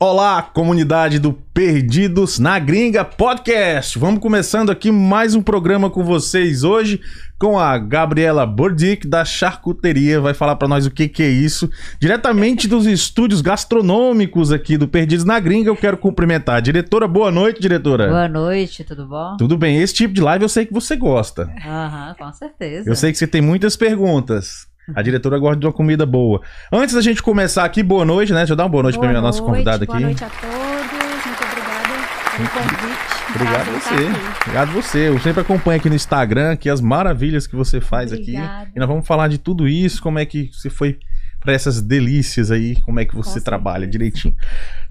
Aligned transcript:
Olá, 0.00 0.40
comunidade 0.40 1.18
do 1.18 1.32
Perdidos 1.32 2.38
na 2.38 2.56
Gringa 2.60 3.04
Podcast. 3.04 3.98
Vamos 3.98 4.20
começando 4.20 4.70
aqui 4.70 4.92
mais 4.92 5.34
um 5.34 5.42
programa 5.42 5.90
com 5.90 6.04
vocês 6.04 6.62
hoje 6.62 7.00
com 7.36 7.58
a 7.58 7.76
Gabriela 7.76 8.46
Bordick 8.46 9.08
da 9.08 9.24
Charcuteria. 9.24 10.20
Vai 10.20 10.34
falar 10.34 10.54
para 10.54 10.68
nós 10.68 10.86
o 10.86 10.90
que, 10.92 11.08
que 11.08 11.20
é 11.20 11.28
isso. 11.28 11.68
Diretamente 12.00 12.68
dos 12.68 12.86
estúdios 12.86 13.40
gastronômicos 13.40 14.52
aqui 14.52 14.78
do 14.78 14.86
Perdidos 14.86 15.24
na 15.24 15.40
Gringa, 15.40 15.68
eu 15.68 15.76
quero 15.76 15.98
cumprimentar 15.98 16.58
a 16.58 16.60
diretora. 16.60 17.08
Boa 17.08 17.32
noite, 17.32 17.60
diretora. 17.60 18.06
Boa 18.06 18.28
noite, 18.28 18.84
tudo 18.84 19.04
bom? 19.04 19.36
Tudo 19.36 19.58
bem. 19.58 19.82
Esse 19.82 19.94
tipo 19.94 20.14
de 20.14 20.20
live 20.20 20.44
eu 20.44 20.48
sei 20.48 20.64
que 20.64 20.72
você 20.72 20.94
gosta. 20.94 21.52
Aham, 21.66 22.14
com 22.16 22.32
certeza. 22.32 22.88
Eu 22.88 22.94
sei 22.94 23.10
que 23.10 23.18
você 23.18 23.26
tem 23.26 23.42
muitas 23.42 23.74
perguntas. 23.74 24.67
A 24.94 25.02
diretora 25.02 25.38
gosta 25.38 25.60
de 25.60 25.66
uma 25.66 25.72
comida 25.72 26.06
boa. 26.06 26.40
Antes 26.72 26.94
da 26.94 27.00
gente 27.00 27.22
começar 27.22 27.64
aqui, 27.64 27.82
boa 27.82 28.04
noite, 28.04 28.32
né? 28.32 28.38
Deixa 28.38 28.52
eu 28.52 28.56
dar 28.56 28.64
uma 28.64 28.68
boa 28.70 28.82
noite 28.82 28.96
Boa 28.98 29.08
pra 29.08 29.20
nossa 29.20 29.42
convidada 29.42 29.84
boa 29.84 29.96
aqui. 29.96 30.04
noite 30.04 30.24
a 30.24 30.28
todos. 30.28 30.56
Muito 31.28 31.44
obrigada 31.44 31.88
pelo 32.36 32.48
convite. 32.48 33.08
Obrigado 33.30 33.64
Prazer 33.64 33.80
você. 33.80 33.94
aqui. 33.94 34.40
Obrigado 34.42 34.72
você. 34.72 35.08
Eu 35.08 35.20
sempre 35.20 35.40
acompanho 35.42 35.78
aqui 35.78 35.88
no 35.88 35.94
Instagram 35.96 36.56
que 36.56 36.70
as 36.70 36.80
maravilhas 36.80 37.46
que 37.46 37.54
você 37.56 37.80
faz 37.80 38.12
Obrigada. 38.12 38.62
aqui. 38.62 38.72
E 38.74 38.78
nós 38.78 38.88
vamos 38.88 39.06
falar 39.06 39.28
de 39.28 39.38
tudo 39.38 39.68
isso, 39.68 40.02
como 40.02 40.18
é 40.18 40.24
que 40.24 40.50
você 40.52 40.70
foi 40.70 40.98
pra 41.40 41.52
essas 41.52 41.80
delícias 41.80 42.50
aí, 42.50 42.80
como 42.82 42.98
é 42.98 43.04
que 43.04 43.14
você 43.14 43.40
trabalha 43.40 43.86
direitinho. 43.86 44.34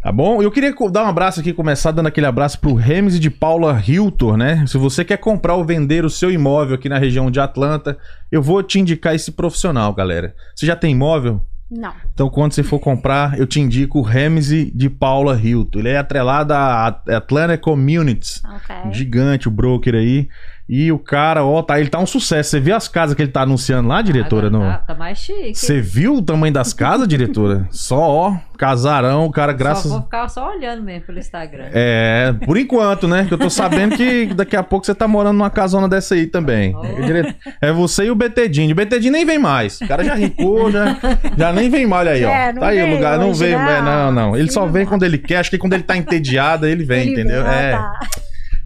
Tá 0.07 0.11
bom? 0.13 0.41
Eu 0.41 0.49
queria 0.49 0.73
dar 0.89 1.03
um 1.03 1.09
abraço 1.09 1.41
aqui, 1.41 1.51
começar 1.51 1.91
dando 1.91 2.07
aquele 2.07 2.25
abraço 2.25 2.57
pro 2.61 2.73
Remes 2.73 3.19
de 3.19 3.29
Paula 3.29 3.77
Hiltor, 3.85 4.37
né? 4.37 4.63
Se 4.65 4.77
você 4.77 5.03
quer 5.03 5.17
comprar 5.17 5.55
ou 5.55 5.65
vender 5.65 6.05
o 6.05 6.09
seu 6.09 6.31
imóvel 6.31 6.75
aqui 6.75 6.87
na 6.87 6.97
região 6.97 7.29
de 7.29 7.41
Atlanta, 7.41 7.97
eu 8.31 8.41
vou 8.41 8.63
te 8.63 8.79
indicar 8.79 9.13
esse 9.13 9.33
profissional, 9.33 9.93
galera. 9.93 10.33
Você 10.55 10.65
já 10.65 10.77
tem 10.77 10.93
imóvel? 10.93 11.45
Não. 11.69 11.93
Então, 12.13 12.29
quando 12.29 12.53
você 12.53 12.63
for 12.63 12.79
comprar, 12.79 13.37
eu 13.37 13.45
te 13.45 13.59
indico 13.59 13.99
o 13.99 14.01
Ramsey 14.01 14.71
de 14.73 14.89
Paula 14.89 15.37
Hilton. 15.37 15.79
Ele 15.79 15.89
é 15.89 15.97
atrelado 15.97 16.53
à 16.53 16.87
Atlanta 16.87 17.57
Communities. 17.57 18.41
Ok. 18.45 18.93
Gigante, 18.93 19.49
o 19.49 19.51
broker 19.51 19.93
aí. 19.93 20.29
E 20.69 20.91
o 20.91 20.99
cara, 20.99 21.45
ó, 21.45 21.61
tá, 21.61 21.79
ele 21.79 21.89
tá 21.89 21.97
um 21.97 22.05
sucesso. 22.05 22.49
Você 22.49 22.59
viu 22.59 22.75
as 22.75 22.89
casas 22.89 23.15
que 23.15 23.21
ele 23.21 23.31
tá 23.31 23.41
anunciando 23.43 23.87
lá, 23.87 24.01
diretora? 24.01 24.47
Agora 24.47 24.65
No... 24.65 24.71
Tá, 24.73 24.77
tá 24.79 24.95
mais 24.95 25.17
chique. 25.17 25.55
Você 25.55 25.79
viu 25.79 26.15
o 26.15 26.21
tamanho 26.21 26.53
das 26.53 26.73
casas, 26.73 27.07
diretora? 27.07 27.65
Só, 27.71 27.97
ó, 27.97 28.33
casarão, 28.57 29.25
o 29.25 29.31
cara, 29.31 29.53
graças. 29.53 29.83
Só 29.83 29.89
vou 29.97 30.01
ficar 30.01 30.27
só 30.27 30.49
olhando 30.53 30.83
mesmo 30.83 31.05
pelo 31.05 31.19
Instagram. 31.19 31.67
É, 31.71 32.33
por 32.45 32.57
enquanto, 32.57 33.07
né? 33.07 33.23
Que 33.25 33.33
eu 33.33 33.37
tô 33.37 33.49
sabendo 33.49 33.95
que 33.95 34.25
daqui 34.33 34.57
a 34.57 34.63
pouco 34.63 34.85
você 34.85 34.93
tá 34.93 35.07
morando 35.07 35.37
numa 35.37 35.49
casona 35.49 35.87
dessa 35.87 36.15
aí 36.15 36.27
também. 36.27 36.75
Oh. 36.75 36.83
É, 36.83 37.01
dire- 37.01 37.35
É 37.61 37.71
você 37.71 38.03
e 38.07 38.11
o 38.11 38.15
BTDinho. 38.15 38.73
O 38.73 38.75
BTDinho 38.75 39.13
nem 39.13 39.25
vem 39.25 39.39
mais. 39.39 39.79
O 39.79 39.87
cara 39.87 40.03
já 40.03 40.15
rincou, 40.15 40.69
já, 40.69 40.97
já 41.37 41.53
nem 41.53 41.69
vem 41.69 41.85
mais. 41.87 42.01
Olha 42.07 42.11
aí, 42.11 42.25
ó. 42.25 42.29
É, 42.29 42.51
não 42.51 42.59
tá 42.59 42.67
aí 42.67 42.83
o 42.83 42.93
lugar. 42.93 43.17
Não 43.17 43.33
vem, 43.33 43.53
não. 43.53 43.61
é, 43.69 43.81
não, 43.81 44.11
não. 44.11 44.35
Ele 44.35 44.49
Sim, 44.49 44.53
só 44.55 44.65
vem 44.65 44.83
não. 44.83 44.89
quando 44.89 45.03
ele 45.03 45.17
quer. 45.17 45.37
Acho 45.37 45.49
que 45.49 45.57
quando 45.57 45.71
ele 45.73 45.83
tá 45.83 45.95
entediado, 45.95 46.65
ele 46.67 46.83
vem, 46.83 47.03
Ele 47.03 47.11
entendeu? 47.13 47.41
vem, 47.43 47.51
ah, 47.53 47.55
É. 47.55 47.71
tá. 47.71 47.99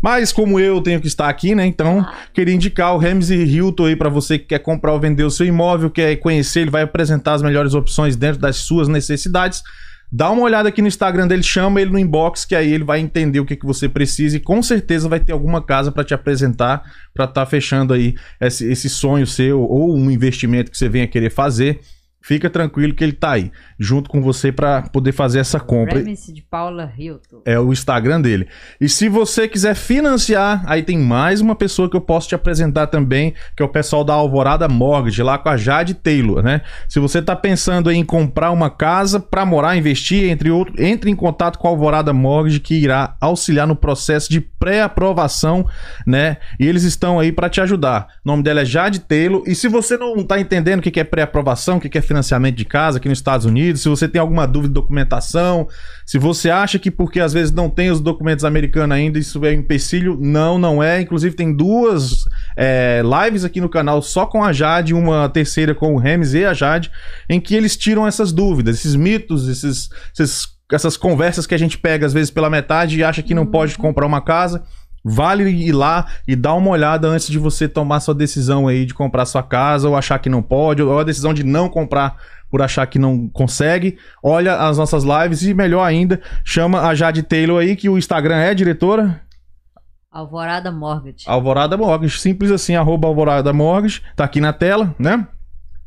Mas 0.02 0.32
como 0.32 0.60
eu 0.60 0.82
tenho 0.82 1.00
que 1.00 1.08
estar 1.08 1.30
aqui, 1.30 1.54
né? 1.54 1.66
Então, 1.66 2.06
queria 2.34 2.56
indicar 2.56 2.96
o 2.96 2.98
Ramsey 2.98 3.44
Hilton 3.44 3.86
aí 3.86 3.96
pra 3.96 4.10
você 4.10 4.40
que 4.40 4.46
quer 4.46 4.60
comprar 4.60 4.94
ou 4.94 5.00
vender 5.00 5.24
o 5.24 5.30
seu 5.30 5.46
imóvel, 5.46 5.92
quer 5.92 6.16
conhecer, 6.16 6.62
ele 6.62 6.72
vai 6.72 6.82
apresentar 6.82 7.34
as 7.34 7.42
melhores 7.42 7.74
opções 7.74 8.16
dentro 8.16 8.42
das 8.42 8.58
suas 8.58 8.88
necessidades. 8.88 9.62
Dá 10.14 10.30
uma 10.30 10.42
olhada 10.42 10.68
aqui 10.68 10.82
no 10.82 10.90
Instagram 10.90 11.26
dele, 11.26 11.42
chama 11.42 11.80
ele 11.80 11.92
no 11.92 11.98
inbox, 11.98 12.44
que 12.44 12.54
aí 12.54 12.74
ele 12.74 12.84
vai 12.84 13.00
entender 13.00 13.40
o 13.40 13.46
que, 13.46 13.56
que 13.56 13.66
você 13.66 13.88
precisa 13.88 14.36
e 14.36 14.42
com 14.42 14.62
certeza 14.62 15.08
vai 15.08 15.22
ter 15.22 15.32
alguma 15.32 15.62
casa 15.62 15.90
pra 15.90 16.04
te 16.04 16.14
apresentar, 16.14 16.84
pra 17.14 17.24
estar 17.24 17.46
fechando 17.46 17.94
aí 17.94 18.16
esse, 18.42 18.70
esse 18.70 18.90
sonho 18.90 19.26
seu 19.26 19.62
ou 19.62 19.96
um 19.96 20.12
investimento 20.12 20.70
que 20.70 20.78
você 20.78 20.90
venha 20.90 21.08
querer 21.08 21.30
fazer. 21.30 21.80
Fica 22.22 22.50
tranquilo 22.52 22.94
que 22.94 23.04
ele 23.04 23.14
tá 23.14 23.32
aí, 23.32 23.52
junto 23.80 24.08
com 24.08 24.22
você 24.22 24.52
pra 24.52 24.84
poder 24.84 25.12
fazer 25.12 25.40
essa 25.40 25.60
compra. 25.60 25.98
Remis 25.98 26.28
de 26.32 26.42
Paula 26.44 26.92
Hilton. 26.96 27.42
É 27.46 27.60
o 27.60 27.74
Instagram 27.74 28.22
dele. 28.22 28.48
E 28.80 28.88
se 28.88 29.10
você 29.10 29.48
quiser 29.48 29.74
financiar, 29.74 30.64
aí 30.68 30.84
tem 30.84 31.00
mais 31.00 31.42
uma 31.42 31.56
pessoa 31.56 31.90
que 31.90 31.98
eu 31.98 32.02
posso 32.02 32.30
te 32.30 32.36
apresentar 32.36 32.88
também, 32.88 33.34
que 33.58 33.64
é 33.64 33.66
o 33.66 33.70
pessoal 33.70 34.04
da 34.04 34.14
Alvorada 34.14 34.68
Mortgage, 34.68 35.24
lá 35.24 35.40
com 35.40 35.50
a 35.50 35.58
Jade 35.58 35.96
Taylor, 35.96 36.44
né? 36.44 36.62
Se 36.88 37.00
você 37.00 37.24
tá 37.24 37.36
pensando 37.36 37.92
em 37.92 38.06
comprar 38.06 38.52
uma 38.52 38.70
casa 38.70 39.20
para 39.20 39.44
morar, 39.44 39.76
investir, 39.76 40.30
entre 40.30 40.52
outros, 40.52 40.80
entre 40.80 41.10
em 41.10 41.16
contato 41.16 41.58
com 41.58 41.68
a 41.68 41.72
Alvorada 41.72 42.14
Mortgage, 42.14 42.60
que 42.60 42.76
irá 42.76 43.18
auxiliar 43.20 43.66
no 43.66 43.76
processo 43.76 44.30
de 44.30 44.40
pré-aprovação, 44.40 45.66
né? 46.06 46.38
E 46.60 46.68
eles 46.68 46.84
estão 46.84 47.20
aí 47.20 47.32
para 47.32 47.50
te 47.50 47.60
ajudar. 47.62 48.08
O 48.24 48.30
nome 48.30 48.44
dela 48.44 48.62
é 48.62 48.66
Jade 48.66 49.00
Taylor. 49.00 49.42
E 49.48 49.56
se 49.56 49.68
você 49.68 49.98
não 49.98 50.24
tá 50.24 50.40
entendendo 50.40 50.80
o 50.80 50.82
que 50.84 51.00
é 51.00 51.04
pré-aprovação, 51.04 51.78
o 51.78 51.82
que 51.82 51.90
que 51.90 51.98
é 51.98 52.02
financiamento 52.12 52.56
de 52.56 52.66
casa 52.66 52.98
aqui 52.98 53.08
nos 53.10 53.18
Estados 53.18 53.46
Unidos, 53.46 53.82
se 53.82 53.90
você 53.90 54.08
tem 54.08 54.20
alguma 54.20 54.46
dúvida 54.46 54.70
de 54.70 54.74
documentação, 54.74 55.68
se 56.06 56.18
você 56.18 56.50
acha 56.50 56.78
que 56.78 56.92
porque 56.92 57.20
às 57.20 57.32
vezes 57.34 57.52
não 57.54 57.70
tem 57.70 57.90
os 57.90 58.00
documentos 58.02 58.44
americanos 58.46 58.96
ainda, 58.96 59.18
isso 59.18 59.44
é 59.46 59.50
um 59.50 59.54
empecilho, 59.60 60.18
não, 60.20 60.58
não 60.58 60.84
é. 60.84 61.02
Inclusive 61.02 61.36
tem 61.36 61.56
duas 61.56 62.24
é, 62.58 63.02
lives 63.04 63.44
aqui 63.46 63.62
no 63.62 63.70
canal 63.70 64.02
só 64.02 64.26
com 64.26 64.44
a 64.44 64.52
Jade, 64.52 64.94
uma 64.94 65.30
terceira 65.30 65.74
com 65.74 65.96
o 65.96 65.98
Remes 65.98 66.34
e 66.34 66.44
a 66.46 66.54
Jade, 66.54 66.92
em 67.30 67.40
que 67.40 67.56
eles 67.56 67.78
tiram 67.78 68.06
essas 68.06 68.32
dúvidas, 68.32 68.78
esses 68.80 68.96
mitos, 68.96 69.48
esses, 69.48 69.90
esses- 70.14 70.48
essas 70.72 70.96
conversas 70.96 71.46
que 71.46 71.54
a 71.56 71.58
gente 71.58 71.78
pega 71.78 72.06
às 72.06 72.14
vezes 72.14 72.32
pela 72.32 72.50
metade 72.50 72.98
e 72.98 73.04
acha 73.04 73.22
que 73.22 73.34
não 73.34 73.46
pode 73.46 73.78
comprar 73.78 74.06
uma 74.06 74.22
casa. 74.22 74.64
Vale 75.04 75.50
ir 75.50 75.72
lá 75.72 76.06
e 76.28 76.36
dar 76.36 76.54
uma 76.54 76.70
olhada 76.70 77.08
antes 77.08 77.28
de 77.28 77.40
você 77.40 77.68
tomar 77.68 78.00
sua 78.00 78.14
decisão 78.14 78.68
aí 78.68 78.86
de 78.86 78.94
comprar 78.94 79.26
sua 79.26 79.42
casa 79.42 79.90
ou 79.90 79.96
achar 79.96 80.20
que 80.20 80.30
não 80.30 80.42
pode, 80.42 80.82
ou 80.82 81.00
a 81.00 81.04
decisão 81.04 81.34
de 81.34 81.44
não 81.44 81.68
comprar 81.68 82.18
por 82.50 82.62
achar 82.62 82.86
que 82.86 83.00
não 83.00 83.28
consegue. 83.30 83.98
Olha 84.22 84.56
as 84.58 84.78
nossas 84.78 85.04
lives 85.04 85.42
e 85.44 85.54
melhor 85.54 85.84
ainda, 85.84 86.22
chama 86.44 86.82
a 86.82 86.94
Jade 86.94 87.24
Taylor 87.24 87.62
aí, 87.62 87.76
que 87.76 87.90
o 87.90 87.98
Instagram 87.98 88.36
é 88.36 88.54
diretora 88.54 89.22
Alvorada 90.12 90.70
Mortgage. 90.70 91.24
Alvorada 91.26 91.78
Mortgage, 91.78 92.20
simples 92.20 92.52
assim, 92.52 92.76
arroba 92.76 93.08
Alvorada 93.08 93.54
Mortgage, 93.54 94.02
tá 94.14 94.26
aqui 94.26 94.42
na 94.42 94.52
tela, 94.52 94.94
né? 95.00 95.26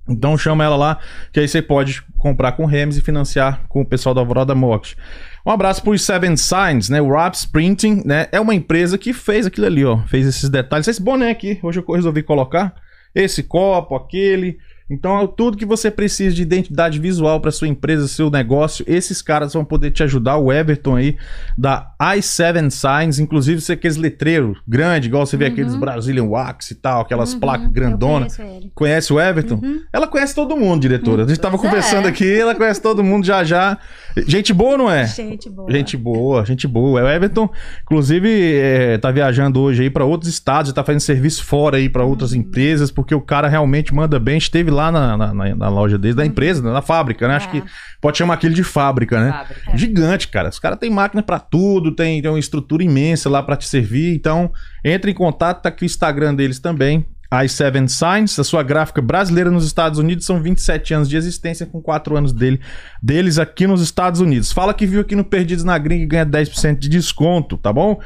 Então 0.09 0.37
chama 0.37 0.65
ela 0.65 0.77
lá, 0.77 0.99
que 1.31 1.41
aí 1.41 1.47
você 1.47 1.61
pode 1.61 2.03
comprar 2.17 2.53
com 2.53 2.65
Rems 2.65 2.97
e 2.97 3.03
financiar 3.03 3.65
com 3.69 3.83
o 3.83 3.85
pessoal 3.85 4.15
da 4.15 4.23
Alvorada 4.23 4.55
Mortgage. 4.55 4.97
Um 5.47 5.50
abraço 5.50 5.82
pro 5.82 5.99
Seven 5.99 6.37
Signs, 6.38 6.88
né? 6.88 7.03
O 7.03 7.10
Raps 7.10 7.44
Printing, 7.44 8.03
né? 8.03 8.28
É 8.32 8.41
uma 8.41 8.55
empresa 8.55 8.97
que 8.97 9.12
fez 9.12 9.44
aquilo 9.44 9.66
ali, 9.66 9.84
ó. 9.84 9.99
Fez 10.06 10.27
esses 10.27 10.49
detalhes. 10.49 10.88
Esse 10.88 11.03
boné 11.03 11.31
aqui, 11.31 11.59
hoje 11.62 11.81
eu 11.81 11.94
resolvi 11.94 12.22
colocar. 12.22 12.75
Esse 13.15 13.43
copo, 13.43 13.94
aquele. 13.94 14.59
Então, 14.89 15.21
é 15.21 15.27
tudo 15.27 15.56
que 15.56 15.65
você 15.65 15.91
precisa 15.91 16.34
de 16.34 16.43
identidade 16.43 16.99
visual 16.99 17.41
para 17.41 17.50
sua 17.50 17.69
empresa, 17.69 18.06
seu 18.06 18.31
negócio, 18.31 18.84
esses 18.87 19.22
caras 19.22 19.53
vão 19.55 19.65
poder 19.65 19.91
te 19.91 20.03
ajudar. 20.03 20.37
O 20.37 20.53
Everton 20.53 20.97
aí 20.97 21.17
da 21.56 21.93
i7 22.00 22.71
Signs, 22.71 23.19
inclusive 23.19 23.61
você 23.61 23.73
aqueles 23.73 23.97
letreiros 23.97 24.59
grande, 24.67 25.09
igual 25.09 25.25
você 25.27 25.37
vê 25.37 25.47
aqueles 25.47 25.75
Brazilian 25.75 26.25
Wax 26.25 26.71
e 26.71 26.75
tal, 26.75 27.00
aquelas 27.00 27.33
Uhum, 27.34 27.41
placas 27.41 27.69
grandonas. 27.69 28.39
Conhece 28.75 29.12
o 29.12 29.21
Everton? 29.21 29.61
Ela 29.93 30.06
conhece 30.06 30.34
todo 30.34 30.56
mundo, 30.56 30.83
diretora. 30.83 31.25
A 31.25 31.28
gente 31.28 31.41
tava 31.41 31.56
Pois 31.56 31.69
conversando 31.69 32.06
é. 32.06 32.11
aqui, 32.11 32.39
ela 32.39 32.55
conhece 32.55 32.81
todo 32.81 33.03
mundo 33.03 33.25
já 33.25 33.43
já. 33.44 33.78
Gente 34.27 34.53
boa, 34.53 34.77
não 34.78 34.91
é? 34.91 35.06
Gente 35.06 35.49
boa. 35.50 35.71
Gente 35.73 35.97
boa, 35.97 36.44
gente 36.44 36.69
boa. 36.69 37.03
O 37.03 37.09
Everton, 37.09 37.49
inclusive, 37.83 38.28
é, 38.55 38.99
tá 38.99 39.11
viajando 39.11 39.61
hoje 39.61 39.83
aí 39.83 39.91
pra 39.91 40.05
outros 40.05 40.31
estados, 40.31 40.73
tá 40.73 40.84
fazendo 40.84 41.00
serviço 41.00 41.44
fora 41.44 41.78
aí 41.78 41.89
pra 41.89 42.05
outras 42.05 42.33
empresas, 42.34 42.91
porque 42.91 43.15
o 43.15 43.21
cara 43.21 43.49
realmente 43.49 43.94
manda 43.94 44.19
bem. 44.19 44.39
Esteve 44.39 44.71
lá 44.75 44.93
na, 44.93 45.17
na, 45.17 45.55
na- 45.55 45.69
loja 45.69 45.97
dele, 45.97 46.15
da 46.15 46.27
empresa, 46.27 46.62
né, 46.62 46.71
na 46.73 46.83
fábrica, 46.83 47.27
né? 47.27 47.37
Acho 47.37 47.49
É. 47.49 47.51
que 47.53 47.62
pode 48.01 48.19
chamar 48.19 48.35
aquele 48.35 48.55
de 48.55 48.62
fábrica, 48.62 49.19
né? 49.19 49.33
Fábrica. 49.33 49.77
Gigante, 49.77 50.29
cara. 50.29 50.51
Os 50.51 50.59
caras 50.59 50.79
têm 50.79 50.91
máquina 50.91 51.23
pra 51.23 51.39
tudo, 51.39 51.95
tem, 51.95 52.21
tem 52.21 52.31
uma 52.31 52.39
estrutura 52.39 52.83
imensa 52.83 53.31
lá 53.31 53.43
pra 53.43 53.57
te 53.57 53.67
servir. 53.67 54.15
Então, 54.15 54.53
entre 54.85 55.11
em 55.11 55.15
contato, 55.15 55.62
tá 55.62 55.69
aqui 55.71 55.85
o 55.85 55.87
Instagram 55.87 56.35
deles 56.35 56.59
também. 56.59 57.07
i7 57.33 57.89
Signs, 57.89 58.39
a 58.39 58.45
sua 58.45 58.62
gráfica 58.62 59.03
brasileira 59.03 59.51
nos 59.51 59.67
Estados 59.67 59.99
Unidos, 59.99 60.25
são 60.25 60.41
27 60.41 60.95
anos 60.95 61.09
de 61.09 61.17
existência, 61.17 61.67
com 61.67 61.81
4 61.83 62.17
anos 62.17 62.33
dele, 62.33 62.61
deles 63.03 63.39
aqui 63.39 63.67
nos 63.67 63.81
Estados 63.83 64.21
Unidos. 64.21 64.53
Fala 64.53 64.73
que 64.73 64.87
viu 64.87 65.00
aqui 65.00 65.17
no 65.17 65.25
Perdidos 65.25 65.65
na 65.65 65.76
Gringa 65.76 66.05
e 66.05 66.06
ganha 66.06 66.26
10% 66.26 66.79
de 66.79 66.88
desconto, 66.88 67.56
tá 67.59 67.73
bom? 67.73 67.99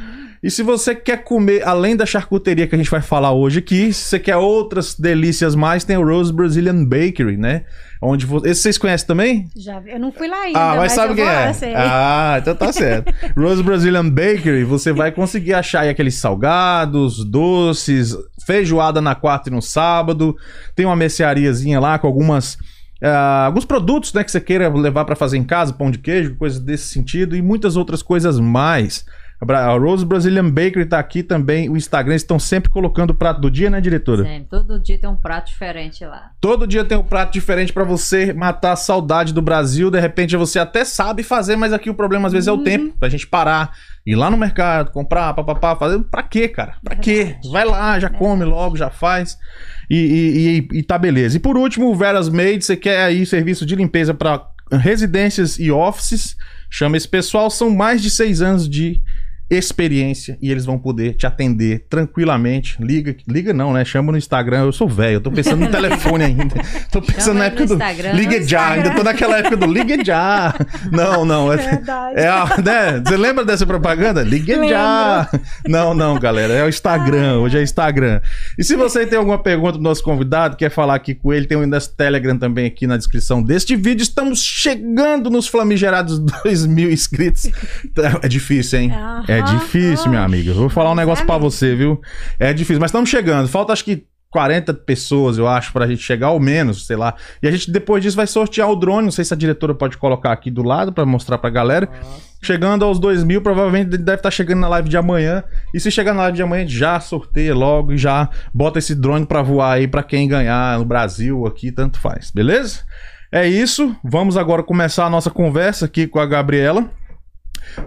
E 0.43 0.51
se 0.51 0.63
você 0.63 0.95
quer 0.95 1.25
comer, 1.25 1.67
além 1.67 1.97
da 1.97 2.07
charcuteria 2.07 2.67
que 2.67 2.75
a 2.75 2.79
gente 2.79 2.91
vai 2.91 3.03
falar 3.03 3.33
hoje 3.33 3.59
aqui, 3.59 3.93
se 3.93 4.03
você 4.03 4.19
quer 4.21 4.37
outras 4.37 4.95
delícias 4.95 5.55
mais, 5.55 5.83
tem 5.85 5.97
o 5.97 6.05
Rose 6.07 6.33
Brazilian 6.33 6.85
Bakery, 6.85 7.37
né? 7.37 7.65
Onde. 8.01 8.25
Esse 8.45 8.63
vocês 8.63 8.79
conhecem 8.79 9.07
também? 9.07 9.49
Já. 9.57 9.83
Eu 9.87 9.99
não 9.99 10.13
fui 10.13 10.29
lá 10.29 10.43
ainda, 10.43 10.59
Ah, 10.61 10.77
mas 10.77 10.93
sabe 10.93 11.13
eu 11.13 11.17
quem 11.17 11.25
lá, 11.25 11.41
é? 11.47 11.53
sei. 11.53 11.75
Ah, 11.75 12.37
então 12.41 12.55
tá 12.55 12.73
certo. 12.73 13.13
Rose 13.37 13.63
Brazilian 13.63 14.09
Bakery, 14.09 14.63
você 14.63 14.93
vai 14.93 15.11
conseguir 15.11 15.55
achar 15.55 15.81
aí 15.81 15.89
aqueles 15.89 16.15
salgados, 16.15 17.25
doces, 17.25 18.17
feijoada 18.47 19.01
na 19.01 19.15
quarta 19.17 19.49
e 19.49 19.53
no 19.53 19.61
sábado. 19.61 20.37
Tem 20.77 20.87
uma 20.87 20.95
merceariazinha 20.95 21.81
lá 21.81 21.99
com 21.99 22.07
algumas. 22.07 22.57
ah, 23.03 23.47
alguns 23.47 23.65
produtos 23.65 24.13
né, 24.13 24.23
que 24.23 24.31
você 24.31 24.41
queira 24.41 24.69
levar 24.69 25.05
pra 25.05 25.17
fazer 25.17 25.37
em 25.37 25.45
casa, 25.45 25.73
pão 25.73 25.91
de 25.91 25.99
queijo, 25.99 26.37
coisas 26.37 26.61
desse 26.61 26.87
sentido, 26.93 27.35
e 27.35 27.43
muitas 27.43 27.77
outras 27.77 28.03
coisas 28.03 28.39
mais. 28.39 29.05
A 29.41 29.73
Rose 29.79 30.05
Brazilian 30.05 30.51
Bakery 30.51 30.85
tá 30.85 30.99
aqui 30.99 31.23
também. 31.23 31.69
O 31.71 31.77
Instagram 31.77 32.17
estão 32.17 32.41
sempre 32.41 32.69
colocando 32.69 33.11
o 33.11 33.15
prato 33.15 33.41
do 33.41 33.49
dia, 33.49 33.71
né, 33.71 33.81
diretora? 33.81 34.25
Sempre, 34.25 34.49
todo 34.51 34.81
dia 34.81 34.99
tem 34.99 35.09
um 35.09 35.15
prato 35.15 35.47
diferente 35.47 36.05
lá. 36.05 36.33
Todo 36.41 36.67
dia 36.67 36.85
tem 36.85 36.99
um 36.99 37.05
prato 37.05 37.33
diferente 37.33 37.73
pra 37.73 37.85
você 37.85 38.33
matar 38.33 38.73
a 38.73 38.77
saudade 38.77 39.33
do 39.33 39.41
Brasil. 39.41 39.91
De 39.93 40.01
repente 40.01 40.37
você 40.37 40.59
até 40.59 40.85
sabe 40.85 41.23
fazer, 41.23 41.55
mas 41.55 41.73
aqui 41.73 41.89
o 41.89 41.95
problema 41.95 42.27
às 42.27 42.33
vezes 42.33 42.49
é 42.49 42.53
o 42.53 42.65
tempo. 42.65 42.97
Pra 42.99 43.09
gente 43.09 43.29
parar, 43.29 43.71
ir 44.05 44.17
lá 44.17 44.29
no 44.29 44.37
mercado, 44.37 44.91
comprar, 44.91 45.33
papapá, 45.35 45.77
fazer. 45.77 46.03
Pra 46.05 46.25
quê, 46.25 46.49
cara? 46.49 46.75
Pra 46.83 46.97
quê? 46.97 47.25
Verdade. 47.25 47.51
Vai 47.53 47.65
lá, 47.65 48.01
já 48.01 48.09
come 48.11 48.45
logo, 48.45 48.77
já 48.77 48.91
faz. 48.91 49.39
E, 49.89 49.97
e, 49.97 50.59
e- 50.77 50.79
e 50.81 50.83
tá 50.83 50.99
beleza. 50.99 51.37
E 51.37 51.41
por 51.41 51.57
último, 51.57 51.87
o 51.87 51.95
Veras 51.95 52.29
Made. 52.29 52.63
Você 52.65 52.77
quer 52.77 53.05
aí 53.05 53.25
serviço 53.25 53.65
de 53.65 53.77
limpeza 53.77 54.13
pra 54.13 54.45
residências 54.73 55.59
e 55.61 55.71
offices? 55.71 56.37
Chama 56.71 56.97
esse 56.97 57.09
pessoal. 57.09 57.49
São 57.51 57.71
mais 57.71 58.03
de 58.03 58.11
seis 58.11 58.43
anos 58.43 58.69
de 58.69 59.01
experiência 59.51 60.37
e 60.43 60.51
eles 60.51 60.65
vão 60.67 60.79
poder 60.79 61.15
te 61.15 61.27
atender 61.27 61.87
tranquilamente. 61.89 62.77
Liga, 62.81 63.17
liga 63.27 63.53
não, 63.55 63.73
né? 63.73 63.85
Chama 63.85 64.13
no 64.13 64.19
Instagram. 64.19 64.65
Eu 64.65 64.73
sou 64.73 64.89
velho, 64.89 65.15
eu 65.15 65.21
tô 65.21 65.31
pensando 65.31 65.61
no 65.61 65.71
telefone 65.73 66.25
ainda. 66.25 66.57
Tô 66.93 67.01
pensando 67.01 67.25
Chama 67.25 67.39
na 67.39 67.45
época 67.47 67.63
no 67.63 67.69
do 67.69 67.75
Instagram. 67.75 68.13
Liga 68.13 68.47
já, 68.47 68.69
ainda 68.69 68.95
tô 68.95 69.03
naquela 69.03 69.39
época 69.39 69.57
do 69.57 69.67
Liga 69.67 70.05
já. 70.05 70.55
Não, 70.93 71.25
não, 71.25 71.53
é, 71.53 71.57
Verdade. 71.57 72.21
é 72.21 72.29
a, 72.29 72.47
né? 72.63 73.03
Você 73.05 73.17
lembra 73.17 73.45
dessa 73.45 73.67
propaganda? 73.67 74.23
Liga 74.23 74.67
já. 74.69 75.29
Não, 75.67 75.95
não, 75.95 76.19
galera, 76.19 76.53
é 76.53 76.65
o 76.65 76.69
Instagram, 76.69 77.39
hoje 77.39 77.59
é 77.59 77.63
Instagram. 77.63 78.21
E 78.57 78.65
se 78.65 78.77
você 78.77 79.07
tem 79.07 79.19
alguma 79.19 79.39
pergunta 79.39 79.73
do 79.73 79.81
nosso 79.83 80.03
convidado, 80.03 80.57
quer 80.57 80.71
falar 80.71 80.95
aqui 80.95 81.15
com 81.15 81.33
ele, 81.33 81.47
tem 81.47 81.57
o 81.57 81.67
nosso 81.67 81.95
Telegram 81.95 82.37
também 82.37 82.67
aqui 82.67 82.87
na 82.87 82.97
descrição 82.97 83.43
deste 83.43 83.77
vídeo. 83.77 84.03
Estamos 84.03 84.43
chegando 84.43 85.31
nos 85.31 85.47
famigerados 85.47 86.19
2 86.19 86.67
mil 86.67 86.91
inscritos. 86.91 87.51
É 88.23 88.29
difícil, 88.29 88.81
hein? 88.81 88.93
Aham. 88.93 89.38
É 89.39 89.43
difícil, 89.43 90.09
minha 90.11 90.23
amiga. 90.23 90.53
Vou 90.53 90.69
falar 90.69 90.93
um 90.93 90.95
negócio 90.95 91.25
pra 91.25 91.37
mesmo. 91.37 91.51
você, 91.51 91.75
viu? 91.75 92.01
É 92.39 92.53
difícil, 92.53 92.81
mas 92.81 92.91
estamos 92.91 93.09
chegando. 93.09 93.49
Falta 93.49 93.73
acho 93.73 93.85
que 93.85 94.07
40 94.31 94.75
pessoas, 94.75 95.39
eu 95.39 95.49
acho, 95.49 95.73
pra 95.73 95.87
gente 95.87 96.03
chegar, 96.03 96.31
ou 96.31 96.41
menos, 96.41 96.87
sei 96.87 96.97
lá. 96.97 97.15
E 97.43 97.49
a 97.49 97.51
gente 97.51 97.71
depois 97.71 98.03
disso 98.03 98.17
vai 98.17 98.27
sortear 98.27 98.71
o 98.71 98.77
drone. 98.77 99.05
Não 99.05 99.11
sei 99.11 99.25
se 99.25 99.33
a 99.33 99.37
diretora 99.37 99.75
pode 99.75 99.97
colocar 99.97 100.33
aqui 100.33 100.51
do 100.51 100.63
lado 100.63 100.93
pra 100.93 101.07
mostrar 101.07 101.39
pra 101.39 101.49
galera. 101.49 101.89
Chegando 102.43 102.85
aos 102.85 102.99
2 103.01 103.25
mil, 103.25 103.41
provavelmente 103.43 103.97
deve 103.97 104.19
estar 104.19 104.31
chegando 104.31 104.61
na 104.61 104.69
live 104.69 104.89
de 104.89 104.97
amanhã. 104.97 105.43
E 105.75 105.81
se 105.81 105.91
chegar 105.91 106.15
na 106.15 106.23
live 106.23 106.37
de 106.37 106.43
amanhã, 106.43 106.67
já 106.69 107.01
sorteia 107.01 107.55
logo 107.55 107.93
e 107.93 107.99
já 107.99 108.29
bota 108.53 108.79
esse 108.79 108.95
drone 108.95 109.27
pra 109.27 109.43
voar 109.43 109.73
aí 109.73 109.89
pra 109.89 110.03
quem 110.03 110.29
ganhar 110.29 110.79
no 110.79 110.85
Brasil, 110.85 111.47
aqui, 111.47 111.73
tanto 111.73 111.99
faz, 111.99 112.31
beleza? 112.31 112.81
É 113.33 113.47
isso. 113.47 113.95
Vamos 114.05 114.37
agora 114.37 114.63
começar 114.63 115.07
a 115.07 115.11
nossa 115.11 115.31
conversa 115.31 115.87
aqui 115.87 116.07
com 116.07 116.21
a 116.21 116.27
Gabriela. 116.27 116.91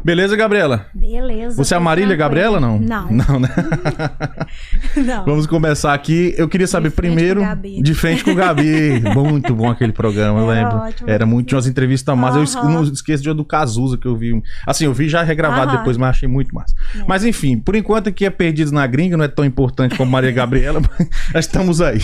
Beleza, 0.03 0.35
Gabriela? 0.35 0.87
Beleza. 0.93 1.55
Você 1.55 1.73
é 1.73 1.77
a 1.77 1.79
Marília 1.79 2.15
tranquila. 2.15 2.29
Gabriela, 2.47 2.59
não? 2.59 2.79
Não. 2.79 3.11
Não, 3.11 3.39
né? 3.39 3.49
Não. 4.95 5.25
Vamos 5.25 5.47
começar 5.47 5.93
aqui. 5.93 6.33
Eu 6.37 6.47
queria 6.47 6.67
saber 6.67 6.89
De 6.89 6.95
primeiro. 6.95 7.41
De 7.81 7.93
frente 7.93 8.23
com 8.23 8.31
o 8.31 8.35
Gabi. 8.35 9.01
muito 9.15 9.53
bom 9.55 9.69
aquele 9.69 9.91
programa, 9.91 10.39
eu 10.39 10.47
lembro. 10.47 10.77
ótimo. 10.77 11.09
Era 11.09 11.25
muito, 11.25 11.47
tinha 11.47 11.57
umas 11.57 11.67
entrevistas 11.67 12.17
massa. 12.17 12.37
Eu 12.37 12.43
es- 12.43 12.55
Aham. 12.55 12.69
não 12.69 12.83
esqueço 12.83 13.23
de 13.23 13.29
uma 13.29 13.35
do 13.35 13.45
Cazuza 13.45 13.97
que 13.97 14.07
eu 14.07 14.15
vi. 14.15 14.31
Assim, 14.65 14.85
eu 14.85 14.93
vi 14.93 15.07
já 15.09 15.23
regravado 15.23 15.77
depois, 15.77 15.97
mas 15.97 16.11
achei 16.11 16.27
muito 16.27 16.53
massa. 16.53 16.73
É. 16.97 17.03
Mas 17.07 17.23
enfim, 17.23 17.57
por 17.57 17.75
enquanto 17.75 18.09
aqui 18.09 18.25
é 18.25 18.29
Perdidos 18.29 18.71
na 18.71 18.85
Gringa, 18.87 19.17
não 19.17 19.25
é 19.25 19.27
tão 19.27 19.45
importante 19.45 19.95
como 19.97 20.11
Maria 20.11 20.31
Gabriela, 20.31 20.81
mas 21.33 21.45
estamos 21.45 21.81
aí. 21.81 22.01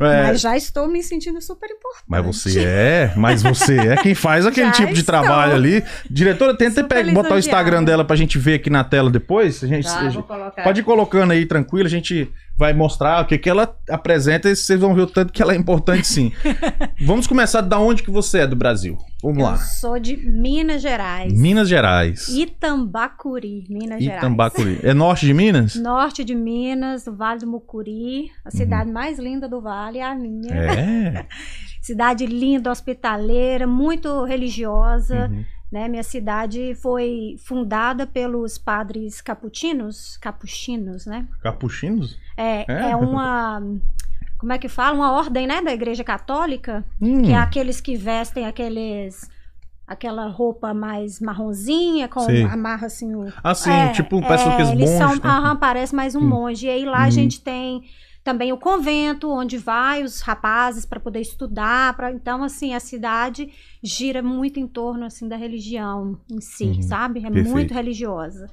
É, 0.00 0.22
Mas 0.28 0.40
já 0.40 0.56
estou 0.56 0.88
me 0.88 1.02
sentindo 1.02 1.40
super 1.40 1.68
importante. 1.70 2.04
mas 2.08 2.24
você 2.24 2.60
é, 2.64 3.12
mas 3.16 3.42
você 3.42 3.76
é 3.78 3.96
quem 3.96 4.14
faz 4.14 4.46
aquele 4.46 4.66
Já 4.68 4.72
tipo 4.72 4.92
de 4.92 5.00
estou. 5.00 5.20
trabalho 5.20 5.54
ali. 5.54 5.82
Diretora, 6.10 6.56
tenta 6.56 6.80
Super 6.82 7.04
pe- 7.04 7.10
botar 7.22 7.34
o 7.34 7.38
Instagram 7.38 7.84
dela 7.84 8.04
pra 8.04 8.16
gente 8.16 8.38
ver 8.38 8.54
aqui 8.54 8.70
na 8.70 8.84
tela 8.84 9.10
depois. 9.10 9.62
A 9.62 9.66
gente, 9.66 9.84
Tá, 9.86 10.08
vou 10.08 10.22
colocar. 10.22 10.62
Pode 10.62 10.80
ir 10.80 10.84
colocando 10.84 11.32
aí 11.32 11.46
tranquilo, 11.46 11.86
a 11.86 11.90
gente 11.90 12.30
vai 12.58 12.72
mostrar 12.74 13.22
o 13.22 13.26
que, 13.26 13.38
que 13.38 13.48
ela 13.48 13.74
apresenta 13.88 14.50
e 14.50 14.54
vocês 14.54 14.78
vão 14.78 14.94
ver 14.94 15.02
o 15.02 15.06
tanto 15.06 15.32
que 15.32 15.40
ela 15.42 15.54
é 15.54 15.56
importante 15.56 16.06
sim. 16.06 16.30
Vamos 17.06 17.26
começar 17.26 17.62
da 17.62 17.78
onde 17.78 18.02
que 18.02 18.10
você 18.10 18.40
é 18.40 18.46
do 18.46 18.54
Brasil. 18.54 18.98
Vamos 19.22 19.38
Eu 19.38 19.44
lá. 19.44 19.56
sou 19.56 19.98
de 19.98 20.16
Minas 20.16 20.82
Gerais. 20.82 21.32
Minas 21.32 21.68
Gerais. 21.70 22.28
Itambacuri, 22.28 23.64
Minas 23.68 24.02
Gerais. 24.02 24.18
Itambacuri. 24.22 24.78
É 24.82 24.92
norte 24.92 25.24
de 25.26 25.32
Minas? 25.34 25.74
Norte 25.76 26.22
de 26.24 26.34
Minas, 26.34 27.04
do 27.04 27.14
Vale 27.16 27.40
do 27.40 27.46
Mucuri, 27.46 28.30
a 28.44 28.50
cidade 28.50 28.90
mais 28.90 29.18
linda 29.18 29.48
do 29.48 29.60
vale 29.60 29.98
é 29.98 30.04
a 30.04 30.14
minha. 30.14 30.52
Uhum. 30.54 30.60
É. 30.60 31.26
Cidade 31.80 32.26
linda, 32.26 32.70
hospitaleira, 32.70 33.66
muito 33.66 34.22
religiosa. 34.24 35.28
Uhum. 35.32 35.44
Né? 35.70 35.86
Minha 35.88 36.02
cidade 36.02 36.74
foi 36.74 37.36
fundada 37.46 38.06
pelos 38.06 38.58
padres 38.58 39.20
capuchinos, 39.20 40.16
capuchinos, 40.16 41.06
né? 41.06 41.26
Capuchinos? 41.42 42.18
É, 42.36 42.62
É? 42.68 42.90
é 42.90 42.96
uma, 42.96 43.62
como 44.38 44.52
é 44.52 44.58
que 44.58 44.68
fala? 44.68 44.96
Uma 44.96 45.12
ordem, 45.12 45.46
né, 45.46 45.62
da 45.62 45.72
Igreja 45.72 46.02
Católica, 46.02 46.84
Hum. 47.00 47.22
que 47.22 47.30
é 47.32 47.36
aqueles 47.36 47.80
que 47.80 47.96
vestem 47.96 48.46
aqueles 48.46 49.30
aquela 49.86 50.28
roupa 50.28 50.72
mais 50.72 51.20
marronzinha 51.20 52.08
com 52.08 52.20
Sei. 52.20 52.44
amarra 52.44 52.86
assim 52.86 53.12
o 53.14 53.24
Ah, 53.42 53.54
sim, 53.56 53.70
é, 53.72 53.90
tipo, 53.90 54.20
parece 54.22 54.48
é, 54.48 54.52
aqueles 54.52 54.70
eles 54.70 54.90
monges. 54.90 54.98
são, 54.98 55.30
né? 55.30 55.36
aham, 55.36 55.56
parece 55.56 55.94
mais 55.94 56.14
um 56.14 56.20
Hum. 56.20 56.28
monge. 56.28 56.66
E 56.66 56.70
aí 56.70 56.84
lá 56.84 56.98
Uhum. 57.00 57.04
a 57.06 57.10
gente 57.10 57.40
tem 57.42 57.82
também 58.22 58.52
o 58.52 58.58
convento, 58.58 59.30
onde 59.30 59.56
vai 59.56 60.02
os 60.02 60.20
rapazes 60.20 60.84
para 60.84 61.00
poder 61.00 61.20
estudar. 61.20 61.96
Pra, 61.96 62.12
então, 62.12 62.42
assim, 62.44 62.74
a 62.74 62.80
cidade 62.80 63.52
gira 63.82 64.22
muito 64.22 64.60
em 64.60 64.66
torno 64.66 65.04
assim 65.06 65.26
da 65.28 65.36
religião 65.36 66.20
em 66.30 66.40
si, 66.40 66.64
Uhum. 66.64 66.82
sabe? 66.82 67.20
É 67.20 67.30
Perfeito. 67.30 67.48
muito 67.50 67.74
religiosa. 67.74 68.46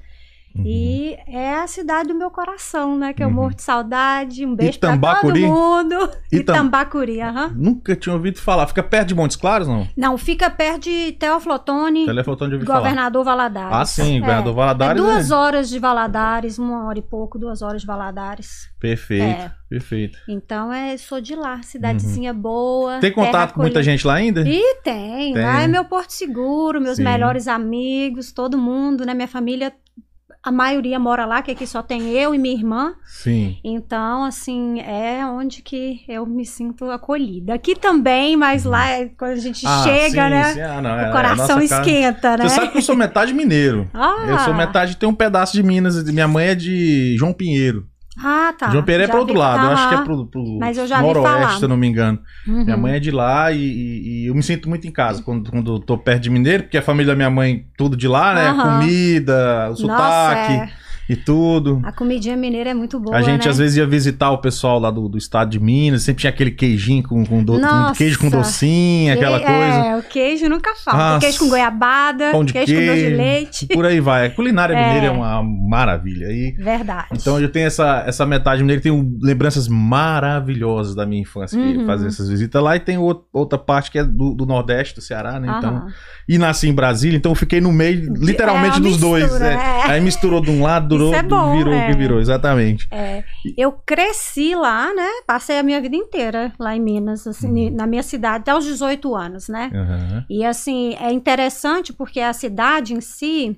Uhum. 0.56 0.64
E 0.66 1.16
é 1.26 1.54
a 1.56 1.66
cidade 1.66 2.08
do 2.08 2.14
meu 2.14 2.30
coração, 2.30 2.96
né? 2.98 3.12
Que 3.12 3.22
eu 3.22 3.28
Uhum. 3.28 3.34
morro 3.34 3.54
de 3.54 3.62
saudade. 3.62 4.44
Um 4.44 4.54
beijo 4.56 4.78
pra 4.78 4.90
todo 4.90 4.98
Itambacuri? 4.98 5.46
mundo. 5.46 5.94
Itam- 6.32 6.54
Itambacuri, 6.56 7.20
aham. 7.20 7.52
Nunca 7.56 7.94
tinha 7.94 8.14
ouvido 8.14 8.40
falar. 8.40 8.66
Fica 8.66 8.82
perto 8.82 9.08
de 9.08 9.14
Montes 9.14 9.36
Claros, 9.36 9.68
não? 9.68 9.86
Não, 9.96 10.18
fica 10.18 10.50
perto 10.50 10.84
de 10.84 11.12
Teoflotone, 11.12 12.06
Telefone 12.06 12.36
de 12.36 12.54
ouvir 12.54 12.66
falar. 12.66 12.78
governador 12.80 13.24
Valadares. 13.24 13.72
Ah, 13.76 13.84
sim, 13.84 14.16
É. 14.16 14.20
governador 14.20 14.52
É 14.52 14.56
Valadares. 14.56 15.02
duas 15.02 15.30
é- 15.30 15.34
horas 15.34 15.68
de 15.68 15.78
Valadares, 15.78 16.58
uma 16.58 16.86
hora 16.86 16.98
e 16.98 17.02
pouco, 17.02 17.38
duas 17.38 17.62
horas 17.62 17.80
de 17.82 17.86
Valadares. 17.86 18.68
Perfeito, 18.80 19.22
É. 19.24 19.52
perfeito. 19.68 20.18
Então, 20.28 20.72
é, 20.72 20.96
sou 20.96 21.20
de 21.20 21.34
lá, 21.34 21.62
cidadezinha 21.62 22.32
boa. 22.32 22.94
Uhum. 22.94 23.00
Tem 23.00 23.12
terra 23.12 23.26
contato 23.26 23.54
com 23.54 23.60
muita 23.60 23.82
gente 23.82 24.06
lá 24.06 24.14
ainda? 24.14 24.42
E 24.46 24.76
tem, 24.82 25.34
Tem. 25.34 25.42
lá 25.44 25.62
é 25.62 25.66
meu 25.68 25.84
porto 25.84 26.10
seguro, 26.12 26.80
meus 26.80 26.96
Sim. 26.96 27.04
melhores 27.04 27.46
amigos, 27.48 28.32
todo 28.32 28.58
mundo, 28.58 29.04
né? 29.04 29.14
Minha 29.14 29.28
família, 29.28 29.72
a 30.42 30.52
maioria 30.52 30.98
mora 30.98 31.26
lá, 31.26 31.42
que 31.42 31.50
aqui 31.50 31.66
só 31.66 31.82
tem 31.82 32.10
eu 32.10 32.34
e 32.34 32.38
minha 32.38 32.54
irmã. 32.54 32.94
Sim. 33.04 33.58
Então, 33.62 34.24
assim, 34.24 34.80
é 34.80 35.26
onde 35.26 35.62
que 35.62 36.00
eu 36.08 36.24
me 36.24 36.46
sinto 36.46 36.84
acolhida. 36.90 37.54
Aqui 37.54 37.74
também, 37.74 38.36
mas 38.36 38.64
lá 38.64 38.88
é 38.88 39.06
quando 39.06 39.32
a 39.32 39.36
gente 39.36 39.66
Uhum. 39.66 39.72
Ah, 39.72 39.82
chega, 39.84 40.24
sim, 40.24 40.30
né? 40.30 40.44
sim. 40.54 40.60
Ah, 40.60 40.80
não, 40.80 40.90
é- 40.90 41.02
é 41.02 41.06
o 41.06 41.08
a 41.08 41.12
coração 41.12 41.46
casa. 41.60 41.64
esquenta, 41.64 42.36
né? 42.36 42.48
Você 42.48 42.54
sabe 42.54 42.68
que 42.72 42.78
eu 42.78 42.82
sou 42.82 42.96
metade 42.96 43.34
mineiro. 43.34 43.90
Ah, 43.92 44.14
Eu 44.28 44.38
sou 44.40 44.54
metade, 44.54 44.96
tem 44.96 45.08
um 45.08 45.14
pedaço 45.14 45.52
de 45.54 45.62
Minas. 45.62 46.02
Minha 46.04 46.28
mãe 46.28 46.48
é 46.48 46.54
de 46.54 47.16
João 47.18 47.32
Pinheiro. 47.32 47.86
Ah, 48.22 48.52
tá. 48.58 48.70
João 48.70 48.82
Pinheiro 48.84 49.04
é 49.04 49.06
pro 49.08 49.18
outro 49.20 49.36
lado, 49.36 49.64
eu 49.66 49.70
acho 49.70 49.88
que 49.88 49.94
é 49.94 49.98
pro, 50.02 50.26
pro 50.26 50.58
Mas 50.58 50.76
eu 50.76 50.86
já 50.86 51.00
noroeste, 51.00 51.58
se 51.58 51.64
eu 51.64 51.68
não 51.68 51.76
me 51.76 51.86
engano. 51.86 52.18
Uhum. 52.46 52.64
Minha 52.64 52.76
mãe 52.76 52.94
é 52.94 53.00
de 53.00 53.10
lá 53.10 53.52
e, 53.52 53.58
e- 53.58 54.24
e 54.24 54.26
eu 54.26 54.34
me 54.34 54.42
sinto 54.42 54.68
muito 54.68 54.86
em 54.86 54.90
casa 54.90 55.22
quando, 55.22 55.50
quando 55.50 55.74
eu 55.74 55.78
tô 55.78 55.96
perto 55.96 56.22
de 56.22 56.30
mineiro, 56.30 56.64
porque 56.64 56.78
a 56.78 56.82
família 56.82 57.12
da 57.12 57.16
minha 57.16 57.30
mãe, 57.30 57.66
tudo 57.76 57.96
de 57.96 58.08
lá, 58.08 58.34
né? 58.34 58.48
Aham. 58.48 58.80
Comida, 58.80 59.68
o 59.70 59.76
sotaque 59.76 60.52
Nossa, 60.52 60.64
é. 60.64 60.70
E 61.08 61.16
tudo. 61.16 61.80
A 61.84 61.92
comidinha 61.92 62.36
mineira 62.36 62.70
é 62.70 62.74
muito 62.74 62.98
boa, 63.00 63.16
a 63.16 63.22
gente 63.22 63.44
né? 63.44 63.50
às 63.50 63.58
vezes 63.58 63.76
ia 63.76 63.86
visitar 63.86 64.30
o 64.30 64.38
pessoal 64.38 64.78
lá 64.78 64.90
do, 64.90 65.08
do 65.08 65.16
estado 65.18 65.50
de 65.50 65.58
Minas, 65.60 66.02
sempre 66.02 66.20
tinha 66.20 66.30
aquele 66.30 66.50
queijinho 66.50 67.02
com, 67.02 67.24
com, 67.24 67.42
do, 67.42 67.58
queijo 67.96 68.18
com 68.18 68.28
docinho, 68.28 69.12
aquela 69.14 69.38
Que- 69.40 69.46
coisa. 69.46 69.86
É, 69.86 69.96
o 69.96 70.02
queijo 70.02 70.48
nunca 70.48 70.74
falta. 70.84 70.98
Nossa. 70.98 71.20
Queijo 71.20 71.38
com 71.38 71.48
goiabada, 71.48 72.30
Pão 72.32 72.44
de 72.44 72.52
queijo, 72.52 72.74
com 72.74 72.80
doce 72.80 72.94
de 72.94 73.00
queijo, 73.02 73.16
leite. 73.16 73.66
Por 73.68 73.86
aí 73.86 74.00
vai. 74.00 74.26
A 74.26 74.30
culinária 74.30 74.74
É. 74.74 74.86
mineira 74.86 75.06
é 75.06 75.10
uma 75.10 75.42
maravilha. 75.42 76.26
E 76.26 76.52
Verdade. 76.58 77.06
Então 77.12 77.40
eu 77.40 77.50
tenho 77.50 77.66
essa, 77.66 78.04
essa 78.06 78.26
metade 78.26 78.60
mineira, 78.62 78.82
tenho 78.82 79.10
lembranças 79.22 79.66
maravilhosas 79.68 80.94
da 80.94 81.06
minha 81.06 81.22
infância, 81.22 81.58
que 81.60 81.78
Uhum. 81.78 81.86
fazer 81.86 82.08
essas 82.08 82.28
visitas 82.28 82.62
lá, 82.62 82.76
e 82.76 82.80
tem 82.80 82.96
out- 82.96 83.22
outra 83.32 83.58
parte 83.58 83.90
que 83.90 83.98
é 83.98 84.04
do, 84.04 84.34
do 84.34 84.44
Nordeste, 84.46 84.94
do 84.96 85.00
Ceará, 85.00 85.38
né? 85.40 85.54
Então, 85.58 85.70
Aham. 85.76 85.86
e 86.28 86.38
nasci 86.38 86.68
em 86.68 86.72
Brasília, 86.74 87.16
então 87.16 87.32
eu 87.32 87.36
fiquei 87.36 87.60
no 87.60 87.72
meio, 87.72 88.12
literalmente, 88.14 88.78
É, 88.78 88.80
dos 88.80 88.96
dois. 88.98 89.24
mistura, 89.24 89.44
né? 89.44 89.54
é. 89.86 89.90
Aí 89.92 90.00
misturou 90.00 90.40
de 90.40 90.50
um 90.50 90.62
lado, 90.62 90.88
durou, 90.98 91.10
Isso 91.12 91.18
é 91.18 91.22
bom, 91.22 91.56
virou 91.56 91.72
é. 91.74 91.86
que 91.90 91.96
virou, 91.96 92.20
exatamente. 92.20 92.86
É, 92.90 93.24
eu 93.56 93.72
cresci 93.72 94.54
lá, 94.54 94.92
né? 94.94 95.08
Passei 95.26 95.58
a 95.58 95.62
minha 95.62 95.80
vida 95.80 95.96
inteira 95.96 96.52
lá 96.58 96.76
em 96.76 96.80
Minas, 96.80 97.26
assim, 97.26 97.68
Uhum. 97.68 97.74
na 97.76 97.86
minha 97.86 98.02
cidade, 98.02 98.42
até 98.42 98.54
os 98.54 98.64
18 98.64 99.14
anos, 99.14 99.48
né? 99.48 99.70
Aham. 99.74 100.24
E 100.28 100.44
assim, 100.44 100.94
é 101.00 101.10
interessante 101.12 101.92
porque 101.92 102.20
a 102.20 102.32
cidade 102.32 102.94
em 102.94 103.00
si, 103.00 103.56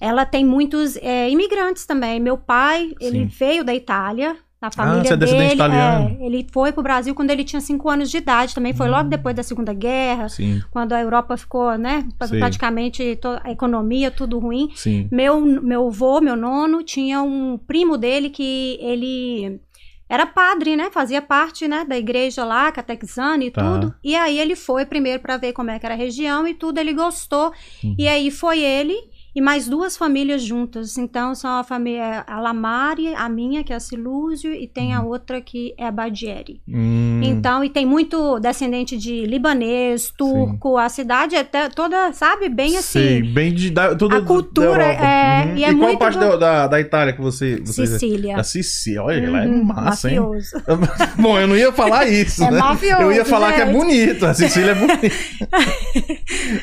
ela 0.00 0.24
tem 0.24 0.44
muitos 0.44 0.96
é, 0.96 1.28
imigrantes 1.30 1.84
também. 1.86 2.18
Meu 2.20 2.36
pai, 2.38 2.92
ele 3.00 3.20
Sim. 3.20 3.26
veio 3.26 3.64
da 3.64 3.74
Itália, 3.74 4.36
A 4.62 4.70
família 4.70 5.02
você 5.04 5.14
é 5.14 5.16
descendente 5.16 5.42
dele, 5.48 5.54
italiano. 5.54 6.18
é, 6.20 6.26
ele 6.26 6.46
foi 6.52 6.70
pro 6.70 6.82
Brasil 6.82 7.14
quando 7.14 7.30
ele 7.30 7.44
tinha 7.44 7.60
5 7.62 7.88
anos 7.88 8.10
de 8.10 8.18
idade, 8.18 8.54
também 8.54 8.74
foi 8.74 8.88
Hum. 8.88 8.90
logo 8.90 9.08
depois 9.08 9.34
da 9.34 9.42
Segunda 9.42 9.72
Guerra, 9.72 10.28
Sim, 10.28 10.60
quando 10.70 10.92
a 10.92 11.00
Europa 11.00 11.34
ficou, 11.36 11.78
né, 11.78 12.06
Sim. 12.26 12.38
praticamente 12.38 13.18
a 13.42 13.50
economia 13.50 14.10
tudo 14.10 14.38
ruim. 14.38 14.68
sim. 14.74 15.08
Meu, 15.10 15.40
meu 15.40 15.86
avô, 15.88 16.20
meu 16.20 16.36
nono, 16.36 16.82
tinha 16.82 17.22
um 17.22 17.56
primo 17.56 17.96
dele 17.96 18.28
que 18.28 18.76
ele 18.82 19.60
era 20.08 20.26
padre, 20.26 20.76
né? 20.76 20.90
Fazia 20.90 21.22
parte, 21.22 21.68
né, 21.68 21.84
da 21.88 21.96
igreja 21.96 22.44
lá, 22.44 22.70
catequizando 22.72 23.44
e 23.44 23.50
Tá. 23.50 23.62
tudo. 23.62 23.94
E 24.02 24.14
aí 24.16 24.38
ele 24.40 24.56
foi 24.56 24.84
primeiro 24.84 25.22
para 25.22 25.36
ver 25.36 25.52
como 25.52 25.70
é 25.70 25.78
que 25.78 25.86
era 25.86 25.94
a 25.94 25.98
região 25.98 26.46
e 26.48 26.52
tudo, 26.52 26.78
ele 26.78 26.92
gostou. 26.92 27.52
Uhum. 27.84 27.94
E 27.96 28.08
aí 28.08 28.28
foi 28.30 28.58
ele 28.60 28.96
e 29.34 29.40
mais 29.40 29.68
duas 29.68 29.96
famílias 29.96 30.42
juntas. 30.42 30.96
Então 30.98 31.34
são 31.34 31.50
a 31.58 31.64
família 31.64 32.24
a 32.26 32.40
Lamari, 32.40 33.14
a 33.14 33.28
minha, 33.28 33.62
que 33.64 33.72
é 33.72 33.76
a 33.76 33.80
Silúzio, 33.80 34.52
e 34.52 34.66
tem 34.66 34.94
a 34.94 35.02
outra 35.02 35.40
que 35.40 35.74
é 35.78 35.86
a 35.86 35.90
Badieri. 35.90 36.60
Hum, 36.68 37.20
Então, 37.22 37.62
e 37.64 37.68
tem 37.70 37.84
muito 37.86 38.38
descendente 38.40 38.96
de 38.96 39.24
libanês, 39.26 40.12
turco, 40.16 40.76
a 40.76 40.88
cidade 40.88 41.36
é 41.36 41.44
toda, 41.68 42.12
sabe, 42.12 42.48
bem 42.48 42.76
assim. 42.76 42.98
Sei, 42.98 43.22
bem 43.22 43.52
de 43.52 43.70
da, 43.70 43.94
tudo 43.94 44.16
A 44.16 44.22
cultura, 44.22 44.82
é, 44.84 45.44
Uhum. 45.46 45.56
e 45.56 45.64
é 45.64 45.74
qual 45.74 45.88
muito 45.88 45.98
parte 45.98 46.18
do- 46.18 46.36
da, 46.38 46.66
da, 46.66 46.80
Itália 46.80 47.12
que 47.12 47.20
você, 47.20 47.60
você 47.60 47.86
Sicília. 47.86 48.36
Da 48.36 48.42
Sicília, 48.42 49.02
olha, 49.02 49.24
ela 49.24 49.44
é 49.44 49.46
Uhum, 49.46 49.64
massa, 49.64 50.10
hein? 50.10 50.18
mafioso. 50.20 50.62
Bom, 51.20 51.38
eu 51.38 51.46
não 51.46 51.56
ia 51.56 51.72
falar 51.72 52.06
isso, 52.08 52.42
É 52.42 52.50
né? 52.50 52.58
mafioso, 52.58 53.02
eu 53.02 53.12
ia 53.12 53.24
falar 53.24 53.52
que 53.52 53.60
é 53.60 53.66
gente. 53.66 53.76
bonito, 53.76 54.26
a 54.26 54.34
Sicília 54.34 54.72
é 54.72 54.74
bonita. 54.74 55.10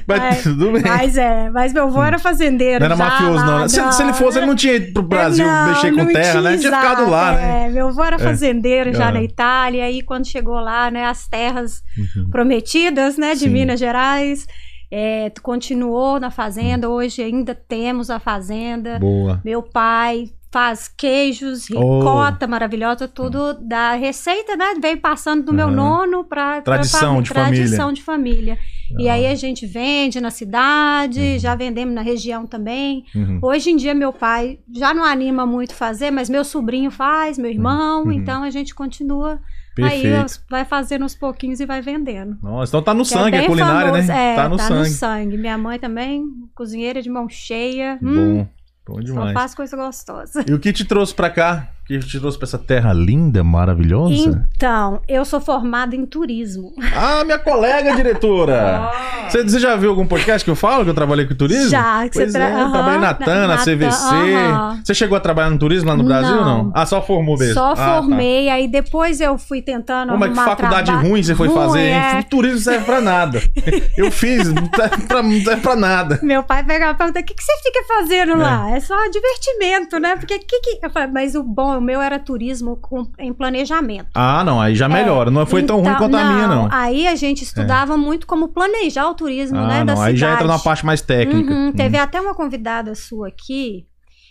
Mas 0.07 0.39
É, 0.39 0.41
tudo 0.41 0.71
bem. 0.71 0.81
Mas 0.81 1.17
é, 1.17 1.49
mas 1.49 1.73
meu 1.73 1.85
avô 1.85 2.01
era 2.03 2.17
fazendeiro. 2.57 2.79
Não 2.79 2.85
era 2.85 2.95
já 2.95 3.03
mafioso, 3.03 3.33
lá, 3.35 3.45
não. 3.45 3.59
né? 3.59 3.67
Se, 3.67 3.91
se 3.93 4.03
ele 4.03 4.13
fosse, 4.13 4.37
ele 4.39 4.45
não 4.45 4.55
tinha 4.55 4.73
ido 4.75 4.93
pro 4.93 5.03
Brasil 5.03 5.45
Não, 5.45 5.67
mexer 5.69 5.93
com 5.93 6.05
terra, 6.07 6.41
né? 6.41 6.57
Tinha 6.57 6.71
ficado 6.71 7.01
exato, 7.01 7.09
lá, 7.09 7.31
né? 7.33 7.65
É, 7.65 7.69
meu 7.69 7.87
avô 7.89 8.03
era 8.03 8.19
fazendeiro 8.19 8.93
já 8.93 9.07
Ah. 9.09 9.11
na 9.11 9.21
Itália, 9.21 9.79
e 9.79 9.81
aí 9.81 10.01
quando 10.01 10.25
chegou 10.27 10.55
lá, 10.59 10.89
né, 10.91 11.05
as 11.05 11.27
terras 11.27 11.81
Uhum. 11.97 12.29
prometidas, 12.29 13.17
né, 13.17 13.33
de 13.33 13.41
Sim. 13.41 13.49
Minas 13.49 13.79
Gerais, 13.79 14.45
é, 14.91 15.31
continuou 15.41 16.19
na 16.19 16.31
fazenda, 16.31 16.89
hoje 16.89 17.21
ainda 17.21 17.53
temos 17.53 18.09
a 18.09 18.19
fazenda. 18.19 18.99
Boa. 18.99 19.41
Meu 19.43 19.61
pai 19.61 20.29
faz 20.51 20.87
queijos, 20.87 21.69
Oh. 21.69 21.99
ricota 21.99 22.47
maravilhosa, 22.47 23.07
tudo 23.07 23.53
da 23.53 23.93
receita, 23.95 24.55
né? 24.55 24.75
Veio 24.81 24.97
passando 24.99 25.43
do 25.43 25.53
meu 25.53 25.67
Aham. 25.67 25.75
nono 25.75 26.23
para 26.23 26.61
Tradição 26.61 27.21
de 27.21 27.29
família. 27.29 27.53
tradição 27.55 27.91
de 27.93 28.01
família. 28.01 28.57
E 28.97 29.09
Ah. 29.09 29.13
aí 29.13 29.27
a 29.27 29.35
gente 29.35 29.65
vende 29.67 30.21
na 30.21 30.31
cidade, 30.31 31.37
já 31.39 31.53
vendemos 31.55 31.93
na 31.93 32.01
região 32.01 32.45
também. 32.47 33.03
Uhum. 33.13 33.39
Hoje 33.41 33.71
em 33.71 33.75
dia 33.75 33.93
meu 33.93 34.13
pai 34.13 34.59
já 34.73 34.93
não 34.93 35.03
anima 35.03 35.45
muito 35.45 35.73
fazer, 35.73 36.11
mas 36.11 36.29
meu 36.29 36.43
sobrinho 36.45 36.89
faz, 36.89 37.37
meu 37.37 37.51
irmão, 37.51 38.03
Uhum. 38.05 38.11
então 38.13 38.43
a 38.43 38.49
gente 38.49 38.73
continua 38.73 39.39
Perfeito. 39.75 40.15
aí 40.17 40.25
vai 40.49 40.63
fazendo 40.65 41.03
aos 41.03 41.13
pouquinhos 41.13 41.59
e 41.59 41.65
vai 41.65 41.81
vendendo. 41.81 42.37
Nossa, 42.41 42.71
então 42.71 42.81
tá 42.81 42.93
no 42.93 43.03
Que 43.03 43.13
é 43.13 43.17
sangue 43.17 43.35
a 43.35 43.39
bem 43.39 43.47
culinária, 43.49 43.91
famoso, 43.91 44.07
né? 44.07 44.33
É, 44.33 44.35
tá 44.35 44.49
no 44.49 44.85
sangue. 44.85 45.37
Minha 45.37 45.57
mãe 45.57 45.77
também, 45.77 46.23
cozinheira 46.55 47.01
de 47.01 47.09
mão 47.09 47.27
cheia. 47.29 47.99
Hum, 48.01 48.47
Bom, 48.87 48.95
bom 48.95 49.01
só 49.01 49.05
demais. 49.05 49.33
faz 49.33 49.53
coisa 49.55 49.75
gostosa. 49.75 50.45
E 50.47 50.53
o 50.53 50.59
que 50.59 50.71
te 50.71 50.85
trouxe 50.85 51.13
pra 51.13 51.29
cá? 51.29 51.71
Que 51.87 51.99
te 51.99 52.19
trouxe 52.19 52.37
pra 52.37 52.45
essa 52.45 52.57
terra 52.57 52.91
linda, 52.91 53.43
maravilhosa? 53.45 54.45
Então, 54.55 55.01
eu 55.07 55.23
sou 55.23 55.39
formada 55.39 55.95
em 55.95 56.05
turismo. 56.05 56.73
Ah, 56.93 57.23
minha 57.23 57.39
colega 57.39 57.95
diretora! 57.95 58.91
Você, 59.27 59.43
você 59.43 59.59
já 59.59 59.75
viu 59.75 59.89
algum 59.89 60.07
podcast 60.07 60.41
que 60.45 60.49
eu 60.49 60.55
falo 60.55 60.85
que 60.85 60.89
eu 60.89 60.93
trabalhei 60.93 61.25
com 61.27 61.35
turismo? 61.35 61.67
Já, 61.69 62.07
que 62.07 62.13
você 62.15 62.21
Pois 62.21 62.31
tra- 62.31 62.47
é, 62.47 62.61
eu 62.63 62.71
trabalhei 62.71 62.97
na 62.99 63.13
TAN, 63.13 63.41
na, 63.45 63.47
na 63.47 63.57
CVC. 63.57 64.13
Aham. 64.15 64.79
Você 64.81 64.93
chegou 64.93 65.17
a 65.17 65.19
trabalhar 65.19 65.49
no 65.49 65.59
turismo 65.59 65.89
lá 65.89 65.97
no 65.97 66.03
Brasil 66.05 66.33
ou 66.37 66.45
não? 66.45 66.63
Não. 66.63 66.71
Ah, 66.73 66.85
só 66.85 67.01
formou 67.01 67.37
mesmo? 67.37 67.53
Só 67.53 67.71
Ah, 67.73 67.75
tá. 67.75 67.97
formei, 68.01 68.47
aí 68.47 68.69
depois 68.69 69.19
eu 69.19 69.37
fui 69.37 69.61
tentando 69.61 70.13
Como 70.13 70.23
é 70.23 70.29
que 70.29 70.33
faculdade 70.35 70.85
traba- 70.93 71.05
ruim 71.05 71.21
você 71.21 71.35
foi 71.35 71.49
fazer, 71.49 71.79
hein? 71.81 71.93
é. 71.93 72.19
O 72.21 72.23
turismo 72.23 72.55
não 72.55 72.63
serve 72.63 72.85
pra 72.85 73.01
nada. 73.01 73.41
Eu 73.97 74.09
fiz, 74.13 74.47
não 74.53 74.69
serve 74.73 75.07
pra, 75.07 75.21
não 75.21 75.41
serve 75.41 75.61
pra 75.61 75.75
nada. 75.75 76.19
Meu 76.23 76.41
pai 76.41 76.63
pegava 76.63 76.93
e 76.93 76.95
perguntava: 76.95 77.19
o 77.21 77.25
que, 77.27 77.33
que 77.33 77.43
você 77.43 77.51
fica 77.63 77.83
fazendo 77.85 78.37
lá? 78.37 78.71
É 78.71 78.79
só 78.79 78.95
divertimento, 79.09 79.99
né? 79.99 80.15
Porque 80.15 80.39
que 80.39 80.59
que. 80.61 80.79
Eu 80.81 80.89
falei, 80.89 81.09
mas 81.11 81.35
o 81.35 81.43
bom, 81.43 81.76
o 81.77 81.81
meu 81.81 82.01
era 82.01 82.17
turismo 82.19 82.75
com- 82.77 83.07
em 83.19 83.31
planejamento. 83.33 84.07
Ah, 84.13 84.43
não, 84.43 84.59
aí 84.59 84.75
já 84.75 84.89
melhora. 84.89 85.29
Não 85.31 85.45
foi 85.45 85.63
tão 85.63 85.77
ruim 85.77 85.87
Então, 85.87 85.97
quanto 85.99 86.15
a 86.17 86.23
minha, 86.33 86.47
não. 86.47 86.67
Aí 86.71 87.07
a 87.07 87.15
gente 87.15 87.43
estudava 87.43 87.95
muito 87.97 88.25
como 88.27 88.49
planejar 88.49 89.07
o 89.09 89.13
turismo, 89.13 89.57
Ah, 89.59 89.67
né? 89.67 89.83
Da 89.85 89.95
não, 89.95 90.01
aí 90.01 90.15
já 90.15 90.27
cidade. 90.27 90.43
entra 90.43 90.57
na 90.57 90.59
parte 90.63 90.85
mais 90.85 91.01
técnica. 91.01 91.51
Uhum, 91.53 91.67
Hum. 91.67 91.71
Teve 91.73 91.97
até 91.97 92.19
uma 92.19 92.33
convidada 92.33 92.93
sua 92.95 93.27
aqui. 93.29 93.85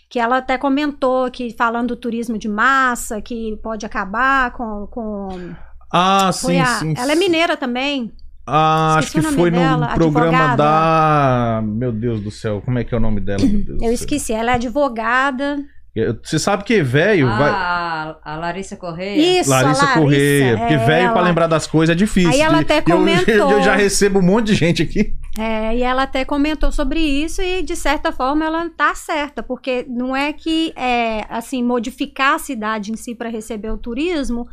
Que 0.09 0.19
ela 0.19 0.37
até 0.37 0.57
comentou 0.57 1.29
que 1.29 1.53
falando 1.57 1.89
do 1.89 1.95
turismo 1.97 2.37
de 2.37 2.47
massa, 2.47 3.21
que 3.21 3.57
pode 3.61 3.85
acabar 3.85 4.51
com. 4.51 4.87
com 4.89 5.27
Ah, 5.91 6.31
sim, 6.31 6.59
a- 6.59 6.65
sim. 6.65 6.93
Ela 6.97 7.11
é 7.11 7.15
mineira 7.15 7.57
também. 7.57 8.11
Ah, 8.49 8.95
acho 8.95 9.07
Esqueci 9.09 9.13
que 9.13 9.19
o 9.19 9.23
nome 9.23 9.37
foi 9.37 9.51
no 9.51 9.87
programa 9.95 10.37
advogada. 10.53 10.55
da. 10.63 11.61
Meu 11.65 11.91
Deus 11.91 12.21
do 12.21 12.31
céu, 12.31 12.61
como 12.63 12.79
é 12.79 12.85
que 12.85 12.93
é 12.95 12.97
o 12.97 13.01
nome 13.01 13.19
dela? 13.19 13.39
Meu 13.43 13.61
Deus 13.61 13.77
do 13.79 13.83
Eu 13.83 13.91
esqueci, 13.91 14.31
ela 14.31 14.51
é 14.51 14.53
advogada. 14.53 15.57
Eu- 15.99 16.17
Você 16.23 16.37
sabe 16.39 16.63
que 16.63 16.81
velho 16.83 17.27
vai. 17.27 17.49
Ah, 17.51 18.15
a 18.23 18.35
Larissa 18.37 18.75
Correia. 18.75 19.39
Isso, 19.41 19.49
Larissa, 19.49 19.83
a 19.83 19.85
Larissa 19.85 19.99
Corrêa, 19.99 20.57
porque 20.57 20.73
é 20.73 20.77
velho 20.77 21.11
pra 21.11 21.19
ela. 21.19 21.21
lembrar 21.21 21.47
das 21.47 21.67
coisas 21.67 21.93
é 21.93 21.97
difícil. 21.97 22.29
Aí 22.31 22.41
ela 22.41 22.55
de- 22.57 22.61
até 22.63 22.77
eu- 22.79 22.83
comentou. 22.83 23.51
Eu, 23.51 23.61
já 23.61 23.75
recebo 23.75 24.19
um 24.19 24.21
monte 24.23 24.47
de 24.47 24.55
gente 24.55 24.81
aqui. 24.83 25.13
É, 25.39 25.75
e 25.75 25.83
ela 25.83 26.03
até 26.03 26.25
comentou 26.25 26.71
sobre 26.71 26.99
isso 26.99 27.41
e, 27.41 27.61
de 27.61 27.75
certa 27.75 28.11
forma, 28.11 28.43
ela 28.45 28.67
tá 28.75 28.95
certa, 28.95 29.43
porque 29.43 29.85
não 29.87 30.15
é 30.15 30.33
que, 30.33 30.73
é, 30.75 31.25
assim, 31.29 31.63
modificar 31.63 32.35
a 32.35 32.39
cidade 32.39 32.91
em 32.91 32.95
si 32.95 33.13
para 33.13 33.29
receber 33.29 33.69
o 33.71 33.77
turismo, 33.77 34.47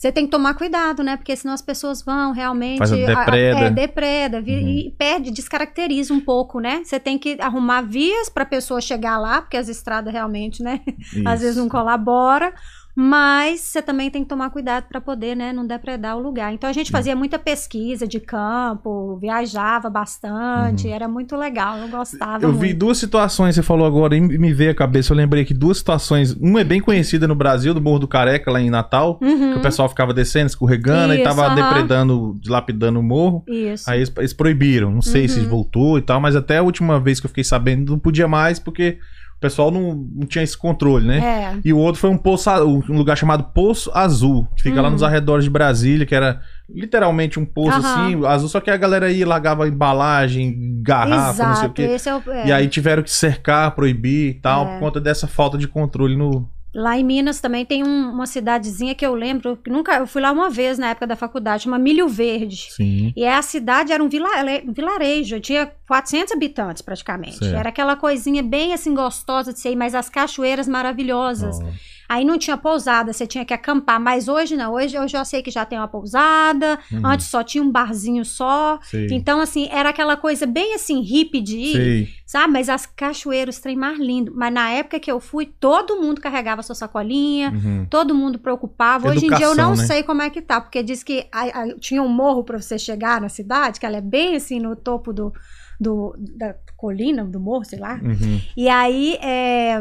você 0.00 0.10
tem 0.10 0.24
que 0.24 0.30
tomar 0.30 0.54
cuidado, 0.54 1.02
né? 1.02 1.14
Porque 1.14 1.36
senão 1.36 1.52
as 1.52 1.60
pessoas 1.60 2.00
vão 2.00 2.32
realmente... 2.32 2.78
Faz 2.78 2.90
a 2.90 2.96
depreda. 2.96 3.58
é, 3.60 3.70
depreda, 3.70 4.38
Uhum. 4.38 4.44
e 4.46 4.94
perde, 4.96 5.30
descaracteriza 5.30 6.14
um 6.14 6.20
pouco, 6.20 6.58
né? 6.58 6.80
Você 6.82 6.98
tem 6.98 7.18
que 7.18 7.36
arrumar 7.38 7.82
vias 7.82 8.30
para 8.30 8.44
a 8.44 8.46
pessoa 8.46 8.80
chegar 8.80 9.18
lá, 9.18 9.42
porque 9.42 9.58
as 9.58 9.68
estradas 9.68 10.10
realmente, 10.10 10.62
né? 10.62 10.80
Às 11.26 11.42
vezes 11.42 11.58
não 11.58 11.68
colabora, 11.68 12.54
mas 12.94 13.60
você 13.60 13.80
também 13.82 14.10
tem 14.10 14.22
que 14.22 14.28
tomar 14.28 14.50
cuidado 14.50 14.84
para 14.88 15.00
poder, 15.00 15.34
né, 15.36 15.52
não 15.52 15.66
depredar 15.66 16.16
o 16.16 16.20
lugar. 16.20 16.52
Então 16.52 16.68
a 16.68 16.72
gente 16.72 16.90
fazia 16.90 17.14
muita 17.16 17.38
pesquisa 17.38 18.06
de 18.06 18.20
campo, 18.20 19.16
viajava 19.16 19.88
bastante, 19.88 20.88
era 20.88 21.08
muito 21.08 21.36
legal, 21.36 21.78
eu 21.78 21.88
gostava 21.88 22.30
Uhum. 22.38 22.40
Eu 22.42 22.48
muito. 22.48 22.60
vi 22.60 22.74
duas 22.74 22.98
situações, 22.98 23.54
você 23.54 23.62
falou 23.62 23.86
agora, 23.86 24.16
e 24.16 24.20
me 24.20 24.52
veio 24.52 24.70
a 24.70 24.74
cabeça. 24.74 25.12
Eu 25.12 25.16
lembrei 25.16 25.44
que 25.44 25.54
duas 25.54 25.78
situações. 25.78 26.32
Uma 26.32 26.60
é 26.60 26.64
bem 26.64 26.80
conhecida 26.80 27.26
no 27.28 27.34
Brasil, 27.34 27.72
do 27.74 27.80
Morro 27.80 27.98
do 28.00 28.08
Careca, 28.08 28.50
lá 28.50 28.60
em 28.60 28.70
Natal. 28.70 29.18
Uhum, 29.22 29.52
Que 29.52 29.58
o 29.58 29.62
pessoal 29.62 29.88
ficava 29.88 30.12
descendo, 30.14 30.46
escorregando 30.46 31.12
e 31.14 31.16
Isso, 31.16 31.24
tava 31.24 31.46
aham. 31.46 31.54
depredando, 31.54 32.38
dilapidando 32.40 32.98
o 33.00 33.02
morro. 33.02 33.44
Isso. 33.48 33.88
Aí 33.90 33.98
eles, 34.00 34.12
eles 34.16 34.32
proibiram. 34.32 34.90
Não 34.90 35.02
sei 35.02 35.28
se 35.28 35.40
Uhum. 35.40 35.48
voltou 35.48 35.98
e 35.98 36.02
tal, 36.02 36.20
mas 36.20 36.34
até 36.36 36.58
a 36.58 36.62
última 36.62 36.98
vez 37.00 37.20
que 37.20 37.26
eu 37.26 37.28
fiquei 37.28 37.44
sabendo, 37.44 37.92
não 37.92 37.98
podia 37.98 38.26
mais, 38.28 38.58
porque 38.58 38.98
o 39.40 39.46
pessoal 39.48 39.70
não, 39.70 39.94
não 40.14 40.26
tinha 40.26 40.44
esse 40.44 40.56
controle, 40.56 41.06
né? 41.06 41.18
É. 41.54 41.58
E 41.64 41.72
o 41.72 41.78
outro 41.78 41.98
foi 41.98 42.10
um 42.10 42.18
poço, 42.18 42.50
um 42.90 42.98
lugar 42.98 43.16
chamado 43.16 43.44
Poço 43.54 43.90
Azul, 43.94 44.46
que 44.54 44.62
fica 44.64 44.82
lá 44.82 44.88
Hum. 44.88 44.92
nos 44.92 45.02
arredores 45.02 45.44
de 45.44 45.50
Brasília, 45.50 46.04
que 46.04 46.14
era 46.14 46.42
literalmente 46.68 47.40
um 47.40 47.46
poço 47.46 47.78
Aham. 47.78 48.04
assim, 48.06 48.26
azul, 48.26 48.48
só 48.50 48.60
que 48.60 48.70
a 48.70 48.76
galera 48.76 49.10
ia 49.10 49.22
e 49.22 49.24
largava 49.24 49.66
embalagem, 49.66 50.82
garrafa, 50.82 51.42
não 51.42 51.54
sei 51.54 51.62
o 51.62 51.64
Exato, 51.64 51.72
quê. 51.72 51.82
esse 51.82 52.08
é 52.08 52.14
o, 52.14 52.22
é. 52.30 52.46
E 52.48 52.52
aí 52.52 52.68
tiveram 52.68 53.02
que 53.02 53.10
cercar, 53.10 53.70
proibir 53.74 54.28
e 54.30 54.34
tal, 54.34 54.66
É. 54.66 54.72
por 54.74 54.80
conta 54.80 55.00
dessa 55.00 55.26
falta 55.26 55.56
de 55.56 55.66
controle 55.66 56.16
no. 56.16 56.46
Lá 56.74 56.96
em 56.98 57.02
Minas 57.02 57.40
também 57.40 57.66
tem 57.66 57.82
um- 57.82 58.10
uma 58.12 58.26
cidadezinha 58.26 58.94
que 58.94 59.04
eu 59.04 59.14
lembro, 59.14 59.56
que 59.56 59.68
nunca, 59.68 59.96
eu 59.98 60.06
fui 60.06 60.22
lá 60.22 60.30
uma 60.30 60.48
vez 60.48 60.78
na 60.78 60.90
época 60.90 61.06
da 61.06 61.16
faculdade, 61.16 61.64
chama 61.64 61.78
Milho 61.78 62.08
Verde. 62.08 62.68
Sim. 62.70 63.12
E 63.16 63.26
a 63.26 63.42
cidade 63.42 63.92
era 63.92 64.02
um 64.02 64.08
vila- 64.08 64.28
um 64.66 64.72
vilarejo, 64.72 65.40
tinha 65.40 65.70
400 65.88 66.32
habitantes 66.32 66.80
praticamente. 66.80 67.38
Certo. 67.38 67.56
Era 67.56 67.68
aquela 67.70 67.96
coisinha 67.96 68.42
bem 68.42 68.72
assim 68.72 68.94
gostosa 68.94 69.52
de 69.52 69.58
ser, 69.58 69.74
mas 69.74 69.94
as 69.94 70.08
cachoeiras 70.08 70.68
maravilhosas. 70.68 71.58
Ó, 71.60 71.64
Aí 72.12 72.24
não 72.24 72.36
tinha 72.36 72.56
pousada, 72.56 73.12
você 73.12 73.24
tinha 73.24 73.44
que 73.44 73.54
acampar. 73.54 74.00
Mas 74.00 74.26
hoje 74.26 74.56
não, 74.56 74.72
hoje 74.74 74.96
eu 74.96 75.06
já 75.06 75.24
sei 75.24 75.42
que 75.44 75.50
já 75.50 75.64
tem 75.64 75.78
uma 75.78 75.86
pousada. 75.86 76.76
Uhum. 76.92 77.06
Antes 77.06 77.26
só 77.26 77.44
tinha 77.44 77.62
um 77.62 77.70
barzinho 77.70 78.24
só. 78.24 78.80
sei. 78.82 79.06
Então, 79.12 79.40
assim, 79.40 79.68
era 79.70 79.90
aquela 79.90 80.16
coisa 80.16 80.44
bem 80.44 80.74
assim, 80.74 81.00
hippie 81.02 81.40
de 81.40 81.56
ir, 81.56 81.72
sei. 81.72 82.08
sabe? 82.26 82.52
Mas 82.52 82.68
as 82.68 82.84
cachoeiras, 82.84 83.60
trem 83.60 83.76
mais 83.76 83.96
lindo. 84.00 84.32
Mas 84.34 84.52
na 84.52 84.68
época 84.70 84.98
que 84.98 85.08
eu 85.10 85.20
fui, 85.20 85.46
todo 85.46 86.00
mundo 86.00 86.20
carregava 86.20 86.64
sua 86.64 86.74
sacolinha. 86.74 87.50
Uhum. 87.52 87.86
Todo 87.88 88.12
mundo 88.12 88.40
preocupava. 88.40 89.08
Hoje 89.08 89.26
em 89.26 89.28
dia 89.28 89.46
eu 89.46 89.52
Educação, 89.52 89.70
não 89.70 89.76
né? 89.76 89.86
sei 89.86 90.02
como 90.02 90.20
é 90.20 90.30
que 90.30 90.42
tá, 90.42 90.60
porque 90.60 90.82
diz 90.82 91.04
que 91.04 91.28
a- 91.30 91.60
a- 91.62 91.74
tinha 91.78 92.02
um 92.02 92.08
morro 92.08 92.42
para 92.42 92.60
você 92.60 92.76
chegar 92.76 93.20
na 93.20 93.28
cidade, 93.28 93.78
que 93.78 93.86
ela 93.86 93.98
é 93.98 94.00
bem 94.00 94.34
assim 94.34 94.58
no 94.58 94.74
topo 94.74 95.12
do, 95.12 95.32
do- 95.80 96.14
da 96.36 96.56
colina, 96.76 97.24
do 97.24 97.38
morro, 97.38 97.64
sei 97.64 97.78
lá. 97.78 98.00
Uhum. 98.02 98.40
E 98.56 98.68
aí 98.68 99.16
é, 99.22 99.80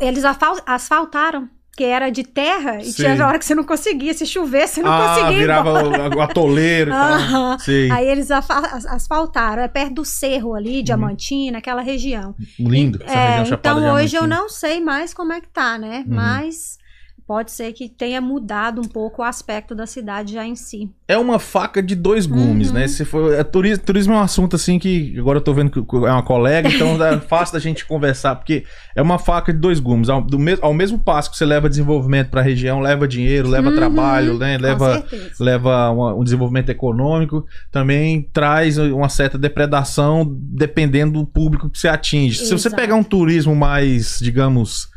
eles 0.00 0.24
asfaltaram, 0.66 1.48
que 1.76 1.84
era 1.84 2.10
de 2.10 2.22
terra, 2.22 2.82
e 2.82 2.92
Sei. 2.92 3.06
tinha 3.14 3.26
hora 3.26 3.38
que 3.38 3.44
você 3.46 3.54
não 3.54 3.64
conseguia, 3.64 4.12
se 4.12 4.26
chover, 4.26 4.68
você 4.68 4.82
não 4.82 4.92
ah, 4.92 5.08
conseguia. 5.14 5.36
ir 5.36 5.40
virava 5.40 5.72
o, 5.84 6.16
o 6.16 6.20
atoleiro 6.20 6.90
e 6.90 6.92
tal. 6.92 7.58
Sei. 7.60 7.90
Aí 7.90 8.06
eles 8.06 8.30
asfaltaram, 8.30 9.62
é 9.62 9.68
perto 9.68 9.94
do 9.94 10.04
cerro 10.04 10.50
Uhum. 10.50 10.54
ali, 10.54 10.82
Diamantina, 10.82 11.58
aquela 11.58 11.80
região. 11.80 12.34
Lindo. 12.58 13.02
Essa 13.02 13.14
É, 13.18 13.38
região 13.38 13.58
então 13.58 13.94
hoje 13.94 14.16
eu 14.16 14.26
não 14.26 14.48
sei 14.48 14.80
mais 14.80 15.14
como 15.14 15.32
é 15.32 15.40
que 15.40 15.48
tá, 15.48 15.78
né? 15.78 16.04
Uhum. 16.06 16.14
Mas 16.14 16.76
pode 17.26 17.50
ser 17.50 17.72
que 17.72 17.88
tenha 17.88 18.20
mudado 18.20 18.80
um 18.80 18.84
pouco 18.84 19.22
o 19.22 19.24
aspecto 19.24 19.74
da 19.74 19.86
cidade 19.86 20.34
já 20.34 20.46
em 20.46 20.56
si. 20.56 20.90
É 21.06 21.16
uma 21.16 21.38
faca 21.38 21.82
de 21.82 21.94
dois 21.94 22.26
gumes, 22.26 22.68
uhum. 22.68 22.74
né? 22.74 22.88
Se 22.88 23.04
for, 23.04 23.32
é, 23.32 23.42
turismo, 23.44 23.84
turismo 23.84 24.14
é 24.14 24.16
um 24.16 24.20
assunto 24.20 24.56
assim 24.56 24.78
que 24.78 25.14
agora 25.18 25.38
eu 25.38 25.42
tô 25.42 25.52
vendo 25.52 25.70
que 25.70 25.78
é 25.78 26.10
uma 26.10 26.22
colega, 26.22 26.68
então 26.68 27.02
é 27.04 27.18
fácil 27.20 27.54
da 27.54 27.60
gente 27.60 27.84
conversar, 27.86 28.36
porque 28.36 28.64
é 28.94 29.02
uma 29.02 29.18
faca 29.18 29.52
de 29.52 29.58
dois 29.58 29.80
gumes. 29.80 30.08
Ao, 30.08 30.20
do, 30.20 30.38
ao 30.60 30.74
mesmo 30.74 30.98
passo 30.98 31.30
que 31.30 31.36
você 31.36 31.44
leva 31.44 31.68
desenvolvimento 31.68 32.30
para 32.30 32.40
a 32.40 32.44
região, 32.44 32.80
leva 32.80 33.06
dinheiro, 33.08 33.48
leva 33.48 33.70
uhum. 33.70 33.76
trabalho, 33.76 34.38
né? 34.38 34.58
leva, 34.58 35.04
leva 35.40 35.90
uma, 35.90 36.14
um 36.14 36.24
desenvolvimento 36.24 36.70
econômico, 36.70 37.46
também 37.70 38.28
traz 38.32 38.78
uma 38.78 39.08
certa 39.08 39.38
depredação 39.38 40.26
dependendo 40.28 41.20
do 41.20 41.26
público 41.26 41.70
que 41.70 41.78
você 41.78 41.88
atinge. 41.88 42.36
Exato. 42.36 42.48
Se 42.48 42.52
você 42.52 42.70
pegar 42.70 42.94
um 42.94 43.04
turismo 43.04 43.54
mais, 43.54 44.18
digamos, 44.20 44.91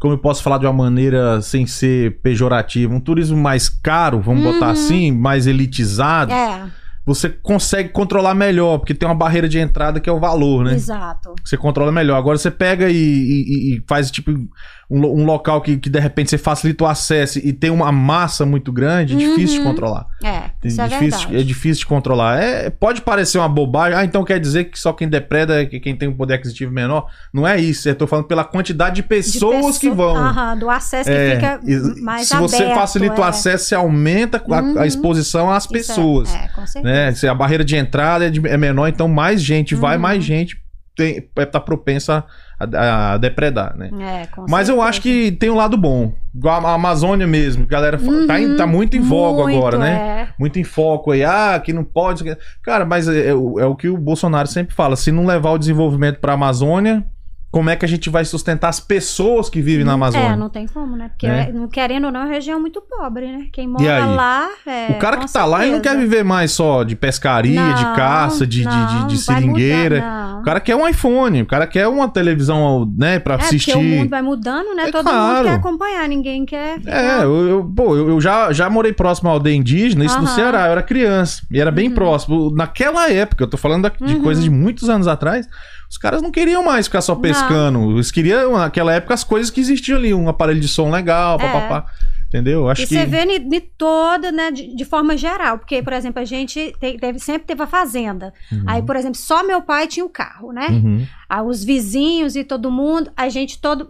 como 0.00 0.14
eu 0.14 0.18
posso 0.18 0.42
falar 0.42 0.56
de 0.56 0.64
uma 0.66 0.72
maneira 0.72 1.42
sem 1.42 1.66
ser 1.66 2.20
pejorativa, 2.22 2.92
um 2.92 2.98
turismo 2.98 3.36
mais 3.36 3.68
caro, 3.68 4.18
vamos 4.18 4.42
uhum. 4.44 4.52
botar 4.54 4.70
assim, 4.70 5.12
mais 5.12 5.46
elitizado. 5.46 6.32
É. 6.32 6.70
Você 7.04 7.28
consegue 7.28 7.90
controlar 7.90 8.34
melhor, 8.34 8.78
porque 8.78 8.94
tem 8.94 9.06
uma 9.06 9.14
barreira 9.14 9.48
de 9.48 9.58
entrada 9.58 10.00
que 10.00 10.08
é 10.08 10.12
o 10.12 10.18
valor, 10.18 10.64
né? 10.64 10.74
Exato. 10.74 11.34
Você 11.44 11.56
controla 11.56 11.92
melhor. 11.92 12.16
Agora 12.16 12.38
você 12.38 12.50
pega 12.50 12.88
e, 12.88 12.94
e, 12.94 13.76
e 13.76 13.84
faz 13.86 14.10
tipo 14.10 14.30
um, 14.90 15.22
um 15.22 15.24
local 15.24 15.60
que, 15.60 15.76
que, 15.76 15.88
de 15.88 16.00
repente 16.00 16.30
você 16.30 16.38
facilita 16.38 16.82
o 16.82 16.86
acesso 16.86 17.38
e 17.38 17.52
tem 17.52 17.70
uma 17.70 17.92
massa 17.92 18.44
muito 18.44 18.72
grande, 18.72 19.12
é 19.12 19.16
uhum. 19.16 19.34
difícil 19.34 19.58
de 19.58 19.64
controlar. 19.64 20.06
É, 20.22 20.50
isso 20.64 20.82
é, 20.82 20.88
difícil, 20.88 21.28
é 21.32 21.42
difícil 21.42 21.80
de 21.80 21.86
controlar. 21.86 22.42
É, 22.42 22.70
pode 22.70 23.00
parecer 23.02 23.38
uma 23.38 23.48
bobagem. 23.48 23.96
Ah, 23.96 24.04
então 24.04 24.24
quer 24.24 24.40
dizer 24.40 24.64
que 24.64 24.78
só 24.78 24.92
quem 24.92 25.08
depreda 25.08 25.62
é 25.62 25.66
quem 25.66 25.94
tem 25.94 26.08
um 26.08 26.12
poder 26.14 26.34
aquisitivo 26.34 26.72
menor. 26.72 27.06
Não 27.32 27.46
é 27.46 27.60
isso. 27.60 27.88
Eu 27.88 27.94
tô 27.94 28.06
falando 28.06 28.26
pela 28.26 28.42
quantidade 28.42 28.96
de 28.96 29.02
pessoas, 29.04 29.56
de 29.56 29.62
pessoa, 29.62 29.80
que 29.80 29.90
vão. 29.90 30.16
Aham, 30.16 30.58
do 30.58 30.68
acesso 30.68 31.08
que 31.08 31.16
é, 31.16 31.34
fica 31.34 31.60
mais 32.02 32.26
Se 32.26 32.34
aberto, 32.34 32.50
você 32.50 32.74
facilita 32.74 33.14
é. 33.14 33.20
o 33.20 33.24
acesso, 33.24 33.64
você 33.66 33.74
aumenta 33.76 34.42
a, 34.50 34.58
a 34.58 34.62
uhum. 34.62 34.84
exposição 34.84 35.50
às 35.50 35.66
é, 35.66 35.68
pessoas. 35.68 36.34
É, 36.34 36.48
com 36.48 36.66
certeza. 36.66 36.82
Né? 36.82 37.12
Se 37.12 37.28
a 37.28 37.34
barreira 37.34 37.64
de 37.64 37.76
entrada 37.76 38.26
é, 38.26 38.30
de, 38.30 38.44
é 38.48 38.56
menor, 38.56 38.88
então 38.88 39.06
mais 39.06 39.40
gente 39.40 39.76
vai, 39.76 39.94
uhum. 39.94 40.02
mais 40.02 40.24
gente 40.24 40.60
tem, 41.00 41.46
tá 41.46 41.58
propensa 41.58 42.24
a, 42.58 43.14
a 43.14 43.16
depredar, 43.16 43.74
né? 43.74 43.90
É, 44.00 44.28
Mas 44.46 44.68
eu 44.68 44.82
acho 44.82 45.00
que 45.00 45.32
tem 45.32 45.48
um 45.48 45.56
lado 45.56 45.78
bom. 45.78 46.12
A 46.44 46.74
Amazônia 46.74 47.26
mesmo. 47.26 47.66
Galera 47.66 47.98
uhum, 47.98 48.26
tá, 48.26 48.38
em, 48.38 48.54
tá 48.54 48.66
muito 48.66 48.98
em 48.98 49.00
voga 49.00 49.44
muito, 49.44 49.56
agora, 49.56 49.78
né? 49.78 49.92
É. 49.92 50.28
Muito 50.38 50.58
em 50.58 50.64
foco 50.64 51.12
aí. 51.12 51.24
Ah, 51.24 51.58
que 51.64 51.72
não 51.72 51.84
pode. 51.84 52.22
Cara, 52.62 52.84
mas 52.84 53.08
é, 53.08 53.28
é, 53.28 53.30
é 53.30 53.34
o 53.34 53.74
que 53.74 53.88
o 53.88 53.96
Bolsonaro 53.96 54.46
sempre 54.46 54.74
fala. 54.74 54.94
Se 54.94 55.10
não 55.10 55.24
levar 55.24 55.52
o 55.52 55.58
desenvolvimento 55.58 56.20
pra 56.20 56.34
Amazônia 56.34 57.02
como 57.50 57.68
é 57.68 57.74
que 57.74 57.84
a 57.84 57.88
gente 57.88 58.08
vai 58.08 58.24
sustentar 58.24 58.68
as 58.68 58.78
pessoas 58.78 59.50
que 59.50 59.60
vivem 59.60 59.84
na 59.84 59.94
Amazônia? 59.94 60.28
É, 60.28 60.36
não 60.36 60.48
tem 60.48 60.68
como, 60.68 60.96
né? 60.96 61.08
Porque, 61.08 61.26
é. 61.26 61.52
querendo 61.72 62.04
ou 62.04 62.12
não, 62.12 62.20
é 62.20 62.24
uma 62.24 62.32
região 62.32 62.60
muito 62.60 62.80
pobre, 62.80 63.26
né? 63.26 63.46
Quem 63.52 63.66
mora 63.66 64.06
lá. 64.06 64.48
É, 64.64 64.92
o 64.92 64.98
cara 64.98 65.16
que 65.16 65.30
tá 65.30 65.44
lá 65.44 65.66
e 65.66 65.72
não 65.72 65.80
quer 65.80 65.98
viver 65.98 66.22
mais 66.22 66.52
só 66.52 66.84
de 66.84 66.94
pescaria, 66.94 67.60
não, 67.60 67.74
de 67.74 67.84
caça, 67.96 68.46
de, 68.46 68.62
não, 68.62 68.86
de, 68.86 68.98
de, 69.00 69.06
de 69.08 69.18
seringueira. 69.18 69.96
Mudar, 69.96 70.38
o 70.38 70.42
cara 70.44 70.60
quer 70.60 70.76
um 70.76 70.86
iPhone, 70.86 71.42
o 71.42 71.46
cara 71.46 71.66
quer 71.66 71.88
uma 71.88 72.08
televisão, 72.08 72.88
né, 72.96 73.18
pra 73.18 73.34
é, 73.34 73.38
assistir. 73.38 73.72
Porque 73.72 73.84
o 73.84 73.88
mundo 73.98 74.10
vai 74.10 74.22
mudando, 74.22 74.74
né? 74.76 74.84
É 74.84 74.92
Todo 74.92 75.02
claro. 75.02 75.36
mundo 75.38 75.44
quer 75.46 75.54
acompanhar, 75.54 76.08
ninguém 76.08 76.46
quer. 76.46 76.78
Ficar... 76.78 76.92
É, 76.92 77.24
eu, 77.24 77.48
eu, 77.48 77.72
pô, 77.74 77.96
eu, 77.96 78.20
já, 78.20 78.52
já 78.52 78.70
morei 78.70 78.92
próximo 78.92 79.28
à 79.28 79.32
aldeia 79.32 79.56
indígena, 79.56 80.04
isso 80.04 80.14
uh 80.14 80.18
-huh. 80.18 80.22
no 80.22 80.28
Ceará, 80.28 80.66
eu 80.66 80.72
era 80.72 80.82
criança. 80.84 81.42
E 81.50 81.60
era 81.60 81.72
bem 81.72 81.86
uh 81.86 81.88
uhum. 81.88 81.94
próximo. 81.96 82.54
Naquela 82.54 83.10
época, 83.10 83.42
eu 83.42 83.48
tô 83.48 83.56
falando 83.56 83.90
de 83.90 84.14
uh 84.14 84.18
-huh. 84.18 84.22
coisa 84.22 84.40
de 84.40 84.50
muitos 84.50 84.88
anos 84.88 85.08
atrás. 85.08 85.48
Os 85.90 85.98
caras 85.98 86.22
não 86.22 86.30
queriam 86.30 86.62
mais 86.62 86.86
ficar 86.86 87.00
só 87.00 87.16
pescando. 87.16 87.80
Não. 87.80 87.90
Eles 87.90 88.12
queriam, 88.12 88.56
naquela 88.56 88.92
época, 88.92 89.12
as 89.12 89.24
coisas 89.24 89.50
que 89.50 89.58
existiam 89.60 89.98
ali. 89.98 90.14
Um 90.14 90.28
aparelho 90.28 90.60
de 90.60 90.68
som 90.68 90.88
legal, 90.88 91.36
é. 91.40 91.42
papapá. 91.42 91.86
Entendeu? 92.28 92.68
Acho 92.68 92.82
e 92.82 92.86
que... 92.86 92.94
você 92.94 93.04
vê 93.04 93.40
de 93.40 93.60
toda, 93.60 94.30
né, 94.30 94.52
de, 94.52 94.72
de, 94.72 94.84
forma 94.84 95.16
geral. 95.16 95.58
Porque, 95.58 95.82
por 95.82 95.92
exemplo, 95.92 96.22
a 96.22 96.24
gente 96.24 96.72
teve, 96.78 97.18
sempre 97.18 97.44
teve 97.44 97.60
a 97.64 97.66
fazenda. 97.66 98.32
Uhum. 98.52 98.62
Aí, 98.68 98.80
por 98.80 98.94
exemplo, 98.94 99.18
só 99.18 99.42
meu 99.42 99.62
pai 99.62 99.88
tinha 99.88 100.06
o 100.06 100.08
carro, 100.08 100.52
né? 100.52 100.68
Uhum. 100.70 101.04
Aí, 101.28 101.42
os 101.42 101.64
vizinhos 101.64 102.36
e 102.36 102.44
todo 102.44 102.70
mundo, 102.70 103.10
a 103.16 103.28
gente, 103.28 103.60
todo, 103.60 103.88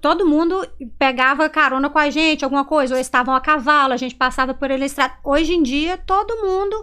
todo 0.00 0.26
mundo 0.26 0.66
pegava 0.98 1.46
carona 1.50 1.90
com 1.90 1.98
a 1.98 2.08
gente, 2.08 2.42
alguma 2.42 2.64
coisa. 2.64 2.94
Ou 2.94 3.00
estavam 3.00 3.34
a 3.34 3.40
cavalo, 3.40 3.92
a 3.92 3.98
gente 3.98 4.14
passava 4.14 4.54
por 4.54 4.70
ele 4.70 4.86
estrada. 4.86 5.12
Hoje 5.22 5.52
em 5.52 5.62
dia, 5.62 5.98
todo 5.98 6.40
mundo 6.42 6.74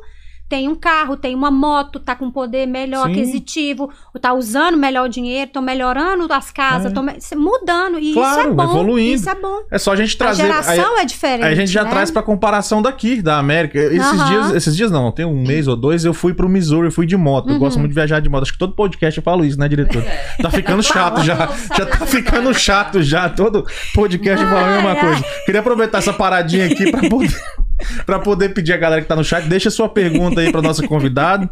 tem 0.52 0.68
um 0.68 0.76
carro, 0.76 1.16
tem 1.16 1.34
uma 1.34 1.50
moto, 1.50 1.98
tá 1.98 2.14
com 2.14 2.30
poder 2.30 2.66
melhor 2.68 3.06
Sim. 3.06 3.14
aquisitivo, 3.14 3.90
tá 4.20 4.34
usando 4.34 4.76
melhor 4.76 5.06
o 5.06 5.10
dinheiro, 5.10 5.48
estão 5.48 5.62
melhorando 5.62 6.28
as 6.30 6.52
casas, 6.52 6.88
estão 6.88 7.08
é. 7.08 7.36
mudando. 7.38 7.98
E 7.98 8.12
claro, 8.12 8.42
isso 8.42 8.50
é 8.50 8.54
bom. 8.54 8.64
Evoluindo. 8.64 9.16
Isso 9.16 9.30
é 9.30 9.36
bom. 9.36 9.62
É 9.72 9.78
só 9.78 9.94
a 9.94 9.96
gente 9.96 10.18
trazer. 10.18 10.42
A 10.42 10.46
geração 10.48 10.98
aí, 10.98 11.04
é 11.04 11.06
diferente. 11.06 11.46
Aí 11.46 11.54
a 11.54 11.56
gente 11.56 11.72
já 11.72 11.86
né? 11.86 11.90
traz 11.90 12.12
pra 12.12 12.22
comparação 12.22 12.82
daqui, 12.82 13.22
da 13.22 13.38
América. 13.38 13.80
Esses 13.80 14.28
dias, 14.28 14.52
esses 14.52 14.76
dias 14.76 14.92
não, 14.92 15.10
tem 15.10 15.26
um 15.26 15.42
mês 15.42 15.70
ou 15.70 15.78
dois, 15.78 16.04
eu 16.04 16.14
fui 16.14 16.34
pro 16.34 16.50
Missouri, 16.50 16.88
eu 16.88 16.92
fui 16.92 17.06
de 17.06 17.16
moto. 17.16 17.50
Eu 17.50 17.58
gosto 17.58 17.76
uhum. 17.76 17.84
muito 17.84 17.92
de 17.92 17.96
viajar 17.96 18.20
de 18.20 18.28
moto. 18.28 18.44
Acho 18.44 18.52
que 18.52 18.60
todo 18.60 18.74
podcast 18.74 19.18
eu 19.18 19.24
falo 19.24 19.46
isso, 19.46 19.58
né, 19.58 19.70
diretor? 19.70 20.04
Tá 20.42 20.52
ficando 20.52 20.84
chato 20.84 21.24
já. 21.24 21.50
Já 21.78 21.86
tá 21.86 22.06
ficando 22.06 22.54
chato 22.54 23.02
já. 23.02 23.30
Todo 23.30 23.66
podcast 23.96 24.46
fala 24.46 24.68
a 24.68 24.76
mesma 24.76 24.96
coisa. 24.98 25.24
Queria 25.46 25.62
aproveitar 25.62 26.00
essa 26.00 26.12
paradinha 26.12 26.66
aqui 26.66 26.92
pra 26.92 27.08
poder. 27.08 27.42
para 28.06 28.20
poder 28.20 28.50
pedir 28.50 28.74
a 28.74 28.78
galera 28.78 29.02
que 29.02 29.08
tá 29.08 29.16
no 29.16 29.24
chat, 29.24 29.48
deixa 29.48 29.70
sua 29.70 29.90
pergunta 29.90 30.42
aí 30.42 30.52
para 30.52 30.62
nossa 30.62 30.86
convidada, 30.88 31.50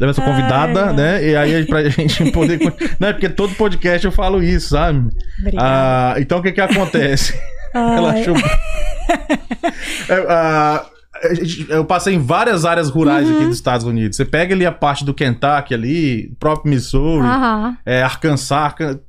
nossa 0.00 0.22
convidada, 0.22 0.92
né? 0.92 1.24
E 1.24 1.36
aí 1.36 1.64
pra 1.66 1.88
gente 1.88 2.28
poder, 2.32 2.58
né? 2.98 3.12
Porque 3.12 3.28
todo 3.28 3.54
podcast 3.54 4.04
eu 4.04 4.12
falo 4.12 4.42
isso, 4.42 4.70
sabe? 4.70 5.10
Ah, 5.56 6.14
então 6.18 6.38
o 6.38 6.42
que 6.42 6.52
que 6.52 6.60
acontece? 6.60 7.38
Ela 7.74 8.12
achou 8.12 8.34
é, 10.08 10.26
ah, 10.28 10.84
eu 11.68 11.84
passei 11.84 12.14
em 12.14 12.18
várias 12.18 12.64
áreas 12.64 12.88
rurais 12.88 13.28
uhum. 13.28 13.36
aqui 13.36 13.46
dos 13.46 13.56
Estados 13.56 13.86
Unidos. 13.86 14.16
Você 14.16 14.24
pega 14.24 14.54
ali 14.54 14.64
a 14.64 14.72
parte 14.72 15.04
do 15.04 15.12
Kentucky 15.12 15.74
ali, 15.74 16.32
próprio 16.38 16.70
Missouri, 16.70 17.26
uhum. 17.26 17.76
é, 17.84 18.02
Arkansas, 18.02 18.50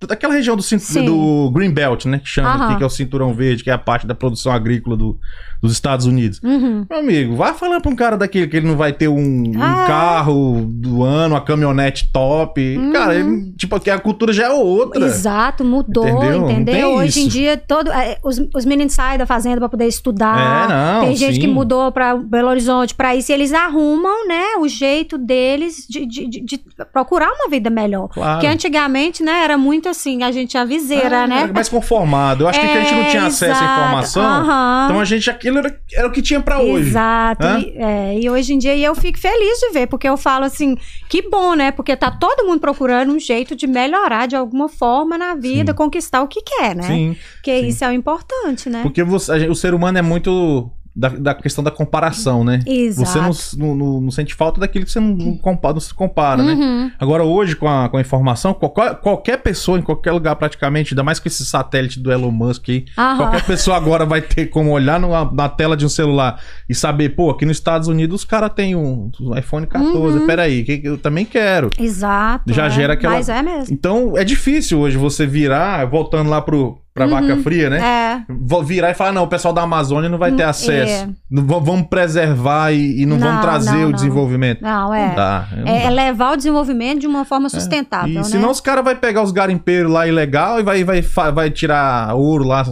aquela 0.10 0.34
região 0.34 0.56
do, 0.56 0.64
do 1.06 1.52
Green 1.52 1.72
Belt, 1.72 2.06
né? 2.06 2.20
Que 2.20 2.28
chama 2.28 2.56
uhum. 2.56 2.64
aqui, 2.64 2.78
que 2.78 2.84
é 2.84 2.86
o 2.86 2.90
cinturão 2.90 3.34
verde, 3.34 3.64
que 3.64 3.70
é 3.70 3.74
a 3.74 3.78
parte 3.78 4.06
da 4.06 4.14
produção 4.14 4.52
agrícola 4.52 4.98
do, 4.98 5.18
dos 5.62 5.72
Estados 5.72 6.06
Unidos. 6.06 6.42
Uhum. 6.44 6.86
Meu 6.90 7.00
amigo, 7.00 7.36
vai 7.36 7.54
falando 7.54 7.82
pra 7.82 7.92
um 7.92 7.96
cara 7.96 8.18
daquele 8.18 8.48
que 8.48 8.58
ele 8.58 8.68
não 8.68 8.76
vai 8.76 8.92
ter 8.92 9.08
um, 9.08 9.44
um 9.56 9.64
ah. 9.64 9.86
carro 9.88 10.66
do 10.68 11.04
ano, 11.04 11.36
uma 11.36 11.42
caminhonete 11.42 12.10
top. 12.12 12.78
Uhum. 12.78 12.92
Cara, 12.92 13.16
ele, 13.16 13.54
tipo, 13.58 13.80
que 13.80 13.90
a 13.90 14.00
cultura 14.00 14.34
já 14.34 14.46
é 14.46 14.50
outra. 14.50 15.06
Exato, 15.06 15.64
mudou, 15.64 16.08
entendeu? 16.08 16.50
entendeu? 16.50 16.90
Hoje 16.96 17.10
isso. 17.10 17.20
em 17.20 17.28
dia, 17.28 17.58
todo, 17.58 17.92
é, 17.92 18.18
os, 18.24 18.42
os 18.54 18.66
meninos 18.66 18.94
saem 18.94 19.18
da 19.18 19.26
fazenda 19.26 19.58
pra 19.58 19.70
poder 19.70 19.86
estudar. 19.86 20.66
É, 20.66 20.74
não, 20.74 21.02
Tem 21.02 21.16
gente 21.16 21.36
sim. 21.36 21.42
que 21.42 21.48
mudou 21.48 21.92
pra 21.92 22.01
Belo 22.16 22.50
Horizonte 22.50 22.96
pra 22.96 23.16
isso 23.16 23.32
e 23.32 23.34
eles 23.34 23.54
arrumam, 23.54 24.28
né, 24.28 24.56
o 24.60 24.68
jeito 24.68 25.18
deles 25.18 25.86
de, 25.90 26.06
de, 26.06 26.28
de, 26.28 26.42
de 26.42 26.64
procurar 26.92 27.32
uma 27.32 27.50
vida 27.50 27.70
melhor. 27.70 28.08
Claro. 28.10 28.34
Porque 28.34 28.48
antigamente, 28.48 29.24
né, 29.24 29.44
era 29.44 29.58
muito 29.58 29.88
assim, 29.90 30.24
a 30.24 30.32
gente 30.32 30.58
a 30.58 30.66
viseira, 30.66 31.24
é, 31.24 31.28
né? 31.28 31.52
mais 31.54 31.70
conformado. 31.70 32.44
Eu 32.44 32.48
acho 32.48 32.60
é, 32.60 32.62
que 32.62 32.78
a 32.78 32.82
gente 32.82 32.96
não 32.96 33.06
tinha 33.10 33.26
acesso 33.26 33.64
à 33.64 33.66
informação. 33.66 34.44
Então 34.86 35.00
a 35.00 35.06
gente 35.06 35.30
aquilo 35.30 35.60
era, 35.60 35.80
era 35.94 36.08
o 36.08 36.12
que 36.12 36.22
tinha 36.22 36.40
para 36.40 36.60
hoje. 36.60 36.90
Exato. 36.90 37.46
E, 37.46 37.78
é, 37.78 38.20
e, 38.20 38.30
hoje 38.30 38.54
em 38.54 38.58
dia 38.58 38.78
eu 38.78 38.96
fico 38.96 39.20
feliz 39.20 39.60
de 39.60 39.72
ver, 39.72 39.88
porque 39.88 40.08
eu 40.08 40.18
falo 40.18 40.46
assim, 40.46 40.78
que 41.10 41.22
bom, 41.22 41.54
né? 41.54 41.72
Porque 41.72 41.96
tá 41.96 42.12
todo 42.12 42.46
mundo 42.46 42.60
procurando 42.60 43.14
um 43.14 43.20
jeito 43.20 43.56
de 43.56 43.68
melhorar 43.68 44.28
de 44.28 44.36
alguma 44.36 44.68
forma 44.68 45.18
na 45.18 45.36
vida, 45.36 45.72
Sim. 45.72 45.78
conquistar 45.78 46.22
o 46.22 46.28
que 46.28 46.42
quer, 46.42 46.76
né? 46.76 46.84
Sim. 46.84 47.18
Porque 47.36 47.60
Sim. 47.60 47.68
isso 47.68 47.84
é 47.84 47.90
o 47.90 47.92
importante, 47.92 48.70
né? 48.70 48.82
Porque 48.84 49.04
você, 49.04 49.48
o 49.48 49.56
ser 49.56 49.74
humano 49.74 49.98
é 49.98 50.02
muito 50.02 50.72
da, 50.96 51.10
da 51.10 51.34
questão 51.34 51.64
da 51.64 51.72
comparação, 51.72 52.44
né? 52.44 52.60
Exato. 52.66 53.34
Você 53.34 53.58
não, 53.58 53.76
não, 53.76 54.02
não, 54.02 54.12
sente 54.12 54.36
falta 54.36 54.60
daquilo 54.60 54.86
que 54.86 54.92
você 54.92 55.00
não, 55.00 55.16
não 55.16 55.38
compara, 55.38 55.74
não 55.74 55.82
se 55.82 55.94
compara, 55.94 56.44
né? 56.44 56.54
uhum. 56.54 56.86
né? 56.86 56.92
Agora, 57.00 57.24
hoje, 57.24 57.56
com 57.56 57.68
a, 57.68 57.88
com 57.88 57.98
a 57.98 58.02
informação, 58.02 58.54
qualquer, 58.54 58.96
qualquer 58.96 59.38
pessoa, 59.38 59.80
em 59.80 59.82
qualquer 59.82 60.12
lugar 60.12 60.36
praticamente, 60.36 60.94
ainda 60.94 61.04
mais 61.04 61.20
com 61.20 61.30
esse 61.30 61.46
satélite 61.46 62.00
do 62.00 62.12
Elon 62.12 62.32
Musk 62.32 62.70
aí, 62.70 62.86
uhum. 62.98 63.18
qualquer 63.18 63.46
pessoa 63.46 63.78
agora 63.78 64.06
vai 64.06 64.22
ter 64.22 64.48
como 64.48 64.72
olhar 64.72 65.00
numa, 65.00 65.32
na 65.32 65.48
tela 65.48 65.78
de 65.78 65.86
um 65.86 65.90
celular 65.90 66.42
e 66.68 66.76
saber, 66.76 67.10
pô, 67.10 67.30
aqui 67.30 67.46
nos 67.46 67.58
Estados 67.58 67.88
Unidos 67.88 68.22
os 68.22 68.26
caras 68.26 68.52
têm 68.54 68.76
um, 68.76 69.10
um, 69.22 69.38
iPhone 69.38 69.66
14, 69.66 70.20
uhum. 70.20 70.28
peraí, 70.28 70.64
que, 70.64 70.82
eu 70.84 70.98
também 70.98 71.26
quero. 71.26 71.70
Exato. 71.80 72.52
Já 72.54 72.66
é. 72.66 72.70
gera 72.70 72.94
aquela... 72.94 73.16
Mas 73.16 73.30
é 73.30 73.42
mesmo. 73.42 73.74
Então, 73.74 74.18
é 74.18 74.26
difícil 74.26 74.80
hoje 74.80 74.98
você 74.98 75.26
virar, 75.26 75.86
voltando 75.86 76.30
lá 76.30 76.42
pro, 76.42 76.82
pra 76.94 77.06
uhum, 77.06 77.12
vaca 77.12 77.38
fria, 77.38 77.70
né? 77.70 77.80
É. 77.80 78.26
Vou 78.30 78.64
virar 78.64 78.92
e 78.92 78.94
falar, 78.94 79.12
não, 79.12 79.24
o 79.24 79.28
pessoal 79.28 79.54
da 79.54 79.62
Amazônia 79.62 80.10
não 80.10 80.18
vai 80.18 80.32
ter 80.34 80.44
acesso. 80.44 81.06
É. 81.06 81.10
Não, 81.30 81.44
vamos 81.44 81.88
preservar 81.88 82.72
e, 82.72 83.02
e 83.02 83.06
não, 83.06 83.18
não, 83.18 83.28
vamos 83.28 83.42
trazer 83.42 83.72
não, 83.72 83.80
o 83.80 83.84
não. 83.84 83.92
desenvolvimento. 83.92 84.62
Não, 84.62 84.94
é. 84.94 85.16
Dá, 85.16 85.48
é, 85.66 85.86
é, 85.86 85.90
levar 85.90 86.34
o 86.34 86.38
desenvolvimento 86.38 87.00
de 87.00 87.08
uma 87.08 87.24
forma 87.24 87.48
é. 87.48 87.50
sustentável. 87.50 88.12
E 88.12 88.16
né? 88.16 88.24
senão 88.24 88.52
os 88.52 88.60
caras 88.60 88.84
vão 88.84 88.96
pegar 88.96 89.22
os 89.22 89.32
garimpeiros 89.32 89.92
lá 89.92 90.08
ilegal 90.08 90.60
e 90.60 90.64
vai, 90.64 90.84
vai, 90.84 91.02
vai 91.34 91.50
tirar 91.50 92.14
ouro 92.16 92.44
lá 92.44 92.64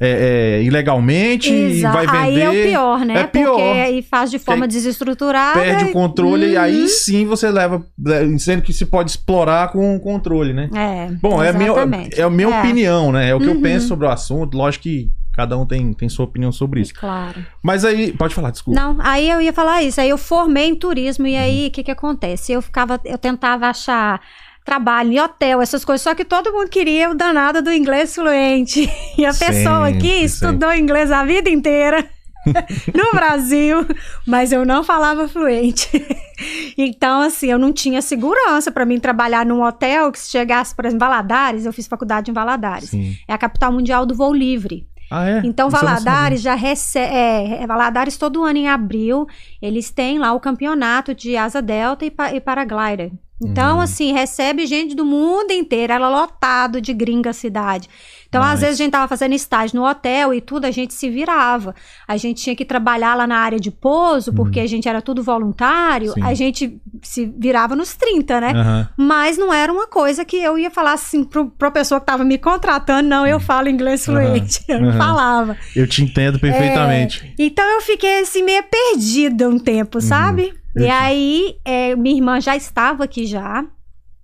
é, 0.00 0.58
é, 0.58 0.62
ilegalmente 0.62 1.52
Exato. 1.52 2.02
e 2.02 2.06
vai 2.06 2.06
vender. 2.06 2.42
Aí 2.42 2.42
é 2.42 2.48
o 2.48 2.68
pior, 2.68 3.04
né? 3.04 3.20
É 3.20 3.26
pior. 3.26 3.56
Porque 3.56 3.62
aí 3.62 4.02
faz 4.02 4.30
de 4.30 4.38
forma 4.38 4.66
desestruturada. 4.66 5.60
Perde 5.60 5.84
o 5.84 5.92
controle 5.92 6.46
uhum. 6.46 6.52
e 6.52 6.56
aí 6.56 6.82
uhum. 6.82 6.88
sim 6.88 7.26
você 7.26 7.50
leva, 7.50 7.84
é, 8.06 8.38
sendo 8.38 8.62
que 8.62 8.72
se 8.72 8.86
pode 8.86 9.10
explorar 9.10 9.72
com 9.72 9.96
o 9.96 10.00
controle, 10.00 10.52
né? 10.52 10.70
É. 10.74 11.10
Bom, 11.20 11.42
exatamente. 11.42 11.68
é 11.68 11.82
a 11.82 11.86
minha, 11.86 12.08
é 12.16 12.22
a 12.22 12.30
minha 12.30 12.56
é. 12.56 12.60
opinião, 12.60 13.12
né? 13.12 13.28
É 13.30 13.34
o 13.34 13.40
que 13.40 13.46
uhum. 13.46 13.54
eu 13.54 13.60
penso 13.60 13.88
sobre 13.88 14.06
o 14.06 14.10
assunto. 14.10 14.56
Lógico 14.56 14.84
que 14.84 15.10
cada 15.32 15.56
um 15.56 15.66
tem, 15.66 15.92
tem 15.92 16.08
sua 16.08 16.24
opinião 16.24 16.52
sobre 16.52 16.80
isso. 16.80 16.94
Claro. 16.94 17.44
Mas 17.62 17.84
aí, 17.84 18.12
pode 18.12 18.34
falar, 18.34 18.50
desculpa. 18.50 18.78
Não, 18.78 18.96
aí 19.00 19.28
eu 19.28 19.40
ia 19.40 19.52
falar 19.52 19.82
isso. 19.82 20.00
Aí 20.00 20.10
eu 20.10 20.18
formei 20.18 20.68
em 20.68 20.76
turismo 20.76 21.26
e 21.26 21.36
aí 21.36 21.68
o 21.68 21.70
que 21.70 21.82
que 21.82 21.90
acontece? 21.90 22.52
Eu 22.52 22.60
ficava, 22.60 23.00
eu 23.04 23.16
tentava 23.16 23.66
achar 23.66 24.20
trabalho 24.64 25.12
em 25.12 25.20
hotel, 25.20 25.60
essas 25.60 25.84
coisas, 25.84 26.02
só 26.02 26.14
que 26.14 26.24
todo 26.24 26.52
mundo 26.52 26.68
queria 26.68 27.10
o 27.10 27.14
danado 27.14 27.62
do 27.62 27.72
inglês 27.72 28.14
fluente. 28.14 28.88
E 29.18 29.26
a 29.26 29.34
pessoa 29.34 29.86
Sempre, 29.86 29.98
aqui 29.98 30.24
estudou 30.24 30.72
inglês 30.72 31.12
a 31.12 31.24
vida 31.24 31.50
inteira. 31.50 32.08
no 32.92 33.12
Brasil, 33.12 33.86
mas 34.26 34.52
eu 34.52 34.64
não 34.64 34.82
falava 34.82 35.28
fluente. 35.28 35.88
então, 36.76 37.20
assim, 37.20 37.50
eu 37.50 37.58
não 37.58 37.72
tinha 37.72 38.02
segurança 38.02 38.70
para 38.72 38.84
mim 38.84 38.98
trabalhar 38.98 39.46
num 39.46 39.62
hotel 39.62 40.10
que 40.10 40.18
se 40.18 40.30
chegasse, 40.30 40.74
por 40.74 40.84
exemplo, 40.84 41.06
Valadares, 41.06 41.66
eu 41.66 41.72
fiz 41.72 41.86
faculdade 41.86 42.30
em 42.30 42.34
Valadares. 42.34 42.90
Sim. 42.90 43.16
É 43.28 43.32
a 43.32 43.38
capital 43.38 43.72
mundial 43.72 44.04
do 44.04 44.14
voo 44.14 44.32
livre. 44.32 44.88
Ah, 45.10 45.28
é? 45.28 45.42
Então, 45.44 45.68
Isso 45.68 45.76
Valadares 45.76 46.40
já 46.40 46.54
recebe. 46.54 47.14
É, 47.14 47.66
Valadares, 47.66 48.16
todo 48.16 48.44
ano 48.44 48.58
em 48.58 48.68
abril, 48.68 49.26
eles 49.60 49.90
têm 49.90 50.18
lá 50.18 50.32
o 50.32 50.40
campeonato 50.40 51.14
de 51.14 51.36
asa 51.36 51.60
delta 51.60 52.04
e, 52.04 52.10
pa 52.10 52.32
e 52.32 52.40
paraglider. 52.40 53.12
Então, 53.44 53.76
Uhum. 53.76 53.80
assim, 53.82 54.12
recebe 54.12 54.66
gente 54.66 54.94
do 54.94 55.04
mundo 55.04 55.50
inteiro, 55.50 55.92
ela 55.92 56.08
lotado 56.08 56.80
de 56.80 56.92
gringa 56.94 57.30
a 57.30 57.32
cidade. 57.32 57.88
Então, 58.28 58.42
às 58.42 58.60
vezes, 58.62 58.80
a 58.80 58.84
gente 58.84 58.92
tava 58.92 59.06
fazendo 59.08 59.34
estágio 59.34 59.78
no 59.78 59.86
hotel 59.86 60.32
e 60.32 60.40
tudo, 60.40 60.64
a 60.64 60.70
gente 60.70 60.94
se 60.94 61.10
virava. 61.10 61.74
A 62.08 62.16
gente 62.16 62.42
tinha 62.42 62.56
que 62.56 62.64
trabalhar 62.64 63.14
lá 63.14 63.26
na 63.26 63.36
área 63.36 63.60
de 63.60 63.70
pouso, 63.70 64.32
porque 64.32 64.58
a 64.58 64.66
gente 64.66 64.88
era 64.88 65.02
tudo 65.02 65.22
voluntário, 65.22 66.08
Uhum. 66.08 66.14
Sim. 66.14 66.22
a 66.22 66.32
gente 66.34 66.80
se 67.02 67.26
virava 67.36 67.76
nos 67.76 67.94
30, 67.94 68.40
né? 68.40 68.88
Mas 68.96 69.36
não 69.36 69.52
era 69.52 69.70
uma 69.70 69.86
coisa 69.86 70.24
que 70.24 70.36
eu 70.38 70.56
ia 70.56 70.70
falar 70.70 70.94
assim 70.94 71.24
pro, 71.24 71.50
pra 71.50 71.70
pessoa 71.70 72.00
que 72.00 72.06
tava 72.06 72.24
me 72.24 72.38
contratando, 72.38 73.06
não, 73.06 73.26
eu 73.26 73.38
falo 73.38 73.68
inglês 73.68 74.06
Uhum. 74.08 74.14
Fluente. 74.14 74.62
Eu 74.68 74.80
não 74.80 74.92
falava. 74.96 75.56
Eu 75.76 75.86
te 75.86 76.02
entendo 76.02 76.38
perfeitamente. 76.38 77.34
Então 77.38 77.64
eu 77.74 77.80
fiquei 77.82 78.20
assim 78.20 78.42
meio 78.42 78.62
perdida 78.64 79.48
um 79.48 79.58
tempo, 79.58 80.00
sabe? 80.00 80.54
Uhum. 80.76 80.84
E 80.84 80.88
aí 80.88 81.56
é, 81.64 81.94
minha 81.96 82.16
irmã 82.16 82.40
já 82.40 82.56
estava 82.56 83.04
aqui 83.04 83.26
já. 83.26 83.64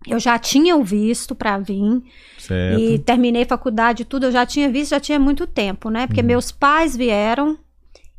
Eu 0.07 0.19
já 0.19 0.39
tinha 0.39 0.77
o 0.77 0.83
visto 0.83 1.35
pra 1.35 1.59
vir 1.59 2.03
Certo. 2.39 2.81
e 2.81 2.99
terminei 2.99 3.45
faculdade 3.45 4.05
tudo, 4.05 4.27
eu 4.27 4.33
já 4.33 4.47
tinha 4.47 4.71
visto, 4.71 4.91
já 4.91 5.01
tinha 5.01 5.19
muito 5.19 5.47
tempo, 5.47 5.91
né? 5.91 6.07
Porque 6.07 6.23
meus 6.23 6.53
pais 6.53 6.97
vieram 6.97 7.59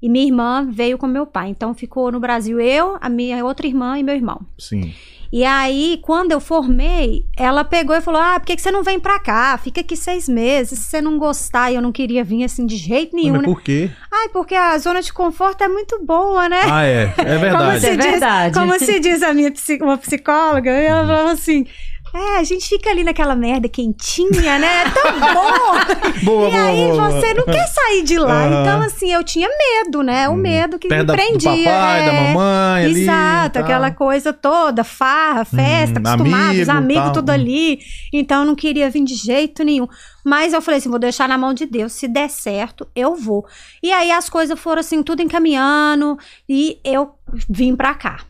e 0.01 0.09
minha 0.09 0.25
irmã 0.25 0.67
veio 0.69 0.97
com 0.97 1.07
meu 1.07 1.25
pai. 1.25 1.49
Então 1.49 1.73
ficou 1.73 2.11
no 2.11 2.19
Brasil 2.19 2.59
eu, 2.59 2.97
a 2.99 3.09
minha 3.09 3.43
outra 3.43 3.65
irmã 3.65 3.97
e 3.97 4.03
meu 4.03 4.13
irmão. 4.13 4.45
Sim. 4.57 4.93
E 5.31 5.45
aí, 5.45 5.99
quando 6.01 6.31
eu 6.31 6.39
formei, 6.39 7.25
ela 7.37 7.63
pegou 7.63 7.95
e 7.95 8.01
falou: 8.01 8.19
Ah, 8.19 8.39
por 8.39 8.47
que, 8.47 8.55
que 8.55 8.61
você 8.61 8.71
não 8.71 8.83
vem 8.83 8.99
pra 8.99 9.19
cá? 9.19 9.57
Fica 9.57 9.81
aqui 9.81 9.95
seis 9.95 10.27
meses. 10.27 10.79
Se 10.79 10.85
você 10.85 11.01
não 11.01 11.19
gostar, 11.19 11.71
e 11.71 11.75
eu 11.75 11.81
não 11.81 11.91
queria 11.91 12.23
vir 12.23 12.43
assim 12.43 12.65
de 12.65 12.75
jeito 12.75 13.15
nenhum, 13.15 13.33
Mas 13.33 13.41
né? 13.41 13.47
por 13.47 13.61
quê? 13.61 13.91
Ai, 14.11 14.29
porque 14.29 14.55
a 14.55 14.77
zona 14.79 15.01
de 15.01 15.13
conforto 15.13 15.63
é 15.63 15.67
muito 15.67 16.03
boa, 16.03 16.49
né? 16.49 16.61
Ah, 16.63 16.83
é. 16.83 17.13
É 17.17 17.37
verdade. 17.37 17.77
É 17.77 17.79
se 17.79 17.97
diz, 17.97 18.05
verdade. 18.11 18.59
como 18.59 18.79
se 18.79 18.99
diz 18.99 19.21
a 19.21 19.33
minha 19.33 19.53
uma 19.81 19.97
psicóloga, 19.97 20.71
ela 20.71 21.05
falava 21.05 21.31
assim. 21.31 21.65
É, 22.13 22.37
a 22.37 22.43
gente 22.43 22.67
fica 22.67 22.89
ali 22.89 23.03
naquela 23.03 23.35
merda 23.35 23.69
quentinha, 23.69 24.57
né? 24.57 24.83
É 24.85 24.89
tão 24.89 25.19
bom! 25.19 26.23
Boa, 26.23 26.47
e 26.49 26.51
boa, 26.51 26.63
aí 26.63 26.87
boa, 26.91 27.11
você 27.11 27.33
não 27.33 27.45
quer 27.45 27.67
sair 27.67 28.03
de 28.03 28.17
lá. 28.17 28.45
Aham. 28.45 28.61
Então, 28.61 28.81
assim, 28.81 29.11
eu 29.13 29.23
tinha 29.23 29.47
medo, 29.47 30.01
né? 30.01 30.27
O 30.27 30.35
medo 30.35 30.79
que 30.79 30.87
Perto 30.87 31.01
me 31.01 31.05
da- 31.07 31.13
do 31.13 31.17
prendia. 31.17 31.49
papai, 31.71 32.05
da 32.05 32.13
é. 32.13 32.33
mamãe 32.33 32.85
ali. 32.85 33.01
Exato, 33.03 33.59
aquela 33.59 33.91
coisa 33.91 34.33
toda, 34.33 34.83
farra, 34.83 35.45
festa, 35.45 35.99
Hum, 35.99 36.03
acostumados, 36.05 36.67
amigo, 36.69 36.71
amigos, 36.71 37.03
tal. 37.03 37.13
tudo 37.13 37.29
ali. 37.29 37.79
Então 38.11 38.41
eu 38.41 38.45
não 38.47 38.55
queria 38.55 38.89
vir 38.89 39.03
de 39.03 39.15
jeito 39.15 39.63
nenhum. 39.63 39.87
Mas 40.25 40.51
eu 40.53 40.61
falei 40.61 40.79
assim, 40.79 40.89
vou 40.89 40.99
deixar 40.99 41.29
na 41.29 41.37
mão 41.37 41.53
de 41.53 41.65
Deus. 41.65 41.93
Se 41.93 42.07
der 42.07 42.29
certo, 42.29 42.87
eu 42.95 43.15
vou. 43.15 43.45
E 43.83 43.91
aí 43.93 44.11
as 44.11 44.29
coisas 44.29 44.59
foram 44.59 44.79
assim, 44.79 45.01
tudo 45.03 45.21
encaminhando. 45.21 46.17
E 46.47 46.79
eu 46.83 47.11
vim 47.49 47.75
pra 47.75 47.93
cá. 47.93 48.21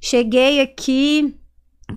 Cheguei 0.00 0.60
aqui 0.60 1.34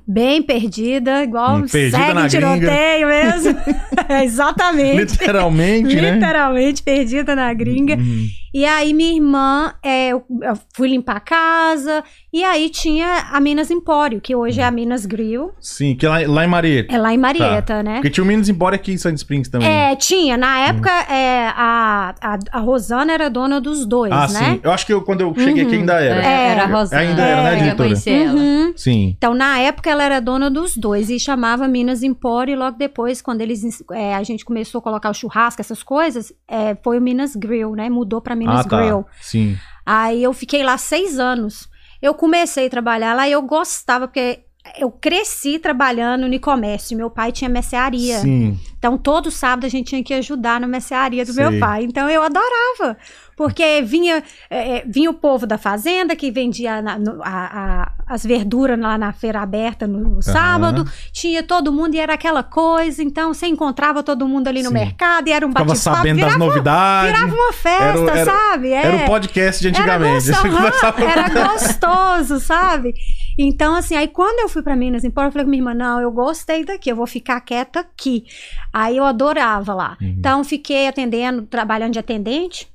bem 0.08 0.42
perdida, 0.42 1.24
igual 1.24 1.58
Hum, 1.58 1.68
perdida 1.68 1.98
segue 1.98 2.28
tiroteio 2.30 3.08
mesmo. 3.08 3.58
Exatamente. 4.24 4.96
Literalmente, 4.98 5.96
né? 5.96 6.14
Literalmente 6.14 6.84
perdida 6.84 7.36
na 7.36 7.54
gringa. 7.54 7.96
Uhum. 7.96 8.28
E 8.54 8.66
aí 8.66 8.94
minha 8.94 9.14
irmã, 9.14 9.74
é, 9.84 10.10
eu, 10.10 10.24
eu 10.42 10.58
fui 10.76 10.90
limpar 10.90 11.18
a 11.18 11.20
casa, 11.20 12.04
e 12.34 12.44
aí 12.44 12.70
tinha 12.70 13.28
a 13.32 13.40
Minas 13.40 13.72
Empório, 13.72 14.20
que 14.20 14.36
hoje 14.36 14.60
é 14.60 14.64
a 14.66 14.72
Minas 14.72 15.06
Grill, 15.06 15.52
Sim, 15.60 15.96
que 15.96 16.06
lá, 16.08 16.18
lá 16.28 16.44
em 16.44 16.48
Marieta. 16.48 16.94
é 16.94 16.98
lá 16.98 17.14
em 17.14 17.18
Marieta, 17.18 17.82
né? 17.84 17.96
Porque 17.96 18.10
tinha 18.10 18.24
o 18.24 18.28
Minas 18.28 18.50
Embora 18.50 18.76
aqui 18.76 18.92
em 18.92 18.98
Sand 18.98 19.14
Springs 19.16 19.50
também. 19.50 19.68
É, 19.70 19.96
tinha. 19.96 20.36
Na 20.38 20.52
Hum. 20.58 20.64
época, 20.70 20.90
é, 21.14 21.48
a, 21.56 22.14
a, 22.22 22.40
a 22.52 22.60
Rosana 22.60 23.14
era 23.14 23.30
dona 23.30 23.60
dos 23.62 23.86
dois, 23.86 24.12
ah, 24.12 24.28
né? 24.28 24.54
sim. 24.54 24.60
Eu 24.64 24.72
acho 24.72 24.86
que 24.86 24.94
eu, 24.94 25.02
quando 25.02 25.22
eu 25.22 25.34
cheguei 25.38 25.64
aqui 25.66 25.76
ainda 25.76 25.94
era. 25.94 26.22
É, 26.26 26.48
era 26.50 26.66
a 26.66 26.70
É, 26.70 26.72
Rosana. 26.72 27.02
ainda 27.02 27.22
era, 27.22 27.44
né, 27.44 27.54
Eu 27.54 27.58
diretora? 27.64 27.90
conheci 27.90 28.10
ela. 28.10 28.34
Uhum. 28.34 28.74
Sim. 28.76 29.14
Então, 29.18 29.34
na 29.34 29.60
época, 29.60 29.90
ela 29.90 30.04
era 30.04 30.20
dona 30.20 30.50
dos 30.50 30.76
dois 30.78 31.10
e 31.10 31.20
chamava 31.20 31.68
Minas 31.68 32.04
Empório. 32.04 32.52
E 32.54 32.56
logo 32.56 32.78
depois, 32.78 33.22
quando 33.22 33.42
eles 33.42 33.62
é, 33.94 34.16
a 34.16 34.24
gente 34.24 34.44
começou 34.46 34.80
a 34.80 34.82
colocar 34.82 35.10
o 35.10 35.14
churrasco, 35.14 35.62
essas 35.62 35.82
coisas, 35.84 36.34
é, 36.48 36.76
foi 36.84 36.98
o 36.98 37.02
Minas 37.02 37.36
Grill, 37.36 37.76
né? 37.76 37.90
Mudou 37.90 38.22
pra 38.22 38.36
Minas 38.42 38.66
ah, 38.66 38.70
tá. 38.70 38.82
Grill. 38.82 39.06
Sim. 39.22 39.58
Aí 39.86 40.24
eu 40.24 40.34
fiquei 40.34 40.64
lá 40.64 40.78
seis 40.78 41.20
anos. 41.20 41.70
Eu 42.02 42.14
comecei 42.14 42.68
a 42.68 42.70
trabalhar 42.70 43.14
lá 43.14 43.28
e 43.28 43.32
eu 43.32 43.42
gostava, 43.42 44.08
porque 44.08 44.40
eu 44.78 44.92
cresci 44.92 45.60
trabalhando 45.60 46.28
no 46.28 46.40
comércio. 46.40 46.98
Meu 46.98 47.10
pai 47.10 47.32
tinha 47.32 47.50
mercearia. 47.50 48.20
Sim. 48.20 48.60
Então, 48.78 48.98
todo 48.98 49.32
sábado 49.32 49.66
a 49.66 49.70
gente 49.70 49.88
tinha 49.90 50.04
que 50.04 50.14
ajudar 50.14 50.60
na 50.60 50.68
mercearia 50.68 51.26
do 51.26 51.34
Sei. 51.34 51.44
meu 51.44 51.60
pai. 51.60 51.84
Então, 51.84 52.10
eu 52.10 52.22
adorava. 52.22 52.98
Porque 53.42 53.82
vinha, 53.82 54.24
é, 54.50 54.78
é, 54.78 54.84
vinha 54.88 55.10
o 55.10 55.14
povo 55.14 55.46
da 55.48 55.58
fazenda 55.58 56.16
que 56.16 56.30
vendia 56.32 56.82
na- 56.82 56.98
no- 57.00 57.22
a- 57.24 57.28
a- 57.28 57.92
as 58.08 58.26
verduras 58.26 58.80
lá 58.80 58.98
na 58.98 59.12
feira 59.14 59.42
aberta 59.42 59.88
no, 59.88 60.00
no 60.16 60.22
sábado. 60.22 60.86
Tinha 61.12 61.42
todo 61.44 61.72
mundo 61.72 61.96
e 61.96 62.00
era 62.00 62.14
aquela 62.14 62.44
coisa. 62.44 63.02
Então, 63.04 63.34
você 63.34 63.48
encontrava 63.48 64.04
todo 64.04 64.28
mundo 64.28 64.48
ali 64.48 64.62
no 64.62 64.70
Sim. 64.70 64.74
mercado 64.76 65.28
e 65.28 65.32
era 65.32 65.46
um 65.46 65.52
bate-papo. 65.52 65.76
sabendo 65.80 66.20
das 66.20 66.34
Virava, 66.34 66.38
novidades. 66.46 67.12
virava 67.20 67.34
uma 67.36 67.54
festa, 67.54 67.84
Era 68.12 68.20
era- 68.20 68.32
sabe? 68.32 68.68
É. 68.72 68.86
Era 68.86 68.96
o 68.98 69.06
podcast 69.06 69.62
de 69.62 69.68
antigamente. 69.70 70.30
Era, 70.32 70.50
gostoso, 70.50 71.02
era 71.02 71.30
gostoso, 71.48 72.40
sabe? 72.40 72.94
Então, 73.38 73.76
assim, 73.76 73.96
aí 73.96 74.08
quando 74.08 74.40
eu 74.42 74.50
fui 74.50 74.62
pra 74.62 74.76
Minas 74.76 75.04
Empório, 75.04 75.30
eu 75.30 75.32
falei 75.32 75.46
com 75.46 75.50
minha 75.50 75.62
irmã, 75.62 75.74
não, 75.74 76.02
eu 76.02 76.12
gostei 76.12 76.66
daqui, 76.66 76.92
eu 76.92 76.96
vou 76.96 77.08
ficar 77.08 77.40
quieta 77.42 77.80
aqui. 77.80 78.26
Aí 78.74 78.98
eu 78.98 79.04
adorava 79.06 79.74
lá. 79.74 79.98
Uhum. 80.02 80.16
Então, 80.18 80.44
fiquei 80.44 80.88
atendendo, 80.88 81.44
trabalhando 81.44 81.94
de 81.94 82.00
atendente. 82.00 82.68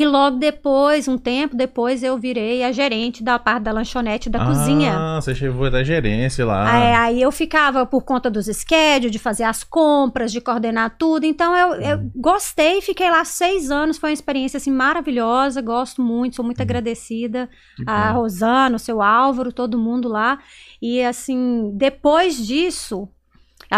E 0.00 0.06
logo 0.06 0.38
depois, 0.38 1.06
um 1.08 1.16
tempo 1.18 1.56
depois, 1.56 2.02
eu 2.02 2.16
virei 2.18 2.62
a 2.64 2.72
gerente 2.72 3.22
da 3.22 3.38
parte 3.38 3.62
da 3.64 3.72
lanchonete 3.72 4.28
da 4.30 4.44
cozinha. 4.44 4.94
Ah, 4.96 5.20
você 5.20 5.34
chegou 5.34 5.70
da 5.70 5.82
gerência 5.84 6.44
lá. 6.44 6.76
É, 6.78 6.94
aí 6.96 7.22
eu 7.22 7.30
ficava 7.32 7.84
por 7.86 8.02
conta 8.02 8.30
dos 8.30 8.46
schedules, 8.46 9.10
de 9.12 9.18
fazer 9.18 9.44
as 9.44 9.62
compras, 9.64 10.32
de 10.32 10.40
coordenar 10.40 10.96
tudo. 10.98 11.24
Então 11.24 11.54
eu, 11.56 11.74
eu 11.80 11.98
Uhum. 11.98 12.10
gostei, 12.16 12.80
fiquei 12.80 13.10
lá 13.10 13.24
seis 13.24 13.70
anos, 13.70 13.98
foi 13.98 14.10
uma 14.10 14.14
experiência 14.14 14.56
assim 14.56 14.70
maravilhosa, 14.70 15.60
gosto 15.62 16.02
muito, 16.02 16.36
sou 16.36 16.44
muito 16.44 16.58
Uhum. 16.58 16.64
agradecida 16.64 17.48
Que 17.76 17.84
a 17.86 18.12
bom. 18.12 18.20
Rosana, 18.20 18.76
o 18.76 18.78
seu 18.78 19.00
Álvaro, 19.02 19.52
todo 19.52 19.78
mundo 19.78 20.08
lá. 20.08 20.38
E 20.80 21.02
assim, 21.02 21.70
depois 21.74 22.36
disso, 22.46 23.08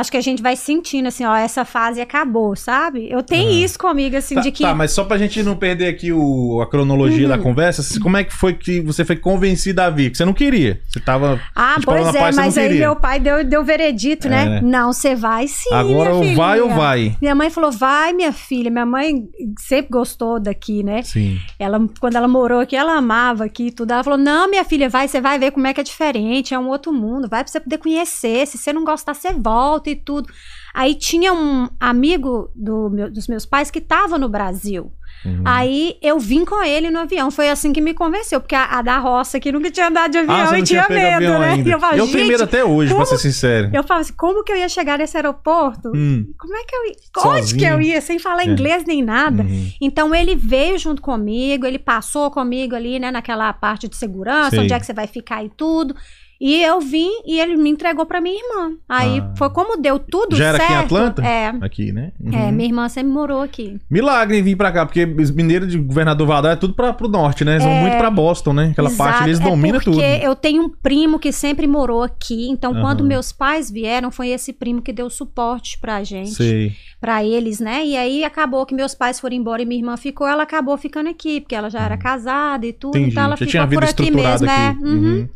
acho 0.01 0.11
que 0.11 0.17
a 0.17 0.21
gente 0.21 0.43
vai 0.43 0.57
sentindo 0.57 1.07
assim, 1.09 1.25
ó, 1.25 1.35
essa 1.37 1.65
fase 1.65 2.01
acabou, 2.01 2.55
sabe? 2.57 3.09
Eu 3.11 3.23
tenho 3.23 3.49
Aham. 3.51 3.65
isso 3.65 3.79
comigo 3.79 4.17
assim 4.17 4.35
Tá, 4.37 4.41
de 4.41 4.51
que 4.53 4.63
tá, 4.63 4.75
mas 4.75 4.91
só 4.93 5.05
pra 5.05 5.19
gente 5.19 5.43
não 5.43 5.57
perder 5.57 5.89
aqui 5.89 6.13
o, 6.13 6.61
a 6.63 6.67
cronologia 6.69 7.25
Uhum. 7.25 7.29
da 7.37 7.39
conversa, 7.39 8.01
como 8.01 8.17
é 8.17 8.25
que 8.25 8.33
foi 8.33 8.55
que 8.55 8.81
você 8.81 9.05
foi 9.05 9.17
convencida 9.17 9.85
a 9.87 9.91
vir? 9.91 10.11
Que 10.11 10.17
você 10.17 10.25
não 10.25 10.33
queria. 10.33 10.81
Você 10.89 11.01
tava. 11.01 11.41
Ah, 11.55 11.77
pois 11.85 12.15
é, 12.15 12.19
Paz, 12.19 12.37
mas 12.37 12.59
aí 12.59 12.69
queria. 12.69 12.81
meu 12.87 12.97
pai 12.97 13.19
deu, 13.21 13.45
deu 13.45 13.65
veredito, 13.65 14.27
É, 14.27 14.31
né? 14.31 14.45
né? 14.47 14.61
Não, 14.63 14.93
você 14.93 15.15
vai 15.15 15.47
sim. 15.49 15.73
Agora 15.73 16.15
minha 16.15 16.31
ou 16.31 16.37
vai 16.37 16.61
ou 16.61 16.71
vai. 16.71 17.17
Minha 17.21 17.35
mãe 17.35 17.51
falou, 17.51 17.71
vai, 17.73 18.13
minha 18.13 18.33
filha. 18.33 18.71
Minha 18.71 18.87
mãe 18.87 19.25
sempre 19.59 19.91
gostou 19.91 20.39
daqui, 20.41 20.83
né? 20.83 21.03
Sim. 21.03 21.39
Ela, 21.59 21.81
quando 22.01 22.17
ela 22.17 22.29
morou 22.29 22.61
aqui, 22.61 22.77
ela 22.77 22.95
amava 22.97 23.45
aqui 23.45 23.69
e 23.69 23.71
tudo. 23.71 23.93
Ela 23.93 24.05
falou, 24.05 24.19
não, 24.19 24.49
minha 24.51 24.65
filha, 24.65 24.89
vai, 24.89 25.09
você 25.09 25.21
vai 25.21 25.39
ver 25.39 25.51
como 25.53 25.67
é 25.67 25.73
que 25.75 25.81
é 25.81 25.85
diferente, 25.85 26.53
é 26.55 26.59
um 26.59 26.69
outro 26.69 26.93
mundo, 26.93 27.29
vai 27.29 27.43
pra 27.43 27.51
você 27.53 27.61
poder 27.61 27.79
conhecer. 27.79 28.47
Se 28.47 28.59
você 28.59 28.73
não 28.73 28.85
gostar, 28.85 29.15
você 29.15 29.33
volta 29.33 29.86
e 29.91 29.97
tudo. 29.97 30.29
Aí 30.75 30.95
tinha 30.95 31.33
um 31.33 31.69
amigo 31.81 32.51
do 32.55 32.91
meu- 32.91 33.11
dos 33.11 33.27
meus 33.29 33.47
pais 33.47 33.71
que 33.71 33.81
tava 33.81 34.19
no 34.19 34.29
Brasil. 34.29 34.93
Uhum. 35.25 35.43
Aí 35.47 35.97
eu 36.03 36.19
vim 36.21 36.45
com 36.45 36.63
ele 36.63 36.91
no 36.91 36.99
avião. 37.01 37.31
Foi 37.31 37.49
assim 37.49 37.73
que 37.73 37.81
me 37.81 37.95
convenceu, 37.95 38.39
porque 38.41 38.55
a, 38.55 38.65
a 38.79 38.83
da 38.83 38.99
roça 38.99 39.39
aqui 39.39 39.51
nunca 39.51 39.71
tinha 39.71 39.89
andado 39.89 40.13
de 40.13 40.19
avião 40.19 40.37
Ah, 40.51 40.59
e 40.59 40.63
tinha 40.63 40.87
medo, 40.89 41.39
né? 41.39 41.63
eu 41.67 41.81
falo, 41.81 41.97
eu 41.97 42.07
tenho 42.13 42.29
medo 42.29 42.45
até 42.45 42.63
hoje, 42.63 42.89
pra 42.95 43.05
como- 43.05 43.07
ser 43.07 43.19
sincero. 43.19 43.71
eu 43.73 43.83
falo 43.83 44.01
assim, 44.03 44.13
como 44.13 44.45
que 44.45 44.53
eu 44.53 44.57
ia 44.57 44.69
chegar 44.69 44.99
nesse 44.99 45.17
aeroporto? 45.17 45.91
Hum. 45.97 46.27
Como 46.39 46.55
é 46.55 46.63
que 46.65 46.77
eu 46.77 46.85
ia? 46.87 46.95
Onde 47.31 47.39
Sozinho? 47.41 47.59
que 47.59 47.65
eu 47.65 47.81
ia? 47.81 48.01
Sem 48.03 48.19
falar 48.19 48.43
É. 48.43 48.45
inglês 48.45 48.85
nem 48.85 49.03
nada. 49.03 49.43
Uhum. 49.43 49.71
Então 49.81 50.15
ele 50.15 50.37
veio 50.37 50.79
junto 50.79 51.01
comigo, 51.01 51.65
ele 51.67 51.79
passou 51.79 52.31
comigo 52.31 52.77
ali, 52.77 52.99
né, 52.99 53.11
naquela 53.11 53.51
parte 53.55 53.89
de 53.89 53.97
segurança, 53.97 54.51
Sei. 54.51 54.61
onde 54.61 54.75
é 54.75 54.79
que 54.79 54.85
você 54.87 54.93
vai 54.93 55.07
ficar 55.07 55.43
e 55.43 55.49
tudo. 55.49 55.97
E 56.41 56.63
eu 56.63 56.81
vim 56.81 57.11
e 57.25 57.41
ele 57.41 57.57
me 57.57 57.71
entregou 57.71 58.05
pra 58.05 58.21
minha 58.21 58.37
irmã. 58.37 58.77
Aí 58.89 59.21
ah. 59.21 59.33
foi 59.37 59.49
como 59.51 59.81
deu 59.81 59.99
tudo 59.99 60.37
Já 60.37 60.53
certo. 60.53 60.55
era 60.57 60.65
aqui 60.65 60.73
em 60.73 60.85
Atlanta? 60.85 61.27
É. 61.27 61.55
Aqui, 61.61 61.93
né? 61.93 62.13
Uhum. 62.21 62.33
É, 62.33 62.53
minha 62.53 62.69
irmã 62.69 62.89
sempre 62.89 63.11
morou 63.13 63.41
aqui. 63.41 63.81
Milagre 63.91 64.39
em 64.39 64.43
vir 64.43 64.57
pra 64.57 64.71
cá, 64.71 64.85
porque 64.85 65.05
os 65.05 65.31
mineiros 65.31 65.71
de 65.71 65.79
Governador 65.79 66.27
Valadares 66.27 66.59
é 66.59 66.61
tudo 66.61 66.75
pra, 66.75 66.93
pro 66.93 67.09
norte, 67.09 67.45
né? 67.45 67.53
Eles 67.53 67.65
é... 67.65 67.69
vão 67.69 67.81
muito 67.81 67.97
pra 67.97 68.11
Boston, 68.11 68.53
né? 68.53 68.69
Aquela 68.73 68.89
Exato. 68.89 69.11
parte 69.11 69.29
eles 69.29 69.41
é 69.41 69.43
dominam 69.43 69.81
tudo. 69.81 69.97
Porque 69.97 70.25
eu 70.25 70.37
tenho 70.37 70.63
um 70.63 70.69
primo 70.69 71.19
que 71.19 71.33
sempre 71.33 71.67
morou 71.67 72.03
aqui. 72.03 72.49
Então, 72.51 72.73
uhum. 72.73 72.81
quando 72.83 73.05
meus 73.05 73.33
pais 73.33 73.71
vieram, 73.71 74.11
foi 74.11 74.29
esse 74.29 74.53
primo 74.53 74.83
que 74.83 74.93
deu 74.93 75.09
suporte 75.09 75.79
pra 75.81 76.05
gente. 76.05 76.77
Pra 77.01 77.25
eles, 77.25 77.61
né? 77.61 77.85
E 77.85 77.97
aí 77.97 78.25
acabou 78.25 78.65
que 78.67 78.75
meus 78.75 78.95
pais 78.95 79.21
foram 79.21 79.37
embora 79.37 79.63
e 79.63 79.67
minha 79.67 79.81
irmã 79.81 79.97
ficou. 79.97 80.27
Ela 80.27 80.43
acabou 80.43 80.77
ficando 80.77 81.09
aqui, 81.09 81.41
porque 81.41 81.55
ela 81.55 81.71
já 81.71 81.81
era 81.81 81.95
uhum. 81.95 82.01
casada 82.01 82.67
e 82.67 82.73
tudo. 82.73 82.97
Entendi. 82.97 83.13
Então 83.13 83.25
ela 83.25 83.37
Já 83.37 83.67
ficou 83.67 83.69
por 83.69 83.85
aqui 83.85 84.11
mesmo. 84.11 84.49
É. 84.49 84.69
Aqui. 84.69 84.83
É. 84.83 84.87
Uhum. 84.87 85.29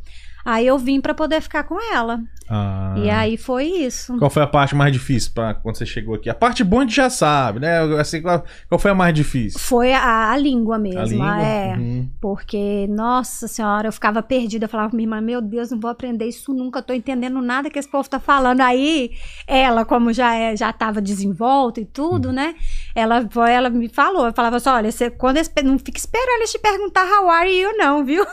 Aí 0.45 0.67
eu 0.67 0.79
vim 0.79 1.01
para 1.01 1.15
poder 1.15 1.41
ficar 1.41 1.65
com 1.65 1.79
ela. 1.95 2.21
Ah. 2.53 2.95
E 2.97 3.09
aí 3.09 3.37
foi 3.37 3.67
isso. 3.67 4.19
Qual 4.19 4.29
foi 4.29 4.43
a 4.43 4.47
parte 4.47 4.75
mais 4.75 4.93
difícil 4.93 5.31
para 5.33 5.55
quando 5.55 5.77
você 5.77 5.87
chegou 5.87 6.17
aqui? 6.17 6.29
A 6.29 6.35
parte 6.35 6.65
boa 6.65 6.83
a 6.83 6.85
gente 6.85 6.97
já 6.97 7.09
sabe, 7.09 7.61
né? 7.61 7.79
Assim, 7.95 8.21
qual, 8.21 8.45
qual 8.69 8.79
foi 8.79 8.91
a 8.91 8.95
mais 8.95 9.15
difícil? 9.15 9.61
Foi 9.61 9.93
a, 9.93 10.33
a 10.33 10.37
língua 10.37 10.77
mesmo, 10.77 11.01
a 11.01 11.05
língua? 11.05 11.43
é. 11.43 11.77
Uhum. 11.77 12.11
Porque, 12.21 12.89
nossa 12.89 13.47
senhora, 13.47 13.87
eu 13.87 13.93
ficava 13.93 14.21
perdida. 14.21 14.65
Eu 14.65 14.69
falava 14.69 14.91
com 14.91 14.97
minha 14.97 15.07
irmã, 15.07 15.21
meu 15.21 15.41
Deus, 15.41 15.71
não 15.71 15.79
vou 15.79 15.91
aprender 15.91 16.25
isso 16.25 16.53
nunca, 16.53 16.83
tô 16.83 16.93
entendendo 16.93 17.41
nada 17.41 17.71
que 17.71 17.79
esse 17.79 17.89
povo 17.89 18.09
tá 18.11 18.19
falando. 18.19 18.63
Aí, 18.63 19.13
ela, 19.47 19.85
como 19.85 20.13
já 20.13 20.35
é, 20.35 20.57
já 20.57 20.73
tava 20.73 21.01
desenvolta 21.01 21.81
e 21.81 21.85
tudo, 21.85 22.29
uhum. 22.29 22.35
né? 22.35 22.57
Ela, 22.97 23.29
ela 23.49 23.71
me 23.71 23.89
falou, 23.89 24.27
eu 24.27 24.33
falava 24.33 24.57
assim, 24.57 24.71
olha, 24.71 24.91
você, 24.91 25.09
quando 25.09 25.37
não 25.63 25.79
fica 25.79 25.99
esperando 25.99 26.39
eles 26.39 26.51
te 26.51 26.59
perguntar 26.59 27.05
how 27.05 27.31
are 27.31 27.49
you, 27.49 27.77
não, 27.77 28.05
viu? 28.05 28.27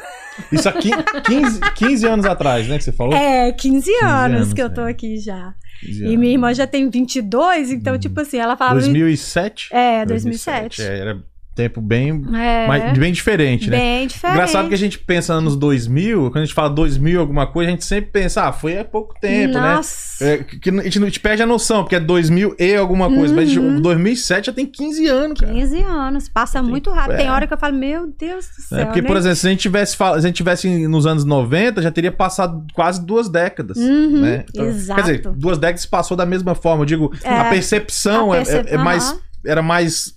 Isso 0.51 0.67
aqui, 0.69 0.89
15, 1.25 1.59
15 1.75 1.96
anos 2.03 2.25
atrás, 2.25 2.67
né, 2.67 2.77
que 2.77 2.83
você 2.83 2.91
falou? 2.91 3.13
É, 3.13 3.51
15, 3.51 3.91
15 3.91 4.05
anos, 4.05 4.37
anos, 4.37 4.53
que 4.53 4.61
eu 4.61 4.73
tô 4.73 4.85
é. 4.85 4.91
aqui 4.91 5.17
já. 5.17 5.53
E 5.83 6.17
minha 6.17 6.33
irmã 6.33 6.53
já 6.53 6.65
tem 6.65 6.89
22, 6.89 7.71
então, 7.71 7.95
hum. 7.95 7.99
tipo 7.99 8.19
assim, 8.19 8.37
ela 8.37 8.57
falava... 8.57 8.79
2007? 8.79 9.69
É, 9.71 10.05
2007. 10.05 10.77
2007. 10.77 10.81
É, 10.81 10.99
era 10.99 11.23
tempo 11.57 11.81
bem, 11.81 12.23
é, 12.35 12.67
mas, 12.67 12.97
bem 12.97 13.11
diferente, 13.11 13.67
né? 13.67 13.77
Bem 13.77 14.07
diferente. 14.07 14.35
Engraçado 14.35 14.67
que 14.69 14.75
a 14.75 14.77
gente 14.77 14.99
pensa 14.99 15.33
anos 15.33 15.55
2000, 15.55 16.29
quando 16.29 16.37
a 16.37 16.45
gente 16.45 16.53
fala 16.53 16.69
2000 16.69 17.19
alguma 17.19 17.47
coisa, 17.47 17.69
a 17.69 17.73
gente 17.73 17.83
sempre 17.83 18.11
pensa, 18.11 18.43
ah, 18.43 18.53
foi 18.53 18.77
há 18.77 18.85
pouco 18.85 19.15
tempo, 19.19 19.55
né? 19.55 19.75
Nossa. 19.75 20.23
né? 20.23 20.33
É, 20.33 20.37
que 20.37 20.69
a 20.69 20.83
gente, 20.83 21.19
perde 21.19 21.41
a 21.41 21.47
noção, 21.47 21.83
porque 21.83 21.95
é 21.95 21.99
2000 21.99 22.55
e 22.59 22.75
alguma 22.75 23.09
coisa, 23.09 23.33
uhum. 23.33 23.39
mas 23.39 23.49
gente, 23.49 23.81
2007 23.81 24.45
já 24.45 24.53
tem 24.53 24.67
15 24.67 25.07
anos, 25.07 25.39
cara. 25.39 25.51
15 25.51 25.81
anos, 25.81 26.29
passa 26.29 26.61
tem, 26.61 26.69
muito 26.69 26.91
rápido. 26.91 27.13
É. 27.13 27.17
Tem 27.17 27.29
hora 27.29 27.47
que 27.47 27.53
eu 27.53 27.57
falo, 27.57 27.75
meu 27.75 28.07
Deus 28.07 28.45
do 28.45 28.61
céu. 28.61 28.79
É, 28.79 28.85
porque, 28.85 29.01
né? 29.01 29.07
por 29.07 29.17
exemplo, 29.17 29.35
se 29.37 29.47
a 29.47 29.49
gente 29.49 29.61
tivesse 29.61 29.97
se 29.97 30.03
a 30.03 30.19
gente 30.19 30.35
tivesse 30.35 30.87
nos 30.87 31.07
anos 31.07 31.25
90, 31.25 31.81
já 31.81 31.91
teria 31.91 32.11
passado 32.11 32.63
quase 32.73 33.03
duas 33.03 33.29
décadas, 33.29 33.77
uhum, 33.77 34.21
né? 34.21 34.45
Então, 34.47 34.65
exato. 34.67 35.01
Quer 35.01 35.17
dizer, 35.17 35.31
duas 35.35 35.57
décadas 35.57 35.85
passou 35.87 36.15
da 36.15 36.25
mesma 36.25 36.53
forma, 36.53 36.83
eu 36.83 36.85
digo, 36.85 37.11
é, 37.23 37.29
a 37.29 37.45
percepção 37.45 38.31
a 38.31 38.37
percep... 38.37 38.69
é, 38.69 38.75
é 38.75 38.77
mais 38.77 39.17
era 39.45 39.61
mais 39.61 40.16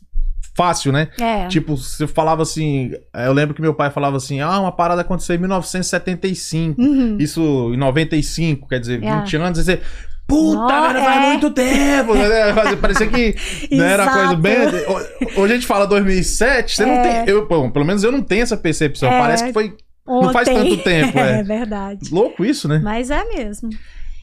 fácil, 0.60 0.92
né? 0.92 1.08
É. 1.18 1.46
Tipo, 1.48 1.74
você 1.74 2.06
falava 2.06 2.42
assim. 2.42 2.92
Eu 3.14 3.32
lembro 3.32 3.54
que 3.54 3.62
meu 3.62 3.72
pai 3.72 3.90
falava 3.90 4.18
assim: 4.18 4.40
ah, 4.40 4.60
uma 4.60 4.72
parada 4.72 5.00
aconteceu 5.00 5.34
em 5.34 5.38
1975. 5.38 6.80
Uhum. 6.80 7.16
Isso 7.18 7.40
em 7.72 7.78
95, 7.78 8.68
quer 8.68 8.78
dizer, 8.78 9.02
é. 9.02 9.20
20 9.20 9.36
anos. 9.36 9.58
Você, 9.58 9.80
Puta, 10.26 10.60
Não, 10.60 10.86
é. 10.90 11.04
faz 11.04 11.28
muito 11.28 11.50
tempo. 11.50 12.14
Né? 12.14 12.76
Parecia 12.80 13.08
que 13.08 13.34
não 13.72 13.84
era 13.84 14.06
coisa 14.06 14.36
bem. 14.36 14.56
Hoje 15.36 15.52
a 15.52 15.56
gente 15.56 15.66
fala 15.66 15.86
2007, 15.86 16.76
você 16.76 16.82
é. 16.84 16.86
não 16.86 17.02
tem. 17.02 17.34
Eu, 17.34 17.48
bom, 17.48 17.68
pelo 17.70 17.84
menos 17.84 18.04
eu 18.04 18.12
não 18.12 18.22
tenho 18.22 18.42
essa 18.42 18.56
percepção. 18.56 19.10
É. 19.10 19.18
Parece 19.18 19.44
que 19.44 19.52
foi. 19.52 19.74
Ontem. 20.06 20.26
Não 20.26 20.32
faz 20.32 20.48
tanto 20.48 20.76
tempo, 20.78 21.18
é. 21.18 21.40
É 21.40 21.42
verdade. 21.42 22.10
Louco 22.12 22.44
isso, 22.44 22.68
né? 22.68 22.80
Mas 22.82 23.10
é 23.10 23.24
mesmo. 23.24 23.70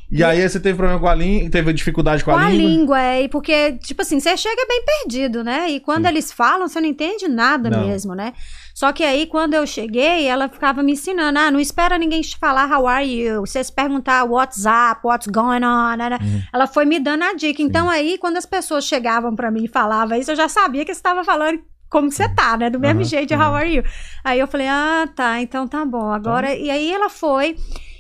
E 0.10 0.24
aí 0.24 0.48
você 0.48 0.58
teve 0.58 0.78
problema 0.78 1.00
com 1.00 1.08
a 1.08 1.14
língua, 1.14 1.50
teve 1.50 1.74
dificuldade 1.74 2.24
com, 2.24 2.32
com 2.32 2.38
a, 2.38 2.50
língua? 2.50 2.58
Com 2.58 2.66
a 2.66 2.70
língua, 2.70 3.00
é, 3.00 3.28
porque, 3.28 3.74
tipo 3.74 4.02
assim, 4.02 4.20
você 4.20 4.38
chega 4.38 4.66
bem 4.66 4.82
perdido, 4.86 5.44
né? 5.44 5.70
E 5.70 5.82
quando 5.82 6.04
Sim. 6.04 6.10
eles 6.10 6.32
falam, 6.32 6.68
você 6.68 6.80
não 6.80 6.88
entende 6.88 7.28
nada 7.28 7.70
não. 7.70 7.86
mesmo, 7.86 8.16
né? 8.16 8.34
Só 8.74 8.94
que 8.94 9.04
aí, 9.04 9.26
quando 9.26 9.54
eu 9.56 9.68
cheguei, 9.68 10.26
ela 10.26 10.48
ficava 10.48 10.82
me 10.82 10.94
ensinando, 10.94 11.38
ah, 11.40 11.52
não 11.52 11.60
espera 11.60 11.98
ninguém 11.98 12.22
te 12.22 12.38
falar 12.38 12.72
how 12.72 12.88
are 12.88 13.06
you, 13.06 13.42
você 13.42 13.62
se 13.62 13.74
perguntar 13.74 14.24
what's 14.24 14.66
up, 14.66 15.02
what's 15.04 15.28
going 15.28 15.66
on, 15.66 15.98
né? 15.98 16.18
Uhum. 16.22 16.42
Ela 16.54 16.68
foi 16.68 16.86
me 16.86 17.00
dando 17.00 17.24
a 17.24 17.34
dica. 17.34 17.58
Sim. 17.58 17.64
Então 17.64 17.90
aí, 17.90 18.18
quando 18.18 18.38
as 18.38 18.46
pessoas 18.46 18.86
chegavam 18.86 19.36
para 19.36 19.52
mim 19.52 19.66
e 19.66 19.68
falavam 19.68 20.18
isso, 20.18 20.32
eu 20.32 20.36
já 20.38 20.48
sabia 20.48 20.86
que 20.86 20.94
você 20.94 21.00
estava 21.00 21.26
falando 21.26 21.60
como 21.90 22.10
você 22.10 22.30
tá, 22.30 22.56
né? 22.56 22.70
Do 22.70 22.80
mesmo 22.80 23.00
uhum. 23.00 23.06
jeito, 23.06 23.34
how 23.34 23.56
are 23.56 23.76
you? 23.76 23.84
Aí 24.24 24.40
eu 24.40 24.48
falei, 24.48 24.68
ah, 24.68 25.10
tá, 25.14 25.42
então 25.42 25.68
tá 25.68 25.84
bom. 25.84 26.12
Agora, 26.12 26.54
então... 26.54 26.66
e 26.66 26.70
aí 26.70 26.94
ela 26.94 27.10
foi... 27.10 27.58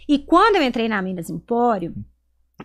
E 0.07 0.19
quando 0.19 0.55
eu 0.55 0.63
entrei 0.63 0.87
na 0.87 1.01
Minas 1.01 1.29
Empório, 1.29 1.93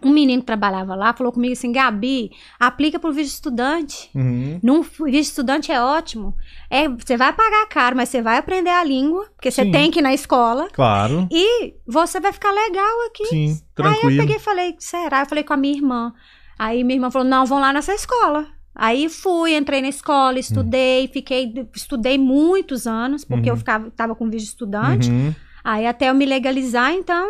um 0.02 0.10
menino 0.10 0.40
que 0.40 0.46
trabalhava 0.46 0.94
lá 0.94 1.12
falou 1.12 1.32
comigo 1.32 1.52
assim, 1.52 1.70
Gabi, 1.70 2.30
aplica 2.58 2.98
pro 2.98 3.12
visto 3.12 3.34
estudante. 3.34 4.10
Uhum. 4.14 4.58
Num 4.62 4.82
visto 4.82 5.30
estudante 5.30 5.70
é 5.70 5.80
ótimo. 5.80 6.34
É, 6.70 6.88
você 6.88 7.16
vai 7.16 7.32
pagar 7.32 7.66
caro, 7.68 7.96
mas 7.96 8.08
você 8.08 8.22
vai 8.22 8.38
aprender 8.38 8.70
a 8.70 8.82
língua, 8.82 9.26
porque 9.34 9.50
você 9.50 9.70
tem 9.70 9.90
que 9.90 9.98
ir 9.98 10.02
na 10.02 10.14
escola. 10.14 10.68
Claro. 10.72 11.28
E 11.30 11.74
você 11.86 12.20
vai 12.20 12.32
ficar 12.32 12.52
legal 12.52 13.06
aqui. 13.06 13.26
Sim, 13.26 13.60
tranquilo. 13.74 14.08
Aí 14.08 14.16
eu 14.16 14.22
peguei 14.22 14.36
e 14.36 14.40
falei, 14.40 14.76
será? 14.78 15.20
Eu 15.20 15.26
falei 15.26 15.44
com 15.44 15.52
a 15.52 15.56
minha 15.56 15.76
irmã. 15.76 16.12
Aí 16.58 16.82
minha 16.84 16.96
irmã 16.96 17.10
falou, 17.10 17.28
não, 17.28 17.44
vão 17.44 17.60
lá 17.60 17.72
nessa 17.72 17.94
escola. 17.94 18.46
Aí 18.74 19.10
fui, 19.10 19.54
entrei 19.54 19.82
na 19.82 19.88
escola, 19.88 20.38
estudei, 20.38 21.02
uhum. 21.02 21.12
fiquei, 21.12 21.52
estudei 21.76 22.16
muitos 22.16 22.86
anos, 22.86 23.24
porque 23.24 23.50
uhum. 23.50 23.54
eu 23.54 23.58
ficava, 23.58 23.90
tava 23.90 24.14
com 24.14 24.30
visto 24.30 24.46
estudante. 24.46 25.10
Uhum. 25.10 25.34
Aí 25.64 25.86
até 25.86 26.10
eu 26.10 26.14
me 26.14 26.26
legalizar, 26.26 26.92
então 26.92 27.28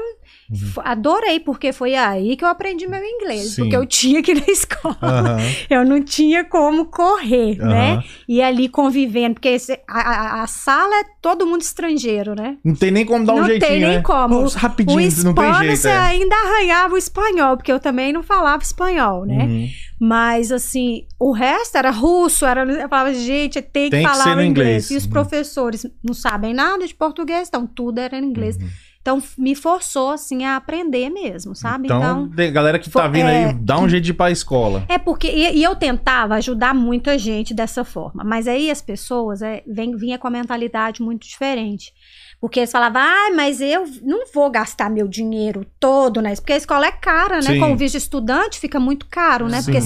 Uhum. 0.52 0.82
Adorei, 0.84 1.40
porque 1.40 1.72
foi 1.72 1.94
aí 1.94 2.36
que 2.36 2.44
eu 2.44 2.48
aprendi 2.48 2.86
meu 2.86 3.02
inglês. 3.02 3.54
Sim. 3.54 3.62
Porque 3.62 3.76
eu 3.76 3.86
tinha 3.86 4.22
que 4.22 4.32
ir 4.32 4.34
na 4.34 4.46
escola. 4.52 4.98
Uhum. 5.00 5.54
Eu 5.70 5.84
não 5.84 6.02
tinha 6.02 6.44
como 6.44 6.86
correr, 6.86 7.58
uhum. 7.58 7.68
né? 7.68 8.04
E 8.28 8.42
ali 8.42 8.68
convivendo, 8.68 9.34
porque 9.34 9.48
esse, 9.48 9.80
a, 9.88 10.42
a, 10.42 10.46
sala 10.46 10.94
é 11.00 11.04
todo 11.22 11.46
mundo 11.46 11.62
estrangeiro, 11.62 12.34
né? 12.34 12.58
Não 12.62 12.74
tem 12.74 12.90
nem 12.90 13.06
como 13.06 13.24
dar 13.24 13.32
um 13.32 13.40
não 13.40 13.46
jeitinho, 13.46 13.70
Não 13.70 13.78
tem 13.78 13.88
nem 13.88 13.96
né? 13.96 14.02
como. 14.02 14.42
Nossa, 14.42 14.58
rapidinho, 14.58 14.98
o 14.98 15.00
hispano, 15.00 15.34
não 15.34 15.42
tem 15.42 15.54
jeito, 15.54 15.76
você 15.76 15.88
é. 15.88 15.98
ainda 15.98 16.36
arranhava 16.36 16.94
o 16.94 16.98
espanhol, 16.98 17.56
porque 17.56 17.72
eu 17.72 17.80
também 17.80 18.12
não 18.12 18.22
falava 18.22 18.62
espanhol, 18.62 19.24
né? 19.24 19.44
Uhum. 19.44 19.68
Mas, 19.98 20.50
assim, 20.50 21.06
o 21.18 21.32
resto 21.32 21.78
era 21.78 21.90
russo, 21.90 22.44
era, 22.44 22.64
eu 22.64 22.88
falava, 22.88 23.14
gente, 23.14 23.62
tem 23.62 23.84
que 23.84 23.90
tem 23.92 24.02
falar 24.02 24.24
que 24.24 24.30
inglês. 24.30 24.48
inglês. 24.48 24.90
E 24.90 24.96
os 24.96 25.04
uhum. 25.04 25.10
professores 25.10 25.86
não 26.02 26.12
sabem 26.12 26.52
nada 26.52 26.86
de 26.86 26.94
português, 26.94 27.48
então 27.48 27.66
tudo 27.66 28.00
era 28.00 28.18
em 28.18 28.24
inglês. 28.24 28.58
Então, 29.02 29.20
me 29.36 29.56
forçou, 29.56 30.10
assim, 30.10 30.44
a 30.44 30.54
aprender 30.54 31.10
mesmo, 31.10 31.56
sabe? 31.56 31.86
Então, 31.86 32.30
então 32.32 32.52
galera 32.52 32.78
que 32.78 32.88
tá 32.88 33.08
vindo 33.08 33.28
é, 33.28 33.46
aí, 33.46 33.52
dá 33.52 33.76
um 33.80 33.88
jeito 33.88 34.04
de 34.04 34.12
ir 34.12 34.14
pra 34.14 34.30
escola. 34.30 34.84
É 34.88 34.96
porque, 34.96 35.26
e, 35.26 35.58
e, 35.58 35.62
eu 35.64 35.74
tentava 35.74 36.36
ajudar 36.36 36.72
muita 36.72 37.18
gente 37.18 37.52
dessa 37.52 37.84
forma, 37.84 38.22
mas 38.22 38.46
aí 38.46 38.70
as 38.70 38.80
pessoas 38.80 39.42
é, 39.42 39.64
vem, 39.66 39.96
vinha 39.96 40.18
com 40.18 40.28
a 40.28 40.30
mentalidade 40.30 41.02
muito 41.02 41.26
diferente. 41.26 41.92
Porque 42.40 42.60
eles 42.60 42.70
falavam, 42.70 43.02
ah, 43.02 43.30
mas 43.34 43.60
eu 43.60 43.84
não 44.02 44.24
vou 44.32 44.48
gastar 44.50 44.88
meu 44.88 45.08
dinheiro 45.08 45.66
todo, 45.80 46.22
né? 46.22 46.34
Porque 46.36 46.52
a 46.52 46.56
escola 46.56 46.86
é 46.86 46.92
cara, 46.92 47.36
né? 47.36 47.42
Sim. 47.54 47.60
Com 47.60 47.72
o 47.72 47.76
visto 47.76 47.96
estudante 47.96 48.60
fica 48.60 48.78
muito 48.78 49.06
caro, 49.06 49.48
né? 49.48 49.62
Sim. 49.62 49.72
Porque 49.72 49.80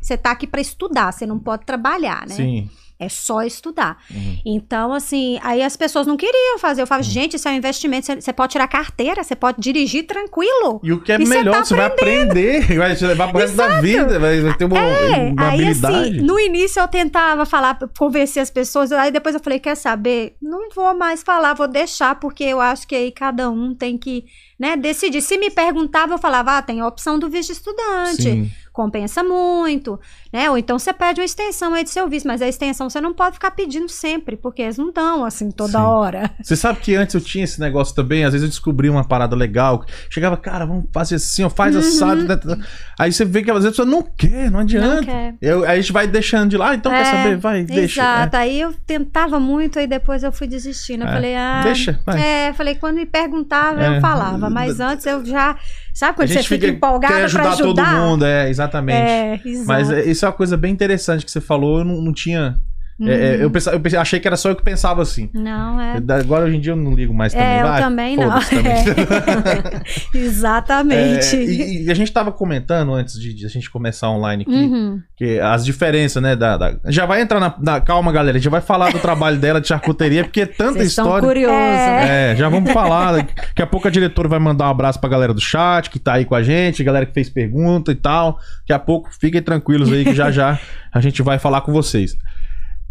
você 0.00 0.16
tá 0.16 0.30
aqui 0.30 0.46
para 0.46 0.60
estudar, 0.60 1.12
você 1.12 1.26
não 1.26 1.38
pode 1.40 1.64
trabalhar, 1.64 2.26
né? 2.28 2.34
Sim. 2.34 2.70
É 3.00 3.08
só 3.08 3.40
estudar. 3.40 3.96
Uhum. 4.10 4.38
Então, 4.44 4.92
assim, 4.92 5.40
aí 5.42 5.62
as 5.62 5.74
pessoas 5.74 6.06
não 6.06 6.18
queriam 6.18 6.58
fazer. 6.58 6.82
Eu 6.82 6.86
falo, 6.86 7.02
uhum. 7.02 7.10
gente, 7.10 7.36
isso 7.36 7.48
é 7.48 7.52
um 7.52 7.54
investimento. 7.54 8.06
Você 8.20 8.30
pode 8.30 8.52
tirar 8.52 8.68
carteira, 8.68 9.24
você 9.24 9.34
pode 9.34 9.58
dirigir 9.58 10.06
tranquilo. 10.06 10.82
E 10.84 10.92
o 10.92 11.00
que 11.00 11.10
é 11.10 11.16
melhor, 11.16 11.64
você 11.64 11.74
tá 11.74 11.76
vai 11.80 11.86
aprender, 11.86 12.76
vai 12.76 12.94
te 12.94 13.06
levar 13.06 13.28
pro 13.30 13.38
resto 13.38 13.56
da 13.56 13.80
vida, 13.80 14.18
vai 14.18 14.54
ter 14.54 14.66
uma, 14.66 14.78
é, 14.78 15.30
uma 15.30 15.48
aí, 15.48 15.62
habilidade. 15.62 15.96
Assim, 15.96 16.20
no 16.20 16.38
início 16.38 16.78
eu 16.78 16.88
tentava 16.88 17.46
falar, 17.46 17.78
convencer 17.98 18.42
as 18.42 18.50
pessoas, 18.50 18.92
aí 18.92 19.10
depois 19.10 19.34
eu 19.34 19.40
falei, 19.40 19.58
quer 19.58 19.76
saber? 19.76 20.36
Não 20.42 20.68
vou 20.68 20.94
mais 20.94 21.22
falar, 21.22 21.54
vou 21.54 21.68
deixar, 21.68 22.20
porque 22.20 22.44
eu 22.44 22.60
acho 22.60 22.86
que 22.86 22.94
aí 22.94 23.10
cada 23.10 23.48
um 23.48 23.74
tem 23.74 23.96
que 23.96 24.26
né, 24.58 24.76
decidir. 24.76 25.22
Se 25.22 25.38
me 25.38 25.50
perguntava, 25.50 26.12
eu 26.12 26.18
falava, 26.18 26.58
ah, 26.58 26.62
tem 26.62 26.80
a 26.80 26.86
opção 26.86 27.18
do 27.18 27.30
visto 27.30 27.50
estudante. 27.50 28.22
Sim 28.22 28.50
compensa 28.80 29.22
muito, 29.22 30.00
né? 30.32 30.48
Ou 30.48 30.56
então 30.56 30.78
você 30.78 30.90
pede 30.90 31.20
uma 31.20 31.24
extensão 31.24 31.74
aí 31.74 31.84
do 31.84 31.90
seu 31.90 32.08
visto, 32.08 32.26
mas 32.26 32.40
a 32.40 32.48
extensão 32.48 32.88
você 32.88 32.98
não 32.98 33.12
pode 33.12 33.34
ficar 33.34 33.50
pedindo 33.50 33.90
sempre, 33.90 34.36
porque 34.36 34.62
eles 34.62 34.78
não 34.78 34.90
dão 34.90 35.22
assim 35.22 35.50
toda 35.50 35.78
Sim. 35.78 35.84
hora. 35.84 36.30
Você 36.42 36.56
sabe 36.56 36.80
que 36.80 36.94
antes 36.94 37.14
eu 37.14 37.20
tinha 37.20 37.44
esse 37.44 37.60
negócio 37.60 37.94
também, 37.94 38.24
às 38.24 38.32
vezes 38.32 38.44
eu 38.44 38.48
descobri 38.48 38.88
uma 38.88 39.04
parada 39.04 39.36
legal, 39.36 39.84
chegava, 40.08 40.34
cara, 40.38 40.64
vamos 40.64 40.86
fazer 40.90 41.16
assim, 41.16 41.44
ó, 41.44 41.50
faz 41.50 41.74
uhum. 41.74 41.80
assado. 41.80 42.24
Né, 42.24 42.40
né, 42.42 42.56
né. 42.56 42.66
Aí 42.98 43.12
você 43.12 43.24
vê 43.24 43.42
que 43.42 43.50
às 43.50 43.56
vezes 43.56 43.68
a 43.68 43.70
pessoa 43.70 43.86
não 43.86 44.02
quer, 44.02 44.50
não 44.50 44.60
adianta. 44.60 44.94
Não 44.96 45.04
quer. 45.04 45.34
Eu, 45.42 45.64
aí 45.64 45.78
a 45.78 45.80
gente 45.80 45.92
vai 45.92 46.06
deixando 46.06 46.48
de 46.48 46.56
lá, 46.56 46.74
então 46.74 46.90
é, 46.90 46.96
quer 46.96 47.04
saber, 47.04 47.36
vai, 47.36 47.62
deixa. 47.64 48.00
Exato, 48.00 48.36
é. 48.36 48.38
aí 48.40 48.60
eu 48.60 48.72
tentava 48.86 49.38
muito, 49.38 49.78
aí 49.78 49.86
depois 49.86 50.22
eu 50.22 50.32
fui 50.32 50.46
desistindo. 50.46 51.04
Eu 51.04 51.08
é. 51.08 51.12
falei, 51.12 51.36
ah. 51.36 51.60
Deixa, 51.62 52.00
vai. 52.06 52.20
É, 52.20 52.52
falei, 52.54 52.76
quando 52.76 52.96
me 52.96 53.06
perguntava, 53.06 53.82
eu 53.82 53.92
é. 53.94 54.00
falava, 54.00 54.48
mas 54.48 54.80
antes 54.80 55.04
eu 55.04 55.24
já. 55.24 55.56
Sabe 56.00 56.16
quando 56.16 56.28
você 56.28 56.42
fica, 56.42 56.66
fica 56.66 56.66
empolgada 56.68 57.14
pra 57.14 57.24
ajudar? 57.24 57.52
ajudar 57.52 57.84
todo 57.84 58.00
mundo, 58.00 58.24
é, 58.24 58.48
exatamente. 58.48 58.96
É, 58.96 59.40
exato. 59.44 59.66
Mas 59.66 59.90
isso 60.06 60.24
é 60.24 60.28
uma 60.28 60.34
coisa 60.34 60.56
bem 60.56 60.72
interessante 60.72 61.26
que 61.26 61.30
você 61.30 61.42
falou, 61.42 61.80
eu 61.80 61.84
não, 61.84 62.00
não 62.00 62.12
tinha 62.14 62.58
É, 63.02 63.12
é, 63.36 63.42
eu, 63.44 63.50
pensava, 63.50 63.80
eu 63.82 64.00
achei 64.00 64.20
que 64.20 64.26
era 64.28 64.36
só 64.36 64.50
eu 64.50 64.56
que 64.56 64.62
pensava 64.62 65.00
assim. 65.02 65.30
Não, 65.32 65.80
é. 65.80 65.96
Agora 66.20 66.44
hoje 66.44 66.56
em 66.56 66.60
dia 66.60 66.72
eu 66.72 66.76
não 66.76 66.94
ligo 66.94 67.14
mais 67.14 67.32
também. 67.32 67.46
É, 67.48 67.62
eu 67.62 67.66
Vai, 67.66 67.82
também 67.82 68.16
não. 68.16 68.40
também. 68.40 68.74
É. 70.14 70.18
Exatamente. 70.18 71.36
É, 71.36 71.42
e, 71.44 71.84
e 71.86 71.90
a 71.90 71.94
gente 71.94 72.12
tava 72.12 72.30
comentando 72.32 72.92
antes 72.94 73.18
de, 73.18 73.32
de 73.34 73.46
a 73.46 73.48
gente 73.48 73.70
começar 73.70 74.10
online 74.10 74.42
aqui, 74.42 74.52
Uhum. 74.52 75.00
que 75.16 75.38
as 75.40 75.64
diferenças, 75.64 76.22
né? 76.22 76.36
Da, 76.36 76.56
da- 76.56 76.76
Já 76.86 77.06
vai 77.06 77.20
entrar 77.22 77.40
na, 77.40 77.54
na- 77.60 77.80
Calma, 77.80 78.12
galera. 78.12 78.36
A 78.36 78.40
gente 78.40 78.50
vai 78.50 78.60
falar 78.60 78.92
do 78.92 78.98
trabalho 78.98 79.38
dela 79.38 79.60
de 79.60 79.68
charcuteria, 79.68 80.24
porque 80.24 80.42
é 80.42 80.46
tanta 80.46 80.74
Vocês 80.74 80.88
estão 80.88 81.04
história. 81.06 81.26
curiosos, 81.28 81.56
né? 81.56 82.32
É, 82.32 82.36
já 82.36 82.48
vamos 82.48 82.70
falar. 82.72 83.12
Daqui 83.12 83.62
a 83.62 83.66
pouco 83.66 83.88
a 83.88 83.90
diretora 83.90 84.28
vai 84.28 84.38
mandar 84.38 84.66
um 84.66 84.70
abraço 84.70 85.00
pra 85.00 85.08
galera 85.08 85.32
do 85.34 85.40
chat, 85.40 85.88
que 85.90 85.98
tá 85.98 86.14
aí 86.14 86.24
com 86.24 86.34
a 86.34 86.42
gente, 86.42 86.84
galera 86.84 87.06
que 87.06 87.12
fez 87.14 87.28
pergunta 87.30 87.90
e 87.92 87.94
tal. 87.94 88.38
Daqui 88.60 88.72
a 88.72 88.78
pouco 88.78 89.08
fiquem 89.18 89.42
tranquilos 89.42 89.92
aí, 89.92 90.04
que 90.04 90.14
já 90.14 90.30
já 90.30 90.58
a 90.92 91.00
gente 91.00 91.22
vai 91.22 91.38
falar 91.38 91.60
com 91.62 91.72
vocês. 91.72 92.16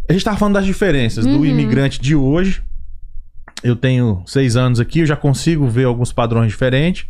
A 0.10 0.14
gente 0.14 0.26
tava 0.26 0.38
falando 0.38 0.56
das 0.56 0.66
diferenças 0.66 1.26
do 1.26 1.38
Uhum. 1.38 1.46
imigrante 1.46 2.02
de 2.02 2.16
hoje. 2.16 2.64
Eu 3.64 3.76
tenho 3.76 4.24
seis 4.26 4.56
anos 4.56 4.80
aqui, 4.80 5.00
eu 5.02 5.06
já 5.06 5.16
consigo 5.16 5.68
ver 5.68 5.84
alguns 5.86 6.12
padrões 6.12 6.50
diferentes. 6.52 7.06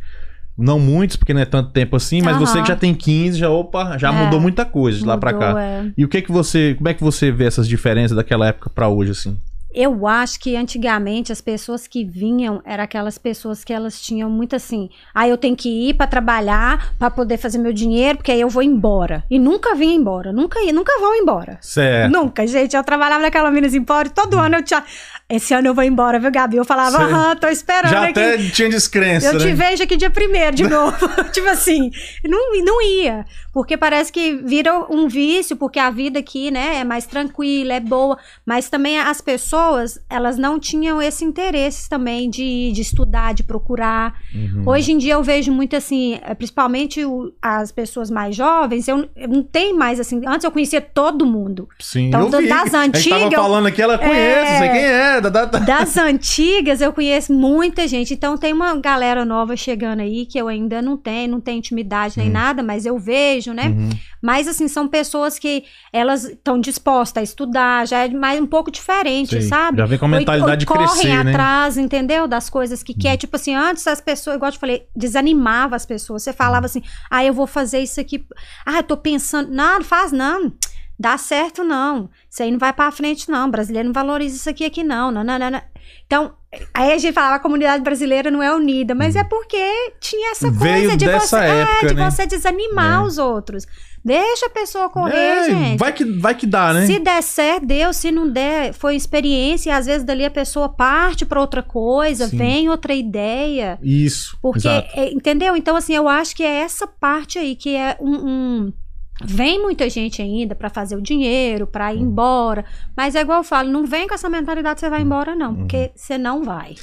Não 0.57 0.77
muitos, 0.77 1.15
porque 1.15 1.33
não 1.33 1.39
é 1.39 1.45
tanto 1.45 1.71
tempo 1.71 1.95
assim, 1.95 2.21
mas 2.21 2.35
Aham. 2.35 2.45
você 2.45 2.61
que 2.61 2.67
já 2.67 2.75
tem 2.75 2.93
15, 2.93 3.39
já, 3.39 3.49
opa, 3.49 3.97
já 3.97 4.09
É. 4.13 4.25
mudou 4.25 4.41
muita 4.41 4.65
coisa 4.65 4.99
de 4.99 5.05
lá 5.05 5.17
pra 5.17 5.31
Mudou, 5.31 5.47
cá. 5.53 5.61
é. 5.61 5.85
E 5.97 6.03
o 6.03 6.09
que 6.09 6.21
que 6.21 6.31
você, 6.31 6.73
como 6.77 6.89
é 6.89 6.93
que 6.93 7.01
você 7.01 7.31
vê 7.31 7.45
essas 7.45 7.65
diferenças 7.67 8.17
daquela 8.17 8.47
época 8.47 8.69
pra 8.69 8.89
hoje 8.89 9.11
assim? 9.11 9.39
Eu 9.81 10.05
acho 10.05 10.41
que 10.41 10.57
antigamente 10.57 11.31
as 11.31 11.39
pessoas 11.39 11.87
que 11.87 12.03
vinham 12.03 12.61
eram 12.65 12.83
aquelas 12.83 13.17
pessoas 13.17 13.63
que 13.63 13.71
elas 13.71 14.01
tinham 14.01 14.29
muito 14.29 14.53
assim, 14.53 14.89
ah, 15.15 15.25
eu 15.25 15.37
tenho 15.37 15.55
que 15.55 15.69
ir 15.69 15.93
pra 15.93 16.05
trabalhar 16.05 16.93
pra 16.99 17.09
poder 17.09 17.37
fazer 17.37 17.59
meu 17.59 17.71
dinheiro, 17.71 18.17
porque 18.17 18.33
aí 18.33 18.41
eu 18.41 18.49
vou 18.49 18.61
embora. 18.61 19.23
E 19.31 19.39
nunca 19.39 19.75
vinha 19.75 19.95
embora, 19.95 20.33
nunca 20.33 20.59
ia, 20.59 20.73
nunca 20.73 20.91
vão 20.99 21.15
embora. 21.15 21.57
Certo. 21.61 22.11
Nunca, 22.11 22.45
gente. 22.45 22.75
Eu 22.75 22.83
trabalhava 22.83 23.21
naquela 23.21 23.49
Minas 23.51 23.73
Empório, 23.73 24.11
todo 24.11 24.37
ano 24.37 24.57
eu 24.57 24.63
tinha. 24.63 24.83
Esse 25.29 25.53
ano 25.53 25.67
eu 25.67 25.75
vou 25.75 25.83
embora, 25.83 26.19
viu, 26.19 26.31
Gabi? 26.31 26.57
Eu 26.57 26.65
falava, 26.65 26.97
Cê- 26.97 27.03
aham, 27.03 27.35
tô 27.35 27.47
esperando 27.47 27.91
Já 27.91 28.01
aqui. 28.05 28.19
até 28.19 28.37
tinha 28.49 28.67
descrença, 28.67 29.27
Eu 29.27 29.33
né? 29.33 29.39
te 29.39 29.53
vejo 29.53 29.83
aqui 29.83 29.95
dia 29.95 30.09
primeiro 30.09 30.55
de 30.55 30.63
novo. 30.67 30.97
tipo 31.31 31.47
assim, 31.47 31.91
não, 32.25 32.51
não 32.63 32.81
ia. 32.81 33.23
Porque 33.53 33.77
parece 33.77 34.11
que 34.11 34.33
vira 34.43 34.73
um 34.89 35.07
vício, 35.07 35.55
porque 35.55 35.77
a 35.77 35.91
vida 35.91 36.17
aqui, 36.19 36.49
né, 36.49 36.77
é 36.77 36.83
mais 36.83 37.05
tranquila, 37.05 37.73
é 37.73 37.79
boa. 37.79 38.17
Mas 38.43 38.69
também 38.69 38.99
as 38.99 39.21
pessoas, 39.21 39.99
elas 40.09 40.35
não 40.37 40.59
tinham 40.59 40.99
esse 41.01 41.23
interesse 41.23 41.87
também 41.87 42.27
de, 42.29 42.71
de 42.71 42.81
estudar, 42.81 43.33
de 43.35 43.43
procurar. 43.43 44.15
Uhum. 44.33 44.63
Hoje 44.67 44.93
em 44.93 44.97
dia 44.97 45.13
eu 45.13 45.21
vejo 45.23 45.51
muito 45.51 45.75
assim, 45.75 46.19
eh, 46.23 46.33
principalmente 46.33 47.05
o- 47.05 47.31
as 47.39 47.71
pessoas 47.71 48.09
mais 48.09 48.35
jovens, 48.35 48.87
eu, 48.87 49.07
eu 49.15 49.27
não 49.27 49.43
tenho 49.43 49.77
mais 49.77 49.99
assim. 49.99 50.21
Antes 50.25 50.43
eu 50.43 50.51
conhecia 50.51 50.81
todo 50.81 51.23
mundo. 51.25 51.69
Sim, 51.79 52.07
Então, 52.07 52.29
eu 52.31 52.39
vi. 52.39 52.47
das 52.47 52.73
A 52.73 52.83
gente 52.85 53.03
tava 53.09 53.15
antigas, 53.21 53.33
eu- 53.33 53.41
falando 53.43 53.65
aqui, 53.67 53.81
ela 53.81 53.97
conhece, 53.99 54.51
É. 54.53 54.57
sei 54.57 54.69
quem 54.69 54.83
é. 54.85 55.18
Da, 55.21 55.29
da, 55.29 55.45
da- 55.45 55.59
Das 55.59 55.97
antigas, 55.97 56.81
eu 56.81 56.93
conheço 56.93 57.33
muita 57.33 57.87
gente. 57.87 58.13
Então, 58.13 58.37
tem 58.37 58.53
uma 58.53 58.75
galera 58.77 59.25
nova 59.25 59.55
chegando 59.55 59.99
aí 60.01 60.25
que 60.25 60.37
eu 60.37 60.47
ainda 60.47 60.81
não 60.81 60.95
tenho, 60.97 61.31
não 61.31 61.41
tenho 61.41 61.57
intimidade 61.59 62.17
nem 62.17 62.27
Uhum. 62.27 62.33
nada, 62.33 62.63
mas 62.63 62.85
eu 62.85 62.97
vejo, 62.97 63.53
né? 63.53 63.67
Uhum. 63.67 63.89
Mas, 64.21 64.47
assim, 64.47 64.67
são 64.67 64.87
pessoas 64.87 65.39
que 65.39 65.63
elas 65.93 66.23
estão 66.25 66.59
dispostas 66.59 67.21
a 67.21 67.23
estudar, 67.23 67.87
já 67.87 68.05
é 68.05 68.09
mais 68.09 68.39
um 68.41 68.45
pouco 68.45 68.69
diferente, 68.71 69.41
sabe? 69.41 69.77
Já 69.77 69.85
vem 69.85 69.97
com 69.97 70.05
a 70.05 70.09
Ou- 70.09 70.15
mentalidade 70.17 70.51
ou 70.51 70.57
de 70.57 70.65
correm 70.65 70.87
crescer, 70.87 71.07
né? 71.09 71.23
Uhum. 71.23 71.29
atrás, 71.29 71.77
entendeu? 71.77 72.27
Das 72.27 72.49
coisas 72.49 72.83
que 72.83 72.93
quer. 72.93 73.17
Tipo 73.17 73.35
assim, 73.35 73.55
antes 73.55 73.85
as 73.87 74.01
pessoas, 74.01 74.35
igual 74.35 74.49
eu 74.49 74.53
te 74.53 74.59
falei, 74.59 74.83
desanimava 74.95 75.75
as 75.75 75.85
pessoas. 75.85 76.23
Você 76.23 76.33
falava 76.33 76.65
assim, 76.65 76.81
ah, 77.09 77.23
eu 77.23 77.33
vou 77.33 77.47
fazer 77.47 77.79
isso 77.79 77.99
aqui. 77.99 78.25
Ah, 78.65 78.77
eu 78.77 78.83
tô 78.83 78.97
pensando. 78.97 79.49
Não, 79.51 79.79
não 79.79 79.85
faz 79.85 80.11
não. 80.11 80.51
Dá 80.99 81.17
certo, 81.17 81.63
não. 81.63 82.09
Isso 82.29 82.43
aí 82.43 82.51
não 82.51 82.59
vai 82.59 82.73
pra 82.73 82.91
frente, 82.91 83.31
não. 83.31 83.47
O 83.47 83.51
brasileiro 83.51 83.87
não 83.87 83.93
valoriza 83.93 84.35
isso 84.35 84.49
aqui, 84.49 84.65
aqui, 84.65 84.83
não. 84.83 85.11
Não, 85.11 85.23
não, 85.23 85.39
não. 85.39 85.61
Então, 86.05 86.33
aí 86.73 86.91
a 86.91 86.97
gente 86.97 87.13
falava, 87.13 87.35
a 87.35 87.39
comunidade 87.39 87.81
brasileira 87.81 88.29
não 88.29 88.43
é 88.43 88.53
unida, 88.53 88.93
mas 88.93 89.15
é 89.15 89.23
porque 89.23 89.57
tinha 90.01 90.31
essa 90.31 90.47
coisa 90.49 90.59
Veio 90.63 90.97
de 90.97 91.05
dessa 91.05 91.39
você, 91.39 91.45
época, 91.45 91.85
é, 91.85 91.89
de 91.89 91.93
né? 91.95 92.11
você 92.11 92.25
desanimar 92.25 93.01
É. 93.01 93.05
os 93.05 93.17
outros. 93.17 93.65
Deixa 94.03 94.47
a 94.47 94.49
pessoa 94.49 94.89
correr, 94.89 95.15
É, 95.17 95.43
gente. 95.45 95.79
Vai 95.79 95.93
que, 95.93 96.03
vai 96.03 96.35
que 96.35 96.45
dá, 96.45 96.73
né? 96.73 96.85
Se 96.85 96.99
der 96.99 97.21
certo, 97.23 97.65
deu. 97.65 97.93
Se 97.93 98.11
não 98.11 98.29
der, 98.29 98.73
foi 98.73 98.95
experiência. 98.95 99.69
E 99.69 99.73
às 99.73 99.85
vezes 99.85 100.03
dali 100.05 100.25
a 100.25 100.31
pessoa 100.31 100.67
parte 100.69 101.25
para 101.25 101.39
outra 101.39 101.61
coisa, 101.63 102.27
Sim. 102.27 102.37
vem 102.37 102.69
outra 102.69 102.93
ideia. 102.93 103.77
Isso. 103.81 104.37
Porque, 104.41 104.67
é, 104.67 105.11
entendeu? 105.13 105.55
Então, 105.55 105.75
assim, 105.75 105.93
eu 105.95 106.07
acho 106.09 106.35
que 106.35 106.43
é 106.43 106.61
essa 106.61 106.87
parte 106.87 107.37
aí 107.39 107.55
que 107.55 107.75
é 107.75 107.95
um. 108.01 108.15
um- 108.15 108.73
Vem 109.23 109.61
muita 109.61 109.89
gente 109.89 110.21
ainda 110.21 110.55
para 110.55 110.69
fazer 110.69 110.95
o 110.95 111.01
dinheiro, 111.01 111.67
para 111.67 111.93
ir 111.93 111.99
embora. 111.99 112.63
Mas 112.95 113.15
é 113.15 113.21
igual 113.21 113.39
eu 113.39 113.43
falo, 113.43 113.69
não 113.69 113.85
vem 113.85 114.07
com 114.07 114.13
essa 114.13 114.29
mentalidade 114.29 114.75
que 114.75 114.79
você 114.81 114.89
vai 114.89 115.01
embora, 115.01 115.35
não. 115.35 115.51
Uhum. 115.51 115.57
Porque 115.57 115.91
você 115.95 116.17
não 116.17 116.43
vai. 116.43 116.75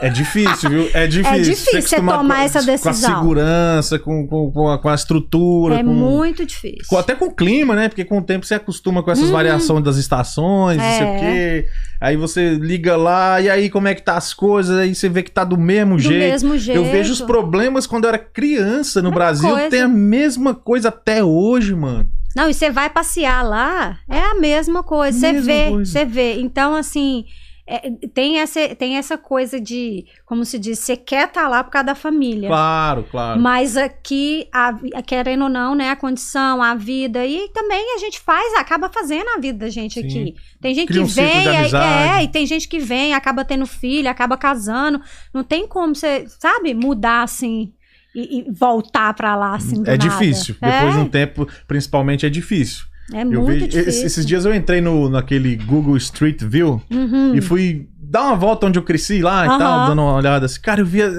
É 0.00 0.08
difícil, 0.08 0.70
viu? 0.70 0.90
É 0.94 1.06
difícil. 1.06 1.42
difícil 1.54 1.82
você 1.82 1.96
tomar 1.96 2.18
com 2.18 2.32
essa 2.34 2.60
Com 2.60 2.66
decisão. 2.66 2.90
a 2.90 3.18
segurança, 3.18 3.98
com, 3.98 4.26
com, 4.26 4.50
com, 4.50 4.68
a, 4.70 4.78
com 4.78 4.88
a 4.88 4.94
estrutura. 4.94 5.76
é 5.76 5.82
com, 5.84 5.90
muito 5.92 6.44
difícil. 6.46 6.84
com- 6.88 6.96
até 6.98 7.14
com 7.14 7.26
o 7.26 7.34
clima, 7.34 7.74
né? 7.74 7.88
Porque 7.88 8.04
com 8.04 8.18
o 8.18 8.22
tempo 8.22 8.44
você 8.46 8.54
acostuma 8.54 9.02
com 9.02 9.10
essas 9.10 9.30
variações 9.30 9.82
das 9.84 9.96
estações, 9.96 10.76
não 10.78 10.84
sei 10.84 11.02
o. 11.04 11.08
É. 11.08 11.18
quê. 11.18 11.68
Aí 12.00 12.16
você 12.16 12.54
liga 12.54 12.96
lá, 12.96 13.40
e 13.40 13.48
aí 13.48 13.70
como 13.70 13.88
é 13.88 13.94
que 13.94 14.02
tá 14.02 14.16
as 14.16 14.34
coisas? 14.34 14.76
Aí 14.78 14.94
você 14.94 15.08
vê 15.08 15.22
que 15.22 15.30
tá 15.30 15.42
do 15.44 15.56
mesmo 15.56 15.96
Do 15.96 16.02
jeito. 16.02 16.30
mesmo 16.32 16.58
jeito. 16.58 16.76
Eu 16.78 16.84
vejo 16.84 17.12
os 17.12 17.20
problemas 17.20 17.86
quando 17.86 18.04
eu 18.04 18.08
era 18.08 18.18
criança 18.18 19.00
no 19.00 19.10
Brasil. 19.10 19.48
coisa. 19.48 19.70
Tem 19.70 19.80
a 19.82 19.88
mesma 19.88 20.54
coisa 20.54 20.88
até 20.88 21.24
hoje, 21.24 21.74
mano. 21.74 22.08
Não, 22.36 22.50
e 22.50 22.52
você 22.54 22.68
vai 22.68 22.90
passear 22.90 23.42
lá, 23.42 23.98
é 24.10 24.18
a 24.20 24.34
mesma 24.34 24.82
coisa. 24.82 25.16
Você 25.18 25.32
vê, 25.40 25.70
você 25.70 26.04
vê. 26.04 26.40
Então, 26.40 26.74
assim, 26.74 27.24
é, 27.66 27.90
tem, 28.12 28.40
essa, 28.40 28.74
tem 28.74 28.96
essa 28.98 29.16
coisa 29.16 29.58
de, 29.58 30.04
como 30.26 30.44
se 30.44 30.58
diz, 30.58 30.78
você 30.80 30.96
quer 30.96 31.28
estar 31.28 31.48
lá 31.48 31.64
por 31.64 31.70
causa 31.70 31.86
da 31.86 31.94
família. 31.94 32.48
Claro, 32.48 33.06
claro. 33.10 33.40
Mas 33.40 33.76
aqui, 33.76 34.46
a 34.52 34.74
querendo 35.02 35.44
ou 35.44 35.48
não, 35.48 35.74
né, 35.74 35.88
a 35.90 35.96
condição, 35.96 36.62
a 36.62 36.74
vida, 36.74 37.24
e 37.24 37.48
também 37.54 37.94
a 37.94 37.98
gente 37.98 38.20
faz, 38.20 38.54
acaba 38.54 38.90
fazendo 38.90 39.28
a 39.30 39.38
vida 39.40 39.60
da 39.60 39.70
gente 39.70 39.94
Sim. 39.94 40.06
aqui. 40.06 40.34
Tem 40.60 40.74
gente 40.74 40.88
Cria 40.88 41.00
que 41.02 41.04
um 41.06 41.10
vem, 41.10 41.48
amizade. 41.56 42.18
é, 42.20 42.24
e 42.24 42.28
tem 42.28 42.46
gente 42.46 42.68
que 42.68 42.78
vem, 42.78 43.14
acaba 43.14 43.44
tendo 43.44 43.66
filho, 43.66 44.08
acaba 44.10 44.36
casando. 44.36 45.00
Não 45.32 45.42
tem 45.42 45.66
como 45.66 45.94
você, 45.94 46.26
sabe, 46.38 46.74
mudar 46.74 47.22
assim 47.22 47.72
e, 48.14 48.40
e 48.40 48.50
voltar 48.52 49.14
pra 49.14 49.34
lá 49.36 49.54
assim 49.54 49.82
do 49.82 49.88
É 49.90 49.96
nada. 49.96 49.98
difícil. 49.98 50.54
É, 50.60 50.70
Depois 50.70 50.94
de 50.94 51.00
um 51.00 51.08
tempo, 51.08 51.48
principalmente, 51.66 52.26
é 52.26 52.30
difícil. 52.30 52.84
É 53.12 53.22
eu 53.22 53.24
muito 53.26 53.46
vejo, 53.46 53.68
difícil. 53.68 54.06
esses, 54.06 54.24
dias 54.26 54.44
eu 54.44 54.54
entrei 54.54 54.80
no, 54.80 55.08
naquele 55.08 55.56
Google 55.56 55.96
Street 55.96 56.42
View 56.42 56.80
Uhum. 56.90 57.34
e 57.34 57.40
fui 57.40 57.88
dar 58.06 58.22
uma 58.28 58.36
volta 58.36 58.66
onde 58.66 58.78
eu 58.78 58.82
cresci 58.84 59.20
lá 59.20 59.44
e 59.44 59.48
Aham. 59.48 59.58
tal, 59.58 59.86
dando 59.88 60.00
uma 60.02 60.14
olhada 60.14 60.46
assim. 60.46 60.60
Cara, 60.60 60.80
eu 60.80 60.86
via. 60.86 61.10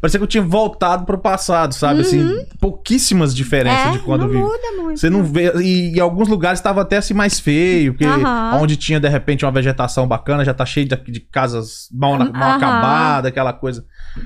Parecia 0.00 0.18
que 0.18 0.24
eu 0.24 0.26
tinha 0.26 0.42
voltado 0.42 1.04
pro 1.06 1.16
passado, 1.18 1.72
sabe? 1.72 2.00
Assim, 2.00 2.44
pouquíssimas 2.58 3.32
diferenças 3.34 3.84
Uhum. 3.84 3.88
é, 3.90 3.92
de 3.92 3.98
quando 4.00 4.20
não 4.22 4.26
eu 4.28 4.32
vi. 4.32 4.38
muda 4.38 4.82
muito. 4.82 4.98
Você 5.00 5.08
não 5.08 5.22
vê. 5.22 5.52
E 5.62 5.96
em 5.96 6.00
alguns 6.00 6.26
lugares 6.28 6.58
estava 6.58 6.80
até 6.82 6.96
assim 6.96 7.14
mais 7.14 7.38
feio, 7.38 7.92
porque 7.94 8.06
onde 8.60 8.76
tinha 8.76 8.98
de 8.98 9.08
repente 9.08 9.44
uma 9.44 9.52
vegetação 9.52 10.06
bacana, 10.08 10.44
já 10.44 10.52
tá 10.52 10.66
cheio 10.66 10.86
de, 10.88 10.96
de 10.96 11.20
casas 11.20 11.88
mal, 11.92 12.18
mal 12.18 12.26
Aham. 12.28 12.56
acabadas, 12.56 13.28
aquela 13.28 13.52
coisa. 13.52 13.84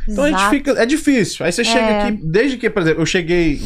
Então 0.09 0.25
a 0.25 0.29
gente 0.29 0.39
Exato. 0.39 0.51
fica. 0.51 0.71
É 0.73 0.87
difícil. 0.87 1.45
Aí 1.45 1.53
você 1.53 1.63
chega 1.65 1.85
É. 1.87 2.09
aqui, 2.09 2.21
desde 2.25 2.57
que, 2.57 2.71
por 2.71 2.81
exemplo, 2.83 3.03
eu 3.03 3.07
cheguei 3.07 3.61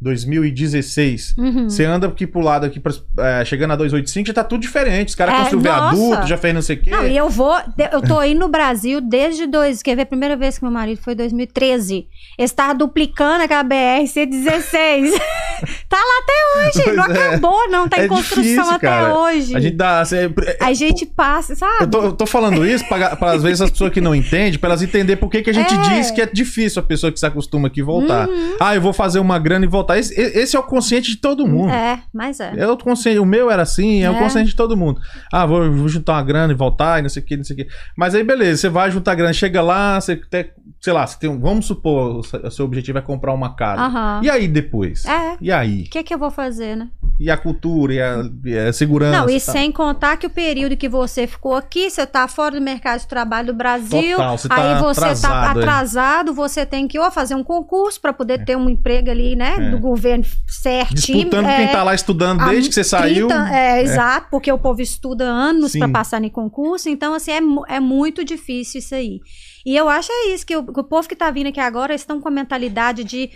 2016. 0.00 1.34
Uhum. 1.36 1.68
Você 1.68 1.84
anda 1.84 2.06
aqui 2.06 2.26
pro 2.26 2.40
lado 2.40 2.64
aqui, 2.66 2.78
pra- 2.80 2.92
é, 3.18 3.44
chegando 3.44 3.72
a 3.72 3.76
285, 3.76 4.26
já 4.28 4.32
tá 4.34 4.44
tudo 4.44 4.60
diferente. 4.60 5.08
Os 5.08 5.14
caras 5.14 5.34
É, 5.34 5.38
construíram 5.38 5.90
viaduto, 5.90 6.26
já 6.26 6.36
fez 6.36 6.54
não 6.54 6.62
sei 6.62 6.76
o 6.76 6.80
quê. 6.82 6.90
Não, 6.90 7.06
e 7.06 7.16
eu 7.16 7.28
vou. 7.28 7.56
Eu 7.92 8.02
tô 8.02 8.18
aí 8.18 8.34
no 8.34 8.48
Brasil 8.48 9.00
desde 9.00 9.46
dois. 9.46 9.82
Quer 9.82 9.96
ver? 9.96 10.02
A 10.02 10.06
primeira 10.06 10.36
vez 10.36 10.58
que 10.58 10.64
meu 10.64 10.72
marido 10.72 11.00
foi 11.02 11.12
em 11.12 11.16
2013. 11.16 12.06
Eles 12.38 12.50
estavam 12.50 12.76
duplicando 12.76 13.42
aquela 13.44 13.64
BR-116. 13.64 15.10
tá 15.88 15.96
lá 15.96 16.22
até 16.22 16.68
hoje. 16.68 16.82
Pois 16.84 16.96
não 16.96 17.04
é. 17.04 17.26
acabou, 17.28 17.68
não. 17.70 17.88
Tá 17.88 17.98
em 17.98 18.02
É 18.02 18.08
construção 18.08 18.42
difícil, 18.42 18.70
até 18.74 18.86
cara. 18.86 19.14
hoje. 19.18 19.56
A 19.56 19.60
gente 19.60 19.76
dá. 19.76 20.04
cê- 20.04 20.30
A 20.60 20.72
gente 20.72 21.06
passa, 21.06 21.54
sabe? 21.54 21.84
Eu 21.84 21.90
tô, 21.90 22.02
eu 22.04 22.12
tô 22.12 22.26
falando 22.26 22.66
isso 22.66 22.86
pra, 22.88 23.16
pra 23.16 23.32
às 23.32 23.42
vezes 23.42 23.60
as 23.60 23.70
pessoas 23.70 23.92
que 23.92 24.00
não 24.00 24.14
entendem, 24.14 24.58
pra 24.58 24.68
elas 24.70 24.82
entenderem 24.82 25.16
por 25.18 25.28
que, 25.30 25.42
que 25.42 25.50
a 25.50 25.52
gente 25.52 25.76
diz 25.90 26.10
que 26.10 26.20
é 26.20 26.26
difícil 26.26 26.80
a 26.80 26.84
pessoa 26.84 27.10
que 27.12 27.18
se 27.18 27.26
acostuma 27.26 27.68
aqui 27.68 27.82
voltar. 27.82 28.28
Uhum. 28.28 28.56
Ah, 28.60 28.74
eu 28.74 28.80
vou 28.80 28.92
fazer 28.92 29.18
uma 29.18 29.38
grana 29.38 29.64
e 29.64 29.68
voltar. 29.68 29.87
Esse, 29.96 30.14
esse 30.20 30.56
é 30.56 30.58
o 30.58 30.62
consciente 30.62 31.10
de 31.10 31.16
todo 31.16 31.46
mundo. 31.46 31.70
É, 31.70 32.00
mas 32.12 32.40
é. 32.40 32.52
É 32.56 32.66
o 32.68 32.76
consciente, 32.76 33.18
o 33.18 33.24
meu 33.26 33.50
era 33.50 33.62
assim, 33.62 34.02
é, 34.02 34.10
o 34.10 34.14
É. 34.14 34.18
consciente 34.18 34.50
de 34.50 34.56
todo 34.56 34.76
mundo. 34.76 35.00
Ah, 35.32 35.46
vou, 35.46 35.70
vou 35.72 35.88
juntar 35.88 36.14
uma 36.14 36.22
grana 36.22 36.52
e 36.52 36.56
voltar, 36.56 36.98
e 36.98 37.02
não 37.02 37.08
sei 37.08 37.22
o 37.22 37.24
que, 37.26 37.36
não 37.36 37.44
sei 37.44 37.54
o 37.54 37.58
que. 37.58 37.68
Mas 37.96 38.14
aí, 38.14 38.22
beleza, 38.24 38.60
você 38.62 38.68
vai 38.68 38.90
juntar 38.90 39.14
grana, 39.14 39.32
chega 39.32 39.62
lá, 39.62 40.00
você 40.00 40.12
até, 40.12 40.52
sei 40.80 40.92
lá, 40.92 41.06
você 41.06 41.18
tem 41.18 41.30
um, 41.30 41.38
vamos 41.40 41.66
supor, 41.66 42.18
o 42.18 42.50
seu- 42.50 42.64
o 42.64 42.68
objetivo 42.68 42.98
é 42.98 43.02
comprar 43.02 43.32
uma 43.32 43.54
casa. 43.54 43.82
Aham. 43.82 44.20
E 44.22 44.30
aí 44.30 44.48
depois? 44.48 45.04
É. 45.04 45.36
E 45.40 45.50
aí? 45.52 45.82
O 45.82 45.90
que 45.90 46.02
que 46.02 46.12
eu 46.14 46.18
vou 46.18 46.30
fazer, 46.30 46.76
né? 46.76 46.88
E 47.18 47.28
a 47.30 47.36
cultura 47.36 47.92
e 47.92 48.00
a, 48.00 48.22
e 48.44 48.56
a 48.56 48.72
segurança. 48.72 49.18
Não, 49.18 49.28
e 49.28 49.40
tá. 49.40 49.52
sem 49.52 49.72
contar 49.72 50.16
que 50.16 50.26
o 50.26 50.30
período 50.30 50.76
que 50.76 50.88
você 50.88 51.26
ficou 51.26 51.56
aqui, 51.56 51.90
você 51.90 52.06
tá 52.06 52.28
fora 52.28 52.54
do 52.54 52.60
mercado 52.60 53.00
de 53.00 53.08
trabalho 53.08 53.48
do 53.48 53.54
Brasil, 53.54 54.16
Total, 54.16 54.38
você 54.38 54.48
tá 54.48 54.54
aí 54.54 54.80
você 54.80 55.00
atrasado, 55.00 55.32
tá 55.32 55.46
é. 55.46 55.50
atrasado, 55.50 56.34
você 56.34 56.64
tem 56.64 56.86
que 56.86 56.96
ou 56.98 57.10
fazer 57.10 57.34
um 57.34 57.42
concurso 57.42 58.00
para 58.00 58.12
poder 58.12 58.44
ter 58.44 58.56
um 58.56 58.70
emprego 58.70 59.10
ali, 59.10 59.34
né, 59.34 59.56
É. 59.58 59.70
do 59.70 59.78
governo 59.78 60.24
certinho. 60.46 61.18
Disputando 61.18 61.46
é, 61.46 61.56
quem 61.56 61.68
tá 61.68 61.82
lá 61.82 61.94
estudando 61.94 62.44
desde 62.44 62.68
que 62.68 62.74
você 62.74 62.84
saiu. 62.84 63.26
30 63.26 63.48
é, 63.52 63.82
exato, 63.82 64.28
porque 64.30 64.52
o 64.52 64.58
povo 64.58 64.80
estuda 64.80 65.24
anos 65.24 65.72
para 65.72 65.88
passar 65.88 66.22
em 66.22 66.30
concurso, 66.30 66.88
então 66.88 67.14
assim 67.14 67.32
é, 67.32 67.40
é 67.76 67.80
muito 67.80 68.24
difícil 68.24 68.78
isso 68.78 68.94
aí. 68.94 69.18
E 69.66 69.76
eu 69.76 69.88
acho 69.88 70.10
é 70.12 70.28
isso 70.28 70.46
que 70.46 70.56
o, 70.56 70.64
que 70.64 70.80
o 70.80 70.84
povo 70.84 71.08
que 71.08 71.16
tá 71.16 71.30
vindo 71.32 71.48
aqui 71.48 71.58
agora 71.60 71.94
estão 71.94 72.20
com 72.20 72.28
a 72.28 72.30
mentalidade 72.30 73.02
de 73.02 73.28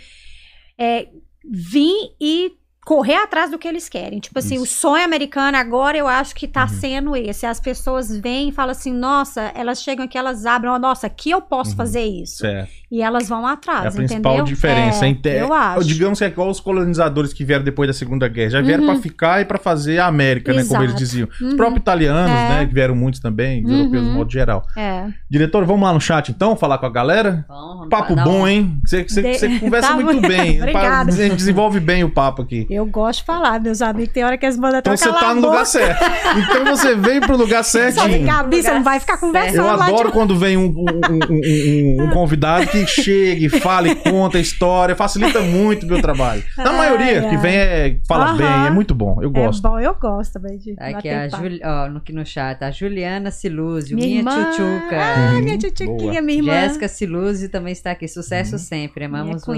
é, 0.79 1.07
vir 1.43 2.15
e 2.19 2.53
correr 2.85 3.15
atrás 3.15 3.49
do 3.51 3.57
que 3.57 3.67
eles 3.67 3.87
querem. 3.87 4.19
Tipo 4.19 4.39
assim, 4.39 4.55
Isso. 4.55 4.63
o 4.63 4.67
sonho 4.67 5.03
americano 5.05 5.57
agora 5.57 5.97
eu 5.97 6.07
acho 6.07 6.35
que 6.35 6.47
tá 6.47 6.63
Uhum. 6.63 6.67
sendo 6.69 7.15
esse. 7.15 7.45
As 7.45 7.59
pessoas 7.59 8.15
vêm 8.15 8.49
e 8.49 8.51
falam 8.51 8.71
assim, 8.71 8.93
nossa, 8.93 9.51
elas 9.55 9.81
chegam 9.81 10.05
aqui, 10.05 10.17
elas 10.17 10.45
abrem, 10.45 10.71
nossa, 10.79 11.07
aqui 11.07 11.31
eu 11.31 11.41
posso 11.41 11.71
Uhum. 11.71 11.77
fazer 11.77 12.03
isso. 12.03 12.37
Certo. 12.37 12.69
E 12.91 13.01
elas 13.01 13.27
vão 13.27 13.47
atrás, 13.47 13.85
É 13.85 13.87
a 13.87 13.91
principal 13.91 14.33
entendeu? 14.33 14.45
diferença. 14.53 15.05
É? 15.07 15.17
É, 15.25 15.41
eu 15.41 15.51
acho. 15.51 15.83
Digamos 15.87 16.19
que 16.19 16.25
é 16.25 16.27
igual 16.27 16.49
os 16.49 16.59
colonizadores 16.59 17.33
que 17.33 17.43
vieram 17.43 17.63
depois 17.63 17.87
da 17.87 17.93
Segunda 17.93 18.27
Guerra. 18.27 18.51
Já 18.51 18.61
vieram 18.61 18.83
Uhum. 18.83 18.93
pra 18.93 19.01
ficar 19.01 19.41
e 19.41 19.45
pra 19.45 19.57
fazer 19.57 19.97
a 19.99 20.05
América, 20.05 20.53
né? 20.53 20.61
Como 20.63 20.75
eles 20.81 20.89
Exato. 20.91 20.99
diziam. 21.03 21.27
Os 21.27 21.41
Uhum. 21.41 21.55
próprios 21.57 21.81
italianos, 21.81 22.29
É. 22.29 22.49
né? 22.49 22.65
Que 22.67 22.73
vieram 22.73 22.95
muitos 22.95 23.19
também, 23.19 23.63
os 23.65 23.71
Uhum. 23.71 23.77
europeus 23.79 24.03
no 24.03 24.13
modo 24.13 24.31
geral. 24.31 24.63
É. 24.77 25.07
Diretor, 25.29 25.65
vamos 25.65 25.81
lá 25.83 25.91
no 25.93 25.99
chat 25.99 26.29
então, 26.29 26.55
falar 26.55 26.77
com 26.77 26.85
a 26.85 26.89
galera? 26.89 27.43
Bom, 27.47 27.55
vamos 27.77 27.89
Papo 27.89 28.13
um- 28.13 28.23
bom, 28.23 28.47
hein? 28.47 28.77
Você, 28.85 29.03
você- 29.03 29.21
De- 29.23 29.37
você 29.39 29.59
conversa 29.59 29.87
Tá 29.93 29.95
muito 29.95 30.21
bem. 30.27 30.57
Obrigada. 30.61 31.11
Desenvolve 31.11 31.79
bem 31.79 32.03
o 32.03 32.09
papo 32.11 32.43
aqui. 32.43 32.67
Eu 32.75 32.85
gosto 32.85 33.19
de 33.19 33.25
falar, 33.25 33.59
meus 33.59 33.81
amigos. 33.81 34.13
Tem 34.13 34.23
hora 34.23 34.37
que 34.37 34.45
eles 34.45 34.57
mandam 34.57 34.79
até 34.79 34.93
Então 34.93 35.13
você 35.13 35.19
tá 35.19 35.33
no 35.33 35.41
lugar 35.41 35.51
boca. 35.51 35.65
certo. 35.65 36.03
Então 36.37 36.65
você 36.65 36.95
veio 36.95 37.21
pro 37.21 37.37
lugar 37.37 37.63
Só 37.63 37.79
vem 37.79 37.91
certinho. 37.91 38.25
cá, 38.27 38.43
Bi, 38.43 38.61
você 38.61 38.71
não 38.73 38.83
vai 38.83 38.99
ficar 38.99 39.13
Lugar 39.21 39.27
conversando 39.43 39.65
Eu 39.67 39.69
adoro 39.69 40.07
de... 40.07 40.13
quando 40.13 40.37
vem 40.37 40.57
um, 40.57 40.65
um- 40.65 40.73
um- 41.09 41.99
um- 42.01 42.03
um 42.05 42.09
convidado 42.11 42.67
que 42.67 42.85
chega 42.87 43.45
e 43.45 43.49
fala 43.49 43.87
e 43.87 43.95
conta 43.95 44.37
a 44.37 44.41
história. 44.41 44.95
Facilita 44.95 45.41
muito 45.41 45.83
o 45.83 45.87
meu 45.87 46.01
trabalho. 46.01 46.43
Na 46.57 46.69
Ai, 46.71 46.77
maioria 46.77 47.21
que 47.21 47.35
ai. 47.35 47.37
vem 47.37 47.55
é 47.55 47.99
fala 48.07 48.25
Aham. 48.25 48.37
bem, 48.37 48.67
é 48.67 48.69
muito 48.69 48.93
bom. 48.95 49.19
Eu 49.21 49.29
É 49.29 49.33
gosto. 49.33 49.61
bom, 49.61 49.79
eu 49.79 49.95
gosto 49.95 50.33
também 50.33 50.57
de 50.57 50.75
Aqui 50.79 51.09
a. 51.09 51.27
Juli... 51.29 51.59
ó, 51.63 51.89
no, 51.89 51.97
aqui 51.97 52.13
no 52.13 52.25
chat, 52.25 52.61
a 52.63 52.71
Juliana 52.71 53.31
Silúzio, 53.31 53.95
Minha 53.95 54.07
minha, 54.07 54.19
irmã. 54.19 54.31
tchutchuca. 54.51 54.97
Ah, 54.99 55.31
minha 55.41 55.53
Uhum, 55.53 55.57
tchutchuquinha, 55.59 56.21
minha 56.21 56.37
irmã. 56.39 56.53
Jéssica 56.53 56.87
Silúzio 56.87 57.49
também 57.49 57.73
está 57.73 57.91
aqui. 57.91 58.07
Sucesso 58.07 58.53
Uhum. 58.53 58.57
sempre, 58.59 59.07
minha 59.07 59.21
amamos 59.21 59.41
você. 59.45 59.51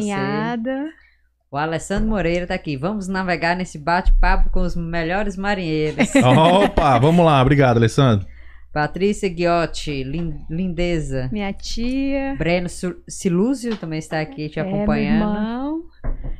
O 1.51 1.57
Alessandro 1.57 2.09
Moreira 2.09 2.47
tá 2.47 2.53
aqui. 2.55 2.75
Vamos 2.75 3.07
navegar 3.07 3.55
nesse 3.55 3.77
bate-papo 3.77 4.49
com 4.49 4.61
os 4.61 4.75
melhores 4.75 5.37
marinheiros. 5.37 6.09
Opa, 6.63 6.97
vamos 6.99 7.25
lá. 7.25 7.41
Obrigado, 7.41 7.77
Alessandro. 7.77 8.27
Patrícia 8.73 9.29
Guiotti, 9.29 10.03
lin- 10.03 10.37
lindeza. 10.49 11.29
Minha 11.31 11.53
tia. 11.53 12.35
Breno 12.37 12.67
Silúzio 13.07 13.77
também 13.77 13.99
está 13.99 14.19
aqui 14.19 14.49
te 14.49 14.59
É, 14.59 14.63
meu 14.63 14.75
acompanhando. 14.75 15.15
irmão. 15.33 15.81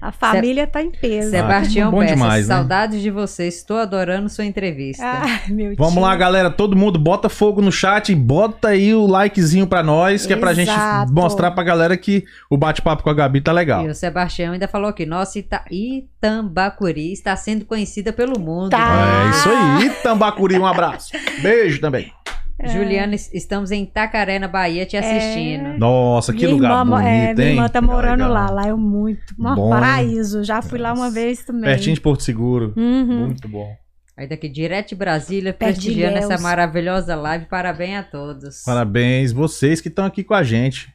A 0.02 0.12
família 0.12 0.68
tá 0.68 0.82
em 0.84 0.92
peso. 0.92 1.32
Sebastião 1.32 1.90
bom 1.92 2.00
Bessa, 2.00 2.14
demais, 2.14 2.48
né? 2.48 2.56
saudades 2.56 3.02
de 3.02 3.10
você. 3.10 3.48
Estou 3.48 3.78
adorando 3.78 4.30
sua 4.30 4.46
entrevista. 4.46 5.04
Ah, 5.04 5.42
meu 5.50 5.76
Vamos 5.76 5.94
tio. 5.94 6.02
lá, 6.04 6.16
galera. 6.16 6.50
Todo 6.52 6.76
mundo 6.76 7.00
bota 7.00 7.28
fogo 7.28 7.62
no 7.62 7.72
chat 7.72 8.12
e 8.12 8.16
bota 8.16 8.68
aí 8.70 8.94
o 8.94 9.08
likezinho 9.08 9.66
pra 9.66 9.82
nós, 9.82 10.26
que 10.26 10.34
é 10.34 10.36
pra 10.36 10.54
gente 10.54 10.70
Exato. 10.72 11.12
mostrar 11.12 11.52
pra 11.52 11.64
galera 11.64 11.98
que 11.98 12.24
o 12.50 12.58
bate-papo 12.58 13.02
com 13.04 13.10
a 13.10 13.14
Gabi 13.14 13.42
tá 13.42 13.52
legal. 13.52 13.84
E 13.86 13.90
o 13.90 13.96
Sebastião 13.96 14.54
ainda 14.54 14.68
falou 14.68 14.94
que 14.94 15.06
nossa 15.06 15.40
Ita 15.40 15.64
Itambacuri 15.72 17.12
está 17.12 17.36
sendo 17.36 17.66
conhecida 17.66 18.14
pelo 18.14 18.40
mundo. 18.40 18.70
Tá. 18.70 19.26
É 19.26 19.30
isso 19.32 19.50
aí. 19.50 19.90
Tambacuri, 20.04 20.58
um 20.60 20.66
abraço. 20.66 21.12
Beijo 21.42 21.80
também. 21.82 22.12
É. 22.58 22.70
Juliana, 22.70 23.16
es- 23.16 23.34
estamos 23.34 23.70
em 23.72 23.84
Itacaré, 23.84 24.40
na 24.40 24.48
Bahia, 24.48 24.86
te 24.86 24.96
assistindo. 24.96 25.78
Nossa, 25.78 26.32
que 26.32 26.40
minha 26.46 26.52
lugar 26.52 26.70
irmã, 26.80 26.86
bonito, 26.86 27.08
é, 27.08 27.34
minha 27.34 27.48
hein? 27.48 27.54
irmã 27.56 27.68
tá 27.70 27.82
morando 27.82 28.22
legal. 28.24 28.34
lá. 28.34 28.50
Lá 28.50 28.68
é 28.68 28.74
muito. 28.74 29.34
Um 29.38 29.56
Bom, 29.56 29.70
paraíso. 29.70 30.42
Já 30.44 30.62
fui 30.62 30.80
lá 30.80 30.94
uma 30.94 31.06
Nossa. 31.06 31.16
vez 31.16 31.44
também. 31.44 31.64
Pertinho 31.64 31.96
de 31.96 32.02
Porto 32.02 32.24
Seguro. 32.24 32.74
Uhum. 32.78 33.26
Muito 33.28 33.48
bom. 33.50 33.76
Aí 34.18 34.26
daqui 34.28 34.48
direto 34.48 34.90
de 34.90 34.96
Brasília, 34.96 35.52
de 35.52 35.58
prestigiando 35.58 36.18
essa 36.18 36.38
maravilhosa 36.42 37.14
live. 37.16 37.46
Parabéns 37.48 38.00
a 38.00 38.04
todos. 38.04 38.64
Parabéns, 38.64 39.34
vocês 39.34 39.82
que 39.82 39.90
estão 39.90 40.06
aqui 40.06 40.24
com 40.24 40.34
a 40.34 40.42
gente. 40.42 40.94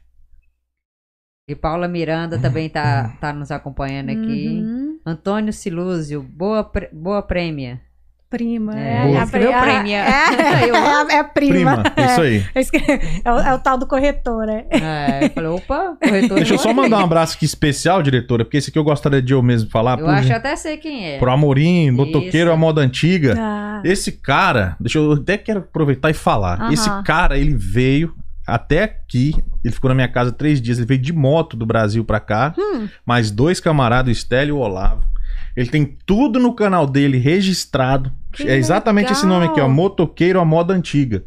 E 1.46 1.54
Paula 1.54 1.86
Miranda 1.88 2.38
também 2.38 2.70
tá, 2.70 3.16
tá 3.20 3.32
nos 3.34 3.50
acompanhando 3.50 4.08
aqui. 4.08 4.60
Uhum. 4.62 4.98
Antônio 5.04 5.52
Silúzio, 5.52 6.22
boa, 6.22 6.70
boa 6.92 7.20
prêmia. 7.22 7.80
Prima. 8.30 8.78
É, 8.78 9.10
É, 9.12 9.18
a, 9.18 9.24
escreveu 9.24 9.52
a- 9.56 9.60
prêmio. 9.60 9.92
É, 9.92 10.68
Eu- 10.70 10.76
é, 10.76 11.14
é 11.16 11.22
prima. 11.24 11.82
Prima, 11.82 11.82
isso 12.10 12.20
aí. 12.20 12.44
Escrevi- 12.54 13.20
É 13.24 13.32
o, 13.32 13.38
é 13.40 13.54
o 13.54 13.58
tal 13.58 13.76
do 13.76 13.86
corretor, 13.88 14.46
né? 14.46 14.64
É, 14.70 15.24
eu 15.26 15.30
falei, 15.30 15.50
opa, 15.50 15.96
corretor. 16.00 16.36
Deixa 16.36 16.54
eu 16.54 16.58
só 16.58 16.72
mandar 16.72 16.98
um 16.98 17.04
abraço 17.04 17.34
aqui 17.36 17.44
especial, 17.44 18.00
diretora, 18.02 18.44
porque 18.44 18.56
esse 18.58 18.70
aqui 18.70 18.78
eu 18.78 18.84
gostaria 18.84 19.20
de 19.20 19.32
eu 19.32 19.42
mesmo 19.42 19.68
falar. 19.68 19.98
Eu 19.98 20.04
por, 20.04 20.14
acho 20.14 20.32
até 20.32 20.54
sei 20.54 20.76
quem 20.76 21.14
é. 21.14 21.18
por 21.18 21.28
Amorim, 21.28 21.90
motoqueiro 21.90 22.50
Isso. 22.50 22.54
à 22.54 22.56
moda 22.56 22.80
antiga. 22.80 23.34
Ah, 23.36 23.80
Esse 23.84 24.12
cara, 24.12 24.76
deixa 24.78 24.98
eu 24.98 25.12
até 25.12 25.36
quero 25.36 25.58
aproveitar 25.58 26.08
e 26.10 26.14
falar. 26.14 26.60
Aham. 26.60 26.72
Esse 26.72 26.88
cara, 27.02 27.36
ele 27.36 27.54
veio 27.56 28.14
até 28.46 28.84
aqui, 28.84 29.34
ele 29.64 29.74
ficou 29.74 29.88
na 29.88 29.94
minha 29.94 30.08
casa 30.08 30.30
três 30.30 30.60
dias, 30.62 30.78
ele 30.78 30.86
veio 30.86 31.00
de 31.00 31.12
moto 31.12 31.56
do 31.56 31.66
Brasil 31.66 32.04
pra 32.04 32.20
cá, 32.20 32.54
Hum. 32.56 32.88
mais 33.04 33.30
dois 33.32 33.58
camaradas, 33.58 34.08
o 34.08 34.12
Estélio 34.12 34.50
e 34.50 34.58
o 34.58 34.58
Olavo. 34.60 35.02
Ele 35.56 35.68
tem 35.68 35.96
tudo 36.06 36.38
no 36.38 36.54
canal 36.54 36.86
dele 36.86 37.18
registrado. 37.18 38.12
Que 38.32 38.44
é 38.44 38.56
exatamente 38.56 39.06
legal. 39.06 39.18
esse 39.18 39.26
nome 39.26 39.46
aqui, 39.46 39.60
ó, 39.60 39.68
Motoqueiro 39.68 40.38
à 40.40 40.44
Moda 40.44 40.72
Antiga. 40.72 41.24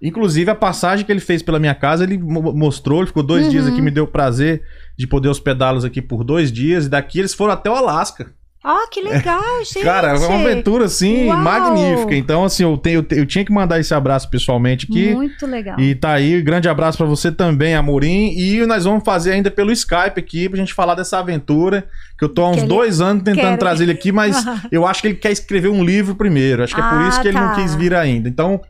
Inclusive, 0.00 0.50
a 0.50 0.54
passagem 0.54 1.04
que 1.04 1.10
ele 1.10 1.18
fez 1.20 1.42
pela 1.42 1.58
minha 1.58 1.74
casa, 1.74 2.04
ele 2.04 2.16
mo- 2.16 2.52
mostrou, 2.52 2.98
ele 3.00 3.08
ficou 3.08 3.22
dois 3.24 3.46
Uhum. 3.46 3.50
dias 3.50 3.66
aqui, 3.66 3.82
me 3.82 3.90
deu 3.90 4.04
o 4.04 4.08
prazer 4.08 4.62
de 4.96 5.04
poder 5.06 5.28
hospedá-los 5.28 5.84
aqui 5.84 6.00
por 6.00 6.22
dois 6.22 6.52
dias, 6.52 6.86
e 6.86 6.88
daqui 6.88 7.18
eles 7.18 7.34
foram 7.34 7.52
até 7.52 7.68
o 7.68 7.74
Alasca. 7.74 8.32
Ó, 8.66 8.88
que 8.90 9.02
legal, 9.02 9.42
gente. 9.62 9.82
Cara, 9.84 10.08
é 10.08 10.18
uma 10.18 10.40
aventura, 10.40 10.86
assim, 10.86 11.26
Uau. 11.28 11.36
magnífica. 11.38 12.14
Então, 12.14 12.44
assim, 12.44 12.62
eu, 12.62 12.78
tenho, 12.78 13.06
eu, 13.10 13.26
tinha 13.26 13.44
que 13.44 13.52
mandar 13.52 13.78
esse 13.78 13.92
abraço 13.92 14.30
pessoalmente 14.30 14.86
aqui. 14.90 15.14
Muito 15.14 15.46
legal. 15.46 15.78
E 15.78 15.94
tá 15.94 16.12
aí, 16.14 16.40
grande 16.40 16.66
abraço 16.66 16.96
pra 16.96 17.06
você 17.06 17.30
também, 17.30 17.74
Amorim. 17.74 18.32
E 18.38 18.64
nós 18.66 18.84
vamos 18.84 19.04
fazer 19.04 19.32
ainda 19.32 19.50
pelo 19.50 19.70
Skype 19.70 20.18
aqui 20.18 20.48
pra 20.48 20.56
gente 20.58 20.72
falar 20.72 20.94
dessa 20.94 21.18
aventura. 21.18 21.86
Que 22.18 22.24
eu 22.24 22.28
tô 22.30 22.42
há 22.42 22.50
uns 22.50 22.62
dois 22.62 23.00
anos 23.02 23.22
tentando 23.22 23.50
quer- 23.50 23.58
trazer 23.58 23.84
ele 23.84 23.92
aqui, 23.92 24.10
mas 24.10 24.42
eu 24.72 24.86
acho 24.86 25.02
que 25.02 25.08
ele 25.08 25.16
quer 25.16 25.32
escrever 25.32 25.68
um 25.68 25.84
livro 25.84 26.14
primeiro. 26.14 26.62
Acho 26.64 26.74
que 26.74 26.80
é 26.80 26.88
por 26.88 26.98
Ah, 27.02 27.08
isso 27.08 27.20
que 27.20 27.28
ele 27.28 27.38
não 27.38 27.48
tá. 27.48 27.54
quis 27.56 27.74
vir 27.74 27.92
ainda. 27.94 28.28
Então, 28.30 28.60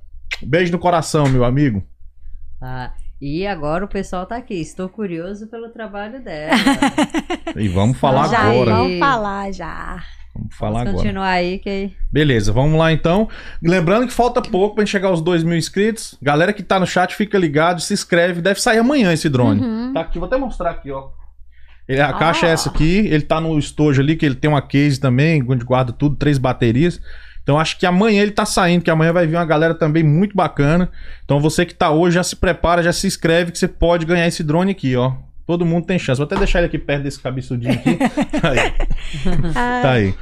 beijo 0.43 0.73
no 0.73 0.79
coração, 0.79 1.29
meu 1.29 1.45
amigo. 1.45 1.85
Tá. 2.59 2.93
E 3.21 3.47
agora 3.47 3.85
o 3.85 3.89
pessoal 3.89 4.27
tá 4.27 4.37
aqui. 4.37 4.55
Estou 4.61 4.89
curioso 4.89 5.47
pelo 5.49 5.69
trabalho 5.71 6.23
dela. 6.23 6.55
E 7.57 7.69
vamos 7.69 7.97
falar 7.99 8.29
já, 8.29 8.39
agora. 8.41 8.75
Vamos 8.75 8.99
falar 8.99 9.53
já. 9.53 10.03
Vamos 10.35 10.55
falar 10.57 10.71
Vamos 10.79 10.89
agora. 10.89 10.97
continuar 11.05 11.29
aí 11.29 11.59
que 11.61 11.93
Beleza, 12.11 12.53
vamos 12.53 12.77
lá 12.77 12.91
então. 12.93 13.29
Lembrando 13.63 14.09
que 14.09 14.13
falta 14.13 14.43
pouco 14.43 14.75
pra 14.75 14.83
gente 14.85 14.91
chegar 14.91 15.09
aos 15.09 15.21
2 15.23 15.45
mil 15.45 15.57
inscritos. 15.57 16.19
Galera 16.21 16.53
que 16.53 16.63
tá 16.65 16.81
no 16.81 16.87
chat, 16.87 17.15
fica 17.15 17.39
ligado, 17.39 17.81
se 17.81 17.95
inscreve. 17.95 18.41
Deve 18.43 18.61
sair 18.61 18.79
amanhã 18.79 19.13
esse 19.13 19.29
drone. 19.29 19.61
Uhum. 19.61 19.93
Tá 19.93 20.01
aqui, 20.01 20.19
vou 20.19 20.27
até 20.27 20.37
mostrar 20.37 20.71
aqui, 20.71 20.91
ó. 20.91 21.11
Ele- 21.87 22.01
a 22.01 22.09
Ah. 22.09 22.15
caixa 22.15 22.47
é 22.47 22.51
essa 22.51 22.69
aqui, 22.71 23.07
ele 23.07 23.23
tá 23.23 23.41
no 23.41 23.57
estojo 23.59 24.01
ali, 24.03 24.17
que 24.17 24.27
ele 24.27 24.35
tem 24.35 24.51
uma 24.51 24.63
case 24.63 24.99
também, 24.99 25.45
onde 25.49 25.65
guarda 25.65 25.93
tudo, 25.93 26.17
três 26.17 26.39
baterias. 26.39 26.99
Então 27.45 27.61
acho 27.61 27.79
que 27.79 27.85
amanhã 27.85 28.23
ele 28.23 28.31
tá 28.33 28.47
saindo, 28.47 28.83
que 28.83 28.91
amanhã 28.91 29.13
vai 29.13 29.27
vir 29.27 29.37
uma 29.37 29.45
galera 29.45 29.75
também 29.75 30.03
muito 30.03 30.35
bacana. 30.35 30.91
Então 31.25 31.39
você 31.39 31.65
que 31.65 31.75
tá 31.75 31.91
hoje, 31.91 32.15
já 32.15 32.23
se 32.23 32.35
prepara, 32.35 32.83
já 32.83 32.93
se 32.93 33.07
inscreve 33.07 33.53
que 33.53 33.59
você 33.59 33.69
pode 33.69 34.07
ganhar 34.07 34.27
esse 34.27 34.43
drone 34.43 34.73
aqui, 34.73 34.97
ó. 34.97 35.13
Todo 35.47 35.67
mundo 35.67 35.85
tem 35.87 35.99
chance. 35.99 36.19
Vou 36.19 36.25
até 36.25 36.37
deixar 36.37 36.61
ele 36.61 36.69
aqui 36.69 36.79
perto 36.79 37.03
desse 37.03 37.21
cabeçudinho 37.21 37.75
aqui. 37.75 37.99
aí, 38.43 38.73
Ah, 39.55 39.81
tá 39.83 39.91
aí. 39.93 40.15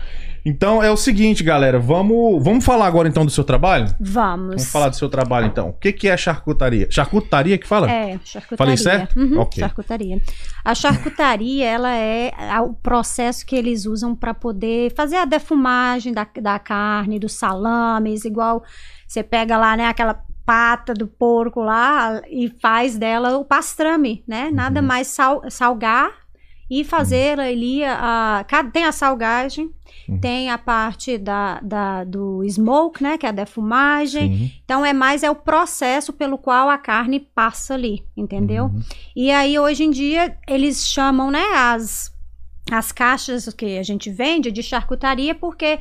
Então 0.45 0.82
é 0.82 0.90
o 0.90 0.97
seguinte, 0.97 1.45
galera, 1.45 1.78
vamos, 1.78 2.43
vamos 2.43 2.64
falar 2.64 2.86
agora 2.86 3.09
então 3.09 3.24
do 3.24 3.30
seu 3.30 3.45
trabalho? 3.45 3.86
Vamos. 4.01 4.49
Vamos 4.49 4.70
falar 4.72 4.88
do 4.88 4.97
seu 4.97 5.09
trabalho 5.09 5.47
então. 5.47 5.68
O 5.68 5.72
que, 5.72 5.93
que 5.93 6.09
é 6.09 6.16
charcutaria? 6.16 6.88
Charcutaria 6.90 7.57
que 7.57 7.66
fala? 7.66 7.90
É, 7.90 8.18
charcutaria. 8.24 8.57
Falei 8.59 8.76
certo? 8.76 9.16
Uhum, 9.18 9.38
Ok. 9.38 9.61
Charcutaria. 9.61 10.20
A 10.64 10.74
charcutaria, 10.74 11.64
ela 11.68 11.95
é 11.95 12.32
o 12.61 12.72
processo 12.74 13.47
que 13.47 13.55
eles 13.55 13.86
usam 13.86 14.14
para 14.16 14.34
poder 14.34 14.93
fazer 14.97 15.16
a 15.16 15.24
defumagem 15.24 16.12
da, 16.12 16.26
da 16.40 16.59
carne, 16.59 17.18
dos 17.20 17.34
salames, 17.34 18.24
igual 18.24 18.64
você 19.07 19.22
pega 19.22 19.57
lá, 19.57 19.76
né, 19.76 19.86
aquela 19.86 20.22
pata 20.45 20.93
do 20.93 21.07
porco 21.07 21.61
lá 21.61 22.20
e 22.28 22.53
faz 22.61 22.99
dela 22.99 23.36
o 23.38 23.45
pastrame, 23.45 24.24
né? 24.26 24.51
Nada 24.53 24.80
Uhum. 24.80 24.86
mais 24.86 25.07
sal- 25.07 25.43
salgar 25.49 26.11
e 26.81 26.85
fazer 26.85 27.39
ali 27.39 27.85
a, 27.85 28.45
a- 28.51 28.64
tem 28.73 28.85
a 28.85 28.93
salgagem, 28.93 29.70
Uhum. 30.09 30.18
tem 30.18 30.51
a 30.51 30.59
parte 30.59 31.16
da, 31.18 31.61
da- 31.61 32.03
do 32.03 32.43
smoke, 32.49 33.03
né, 33.03 33.16
que 33.18 33.25
é 33.27 33.29
a 33.29 33.33
defumagem, 33.33 34.37
Sim. 34.37 34.53
então 34.64 34.85
é 34.85 34.93
mais 34.93 35.23
é 35.23 35.31
o 35.31 35.35
processo 35.35 36.12
pelo 36.12 36.37
qual 36.39 36.68
a 36.70 36.77
carne 36.79 37.20
passa 37.20 37.75
ali, 37.75 38.03
entendeu? 38.16 38.64
Uhum. 38.64 38.81
E 39.14 39.31
aí 39.31 39.57
hoje 39.59 39.85
em 39.85 39.91
dia 39.91 40.37
eles 40.49 40.87
chamam, 40.89 41.31
né, 41.31 41.45
as 41.55 42.11
as 42.70 42.91
caixas 42.93 43.53
que 43.53 43.77
a 43.79 43.83
gente 43.83 44.09
vende 44.11 44.51
de 44.51 44.62
charcutaria 44.62 45.35
porque 45.35 45.79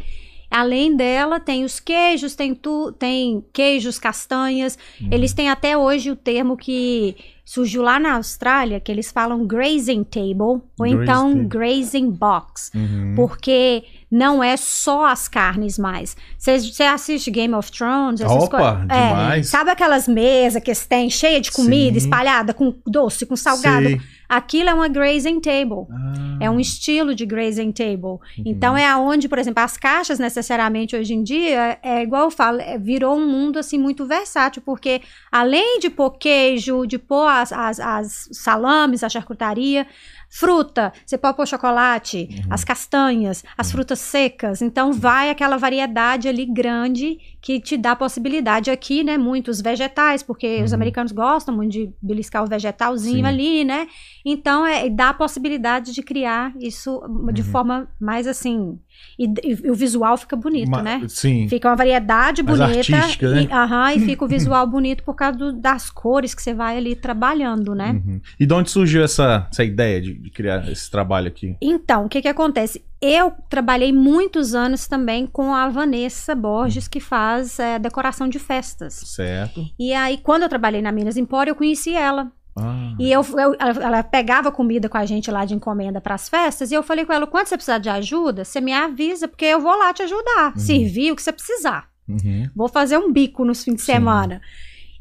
Além 0.53 0.97
dela, 0.97 1.39
tem 1.39 1.63
os 1.63 1.79
queijos, 1.79 2.35
tem, 2.35 2.53
tu, 2.53 2.91
tem 2.91 3.41
queijos, 3.53 3.97
castanhas. 3.97 4.77
Uhum. 4.99 5.07
Eles 5.09 5.31
têm 5.31 5.49
até 5.49 5.77
hoje 5.77 6.11
o 6.11 6.15
termo 6.17 6.57
que 6.57 7.15
surgiu 7.51 7.81
lá 7.81 7.99
na 7.99 8.13
Austrália, 8.13 8.79
que 8.79 8.89
eles 8.89 9.11
falam 9.11 9.45
grazing 9.45 10.05
table, 10.05 10.61
ou 10.79 10.85
então 10.85 11.33
table. 11.33 11.47
grazing 11.47 12.09
box. 12.09 12.71
Uhum. 12.73 13.13
Porque 13.13 13.83
não 14.09 14.41
é 14.41 14.55
só 14.55 15.07
as 15.07 15.27
carnes 15.27 15.77
mais. 15.77 16.15
Você 16.37 16.83
assiste 16.83 17.29
Game 17.29 17.53
of 17.53 17.69
Thrones, 17.69 18.21
essas 18.21 18.43
Opa, 18.43 18.57
coisas. 18.57 18.89
É, 18.89 19.07
demais. 19.09 19.47
sabe 19.49 19.69
aquelas 19.69 20.07
mesas 20.07 20.63
que 20.63 20.73
têm 20.87 21.09
cheia 21.09 21.41
de 21.41 21.51
comida, 21.51 21.99
Sim. 21.99 22.05
espalhada, 22.05 22.53
com 22.53 22.73
doce, 22.87 23.25
com 23.25 23.35
salgado? 23.35 23.85
Sei. 23.87 24.01
Aquilo 24.33 24.69
é 24.69 24.73
uma 24.73 24.87
grazing 24.87 25.39
table. 25.41 25.85
Ah, 25.91 26.37
É 26.39 26.49
um 26.49 26.59
estilo 26.59 27.13
de 27.13 27.25
grazing 27.25 27.71
table. 27.71 28.05
Uhum. 28.05 28.19
Então 28.45 28.77
é 28.77 28.85
aonde, 28.87 29.27
por 29.29 29.37
exemplo, 29.37 29.61
as 29.63 29.75
caixas 29.77 30.17
necessariamente 30.19 30.95
hoje 30.95 31.13
em 31.13 31.21
dia 31.21 31.77
é 31.83 32.01
igual 32.01 32.23
eu 32.23 32.31
falo, 32.31 32.59
é, 32.61 32.77
virou 32.77 33.15
um 33.17 33.27
mundo 33.27 33.59
assim 33.59 33.77
muito 33.77 34.05
versátil, 34.05 34.61
porque 34.65 35.01
além 35.31 35.79
de 35.79 35.89
pôr 35.89 36.11
queijo, 36.11 36.85
de 36.87 36.97
pôr 36.97 37.27
as, 37.27 37.51
as, 37.51 37.79
as 37.79 38.29
salames, 38.31 39.03
a 39.03 39.09
charcutaria, 39.09 39.85
fruta, 40.29 40.93
você 41.05 41.17
pode 41.17 41.35
pôr 41.35 41.45
chocolate, 41.45 42.29
Uhum. 42.31 42.53
as 42.53 42.63
castanhas, 42.63 43.43
as 43.57 43.69
frutas 43.71 43.99
secas. 43.99 44.61
Então 44.61 44.93
vai 44.93 45.29
aquela 45.29 45.57
variedade 45.57 46.27
ali 46.29 46.45
grande 46.45 47.17
que 47.41 47.59
te 47.59 47.75
dá 47.75 47.95
possibilidade 47.95 48.69
aqui, 48.69 49.03
né? 49.03 49.17
Muitos 49.17 49.59
vegetais, 49.61 50.21
porque 50.21 50.61
os 50.63 50.71
Uhum. 50.71 50.75
americanos 50.75 51.11
gostam 51.11 51.55
muito 51.55 51.71
de 51.71 51.91
beliscar 52.01 52.43
o 52.43 52.47
vegetalzinho 52.47 53.17
Sim. 53.19 53.25
ali, 53.25 53.63
né? 53.63 53.87
Então, 54.23 54.63
é, 54.65 54.87
dá 54.89 55.09
a 55.09 55.13
possibilidade 55.13 55.91
de 55.91 56.03
criar 56.03 56.53
isso 56.59 57.01
de 57.33 57.41
Uhum. 57.41 57.47
forma 57.47 57.87
mais 57.99 58.27
assim. 58.27 58.77
E, 59.17 59.25
e 59.65 59.71
o 59.71 59.73
visual 59.73 60.17
fica 60.17 60.35
bonito, 60.35 60.69
ma- 60.69 60.83
né? 60.83 61.01
Sim. 61.07 61.47
Fica 61.49 61.67
uma 61.69 61.75
variedade 61.75 62.43
Mais 62.43 62.59
bonita. 62.59 62.77
artística, 62.95 63.29
né? 63.31 63.47
e, 63.49 63.51
aham, 63.51 63.93
e 63.93 63.99
fica 64.01 64.23
o 64.23 64.27
visual 64.29 64.67
bonito 64.67 65.03
por 65.03 65.15
causa 65.15 65.37
do- 65.37 65.53
das 65.53 65.89
cores 65.89 66.35
que 66.35 66.41
você 66.43 66.53
vai 66.53 66.77
ali 66.77 66.95
trabalhando, 66.95 67.73
né? 67.73 67.93
Uhum. 68.05 68.21
E 68.39 68.45
de 68.45 68.53
onde 68.53 68.69
surgiu 68.69 69.03
essa, 69.03 69.47
essa 69.51 69.63
ideia 69.63 69.99
de, 69.99 70.13
de 70.13 70.29
criar 70.29 70.69
esse 70.71 70.91
trabalho 70.91 71.27
aqui? 71.27 71.55
Então, 71.59 72.05
o 72.05 72.09
que 72.09 72.21
que 72.21 72.27
acontece? 72.27 72.83
Eu 73.01 73.33
trabalhei 73.49 73.91
muitos 73.91 74.53
anos 74.53 74.87
também 74.87 75.25
com 75.25 75.53
a 75.55 75.67
Vanessa 75.69 76.35
Borges, 76.35 76.87
que 76.87 76.99
faz 76.99 77.57
é, 77.59 77.79
decoração 77.79 78.27
de 78.29 78.37
festas. 78.37 78.93
Certo. 78.93 79.65
E 79.79 79.91
aí, 79.93 80.19
quando 80.19 80.43
eu 80.43 80.49
trabalhei 80.49 80.81
na 80.83 80.91
Minas 80.91 81.17
Empório, 81.17 81.51
eu 81.51 81.55
conheci 81.55 81.95
ela. 81.95 82.31
Ah, 82.55 82.93
E 82.99 83.11
eu, 83.11 83.21
eu- 83.39 83.55
ela, 83.59 84.03
pegava 84.03 84.51
comida 84.51 84.87
com 84.89 84.97
a 84.97 85.05
gente 85.05 85.31
lá 85.31 85.45
de 85.45 85.55
encomenda 85.55 85.99
para 86.01 86.13
as 86.15 86.27
festas, 86.29 86.69
e 86.69 86.75
eu 86.75 86.83
falei 86.83 87.05
com 87.05 87.13
ela: 87.13 87.25
quando 87.25 87.47
você 87.47 87.55
precisar 87.55 87.77
de 87.79 87.89
ajuda, 87.89 88.43
você 88.45 88.59
me 88.61 88.73
avisa, 88.73 89.27
porque 89.27 89.45
eu 89.45 89.59
vou 89.61 89.75
lá 89.75 89.91
te 89.93 90.03
ajudar. 90.03 90.53
Servir 90.57 91.11
o 91.11 91.15
que 91.15 91.23
você 91.23 91.31
precisar. 91.31 91.87
uhum. 92.07 92.49
Vou 92.55 92.67
fazer 92.67 92.97
um 92.97 93.11
bico 93.11 93.43
nos 93.45 93.63
fins 93.63 93.75
de 93.75 93.81
Sim. 93.81 93.93
semana. 93.93 94.41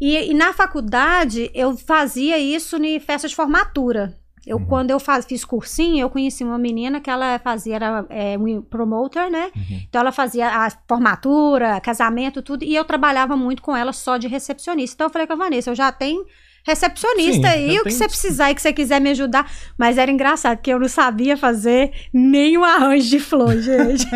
E, 0.01 0.31
e 0.31 0.33
na 0.33 0.53
faculdade, 0.55 1.51
eu 1.53 1.77
fazia 1.77 2.39
isso 2.39 2.77
em 2.83 2.99
festa 3.01 3.29
de 3.29 3.35
formatura. 3.37 4.17
Eu, 4.51 4.57
Uhum. 4.57 4.67
Quando 4.67 4.91
eu 4.91 4.99
faz, 4.99 5.25
fiz 5.25 5.45
cursinho, 5.45 6.03
eu 6.03 6.11
conheci 6.11 6.43
uma 6.43 6.59
menina 6.59 7.01
que 7.01 7.09
ela 7.09 7.39
fazia, 7.39 7.77
era 7.77 8.05
é, 8.11 8.37
um 8.37 8.61
promoter, 8.61 9.31
né? 9.31 9.53
Uhum. 9.55 9.81
Então 9.89 10.01
ela 10.01 10.11
fazia 10.11 10.49
a 10.49 10.69
formatura, 10.89 11.81
casamento, 11.81 12.43
tudo, 12.43 12.65
e 12.65 12.75
eu 12.75 12.85
trabalhava 12.85 13.37
muito 13.37 13.63
com 13.63 13.77
ela 13.77 13.93
só 13.93 14.17
de 14.17 14.27
recepcionista. 14.27 14.95
Então 14.97 15.07
eu 15.07 15.11
falei 15.13 15.29
com 15.29 15.35
a 15.35 15.37
Vanessa, 15.37 15.71
eu 15.71 15.75
já 15.77 15.93
tenho 15.93 16.27
recepcionista 16.65 17.49
Sim, 17.49 17.55
aí, 17.55 17.79
o 17.81 17.85
que 17.85 17.91
você 17.91 18.07
precisar 18.09 18.51
e 18.51 18.55
que 18.55 18.63
você 18.63 18.73
quiser 18.73 19.01
me 19.01 19.11
ajudar. 19.11 19.51
Mas 19.79 19.99
era 19.99 20.11
engraçado, 20.11 20.59
porque 20.59 20.73
eu 20.73 20.79
não 20.79 20.89
sabia 20.89 21.37
fazer 21.37 21.93
nenhum 22.13 22.65
arranjo 22.65 23.09
de 23.09 23.19
flor, 23.19 23.57
gente. 23.61 24.07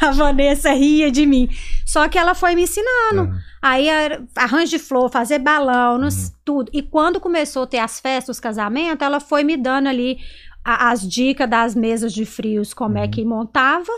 a 0.00 0.10
Vanessa 0.12 0.72
ria 0.72 1.10
de 1.10 1.26
mim. 1.26 1.48
Só 1.84 2.08
que 2.08 2.18
ela 2.18 2.34
foi 2.34 2.54
me 2.54 2.62
ensinando. 2.62 3.22
Aham. 3.22 3.38
Aí 3.62 3.88
arranjo 4.36 4.70
de 4.70 4.78
flor, 4.78 5.10
fazer 5.10 5.38
balão, 5.38 5.98
Uhum. 6.00 6.08
tudo. 6.44 6.70
E 6.72 6.82
quando 6.82 7.18
começou 7.20 7.62
a 7.62 7.66
ter 7.66 7.78
as 7.78 7.98
festas, 7.98 8.36
os 8.36 8.40
casamentos, 8.40 9.04
ela 9.04 9.20
foi 9.20 9.42
me 9.42 9.56
dando 9.56 9.88
ali 9.88 10.18
a- 10.64 10.90
as 10.90 11.06
dicas 11.06 11.48
das 11.48 11.74
mesas 11.74 12.12
de 12.12 12.24
frios, 12.26 12.74
como 12.74 12.98
é 12.98 13.04
Uhum. 13.04 13.10
que 13.10 13.24
montava. 13.24 13.90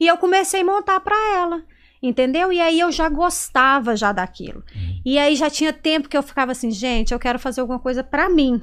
E 0.00 0.06
eu 0.06 0.16
comecei 0.18 0.60
a 0.60 0.64
montar 0.64 1.00
para 1.00 1.16
ela. 1.36 1.62
Entendeu? 2.04 2.52
E 2.52 2.60
aí 2.60 2.78
eu 2.80 2.92
já 2.92 3.08
gostava 3.08 3.96
já 3.96 4.12
daquilo. 4.12 4.62
Uhum. 4.76 5.00
E 5.06 5.18
aí 5.18 5.34
já 5.34 5.48
tinha 5.48 5.72
tempo 5.72 6.06
que 6.06 6.16
eu 6.16 6.22
ficava 6.22 6.52
assim, 6.52 6.70
gente, 6.70 7.14
eu 7.14 7.18
quero 7.18 7.38
fazer 7.38 7.62
alguma 7.62 7.78
coisa 7.78 8.04
para 8.04 8.28
mim. 8.28 8.60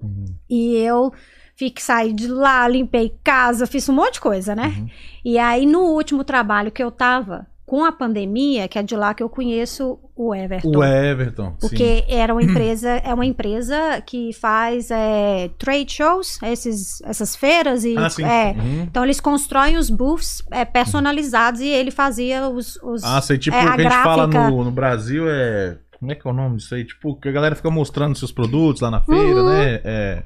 Uhum. 0.00 0.24
E 0.48 0.74
eu 0.76 1.12
fiquei 1.54 1.84
saí 1.84 2.14
de 2.14 2.26
lá, 2.26 2.66
limpei 2.66 3.14
casa, 3.22 3.66
fiz 3.66 3.86
um 3.90 3.92
monte 3.92 4.14
de 4.14 4.20
coisa, 4.22 4.56
né? 4.56 4.68
Uhum. 4.68 4.88
E 5.22 5.38
aí 5.38 5.66
no 5.66 5.80
último 5.80 6.24
trabalho 6.24 6.72
que 6.72 6.82
eu 6.82 6.90
tava 6.90 7.46
com 7.66 7.84
a 7.84 7.92
pandemia, 7.92 8.66
que 8.66 8.78
é 8.78 8.82
de 8.82 8.96
lá 8.96 9.12
que 9.12 9.22
eu 9.22 9.28
conheço 9.28 9.98
o 10.20 10.34
Everton. 10.34 10.68
O 10.76 10.82
Everton. 10.84 11.50
sim. 11.52 11.56
Porque 11.68 12.04
era 12.08 12.34
uma 12.34 12.42
empresa, 12.42 12.88
é 12.90 13.14
uma 13.14 13.24
empresa 13.24 14.02
que 14.04 14.32
faz 14.32 14.90
é, 14.90 15.48
trade 15.58 15.92
shows, 15.92 16.38
esses, 16.42 17.00
essas 17.02 17.36
feiras 17.36 17.84
e 17.84 17.96
Ah, 17.96 18.10
sim. 18.10 18.24
é, 18.24 18.54
Uhum. 18.58 18.82
então 18.82 19.04
eles 19.04 19.20
constroem 19.20 19.76
os 19.76 19.88
booths 19.90 20.42
é, 20.50 20.64
personalizados 20.64 21.60
e 21.60 21.68
ele 21.68 21.90
fazia 21.92 22.48
os, 22.48 22.76
os 22.82 23.04
Ah, 23.04 23.20
sei, 23.22 23.38
tipo, 23.38 23.56
é, 23.56 23.60
a 23.60 23.74
a 23.74 23.78
gente 23.80 23.90
fala 24.02 24.26
gráfica. 24.26 24.50
no, 24.50 24.64
no 24.64 24.70
Brasil 24.72 25.24
é. 25.28 25.78
Como 25.98 26.12
é 26.12 26.14
que 26.14 26.26
é 26.26 26.30
o 26.30 26.34
nome 26.34 26.56
disso 26.56 26.74
aí? 26.74 26.84
Tipo, 26.84 27.14
que 27.20 27.28
a 27.28 27.32
galera 27.32 27.54
fica 27.56 27.70
mostrando 27.70 28.16
seus 28.16 28.30
produtos 28.30 28.82
lá 28.82 28.90
na 28.90 29.00
feira, 29.00 29.42
Uhum. 29.42 29.48
né? 29.48 29.80
É... 29.84 30.22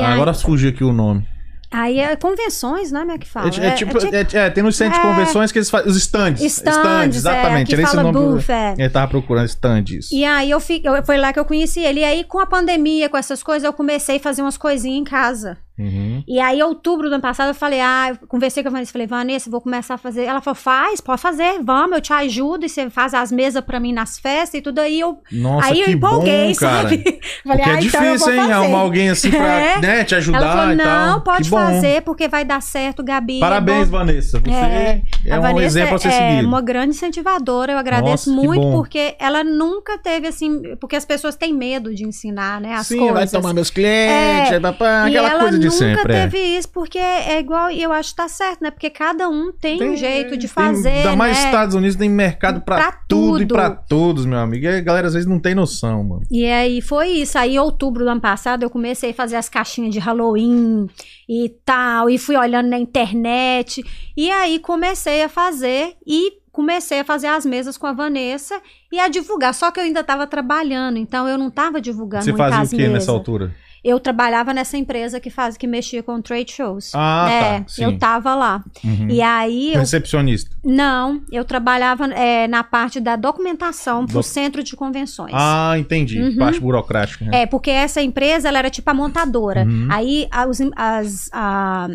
Ah, 0.00 0.14
agora 0.14 0.32
fugiu 0.34 0.70
aqui 0.70 0.82
o 0.84 0.92
nome. 0.92 1.26
Aí 1.74 1.98
é 2.00 2.16
convenções, 2.16 2.90
né, 2.92 3.00
como 3.00 3.12
é 3.12 3.18
que 3.18 3.28
fala? 3.28 3.50
É, 3.60 3.66
é 3.66 3.70
tipo, 3.72 3.98
é- 3.98 4.26
é, 4.46 4.50
tem 4.50 4.62
nos 4.62 4.76
centros 4.76 5.00
de 5.00 5.06
é. 5.06 5.10
convenções 5.10 5.50
que 5.52 5.58
eles 5.58 5.70
fazem. 5.70 5.90
Os 5.90 5.96
stands. 5.96 6.40
stands, 6.42 7.16
exatamente. 7.16 7.72
é, 7.72 7.74
Era 7.74 7.82
que 7.82 7.88
o 7.88 7.90
fala 7.90 8.02
nome. 8.12 8.18
do- 8.26 8.32
booth, 8.36 8.50
é. 8.50 8.74
Ele 8.78 8.88
tava 8.90 9.08
procurando 9.08 9.46
stand, 9.46 9.84
isso. 9.90 10.14
E 10.14 10.24
aí 10.24 10.50
eu, 10.50 10.60
fi, 10.60 10.80
eu 10.84 11.04
foi 11.04 11.16
lá 11.18 11.32
que 11.32 11.38
eu 11.38 11.44
conheci 11.44 11.80
ele. 11.80 12.00
E 12.00 12.04
aí, 12.04 12.24
com 12.24 12.38
a 12.38 12.46
pandemia, 12.46 13.08
com 13.08 13.16
essas 13.16 13.42
coisas, 13.42 13.64
eu 13.64 13.72
comecei 13.72 14.16
a 14.16 14.20
fazer 14.20 14.42
umas 14.42 14.56
coisinhas 14.56 15.00
em 15.00 15.04
casa. 15.04 15.56
Uhum. 15.78 16.22
E 16.28 16.38
aí, 16.38 16.62
outubro 16.62 17.08
do 17.08 17.14
ano 17.14 17.22
passado, 17.22 17.48
eu 17.48 17.54
falei, 17.54 17.80
ah, 17.80 18.10
eu 18.20 18.28
conversei 18.28 18.62
com 18.62 18.68
a 18.68 18.72
Vanessa, 18.72 18.92
falei, 18.92 19.06
Vanessa, 19.08 19.50
vou 19.50 19.60
começar 19.60 19.94
a 19.94 19.98
fazer. 19.98 20.22
Ela 20.24 20.40
falou, 20.40 20.54
faz, 20.54 21.00
pode 21.00 21.20
fazer, 21.20 21.60
vamos, 21.62 21.96
eu 21.96 22.00
te 22.00 22.12
ajudo, 22.12 22.64
e 22.64 22.68
você 22.68 22.88
faz 22.88 23.12
as 23.12 23.32
mesas 23.32 23.62
pra 23.64 23.80
mim 23.80 23.92
nas 23.92 24.18
festas 24.18 24.60
e 24.60 24.62
tudo. 24.62 24.78
Aí 24.78 25.00
eu, 25.00 25.18
Nossa, 25.32 25.68
aí 25.68 25.80
eu 25.80 25.90
empolguei, 25.90 26.52
bom, 26.52 26.54
cara. 26.60 26.88
sabe? 26.88 27.20
Falei, 27.44 27.58
Porque 27.58 27.60
é 27.60 27.64
ah, 27.64 27.80
então 27.80 27.80
difícil, 27.80 28.32
hein? 28.32 28.38
fazer. 28.40 28.52
Arrumar 28.52 28.78
alguém 28.78 29.10
assim 29.10 29.30
pra 29.30 29.60
É. 29.60 29.78
né, 29.80 30.04
te 30.04 30.14
ajudar 30.14 30.38
Ela 30.38 30.52
falou, 30.52 30.74
não, 30.76 31.20
pode 31.22 31.50
fazer, 31.50 32.02
porque 32.02 32.28
vai 32.28 32.44
dar 32.44 32.62
certo, 32.62 33.02
Gabi. 33.02 33.38
é 33.38 33.40
Parabéns, 33.40 33.88
bom." 33.88 33.98
Vanessa. 33.98 34.38
Você 34.40 34.50
É, 34.50 35.02
é, 35.26 35.38
um 35.38 35.42
Vanessa 35.42 35.66
exemplo 35.66 35.94
a 35.96 35.98
ser 35.98 36.08
é 36.08 36.10
seguido. 36.12 36.48
uma 36.48 36.60
grande 36.62 36.90
incentivadora, 36.90 37.72
eu 37.72 37.78
agradeço 37.78 38.30
Nossa, 38.32 38.46
muito, 38.46 38.70
porque 38.70 39.16
ela 39.18 39.42
nunca 39.42 39.98
teve 39.98 40.28
assim, 40.28 40.76
porque 40.80 40.94
as 40.96 41.04
pessoas 41.04 41.34
têm 41.36 41.52
medo 41.52 41.94
de 41.94 42.04
ensinar, 42.06 42.60
né, 42.60 42.74
as 42.74 42.86
Sim, 42.86 42.98
coisas. 42.98 43.14
vai 43.14 43.26
tomar 43.28 43.52
meus 43.52 43.70
clientes, 43.70 44.52
É, 44.52 44.60
papá, 44.60 45.06
aquela 45.06 45.28
ela 45.30 45.40
coisa 45.40 45.58
de 45.58 45.63
nunca 45.66 45.78
sempre. 45.78 46.12
é. 46.14 46.22
teve 46.28 46.38
isso, 46.38 46.68
porque 46.68 46.98
é 46.98 47.38
igual, 47.38 47.70
e 47.70 47.82
eu 47.82 47.92
acho 47.92 48.10
que 48.10 48.16
tá 48.16 48.28
certo, 48.28 48.62
né? 48.62 48.70
Porque 48.70 48.90
cada 48.90 49.28
um 49.28 49.52
tem, 49.52 49.82
um 49.82 49.96
jeito 49.96 50.32
de 50.36 50.46
tem- 50.46 50.48
fazer, 50.48 50.88
Ainda 50.88 51.16
mais 51.16 51.38
né? 51.38 51.44
Estados 51.46 51.74
Unidos 51.74 51.96
tem 51.96 52.08
mercado 52.08 52.60
pra, 52.62 52.76
Pra 52.76 52.92
tudo 53.08 53.38
e 53.42 53.46
tudo. 53.46 53.54
pra 53.54 53.70
todos, 53.70 54.24
meu 54.26 54.38
amigo. 54.38 54.64
E 54.64 54.68
a 54.68 54.80
galera 54.80 55.06
às 55.06 55.14
vezes 55.14 55.28
não 55.28 55.38
tem 55.38 55.54
noção, 55.54 56.02
mano. 56.04 56.22
E 56.30 56.44
aí 56.46 56.80
foi 56.80 57.08
isso. 57.08 57.38
Aí, 57.38 57.56
em 57.56 57.58
outubro 57.58 58.04
do 58.04 58.10
ano 58.10 58.20
passado, 58.20 58.62
eu 58.62 58.70
comecei 58.70 59.10
a 59.10 59.14
fazer 59.14 59.36
as 59.36 59.48
caixinhas 59.48 59.92
de 59.92 59.98
Halloween 59.98 60.88
e 61.28 61.48
tal, 61.64 62.08
e 62.10 62.18
fui 62.18 62.36
olhando 62.36 62.68
na 62.68 62.78
internet. 62.78 63.84
E 64.16 64.30
aí 64.30 64.58
comecei 64.58 65.22
a 65.22 65.28
fazer 65.28 65.94
e 66.06 66.32
comecei 66.52 67.00
a 67.00 67.04
fazer 67.04 67.26
as 67.26 67.44
mesas 67.44 67.76
com 67.76 67.86
a 67.86 67.92
Vanessa 67.92 68.60
e 68.92 68.98
a 69.00 69.08
divulgar. 69.08 69.52
Só 69.54 69.70
que 69.72 69.80
eu 69.80 69.84
ainda 69.84 70.00
estava 70.00 70.24
trabalhando, 70.26 70.98
então 70.98 71.26
eu 71.28 71.36
não 71.36 71.48
estava 71.48 71.80
divulgando 71.80 72.24
Você 72.24 72.30
muito 72.30 72.38
fazia 72.48 72.64
o 72.64 72.68
que 72.70 72.76
mesas. 72.76 72.92
nessa 72.92 73.10
altura? 73.10 73.52
Eu 73.84 74.00
trabalhava 74.00 74.54
nessa 74.54 74.78
empresa 74.78 75.20
que 75.20 75.28
faz 75.28 75.58
que 75.58 75.66
mexia 75.66 76.02
com 76.02 76.18
trade 76.22 76.50
shows. 76.50 76.90
Ah, 76.94 77.28
é, 77.30 77.60
tá. 77.60 77.66
Eu 77.78 77.98
tava 77.98 78.34
lá. 78.34 78.64
Uhum. 78.82 79.08
E 79.10 79.20
aí 79.20 79.74
eu 79.74 79.80
Recepcionista. 79.80 80.56
Não, 80.64 81.22
eu 81.30 81.44
trabalhava 81.44 82.06
é, 82.06 82.48
na 82.48 82.64
parte 82.64 82.98
da 82.98 83.14
documentação 83.14 84.06
pro 84.06 84.14
Doc- 84.14 84.24
centro 84.24 84.62
de 84.64 84.74
convenções. 84.74 85.32
Ah, 85.34 85.74
entendi. 85.78 86.18
Uhum. 86.18 86.36
Parte 86.36 86.58
burocrática. 86.60 87.26
né? 87.26 87.42
É, 87.42 87.46
porque 87.46 87.70
essa 87.70 88.00
empresa, 88.00 88.48
ela 88.48 88.58
era 88.58 88.70
tipo 88.70 88.90
a 88.90 88.94
montadora. 88.94 89.64
Uhum. 89.66 89.88
Aí, 89.90 90.26
a- 90.30 90.46
os, 90.46 90.58
as- 90.74 91.28
a- 91.30 91.90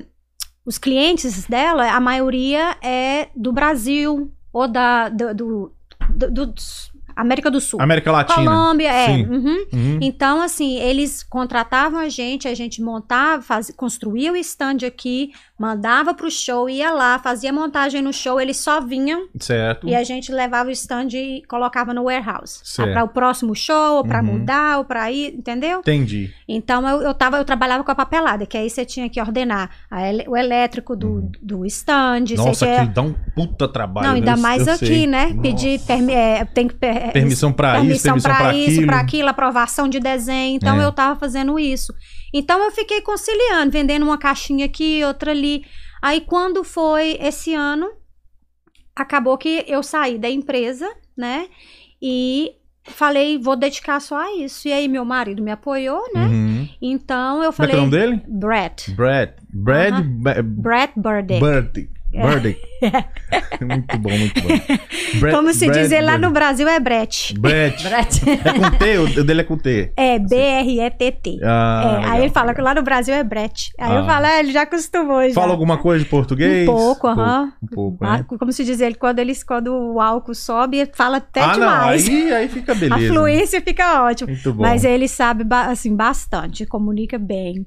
os 0.63 0.77
clientes 0.77 1.45
dela, 1.45 1.91
a 1.91 1.99
maioria 1.99 2.77
é 2.83 3.29
do 3.35 3.51
Brasil, 3.51 4.31
ou 4.53 4.67
da, 4.67 5.09
do... 5.09 5.33
do- 5.33 5.71
do- 6.15 6.31
dos- 6.47 6.88
América 7.19 7.51
do 7.51 7.59
Sul. 7.59 7.81
América 7.81 8.11
Latina. 8.11 8.37
Colômbia, 8.37 8.91
é. 8.91 9.09
Uhum. 9.09 9.65
Uhum. 9.73 9.99
Então, 10.01 10.41
assim, 10.41 10.77
eles 10.79 11.21
contratavam 11.21 11.99
a 11.99 12.07
gente, 12.07 12.47
a 12.47 12.53
gente 12.53 12.81
montava, 12.81 13.41
faz, 13.41 13.71
construía 13.75 14.31
o 14.31 14.37
stand 14.37 14.85
aqui, 14.87 15.31
mandava 15.59 16.13
pro 16.13 16.31
show, 16.31 16.69
ia 16.69 16.91
lá, 16.91 17.19
fazia 17.19 17.51
montagem 17.51 18.01
no 18.01 18.13
show, 18.13 18.39
eles 18.39 18.57
só 18.57 18.79
vinham 18.79 19.27
Certo. 19.39 19.87
e 19.87 19.93
a 19.93 20.03
gente 20.03 20.31
levava 20.31 20.69
o 20.69 20.71
stand 20.71 21.09
e 21.13 21.43
colocava 21.47 21.93
no 21.93 22.03
warehouse. 22.05 22.61
Certo. 22.63 22.93
Para 22.93 23.03
o 23.03 23.09
próximo 23.09 23.53
show, 23.53 23.97
ou 23.97 24.03
pra 24.03 24.19
Uhum. 24.19 24.25
mudar, 24.39 24.77
ou 24.77 24.85
pra 24.85 25.11
ir, 25.11 25.35
entendeu? 25.35 25.79
Entendi. 25.79 26.33
Então 26.47 26.87
eu, 26.87 27.01
eu, 27.01 27.13
tava, 27.13 27.37
eu 27.37 27.43
trabalhava 27.45 27.83
com 27.83 27.91
a 27.91 27.95
papelada, 27.95 28.45
que 28.45 28.57
aí 28.57 28.69
você 28.69 28.85
tinha 28.85 29.09
que 29.09 29.19
ordenar 29.19 29.69
a 29.91 29.99
o 30.27 30.35
elétrico 30.37 30.95
do, 30.95 31.29
do 31.41 31.65
stand. 31.65 32.23
Uhum. 32.31 32.35
Nossa, 32.45 32.65
aquilo 32.65 32.93
dá 32.93 33.01
um 33.01 33.13
puta 33.35 33.67
trabalho. 33.67 34.07
Não, 34.07 34.15
ainda 34.15 34.31
eu- 34.31 34.37
mais 34.37 34.65
eu 34.65 34.73
aqui, 34.73 34.85
sei. 34.87 35.07
né? 35.07 35.25
Nossa. 35.27 35.41
Pedir 35.41 35.79
permi 35.81 36.13
é, 36.13 36.45
tem 36.45 36.67
que 36.67 36.73
per- 36.75 37.11
Permissão 37.11 37.51
pra 37.51 37.73
isso, 37.73 37.81
permissão 37.81 38.13
permissão 38.13 38.31
pra 38.31 38.39
pra 38.43 38.53
isso, 38.55 38.69
aquilo. 38.71 38.87
pra 38.87 38.99
aquilo, 38.99 39.29
aprovação 39.29 39.87
de 39.89 39.99
desenho. 39.99 40.55
Então 40.55 40.79
É. 40.79 40.85
eu 40.85 40.91
tava 40.91 41.19
fazendo 41.19 41.59
isso. 41.59 41.93
Então 42.33 42.63
eu 42.63 42.71
fiquei 42.71 43.01
conciliando, 43.01 43.71
vendendo 43.71 44.03
uma 44.03 44.17
caixinha 44.17 44.65
aqui, 44.65 45.03
outra 45.03 45.31
ali. 45.31 45.65
Aí 46.01 46.21
quando 46.21 46.63
foi 46.63 47.17
esse 47.19 47.53
ano, 47.53 47.89
acabou 48.95 49.37
que 49.37 49.63
eu 49.67 49.81
saí 49.83 50.17
da 50.17 50.29
empresa, 50.29 50.89
né? 51.17 51.47
E 52.01 52.53
falei, 52.85 53.37
vou 53.37 53.55
dedicar 53.55 53.99
só 53.99 54.17
a 54.17 54.35
isso. 54.35 54.67
E 54.67 54.73
aí 54.73 54.87
meu 54.87 55.05
marido 55.05 55.43
me 55.43 55.51
apoiou, 55.51 56.01
né? 56.13 56.25
Uhum. 56.25 56.69
Então 56.81 57.43
eu 57.43 57.51
Como 57.53 57.67
é 57.67 57.71
é 57.71 57.71
falei, 57.71 57.75
o 57.75 57.77
nome 57.79 57.91
dele? 57.91 58.23
Brett. 58.27 58.91
Brad. 58.91 59.93
Aham. 59.93 60.03
Ba- 60.21 60.41
Brett 60.43 60.93
Burdick. 60.95 61.39
Burdick. 61.39 61.98
Burdick. 62.11 62.59
muito 63.61 63.97
bom, 63.99 64.09
muito 64.09 64.41
bom. 64.41 65.31
Como 65.31 65.53
se 65.53 65.67
Brad 65.67 65.87
diz 65.87 66.03
lá 66.03 66.17
no. 66.17 66.31
Brasil 66.31 66.67
é 66.67 66.79
Brett. 66.79 67.37
Brett. 67.37 67.83
Brett. 67.87 68.21
É 68.29 68.53
com 68.53 68.71
T? 68.77 68.97
O 69.19 69.23
dele 69.23 69.41
é 69.41 69.43
com 69.43 69.57
T. 69.57 69.91
É 69.97 70.17
B-R-E-T-T. 70.19 71.39
Ah, 71.43 72.01
É, 72.03 72.05
aí 72.09 72.21
ele 72.23 72.29
fala 72.31 72.53
que 72.53 72.61
lá 72.61 72.73
no 72.73 72.81
Brasil 72.81 73.13
é 73.13 73.23
Brett. 73.23 73.71
Aí 73.79 73.91
Ah. 73.91 73.95
eu 73.99 74.05
falo, 74.05 74.25
é, 74.25 74.39
ele 74.39 74.51
já 74.51 74.61
acostumou 74.63 75.27
já. 75.27 75.33
Fala 75.33 75.51
alguma 75.51 75.77
coisa 75.77 76.03
de 76.03 76.09
português? 76.09 76.67
Um 76.67 76.71
pouco, 76.73 77.07
aham. 77.07 77.53
Um 77.61 77.67
pouco, 77.67 78.05
Ah, 78.05 78.17
né? 78.19 78.25
Como 78.27 78.51
se 78.51 78.63
diz 78.63 78.79
ele, 78.79 78.95
quando, 78.95 79.19
eles, 79.19 79.43
quando 79.43 79.73
o 79.73 79.99
álcool 79.99 80.33
sobe, 80.35 80.77
ele 80.77 80.91
fala 80.93 81.17
até 81.17 81.41
ah, 81.41 81.51
demais. 81.53 82.07
não. 82.07 82.15
Aí, 82.15 82.33
aí 82.33 82.47
fica 82.47 82.71
A 82.71 82.75
beleza. 82.75 83.13
fluência 83.13 83.61
fica 83.61 84.03
ótima. 84.03 84.31
Muito 84.31 84.53
bom. 84.53 84.61
Mas 84.63 84.83
ele 84.83 85.07
sabe, 85.07 85.43
assim, 85.51 85.95
bastante, 85.95 86.65
comunica 86.65 87.17
bem. 87.17 87.65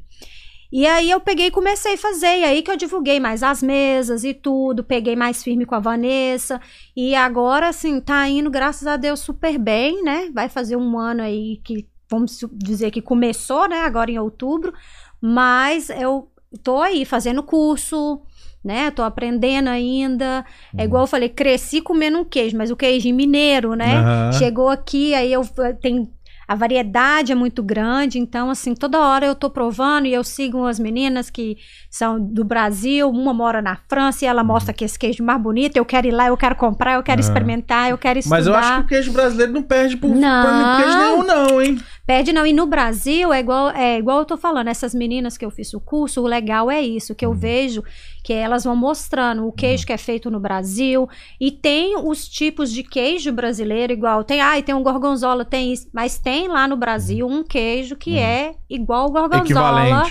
E 0.72 0.86
aí 0.86 1.10
eu 1.10 1.20
peguei 1.20 1.48
e 1.48 1.50
comecei 1.50 1.94
a 1.94 1.98
fazer, 1.98 2.38
e 2.38 2.44
aí 2.44 2.62
que 2.62 2.70
eu 2.70 2.76
divulguei 2.78 3.20
mais 3.20 3.42
as 3.42 3.62
mesas 3.62 4.24
e 4.24 4.32
tudo, 4.32 4.82
peguei 4.82 5.14
mais 5.14 5.42
firme 5.42 5.66
com 5.66 5.74
a 5.74 5.78
Vanessa, 5.80 6.58
e 6.96 7.14
agora, 7.14 7.68
assim, 7.68 8.00
tá 8.00 8.26
indo, 8.26 8.50
graças 8.50 8.86
a 8.86 8.96
Deus, 8.96 9.20
super 9.20 9.58
bem, 9.58 10.02
né? 10.02 10.30
Vai 10.32 10.48
fazer 10.48 10.76
um 10.76 10.98
ano 10.98 11.22
aí 11.22 11.60
que, 11.62 11.86
vamos 12.10 12.40
dizer 12.54 12.90
que 12.90 13.02
começou, 13.02 13.68
né, 13.68 13.80
agora 13.82 14.10
em 14.10 14.18
outubro, 14.18 14.72
mas 15.20 15.90
eu 15.90 16.28
tô 16.62 16.80
aí 16.80 17.04
fazendo 17.04 17.42
curso, 17.42 18.22
né, 18.64 18.90
tô 18.90 19.02
aprendendo 19.02 19.68
ainda, 19.68 20.44
Uhum. 20.72 20.80
é 20.80 20.84
igual 20.84 21.02
eu 21.02 21.06
falei, 21.06 21.28
cresci 21.28 21.80
comendo 21.82 22.18
um 22.18 22.24
queijo, 22.24 22.56
mas 22.56 22.70
o 22.70 22.76
queijo 22.76 23.12
mineiro, 23.12 23.74
né? 23.74 23.96
Aham. 23.98 24.32
Chegou 24.32 24.68
aqui, 24.68 25.14
aí 25.14 25.32
eu 25.32 25.42
tem 25.82 26.10
a 26.52 26.54
variedade 26.54 27.32
é 27.32 27.34
muito 27.34 27.62
grande, 27.62 28.18
então 28.18 28.50
assim, 28.50 28.74
toda 28.74 29.00
hora 29.00 29.24
eu 29.24 29.34
tô 29.34 29.48
provando 29.48 30.06
e 30.06 30.12
eu 30.12 30.22
sigo 30.22 30.58
umas 30.58 30.78
meninas 30.78 31.30
que 31.30 31.56
são 31.88 32.20
do 32.20 32.44
Brasil, 32.44 33.08
uma 33.08 33.32
mora 33.32 33.62
na 33.62 33.78
França 33.88 34.26
e 34.26 34.28
ela 34.28 34.44
mostra 34.44 34.70
que 34.74 34.84
esse 34.84 34.98
queijo 34.98 35.24
mais 35.24 35.40
bonito, 35.40 35.78
eu 35.78 35.84
quero 35.86 36.08
ir 36.08 36.10
lá, 36.10 36.26
eu 36.26 36.36
quero 36.36 36.54
comprar, 36.54 36.96
eu 36.96 37.02
quero 37.02 37.22
Aham. 37.22 37.26
experimentar, 37.26 37.88
eu 37.88 37.96
quero 37.96 38.18
estudar. 38.18 38.36
Mas 38.36 38.46
eu 38.46 38.54
acho 38.54 38.74
que 38.74 38.80
o 38.80 38.86
queijo 38.86 39.12
brasileiro 39.12 39.50
não 39.50 39.62
perde 39.62 39.96
por, 39.96 40.14
Não. 40.14 40.76
queijo 40.76 40.98
nenhum, 40.98 41.22
não, 41.24 41.62
hein? 41.62 41.78
Perde 42.06 42.32
não, 42.32 42.44
e 42.44 42.52
no 42.52 42.66
Brasil 42.66 43.32
é 43.32 43.38
igual, 43.40 43.70
é 43.70 43.96
igual 43.98 44.18
eu 44.18 44.24
tô 44.24 44.36
falando, 44.36 44.68
essas 44.68 44.92
meninas 44.94 45.38
que 45.38 45.44
eu 45.44 45.50
fiz 45.50 45.72
o 45.72 45.80
curso, 45.80 46.20
o 46.20 46.26
legal 46.26 46.70
é 46.70 46.80
isso, 46.82 47.12
Uhum. 47.12 47.16
que 47.16 47.24
eu 47.26 47.32
vejo 47.32 47.82
que 48.24 48.32
elas 48.32 48.62
vão 48.64 48.76
mostrando 48.76 49.46
o 49.46 49.52
queijo 49.52 49.84
que 49.84 49.92
é 49.92 49.96
feito 49.98 50.30
no 50.30 50.38
Brasil 50.38 51.08
e 51.40 51.50
tem 51.50 51.96
os 51.98 52.28
tipos 52.28 52.70
de 52.72 52.82
queijo 52.84 53.32
brasileiro 53.32 53.92
igual, 53.92 54.22
tem, 54.22 54.40
ai, 54.40 54.62
tem 54.62 54.74
um 54.74 54.82
gorgonzola, 54.82 55.44
tem 55.44 55.72
isso, 55.72 55.88
mas 55.92 56.18
tem 56.18 56.46
lá 56.48 56.68
no 56.68 56.76
Brasil 56.76 57.26
um 57.26 57.42
queijo 57.42 57.96
que 57.96 58.10
Uhum. 58.12 58.16
é 58.18 58.54
igual 58.70 59.06
o 59.08 59.12
gorgonzola, 59.12 60.04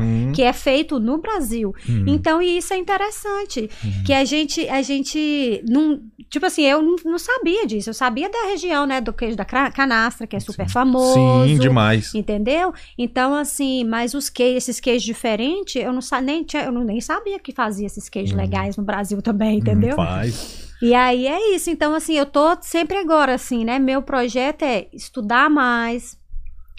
Uhum. 0.00 0.32
que 0.32 0.42
é 0.42 0.52
feito 0.52 0.98
no 0.98 1.18
Brasil. 1.18 1.72
Uhum. 1.88 2.04
Então, 2.08 2.42
e 2.42 2.58
isso 2.58 2.74
é 2.74 2.76
interessante, 2.76 3.70
que 4.04 4.12
a 4.12 4.24
gente, 4.24 4.68
a 4.68 4.82
gente 4.82 5.62
não, 5.68 6.00
tipo 6.28 6.44
assim, 6.46 6.62
eu 6.62 6.82
não, 6.82 6.96
não 7.04 7.18
sabia 7.18 7.66
disso, 7.66 7.90
eu 7.90 7.94
sabia 7.94 8.28
da 8.28 8.46
região, 8.50 8.84
né, 8.86 9.00
do 9.00 9.12
queijo 9.12 9.36
da 9.36 9.44
canastra, 9.44 10.26
que 10.26 10.34
é 10.36 10.40
super 10.40 10.68
famoso. 10.68 11.23
Sim, 11.46 11.58
demais. 11.58 12.14
Entendeu? 12.14 12.72
Então, 12.98 13.34
assim, 13.34 13.84
mas 13.84 14.14
os 14.14 14.28
queijos, 14.28 14.64
esses 14.68 14.80
queijos 14.80 15.02
diferentes, 15.02 15.76
eu 15.76 15.92
não, 15.92 16.00
nem, 16.22 16.42
tinha- 16.44 16.64
eu 16.64 16.72
não, 16.72 16.84
nem 16.84 17.00
sabia 17.00 17.38
que 17.38 17.52
fazia 17.52 17.86
esses 17.86 18.08
queijos 18.08 18.32
Uhum. 18.34 18.40
legais 18.40 18.76
no 18.76 18.82
Brasil 18.84 19.20
também, 19.22 19.58
entendeu? 19.58 19.94
Hum, 19.94 19.96
faz. 19.96 20.74
E 20.82 20.92
aí 20.94 21.26
é 21.26 21.54
isso. 21.54 21.70
Então, 21.70 21.94
assim, 21.94 22.14
eu 22.14 22.26
tô 22.26 22.56
sempre 22.60 22.96
agora, 22.98 23.34
assim, 23.34 23.64
né? 23.64 23.78
Meu 23.78 24.02
projeto 24.02 24.62
é 24.62 24.86
estudar 24.92 25.48
mais 25.48 26.16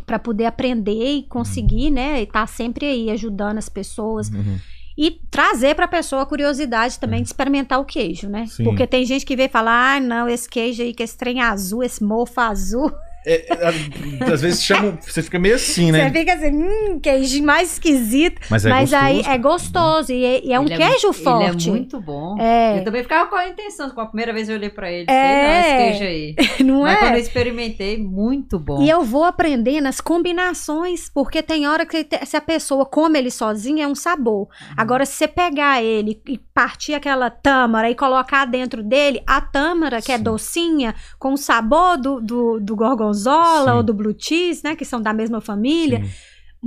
para 0.05 0.19
poder 0.19 0.45
aprender 0.45 1.15
e 1.17 1.23
conseguir, 1.23 1.89
né? 1.89 2.21
E 2.21 2.25
tá 2.27 2.45
sempre 2.45 2.85
aí 2.85 3.09
ajudando 3.09 3.57
as 3.57 3.67
pessoas. 3.69 4.29
Uhum. 4.29 4.59
E 4.97 5.19
trazer 5.31 5.75
pra 5.75 5.87
pessoa 5.87 6.21
a 6.21 6.25
curiosidade 6.25 6.99
também 6.99 7.21
de 7.21 7.27
experimentar 7.27 7.79
o 7.79 7.85
queijo, 7.85 8.29
né? 8.29 8.45
Sim. 8.47 8.63
Porque 8.63 8.85
tem 8.87 9.03
gente 9.03 9.25
que 9.25 9.35
vê 9.35 9.45
e 9.45 9.49
fala, 9.49 9.95
ah, 9.95 9.99
não, 9.99 10.29
esse 10.29 10.47
queijo 10.47 10.83
aí, 10.83 10.93
que 10.93 11.03
esse 11.03 11.17
trem 11.17 11.41
azul, 11.41 11.83
esse 11.83 12.03
mofo 12.03 12.39
azul. 12.39 12.91
É, 13.26 13.45
é, 13.49 14.32
às 14.34 14.41
vezes 14.41 14.63
chama, 14.63 14.97
você 15.01 15.21
fica 15.23 15.39
meio 15.39 15.55
assim, 15.55 15.88
Você 15.88 15.91
né? 15.91 16.11
fica 16.11 16.34
assim, 16.34 16.51
hum, 16.53 16.99
queijo 17.01 17.43
mais 17.43 17.73
esquisito. 17.73 18.39
Mas 18.49 18.65
é 18.65 18.69
Mas 18.69 18.91
gostoso. 18.91 19.05
aí 19.05 19.21
é 19.26 19.38
gostoso 19.38 20.11
e 20.13 20.23
é, 20.26 20.45
e 20.45 20.53
é 20.53 20.59
um 20.59 20.65
Ele 20.65 20.78
queijo 20.78 21.07
mu- 21.07 21.13
forte. 21.13 21.69
Ele 21.69 21.78
é 21.78 21.80
muito 21.80 21.99
bom. 22.01 22.38
É. 22.39 22.80
Eu 22.80 22.84
também 22.84 23.01
ficava 23.03 23.30
com 23.30 23.36
a 23.36 23.47
intenção, 23.47 23.89
com 23.89 24.01
a 24.01 24.05
primeira 24.05 24.32
vez 24.34 24.47
eu 24.49 24.55
olhei 24.55 24.69
pra 24.69 24.91
ele, 24.91 25.05
É. 25.09 25.63
sei 25.63 25.73
não, 25.73 25.89
esse 25.89 25.97
queijo 25.99 26.03
aí. 26.03 26.36
não 26.63 26.82
Mas 26.84 26.99
quando 26.99 27.09
eu 27.11 27.15
é? 27.15 27.19
experimentei, 27.19 27.97
muito 27.97 28.59
bom. 28.59 28.82
E 28.84 28.89
eu 28.89 29.03
vou 29.03 29.23
aprendendo 29.23 29.88
as 29.88 29.99
combinações, 29.99 31.09
porque 31.09 31.41
tem 31.41 31.67
hora 31.67 31.86
que 31.86 32.05
se 32.26 32.38
a 32.38 32.41
pessoa 32.41 32.86
come 32.86 33.17
ele 33.17 33.32
sozinho 33.32 33.82
é 33.82 33.88
um 33.88 33.95
sabor. 33.95 34.41
Uhum. 34.41 34.47
Agora, 34.78 35.05
se 35.05 35.13
você 35.13 35.28
pegar 35.28 35.82
ele 35.84 36.21
e 36.28 36.38
partir 36.38 36.93
aquela 36.93 37.30
tâmara 37.30 37.89
e 37.89 37.95
colocar 37.95 38.45
dentro 38.45 38.84
dele, 38.84 39.21
a 39.26 39.41
tâmara, 39.41 40.01
que 40.01 40.11
é 40.11 40.17
Sim. 40.17 40.23
docinha, 40.23 40.95
com 41.17 41.34
o 41.34 41.38
sabor 41.38 41.97
do, 41.97 42.21
do, 42.21 42.59
do 42.59 42.76
gorgonzola 42.76 43.14
Sim. 43.63 43.70
ou 43.72 43.84
do 43.84 43.93
blue 43.93 44.16
cheese, 44.18 44.61
né, 44.63 44.76
que 44.76 44.86
são 44.86 45.01
da 45.01 45.13
mesma 45.13 45.41
família, 45.41 46.03
Sim. 46.03 46.09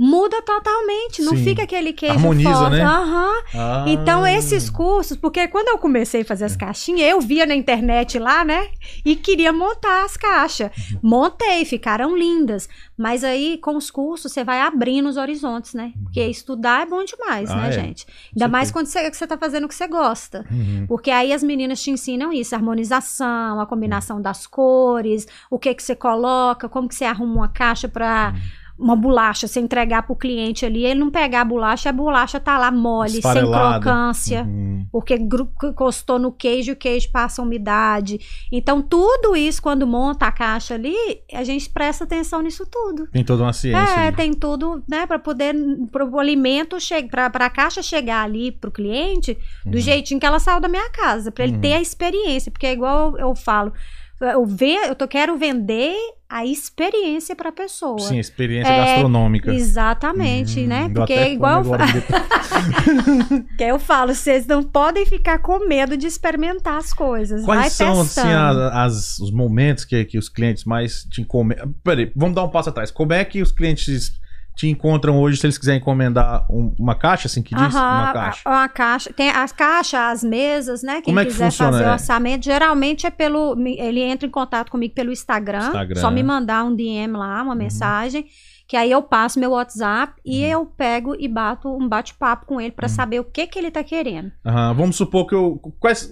Muda 0.01 0.41
totalmente. 0.41 1.21
Não 1.21 1.35
Sim. 1.35 1.43
fica 1.43 1.63
aquele 1.63 1.91
queijo 1.91 2.15
Harmoniza, 2.15 2.49
forte. 2.53 2.71
né? 2.77 2.83
Aham. 2.83 3.33
Ah. 3.53 3.85
Então, 3.85 4.25
esses 4.25 4.69
cursos, 4.69 5.17
porque 5.17 5.45
quando 5.49 5.67
eu 5.67 5.77
comecei 5.77 6.21
a 6.21 6.25
fazer 6.25 6.45
as 6.45 6.55
caixinhas, 6.55 7.09
eu 7.11 7.19
via 7.19 7.45
na 7.45 7.53
internet 7.53 8.17
lá, 8.17 8.45
né? 8.45 8.69
E 9.03 9.13
queria 9.15 9.51
montar 9.51 10.05
as 10.05 10.15
caixas. 10.15 10.71
Uhum. 10.93 10.99
Montei, 11.03 11.65
ficaram 11.65 12.15
lindas. 12.17 12.69
Mas 12.97 13.23
aí, 13.25 13.57
com 13.57 13.75
os 13.75 13.91
cursos, 13.91 14.31
você 14.31 14.43
vai 14.43 14.61
abrindo 14.61 15.09
os 15.09 15.17
horizontes, 15.17 15.73
né? 15.73 15.91
Porque 16.03 16.21
estudar 16.25 16.83
é 16.83 16.85
bom 16.85 17.03
demais, 17.03 17.49
Uhum. 17.49 17.55
Ah, 17.57 17.61
né, 17.63 17.69
é. 17.69 17.71
gente? 17.73 18.07
Ainda 18.33 18.47
mais 18.47 18.71
quando 18.71 18.85
você, 18.85 19.09
que 19.11 19.17
você 19.17 19.27
tá 19.27 19.37
fazendo 19.37 19.65
o 19.65 19.67
que 19.67 19.75
você 19.75 19.87
gosta. 19.87 20.45
Uhum. 20.49 20.85
Porque 20.87 21.11
aí 21.11 21.33
as 21.33 21.43
meninas 21.43 21.81
te 21.81 21.91
ensinam 21.91 22.31
isso, 22.31 22.55
a 22.55 22.57
harmonização, 22.57 23.59
a 23.59 23.65
combinação 23.65 24.21
das 24.21 24.47
cores, 24.47 25.27
o 25.49 25.59
que 25.59 25.73
que 25.73 25.83
você 25.83 25.95
coloca, 25.95 26.69
como 26.69 26.87
que 26.87 26.95
você 26.95 27.03
arruma 27.05 27.33
uma 27.33 27.47
caixa 27.49 27.87
para 27.89 28.33
Uhum. 28.33 28.58
Uma 28.79 28.95
bolacha, 28.95 29.47
você 29.47 29.59
entregar 29.59 30.03
pro 30.03 30.15
cliente 30.15 30.65
ali, 30.65 30.85
ele 30.85 30.99
não 30.99 31.11
pegar 31.11 31.41
a 31.41 31.45
bolacha, 31.45 31.89
a 31.89 31.93
bolacha 31.93 32.39
tá 32.39 32.57
lá 32.57 32.71
mole, 32.71 33.21
sem 33.21 33.21
crocância. 33.21 34.43
Uhum. 34.43 34.87
Porque 34.91 35.15
encostou 35.15 36.17
no 36.17 36.31
queijo 36.31 36.71
e 36.71 36.73
o 36.73 36.75
queijo 36.75 37.11
passa 37.11 37.41
umidade. 37.41 38.19
Então, 38.51 38.81
tudo 38.81 39.35
isso, 39.35 39.61
quando 39.61 39.85
monta 39.85 40.25
a 40.27 40.31
caixa 40.31 40.75
ali, 40.75 40.95
a 41.33 41.43
gente 41.43 41.69
presta 41.69 42.05
atenção 42.05 42.41
nisso 42.41 42.65
tudo. 42.65 43.07
Tem 43.11 43.23
toda 43.23 43.43
uma 43.43 43.53
ciência. 43.53 43.79
É, 44.01 44.07
ali. 44.07 44.15
tem 44.15 44.33
tudo, 44.33 44.81
né, 44.89 45.05
para 45.05 45.19
poder 45.19 45.53
pro 45.91 46.17
alimento 46.17 46.79
chegar, 46.79 47.29
para 47.29 47.45
a 47.45 47.49
caixa 47.49 47.81
chegar 47.83 48.23
ali 48.23 48.51
pro 48.51 48.71
cliente 48.71 49.37
do 49.65 49.75
Uhum. 49.75 49.81
jeitinho 49.81 50.19
que 50.19 50.25
ela 50.25 50.39
saiu 50.39 50.59
da 50.61 50.67
minha 50.69 50.89
casa, 50.89 51.31
para 51.31 51.43
ele 51.43 51.53
Uhum. 51.55 51.61
ter 51.61 51.73
a 51.73 51.81
experiência, 51.81 52.51
porque 52.51 52.67
é 52.67 52.73
igual 52.73 53.11
eu, 53.17 53.27
eu 53.29 53.35
falo, 53.35 53.73
eu 54.21 54.45
ver, 54.45 54.87
eu 54.87 54.95
tô, 54.95 55.07
quero 55.07 55.37
vender 55.37 55.95
a 56.29 56.45
experiência 56.45 57.35
para 57.35 57.51
pessoa. 57.51 57.99
Sim, 57.99 58.19
experiência 58.19 58.71
É, 58.71 58.77
gastronômica. 58.85 59.51
Exatamente, 59.53 60.59
Hum, 60.61 60.67
né? 60.67 60.89
Porque 60.93 61.13
é 61.13 61.31
igual 61.31 61.63
eu 61.63 61.71
que 63.57 63.63
eu 63.63 63.79
falo, 63.79 64.13
vocês 64.13 64.45
não 64.45 64.61
podem 64.63 65.05
ficar 65.05 65.39
com 65.39 65.67
medo 65.67 65.97
de 65.97 66.07
experimentar 66.07 66.77
as 66.77 66.93
coisas. 66.93 67.43
Quais 67.45 67.61
Vai 67.61 67.69
são, 67.69 68.01
assim, 68.01 68.21
testando. 68.21 68.61
as, 68.61 68.73
as- 68.75 69.19
os 69.19 69.31
momentos 69.31 69.85
que, 69.85 70.03
que 70.05 70.17
os 70.17 70.29
clientes 70.29 70.65
mais 70.65 71.03
te 71.05 71.21
encomendam? 71.21 71.73
Peraí, 71.83 72.11
vamos 72.15 72.35
dar 72.35 72.43
um 72.43 72.49
passo 72.49 72.69
atrás. 72.69 72.91
Como 72.91 73.13
é 73.13 73.23
que 73.25 73.41
os 73.41 73.51
clientes 73.51 74.11
te 74.59 74.67
encontram 74.67 75.17
hoje 75.21 75.37
se 75.37 75.45
eles 75.45 75.57
quiserem 75.57 75.79
encomendar 75.79 76.45
um- 76.51 76.75
uma 76.77 76.93
caixa, 76.93 77.27
assim 77.27 77.41
que 77.41 77.55
diz? 77.55 77.73
Aham, 77.73 78.01
Uma 78.03 78.13
caixa. 78.13 78.41
Uma 78.49 78.67
caixa. 78.67 79.13
Tem 79.13 79.29
as 79.29 79.53
caixas, 79.53 79.93
as 79.99 80.21
mesas, 80.23 80.83
né? 80.83 80.95
Quem 80.95 81.03
Como 81.13 81.19
é 81.21 81.23
que 81.25 81.31
quiser 81.31 81.45
funciona, 81.45 81.71
fazer 81.71 81.83
é? 81.85 81.91
orçamento, 81.93 82.43
geralmente 82.43 83.07
é 83.07 83.09
pelo. 83.09 83.55
Ele 83.65 84.01
entra 84.01 84.27
em 84.27 84.29
contato 84.29 84.69
comigo 84.69 84.93
pelo 84.93 85.13
Instagram. 85.13 85.65
Instagram. 85.67 86.01
Só 86.01 86.11
me 86.11 86.21
mandar 86.21 86.65
um 86.65 86.75
DM 86.75 87.13
lá, 87.15 87.41
uma 87.41 87.55
mensagem. 87.55 88.25
Que 88.67 88.75
aí 88.77 88.91
eu 88.91 89.01
passo 89.01 89.39
meu 89.39 89.51
WhatsApp 89.51 90.13
e 90.23 90.43
Uhum. 90.43 90.49
eu 90.51 90.65
pego 90.65 91.15
e 91.17 91.27
bato 91.27 91.67
um 91.69 91.87
bate-papo 91.89 92.45
com 92.45 92.61
ele 92.61 92.71
pra 92.71 92.87
saber 92.87 93.19
o 93.19 93.23
que 93.23 93.47
que 93.47 93.57
ele 93.57 93.71
tá 93.71 93.83
querendo. 93.83 94.29
Vamos 94.75 94.95
supor 94.97 95.25
que 95.25 95.33
eu. 95.33 95.57
Quais, 95.79 96.11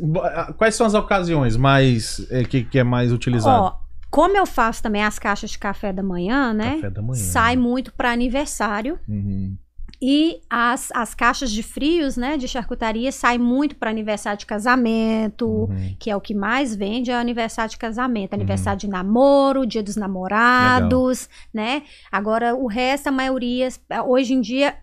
quais 0.58 0.74
são 0.74 0.88
as 0.88 0.94
ocasiões 0.96 1.56
mais 1.58 2.26
é, 2.32 2.44
que, 2.44 2.64
que 2.64 2.80
é 2.80 2.84
mais 2.84 3.12
utilizado? 3.12 3.64
Ó, 3.66 3.74
como 4.18 4.36
eu 4.36 4.48
faço 4.48 4.82
também 4.82 5.04
as 5.04 5.20
caixas 5.20 5.52
de 5.52 5.60
café 5.60 5.94
da 5.94 6.02
manhã, 6.02 6.52
né? 6.52 6.76
Café 6.78 6.90
da 6.90 7.02
manhã. 7.04 7.22
Sai 7.22 7.56
muito 7.56 7.94
pra 7.94 8.12
aniversário. 8.12 9.00
Uhum. 9.08 9.56
E 10.02 10.42
as, 10.50 10.92
as 10.94 11.14
caixas 11.14 11.52
de 11.52 11.62
frios, 11.62 12.18
né, 12.18 12.36
de 12.36 12.48
charcutaria, 12.48 13.12
saem 13.12 13.38
muito 13.40 13.76
para 13.76 13.90
aniversário 13.92 14.38
de 14.40 14.46
casamento, 14.46 15.48
Uhum. 15.48 15.96
que 16.00 16.10
é 16.10 16.16
o 16.16 16.22
que 16.22 16.34
mais 16.34 16.76
vende, 16.76 17.12
é 17.12 17.16
o 17.16 17.20
aniversário 17.20 17.70
de 17.72 17.78
casamento. 17.78 18.34
Aniversário 18.34 18.80
de 18.80 18.88
namoro, 18.88 19.66
dia 19.68 19.84
dos 19.84 19.96
namorados, 19.96 21.30
né? 21.54 21.84
Agora, 22.12 22.56
o 22.56 22.66
resto, 22.68 23.08
a 23.08 23.12
maioria, 23.12 23.70
hoje 24.08 24.34
em 24.34 24.42
dia, 24.42 24.76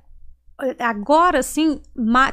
agora 0.79 1.43
sim, 1.43 1.81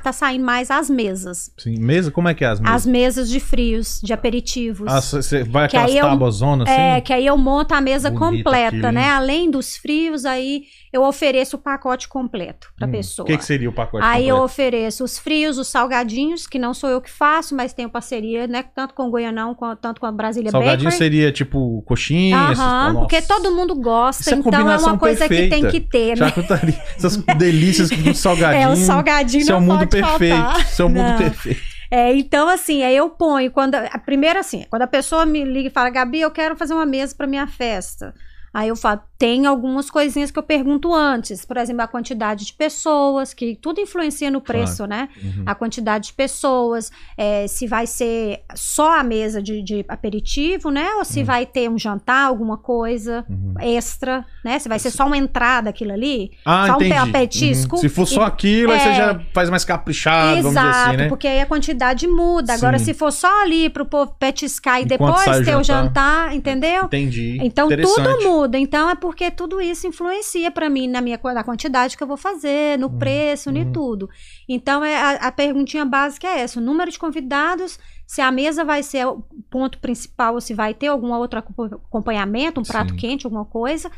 tá 0.03 0.13
saindo 0.13 0.45
mais 0.45 0.69
as 0.69 0.89
mesas. 0.89 1.51
Sim. 1.57 1.79
Mesa? 1.79 2.11
Como 2.11 2.27
é 2.27 2.33
que 2.33 2.43
é 2.43 2.47
as 2.47 2.59
mesas? 2.59 2.75
As 2.75 2.85
mesas 2.85 3.29
de 3.29 3.39
frios, 3.39 3.99
de 4.03 4.13
aperitivos. 4.13 4.91
Ah, 4.91 5.01
você 5.01 5.43
vai 5.43 5.67
Que 5.67 5.77
aquelas 5.77 6.01
tábuas 6.01 6.35
zonas 6.35 6.69
assim? 6.69 6.79
É, 6.79 7.01
que 7.01 7.11
aí 7.11 7.25
eu 7.25 7.37
monto 7.37 7.73
a 7.73 7.81
mesa 7.81 8.11
completa, 8.11 8.67
aquilo, 8.67 8.91
né? 8.91 9.09
Além 9.09 9.49
dos 9.49 9.75
frios, 9.75 10.25
aí 10.25 10.63
eu 10.91 11.03
ofereço 11.03 11.55
o 11.55 11.59
pacote 11.59 12.07
completo 12.07 12.67
pra 12.77 12.85
Hum, 12.87 12.91
pessoa. 12.91 13.23
O 13.23 13.27
que, 13.27 13.37
que 13.37 13.45
seria 13.45 13.69
o 13.69 13.73
pacote 13.73 14.03
Aí 14.05 14.27
eu 14.27 14.35
completo? 14.35 14.45
ofereço 14.53 15.03
os 15.03 15.17
frios, 15.17 15.57
os 15.57 15.67
salgadinhos, 15.67 16.45
que 16.47 16.59
não 16.59 16.73
sou 16.73 16.89
eu 16.89 16.99
que 16.99 17.09
faço, 17.09 17.55
mas 17.55 17.71
tenho 17.73 17.89
parceria, 17.89 18.45
né? 18.47 18.63
Tanto 18.75 18.93
com 18.93 19.07
o 19.07 19.09
Goianão, 19.11 19.55
com, 19.55 19.75
tanto 19.75 20.01
com 20.01 20.05
a 20.05 20.11
Brasília 20.11 20.51
Salgadinho 20.51 20.89
Bakery. 20.89 20.97
seria 20.97 21.31
tipo 21.31 21.81
coxinha, 21.83 22.37
Aham, 22.37 22.51
essas- 22.51 22.93
porque 22.99 23.15
Nossa. 23.17 23.27
todo 23.27 23.55
mundo 23.55 23.75
gosta, 23.75 24.21
Isso 24.21 24.29
é 24.31 24.33
então 24.37 24.49
é 24.51 24.57
combinação 24.57 24.89
uma 24.93 24.97
coisa 24.99 25.27
que 25.27 25.35
tem 25.35 25.49
perfeita. 25.49 25.71
que 25.71 25.79
ter, 25.79 26.09
né? 26.09 26.15
Charcutaria. 26.17 26.83
Essas 26.97 27.17
delícias 27.17 27.89
do 27.89 28.13
salgadinho. 28.13 28.61
É, 28.61 28.67
o 28.67 28.75
salgadinho 28.75 29.43
é 29.43 29.49
não 29.51 29.57
o 29.59 29.61
mundo 29.61 29.87
perfeito. 29.87 30.35
faltar. 30.35 30.59
Isso 30.61 30.81
é 30.81 30.85
o 30.85 30.89
mundo 30.89 31.07
Não. 31.09 31.17
perfeito. 31.17 31.61
É, 31.93 32.13
então, 32.15 32.47
assim, 32.47 32.83
aí 32.83 32.95
eu 32.95 33.09
ponho, 33.09 33.51
quando, 33.51 33.75
a 33.75 33.97
primeira 33.99 34.39
assim, 34.39 34.65
quando 34.69 34.83
a 34.83 34.87
pessoa 34.87 35.25
me 35.25 35.43
liga 35.43 35.67
e 35.67 35.71
fala, 35.71 35.89
Gabi, 35.89 36.21
eu 36.21 36.31
quero 36.31 36.55
fazer 36.55 36.73
uma 36.73 36.85
mesa 36.85 37.13
para 37.15 37.27
minha 37.27 37.45
festa. 37.47 38.13
Aí 38.53 38.67
eu 38.67 38.75
falo, 38.75 38.99
tem 39.17 39.45
algumas 39.45 39.89
coisinhas 39.89 40.29
que 40.29 40.37
eu 40.37 40.43
pergunto 40.43 40.93
antes, 40.93 41.45
por 41.45 41.55
exemplo, 41.55 41.81
a 41.83 41.87
quantidade 41.87 42.45
de 42.45 42.53
pessoas, 42.53 43.33
que 43.33 43.55
tudo 43.55 43.79
influencia 43.79 44.29
no 44.29 44.41
preço, 44.41 44.85
né? 44.85 45.07
Uhum. 45.23 45.43
A 45.45 45.55
quantidade 45.55 46.07
de 46.07 46.13
pessoas, 46.13 46.91
é, 47.17 47.47
se 47.47 47.65
vai 47.65 47.87
ser 47.87 48.41
só 48.55 48.99
a 48.99 49.03
mesa 49.03 49.41
de, 49.41 49.61
de 49.63 49.85
aperitivo, 49.87 50.69
né? 50.69 50.85
Ou 50.97 51.05
se 51.05 51.19
Uhum. 51.19 51.25
vai 51.25 51.45
ter 51.45 51.69
um 51.69 51.77
jantar, 51.77 52.25
alguma 52.27 52.57
coisa 52.57 53.23
Uhum. 53.29 53.53
extra, 53.61 54.25
né? 54.43 54.59
Se 54.59 54.67
vai 54.67 54.79
ser 54.79 54.91
só 54.91 55.05
uma 55.05 55.17
entrada 55.17 55.69
aquilo 55.69 55.93
ali. 55.93 56.31
Ah, 56.45 56.67
só 56.67 56.77
um 56.77 56.81
entendi. 56.81 57.11
petisco. 57.11 57.75
Uhum. 57.77 57.81
Se 57.81 57.87
for 57.89 58.05
só 58.05 58.23
aquilo, 58.23 58.71
aí 58.73 58.79
você 58.79 58.89
É. 58.89 58.95
já 58.95 59.21
faz 59.33 59.49
mais 59.49 59.63
caprichado, 59.63 60.41
vamos 60.41 60.57
dizer 60.57 60.67
Exato, 60.67 60.87
assim, 60.89 60.97
né? 60.97 61.07
porque 61.07 61.27
aí 61.27 61.39
a 61.39 61.45
quantidade 61.45 62.07
muda. 62.07 62.53
Agora, 62.53 62.77
Sim. 62.79 62.85
se 62.85 62.93
for 62.93 63.11
só 63.11 63.43
ali 63.43 63.69
pro 63.69 63.85
povo 63.85 64.13
petiscar 64.19 64.81
e 64.81 64.85
Enquanto 64.85 64.99
depois 64.99 65.45
ter 65.45 65.55
o 65.55 65.63
jantar. 65.63 65.83
jantar, 65.85 66.35
entendeu? 66.35 66.85
Entendi. 66.85 67.37
Então 67.41 67.69
tudo 67.69 68.21
muda. 68.23 68.40
Então 68.57 68.89
é 68.89 68.95
porque 68.95 69.29
tudo 69.31 69.59
isso 69.61 69.87
influencia 69.87 70.49
pra 70.51 70.69
mim 70.69 70.87
na 70.87 71.01
minha 71.01 71.19
na 71.23 71.43
quantidade 71.43 71.97
que 71.97 72.03
eu 72.03 72.07
vou 72.07 72.17
fazer, 72.17 72.77
no 72.77 72.89
preço, 72.89 73.49
uhum. 73.49 73.57
em 73.57 73.71
tudo. 73.71 74.09
Então 74.47 74.83
é 74.83 74.95
a, 74.95 75.09
a 75.27 75.31
perguntinha 75.31 75.85
básica 75.85 76.27
é 76.27 76.39
essa: 76.41 76.59
o 76.59 76.63
número 76.63 76.91
de 76.91 76.99
convidados, 76.99 77.79
se 78.07 78.21
a 78.21 78.31
mesa 78.31 78.63
vai 78.63 78.83
ser 78.83 79.05
o 79.07 79.23
ponto 79.49 79.79
principal 79.79 80.33
ou 80.35 80.41
se 80.41 80.53
vai 80.53 80.73
ter 80.73 80.87
algum 80.87 81.11
outro 81.13 81.39
acompa- 81.39 81.75
acompanhamento, 81.75 82.59
um 82.59 82.63
prato 82.63 82.91
Sim. 82.91 82.97
quente, 82.97 83.25
alguma 83.25 83.45
coisa, 83.45 83.91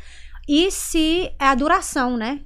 e 0.48 0.70
se 0.70 1.32
é 1.38 1.46
a 1.46 1.54
duração, 1.54 2.16
né? 2.16 2.40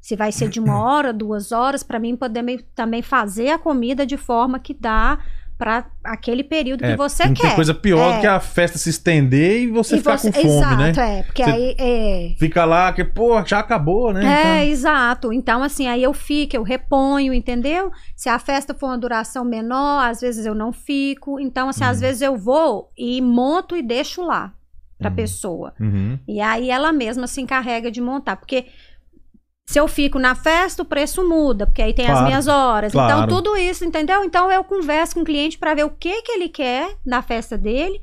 Se 0.00 0.16
vai 0.16 0.32
ser 0.32 0.48
de 0.48 0.58
uma 0.58 0.80
hora, 0.82 1.12
duas 1.12 1.52
horas, 1.52 1.82
pra 1.82 1.98
mim 1.98 2.16
poder 2.16 2.42
me- 2.42 2.62
também 2.74 3.02
fazer 3.02 3.50
a 3.50 3.58
comida 3.58 4.06
de 4.06 4.16
forma 4.16 4.58
que 4.58 4.72
dá 4.72 5.18
pra 5.60 5.84
aquele 6.02 6.42
período 6.42 6.82
É, 6.82 6.92
que 6.92 6.96
você 6.96 7.26
Não 7.26 7.34
quer. 7.34 7.48
tem 7.48 7.54
coisa 7.54 7.74
pior 7.74 8.12
É. 8.12 8.14
do 8.16 8.20
que 8.22 8.26
a 8.26 8.40
festa 8.40 8.78
se 8.78 8.88
estender 8.88 9.60
e 9.64 9.66
você 9.66 9.96
E 9.96 9.98
ficar 9.98 10.16
você- 10.16 10.32
com 10.32 10.40
fome, 10.40 10.54
exato, 10.56 10.76
né? 10.76 11.18
é, 11.18 11.22
porque 11.22 11.44
Você- 11.44 11.50
aí 11.50 11.76
é, 11.78 12.34
Fica 12.38 12.64
lá 12.64 12.90
que, 12.94 13.04
pô, 13.04 13.44
já 13.44 13.58
acabou, 13.58 14.10
né? 14.14 14.24
é, 14.24 14.40
Então- 14.64 14.72
exato. 14.72 15.32
Então, 15.34 15.62
assim, 15.62 15.86
aí 15.86 16.02
eu 16.02 16.14
fico, 16.14 16.56
eu 16.56 16.62
reponho, 16.62 17.34
entendeu? 17.34 17.90
Se 18.16 18.30
a 18.30 18.38
festa 18.38 18.72
for 18.72 18.86
uma 18.86 18.96
duração 18.98 19.44
menor, 19.44 20.08
às 20.08 20.22
vezes 20.22 20.46
eu 20.46 20.54
não 20.54 20.72
fico. 20.72 21.38
Então, 21.38 21.68
assim, 21.68 21.84
às 21.84 21.96
Uhum. 21.98 22.00
vezes 22.00 22.22
eu 22.22 22.38
vou 22.38 22.90
e 22.96 23.20
monto 23.20 23.76
e 23.76 23.82
deixo 23.82 24.22
lá 24.24 24.54
pra 24.98 25.10
Uhum. 25.10 25.16
pessoa. 25.16 25.74
Uhum. 25.78 26.18
E 26.26 26.40
aí 26.40 26.70
ela 26.70 26.90
mesma 26.92 27.26
se 27.26 27.40
encarrega 27.42 27.90
de 27.90 28.00
montar. 28.00 28.36
Porque 28.36 28.64
se 29.70 29.78
eu 29.78 29.86
fico 29.86 30.18
na 30.18 30.34
festa, 30.34 30.82
o 30.82 30.84
preço 30.84 31.22
muda, 31.28 31.64
porque 31.64 31.80
aí 31.80 31.94
tem 31.94 32.04
Claro, 32.06 32.20
as 32.20 32.26
minhas 32.26 32.48
horas. 32.48 32.90
claro. 32.92 33.22
Então, 33.22 33.28
tudo 33.28 33.56
isso, 33.56 33.84
entendeu? 33.84 34.24
Então, 34.24 34.50
eu 34.50 34.64
converso 34.64 35.14
com 35.14 35.20
o 35.20 35.24
cliente 35.24 35.56
pra 35.56 35.74
ver 35.74 35.84
o 35.84 35.90
que, 35.90 36.22
que 36.22 36.32
ele 36.32 36.48
quer 36.48 36.96
na 37.06 37.22
festa 37.22 37.56
dele 37.56 38.00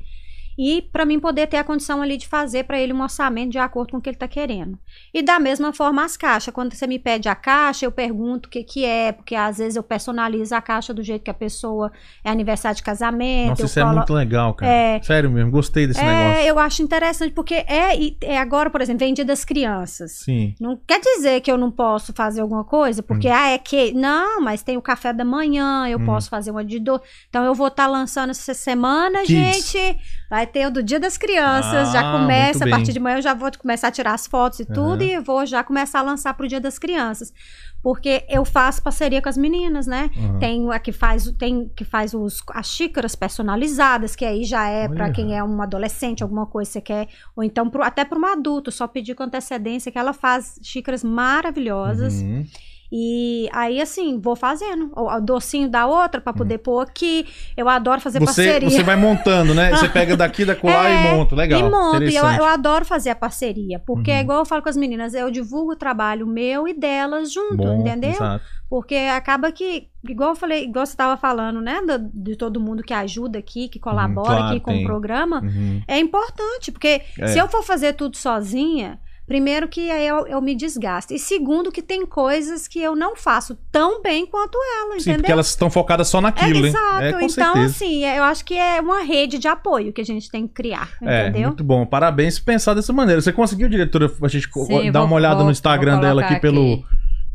e 0.58 0.82
pra 0.82 1.04
mim 1.04 1.20
poder 1.20 1.46
ter 1.46 1.56
a 1.58 1.62
condição 1.64 2.02
ali 2.02 2.16
de 2.16 2.26
fazer 2.26 2.64
pra 2.64 2.80
ele 2.80 2.92
um 2.92 3.00
orçamento 3.00 3.50
de 3.52 3.58
acordo 3.58 3.92
com 3.92 3.98
o 3.98 4.00
que 4.00 4.10
ele 4.10 4.16
tá 4.16 4.26
querendo. 4.26 4.76
E 5.14 5.22
da 5.22 5.38
mesma 5.38 5.72
forma 5.72 6.04
as 6.04 6.16
caixas. 6.16 6.52
Quando 6.52 6.74
você 6.74 6.84
me 6.86 6.98
pede 6.98 7.28
a 7.28 7.34
caixa, 7.36 7.86
eu 7.86 7.92
pergunto 7.92 8.48
o 8.48 8.50
que 8.50 8.64
que 8.64 8.84
é, 8.84 9.12
porque 9.12 9.36
às 9.36 9.58
vezes 9.58 9.76
eu 9.76 9.82
personalizo 9.84 10.54
a 10.54 10.60
caixa 10.60 10.92
do 10.92 11.02
jeito 11.02 11.22
que 11.22 11.30
a 11.30 11.34
pessoa 11.34 11.92
é 12.24 12.30
aniversário 12.30 12.76
de 12.76 12.82
casamento. 12.82 13.50
Nossa, 13.50 13.64
isso 13.66 13.78
é 13.78 13.82
colo- 13.82 13.96
muito 13.96 14.12
legal, 14.12 14.52
cara. 14.54 14.72
É. 14.72 15.02
Sério 15.02 15.30
mesmo, 15.30 15.50
gostei 15.52 15.86
desse 15.86 16.00
É, 16.00 16.04
negócio. 16.04 16.46
eu 16.48 16.58
acho 16.58 16.82
interessante, 16.82 17.32
porque 17.32 17.54
é, 17.54 17.96
é 18.22 18.38
agora, 18.38 18.68
por 18.68 18.80
exemplo, 18.80 18.98
vem 19.00 19.14
dia 19.14 19.24
das 19.24 19.44
crianças. 19.44 20.12
Sim. 20.24 20.54
Não 20.60 20.76
quer 20.86 21.00
dizer 21.00 21.40
que 21.40 21.52
eu 21.52 21.56
não 21.56 21.70
posso 21.70 22.12
fazer 22.12 22.40
alguma 22.40 22.64
coisa, 22.64 23.00
porque, 23.02 23.28
Hum. 23.28 23.32
ah, 23.34 23.50
é 23.50 23.58
que. 23.58 23.92
Não, 23.92 24.40
mas 24.40 24.62
tem 24.62 24.76
o 24.76 24.82
café 24.82 25.12
da 25.12 25.24
manhã, 25.24 25.86
eu 25.88 25.98
Hum. 26.00 26.06
posso 26.06 26.28
fazer 26.28 26.50
uma 26.50 26.64
de 26.64 26.80
dor. 26.80 27.00
Então, 27.28 27.44
eu 27.44 27.54
vou 27.54 27.68
estar 27.68 27.86
lançando 27.86 28.30
essa 28.30 28.54
semana, 28.54 29.20
Kids. 29.22 29.70
gente. 29.70 29.96
Vai 30.30 30.46
ter 30.48 30.66
o 30.66 30.70
do 30.70 30.82
Dia 30.82 30.98
das 30.98 31.16
Crianças, 31.16 31.90
Ah, 31.90 31.92
já 31.92 32.12
começa, 32.12 32.64
a 32.64 32.68
partir 32.68 32.92
de 32.92 32.98
manhã 32.98 33.18
eu 33.18 33.22
já 33.22 33.34
vou 33.34 33.50
começar 33.58 33.88
a 33.88 33.90
tirar 33.92 34.14
as 34.14 34.26
fotos 34.26 34.60
e 34.60 34.64
tudo, 34.64 35.02
Aham. 35.02 35.10
e 35.12 35.20
vou 35.20 35.46
já 35.46 35.62
começar 35.62 36.00
a 36.00 36.02
lançar 36.02 36.34
pro 36.34 36.48
Dia 36.48 36.60
das 36.60 36.78
Crianças. 36.78 37.32
Porque 37.80 38.24
eu 38.28 38.44
faço 38.44 38.82
parceria 38.82 39.22
com 39.22 39.28
as 39.28 39.36
meninas, 39.36 39.86
né? 39.86 40.10
Aham. 40.16 40.38
Tem 40.40 40.72
a 40.72 40.78
que 40.80 40.90
faz, 40.90 41.30
tem 41.38 41.68
que 41.76 41.84
faz 41.84 42.12
os, 42.12 42.42
as 42.52 42.66
xícaras 42.66 43.14
personalizadas, 43.14 44.16
que 44.16 44.24
aí 44.24 44.42
já 44.42 44.66
é 44.68 44.88
Olha. 44.88 45.12
quem 45.12 45.36
é 45.36 45.44
um 45.44 45.62
adolescente, 45.62 46.22
alguma 46.24 46.44
coisa 46.46 46.68
que 46.68 46.72
você 46.72 46.80
quer, 46.80 47.08
ou 47.36 47.44
então 47.44 47.70
pro, 47.70 47.82
até 47.84 48.04
para 48.04 48.18
um 48.18 48.26
adulto, 48.26 48.72
só 48.72 48.88
pedir 48.88 49.14
com 49.14 49.22
antecedência, 49.22 49.92
que 49.92 49.98
ela 49.98 50.12
faz 50.12 50.58
xícaras 50.62 51.04
maravilhosas. 51.04 52.14
Uhum. 52.14 52.44
E 52.90 53.48
aí, 53.52 53.80
assim, 53.80 54.18
vou 54.18 54.34
fazendo. 54.34 54.90
O, 54.96 55.10
o 55.14 55.20
docinho 55.20 55.68
da 55.68 55.86
outra 55.86 56.20
pra 56.20 56.32
poder 56.32 56.58
pôr 56.58 56.80
aqui. 56.80 57.26
Eu 57.56 57.68
adoro 57.68 58.00
fazer. 58.00 58.18
Você, 58.18 58.44
parceria. 58.44 58.70
você 58.70 58.82
vai 58.82 58.96
montando, 58.96 59.54
né? 59.54 59.70
Você 59.70 59.88
pega 59.88 60.16
daqui, 60.16 60.44
da 60.44 60.56
colar 60.56 60.88
É, 60.88 60.94
e 61.12 61.14
monta. 61.16 61.36
Legal. 61.36 61.60
E 61.60 61.70
monto, 61.70 62.02
e 62.04 62.16
eu, 62.16 62.24
eu 62.24 62.44
adoro 62.44 62.84
fazer 62.84 63.10
a 63.10 63.14
parceria, 63.14 63.78
porque 63.78 64.10
Uhum. 64.10 64.16
é 64.16 64.20
igual 64.20 64.38
eu 64.38 64.46
falo 64.46 64.62
com 64.62 64.68
as 64.70 64.76
meninas, 64.76 65.12
eu 65.12 65.30
divulgo 65.30 65.72
o 65.72 65.76
trabalho 65.76 66.26
meu 66.26 66.66
e 66.66 66.72
delas 66.72 67.30
junto, 67.32 67.56
Bom, 67.56 67.80
entendeu? 67.80 68.10
exato. 68.10 68.42
Porque 68.70 68.94
acaba 68.94 69.50
que, 69.52 69.88
igual 70.08 70.30
eu 70.30 70.36
falei, 70.36 70.64
igual 70.64 70.84
você 70.86 70.92
estava 70.92 71.16
falando, 71.16 71.60
né, 71.60 71.80
do- 71.80 72.10
de 72.12 72.36
todo 72.36 72.60
mundo 72.60 72.82
que 72.82 72.92
ajuda 72.92 73.38
aqui, 73.38 73.66
que 73.68 73.78
colabora 73.78 74.28
Uhum, 74.30 74.36
claro, 74.36 74.44
aqui 74.52 74.60
com 74.60 74.72
tem. 74.72 74.82
o 74.82 74.86
programa, 74.86 75.40
Uhum. 75.42 75.82
é 75.88 75.98
importante, 75.98 76.70
porque 76.70 77.00
É. 77.18 77.26
se 77.28 77.38
eu 77.38 77.48
for 77.48 77.62
fazer 77.62 77.94
tudo 77.94 78.16
sozinha, 78.16 78.98
primeiro 79.28 79.68
que 79.68 79.90
aí 79.90 80.06
eu, 80.08 80.26
eu 80.26 80.40
me 80.40 80.54
desgasto, 80.54 81.12
e 81.14 81.18
segundo 81.18 81.70
que 81.70 81.82
tem 81.82 82.04
coisas 82.06 82.66
que 82.66 82.80
eu 82.82 82.96
não 82.96 83.14
faço 83.14 83.56
tão 83.70 84.02
bem 84.02 84.26
quanto 84.26 84.58
ela, 84.80 84.94
Sim, 84.94 85.00
entendeu? 85.00 85.18
porque 85.18 85.32
elas 85.32 85.48
estão 85.50 85.68
focadas 85.70 86.08
só 86.08 86.18
É, 86.18 86.22
naquilo, 86.22 86.60
hein? 86.66 86.72
exato. 86.72 87.02
É, 87.02 87.08
então, 87.10 87.28
certeza. 87.28 87.64
assim, 87.66 88.04
é- 88.04 88.18
eu 88.18 88.24
acho 88.24 88.44
que 88.44 88.54
é 88.54 88.80
uma 88.80 89.02
rede 89.02 89.38
de 89.38 89.46
apoio 89.46 89.92
que 89.92 90.00
a 90.00 90.04
gente 90.04 90.30
tem 90.30 90.46
que 90.48 90.54
criar, 90.54 90.90
É, 91.02 91.28
entendeu? 91.28 91.48
muito 91.48 91.62
bom. 91.62 91.84
Parabéns 91.86 92.38
por 92.38 92.46
pensar 92.46 92.72
dessa 92.74 92.92
maneira. 92.92 93.20
Você 93.20 93.32
conseguiu, 93.32 93.68
diretora, 93.68 94.10
a 94.22 94.28
gente 94.28 94.48
Sim, 94.50 94.90
dar 94.90 95.00
vou- 95.00 95.08
uma 95.08 95.16
olhada 95.16 95.36
vou- 95.36 95.44
no 95.44 95.50
Instagram 95.52 96.00
dela 96.00 96.22
colocar 96.22 96.28
aqui 96.32 96.40
pelo 96.40 96.72
aqui. 96.72 96.84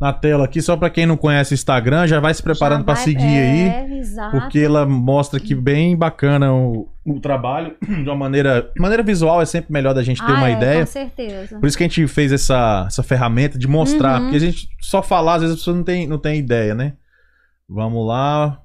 Na 0.00 0.12
tela 0.12 0.44
aqui, 0.44 0.60
só 0.60 0.76
pra 0.76 0.90
quem 0.90 1.06
não 1.06 1.16
conhece 1.16 1.52
o 1.52 1.54
Instagram, 1.54 2.06
já 2.06 2.18
vai 2.20 2.34
se 2.34 2.42
preparando 2.42 2.84
vai- 2.84 2.96
seguir 2.96 3.22
aí, 3.24 3.60
É, 3.68 3.98
exato. 3.98 4.32
porque 4.38 4.58
ela 4.58 4.84
mostra 4.84 5.38
que 5.40 5.54
bem 5.54 5.96
bacana 5.96 6.52
o, 6.52 6.88
o 7.06 7.20
trabalho 7.20 7.76
de 7.80 8.02
uma 8.08 8.16
maneira, 8.16 8.70
maneira 8.78 9.02
visual 9.02 9.40
é 9.40 9.46
sempre 9.46 9.72
melhor 9.72 9.94
da 9.94 10.02
gente 10.02 10.20
ter 10.24 10.32
Ah, 10.32 10.36
uma 10.36 10.48
é, 10.48 10.52
ideia. 10.52 10.80
Com 10.80 10.86
certeza. 10.92 11.58
Por 11.58 11.66
isso 11.66 11.78
que 11.78 11.84
a 11.84 11.86
gente 11.86 12.06
fez 12.08 12.32
essa, 12.32 12.84
essa 12.86 13.02
ferramenta 13.02 13.56
de 13.58 13.68
mostrar, 13.68 14.16
Uhum. 14.18 14.22
porque 14.24 14.36
a 14.36 14.40
gente 14.40 14.68
só 14.80 15.02
falar, 15.02 15.34
às 15.36 15.42
vezes 15.42 15.54
a 15.54 15.58
pessoa 15.58 15.76
não 15.76 15.84
tem, 15.84 16.06
não 16.06 16.18
tem 16.18 16.38
ideia, 16.38 16.74
né? 16.74 16.94
Vamos 17.68 18.06
lá. 18.06 18.60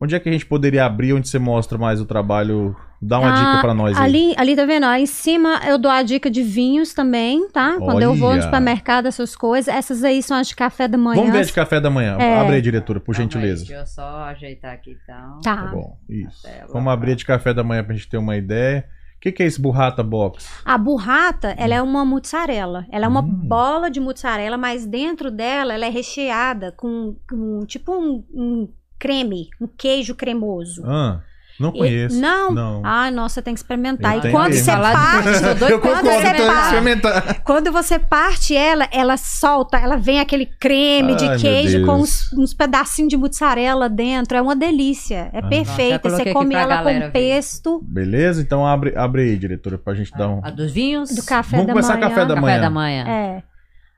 Onde 0.00 0.16
é 0.16 0.18
que 0.20 0.28
a 0.28 0.32
gente 0.32 0.46
poderia 0.46 0.84
abrir, 0.84 1.12
onde 1.12 1.28
você 1.28 1.38
mostra 1.38 1.78
mais 1.78 2.00
o 2.00 2.04
trabalho? 2.06 2.74
Dá 3.04 3.18
uma 3.18 3.30
Ah, 3.32 3.34
dica 3.34 3.60
pra 3.60 3.74
nós 3.74 3.96
aí. 3.98 4.04
Ali, 4.04 4.34
ali 4.36 4.54
tá 4.54 4.64
vendo? 4.64 4.86
Ó, 4.86 4.92
em 4.94 5.06
cima 5.06 5.60
eu 5.66 5.76
dou 5.76 5.90
a 5.90 6.02
dica 6.04 6.30
de 6.30 6.40
vinhos 6.40 6.94
também, 6.94 7.48
tá? 7.48 7.76
Quando 7.78 8.00
eu 8.00 8.14
vou 8.14 8.28
no 8.28 8.34
Olha. 8.34 8.42
supermercado, 8.42 9.06
essas 9.06 9.34
coisas. 9.34 9.74
Essas 9.74 10.04
aí 10.04 10.22
são 10.22 10.36
as 10.36 10.46
de 10.48 10.54
café 10.54 10.86
da 10.86 10.96
manhã. 10.96 11.16
Vamos 11.20 11.32
ver 11.36 11.44
de 11.44 11.52
café 11.52 11.80
da 11.80 11.90
manhã. 11.90 12.16
É. 12.20 12.38
Abre 12.38 12.54
aí, 12.56 12.62
diretora, 12.62 13.00
por 13.00 13.14
Calma 13.16 13.26
aí, 13.28 13.32
gentileza. 13.32 13.64
deixa 13.64 13.80
eu 13.82 13.86
só 13.86 14.22
ajeitar 14.26 14.72
aqui 14.74 14.96
então. 15.02 15.40
Tá. 15.42 15.56
Tá 15.56 15.66
bom, 15.72 15.98
isso. 16.08 16.46
Vamos 16.72 16.92
abrir 16.92 17.16
de 17.16 17.24
café 17.24 17.52
da 17.52 17.64
manhã 17.64 17.82
pra 17.82 17.92
gente 17.94 18.08
ter 18.08 18.18
uma 18.18 18.36
ideia. 18.36 18.86
O 19.16 19.20
que, 19.22 19.32
que 19.32 19.42
é 19.42 19.46
esse 19.46 19.60
burrata 19.60 20.02
box? 20.02 20.48
A 20.64 20.76
burrata, 20.78 21.54
ela 21.58 21.74
é 21.74 21.82
uma 21.82 22.04
mussarela. 22.04 22.86
Ela 22.90 23.06
é 23.06 23.08
uma 23.08 23.20
Hum. 23.20 23.28
bola 23.48 23.90
de 23.90 23.98
mussarela, 24.00 24.56
mas 24.56 24.84
dentro 24.86 25.30
dela 25.30 25.74
ela 25.74 25.86
é 25.86 25.88
recheada 25.90 26.72
com, 26.76 27.16
com 27.28 27.60
tipo 27.66 27.92
um, 27.92 28.24
um 28.32 28.68
creme, 28.98 29.48
um 29.60 29.66
queijo 29.66 30.14
cremoso. 30.14 30.82
Ah, 30.86 31.20
não 31.62 31.70
E- 31.70 31.78
conheço. 31.78 32.20
não? 32.20 32.52
Não. 32.52 32.80
Ai, 32.84 33.10
nossa, 33.10 33.40
tem 33.40 33.54
que 33.54 33.60
experimentar. 33.60 34.16
Eu 34.16 34.28
e 34.28 34.30
quando 34.32 34.50
mesmo. 34.52 34.64
você 34.64 34.70
parte, 34.72 35.24
tô 35.40 35.54
doida 35.54 35.64
Eu 35.74 35.80
pra 35.80 35.90
quando 35.90 36.02
concordo, 36.04 36.20
você 36.22 36.28
então 36.28 36.46
eu 36.46 36.52
para- 36.52 36.62
experimentar. 36.64 37.40
quando 37.44 37.72
você 37.72 37.98
parte 37.98 38.56
ela, 38.56 38.88
ela 38.92 39.16
solta, 39.16 39.78
ela 39.78 39.96
vem 39.96 40.20
aquele 40.20 40.46
creme 40.46 41.12
Ai, 41.12 41.16
de 41.36 41.42
queijo 41.42 41.86
com 41.86 41.92
uns, 41.96 42.32
uns 42.32 42.52
pedacinhos 42.52 43.08
de 43.08 43.16
mussarela 43.16 43.88
dentro. 43.88 44.36
É 44.36 44.42
uma 44.42 44.56
delícia. 44.56 45.30
É 45.32 45.38
Ah. 45.38 45.48
perfeita. 45.48 46.10
Você 46.10 46.32
come 46.32 46.54
ela 46.54 46.78
com 46.78 46.84
ver. 46.84 47.12
pesto 47.12 47.80
Beleza? 47.82 48.40
Então 48.42 48.66
abre, 48.66 48.92
abre 48.96 49.22
aí, 49.22 49.36
diretora, 49.36 49.78
pra 49.78 49.94
gente 49.94 50.10
dar 50.12 50.28
um. 50.28 50.40
A 50.42 50.50
dos 50.50 50.72
vinhos? 50.72 51.10
do 51.14 51.22
café 51.22 51.52
Vamos 51.56 51.66
da 51.68 51.72
começar 51.72 51.94
manhã. 51.94 52.08
café 52.08 52.20
da 52.22 52.34
Café 52.34 52.40
manhã. 52.40 52.60
da 52.60 52.70
manhã. 52.70 53.04
É. 53.08 53.42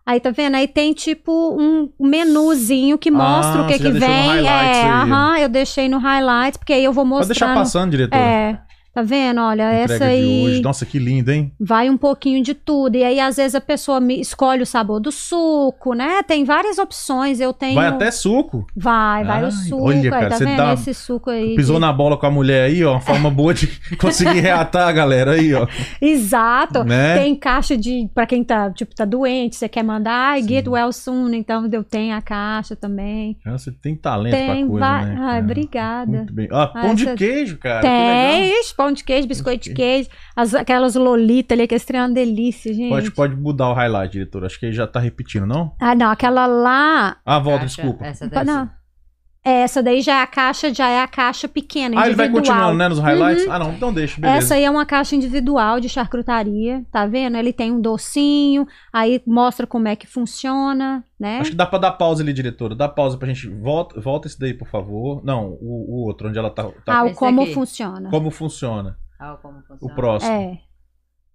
Aí 0.06 0.20
tá 0.20 0.30
vendo? 0.30 0.54
Aí 0.56 0.68
tem 0.68 0.92
tipo 0.92 1.56
um 1.58 1.88
menuzinho 1.98 2.98
que 2.98 3.10
mostra 3.10 3.62
Ah, 3.62 3.64
o 3.64 3.66
que 3.66 3.78
que 3.78 3.90
vem. 3.90 4.46
É, 4.46 4.84
aham, 4.86 5.38
eu 5.38 5.48
deixei 5.48 5.88
no 5.88 5.96
highlights, 5.98 6.58
porque 6.58 6.74
aí 6.74 6.84
eu 6.84 6.92
vou 6.92 7.08
Pode 7.08 7.28
deixar 7.28 7.54
passando, 7.54 7.90
diretora. 7.92 8.22
É. 8.22 8.58
Tá 8.94 9.02
vendo? 9.02 9.40
Olha, 9.40 9.64
Entrega 9.82 9.94
essa 9.94 10.04
aí 10.04 10.44
hoje. 10.44 10.62
Nossa, 10.62 10.86
que 10.86 10.98
lindo, 11.00 11.32
hein? 11.32 11.52
vai 11.58 11.90
um 11.90 11.96
pouquinho 11.96 12.42
de 12.44 12.54
tudo. 12.54 12.94
E 12.96 13.02
aí, 13.02 13.18
às 13.18 13.36
vezes, 13.36 13.54
a 13.56 13.60
pessoa 13.60 14.00
escolhe 14.12 14.62
o 14.62 14.66
sabor 14.66 15.00
do 15.00 15.10
suco, 15.10 15.94
né? 15.94 16.22
Tem 16.22 16.44
várias 16.44 16.78
opções. 16.78 17.40
Eu 17.40 17.52
tenho. 17.52 17.74
Vai 17.74 17.88
até 17.88 18.10
suco. 18.12 18.64
Vai, 18.76 19.24
vai 19.24 19.38
Ai, 19.42 19.48
o 19.48 19.50
suco. 19.50 19.82
olha, 19.84 19.98
aí, 20.00 20.10
cara, 20.10 20.28
tá 20.28 20.36
você 20.36 20.44
vendo? 20.44 20.56
dá- 20.56 20.72
Esse 20.74 20.94
suco 20.94 21.30
aí. 21.30 21.56
Pisou 21.56 21.76
que- 21.76 21.80
na 21.80 21.92
bola 21.92 22.16
com 22.16 22.26
a 22.26 22.30
mulher 22.30 22.66
aí, 22.66 22.84
ó. 22.84 22.92
Uma 22.92 23.00
forma 23.00 23.30
boa 23.30 23.52
de 23.52 23.66
conseguir 23.98 24.38
reatar 24.40 24.86
a 24.88 24.92
galera 24.92 25.32
aí, 25.32 25.52
ó. 25.54 25.66
Exato. 26.00 26.84
Né? 26.84 27.18
Tem 27.18 27.34
caixa 27.34 27.76
de. 27.76 28.08
Pra 28.14 28.26
quem 28.26 28.44
tá, 28.44 28.70
tipo, 28.70 28.94
tá 28.94 29.04
doente, 29.04 29.56
você 29.56 29.68
quer 29.68 29.82
mandar, 29.82 30.12
ai, 30.34 30.42
Sim. 30.42 30.48
get 30.48 30.66
well 30.68 30.92
soon. 30.92 31.32
Então, 31.34 31.68
eu 31.72 31.82
tenho 31.82 32.14
a 32.14 32.22
caixa 32.22 32.76
também. 32.76 33.36
Ah, 33.44 33.58
Você 33.58 33.72
tem 33.72 33.96
talento 33.96 34.34
Tem 34.34 34.46
pra 34.46 34.66
coisa, 34.68 34.86
né? 35.04 35.10
Ai, 35.10 35.16
cara? 35.16 35.38
obrigada. 35.44 36.10
Muito 36.12 36.32
bem. 36.32 36.48
Ah, 36.52 36.66
pão 36.68 36.90
Ah, 36.90 36.94
de 36.94 37.06
essa- 37.06 37.16
queijo, 37.16 37.56
cara. 37.58 37.80
que 37.80 37.86
legal. 37.88 38.83
Pão 38.84 38.92
de 38.92 39.02
queijo, 39.02 39.26
biscoito 39.26 39.64
de 39.64 39.72
queijo, 39.74 40.10
as- 40.36 40.54
aquelas 40.54 40.94
lolitas 40.94 41.56
ali, 41.56 41.66
que 41.66 41.74
esse 41.74 41.86
trem 41.86 42.00
é 42.00 42.04
uma 42.04 42.12
delícia, 42.12 42.72
gente. 42.74 42.90
Pode, 42.90 43.10
pode 43.12 43.34
mudar 43.36 43.70
o 43.70 43.72
highlight, 43.72 44.12
diretor. 44.12 44.44
Acho 44.44 44.60
que 44.60 44.66
ele 44.66 44.72
já 44.74 44.86
tá 44.86 45.00
repetindo, 45.00 45.46
não? 45.46 45.74
Ah, 45.80 45.94
não, 45.94 46.10
aquela 46.10 46.46
lá. 46.46 47.16
Ah, 47.24 47.38
volta, 47.38 47.60
Caixa, 47.60 47.82
desculpa. 47.82 48.04
Essa 48.04 48.24
Não, 48.26 48.30
dessa. 48.30 48.70
Essa 49.50 49.82
daí 49.82 50.00
já 50.00 50.20
é 50.20 50.22
a 50.22 50.26
caixa, 50.26 50.72
já 50.72 50.88
é 50.88 51.02
a 51.02 51.06
caixa 51.08 51.46
pequena, 51.46 52.00
Ah, 52.00 52.06
ele 52.06 52.14
vai 52.14 52.26
individual. 52.26 52.56
continuando, 52.56 52.78
né, 52.78 52.88
nos 52.88 52.98
highlights? 52.98 53.46
Ah, 53.48 53.58
não, 53.58 53.72
então 53.72 53.92
deixa, 53.92 54.20
beleza. 54.20 54.38
Essa 54.38 54.54
aí 54.54 54.64
é 54.64 54.70
uma 54.70 54.86
caixa 54.86 55.14
individual 55.14 55.78
de 55.80 55.88
charcutaria, 55.88 56.84
tá 56.90 57.06
vendo? 57.06 57.36
Ele 57.36 57.52
tem 57.52 57.70
um 57.72 57.80
docinho, 57.80 58.66
aí 58.92 59.22
mostra 59.26 59.66
como 59.66 59.86
é 59.88 59.94
que 59.96 60.06
funciona, 60.06 61.04
né? 61.20 61.40
Acho 61.40 61.50
que 61.50 61.56
dá 61.56 61.66
pra 61.66 61.78
dar 61.78 61.92
pausa 61.92 62.22
ali, 62.22 62.32
diretora. 62.32 62.74
Dá 62.74 62.88
pausa 62.88 63.18
pra 63.18 63.28
gente. 63.28 63.48
Volta, 63.48 64.00
volta 64.00 64.26
esse 64.28 64.38
daí, 64.38 64.54
por 64.54 64.68
favor. 64.68 65.22
Não, 65.24 65.50
o, 65.60 65.86
o 66.02 66.06
outro, 66.06 66.28
onde 66.28 66.38
ela 66.38 66.50
tá. 66.50 66.64
tá- 66.84 66.98
Ah, 67.00 67.04
o 67.04 67.14
como 67.14 67.42
aqui. 67.42 67.52
funciona. 67.54 68.08
Como 68.10 68.30
funciona. 68.30 68.96
Ah, 69.20 69.38
como 69.42 69.58
funciona. 69.60 69.78
O 69.80 69.94
próximo. 69.94 70.32
É. 70.32 70.58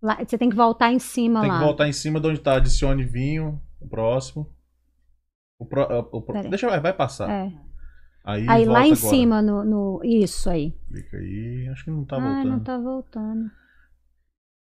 Lá- 0.02 0.18
você 0.26 0.38
tem 0.38 0.50
que 0.50 0.56
voltar 0.56 0.92
em 0.92 1.00
cima 1.00 1.42
Tem 1.42 1.50
lá. 1.52 1.60
que 1.60 1.64
voltar 1.66 1.88
em 1.88 1.94
cima 1.94 2.20
de 2.20 2.28
onde 2.28 2.40
tá. 2.40 2.54
Adicione 2.56 3.04
vinho. 3.04 3.62
O 3.82 3.88
próximo. 3.88 4.48
O 5.60 5.66
pro, 5.66 5.84
o 5.84 6.22
pro- 6.22 6.34
Peraí. 6.34 6.50
deixa, 6.50 6.70
vai, 6.70 6.80
vai 6.80 6.94
passar. 6.94 7.30
É. 7.30 7.52
Aí, 8.32 8.46
Aí 8.48 8.66
lá 8.66 8.82
em 8.86 8.94
agora. 8.94 8.96
cima, 8.96 9.42
no, 9.42 9.64
no- 9.64 10.02
Isso 10.04 10.50
aí. 10.50 10.74
Clica 10.88 11.18
aí. 11.18 11.68
Acho 11.72 11.84
que 11.86 11.92
não 11.92 12.06
tá 12.06 12.18
ah, 12.18 12.20
voltando. 12.20 12.50
não 12.50 12.60
tá 12.60 12.78
voltando. 12.78 13.52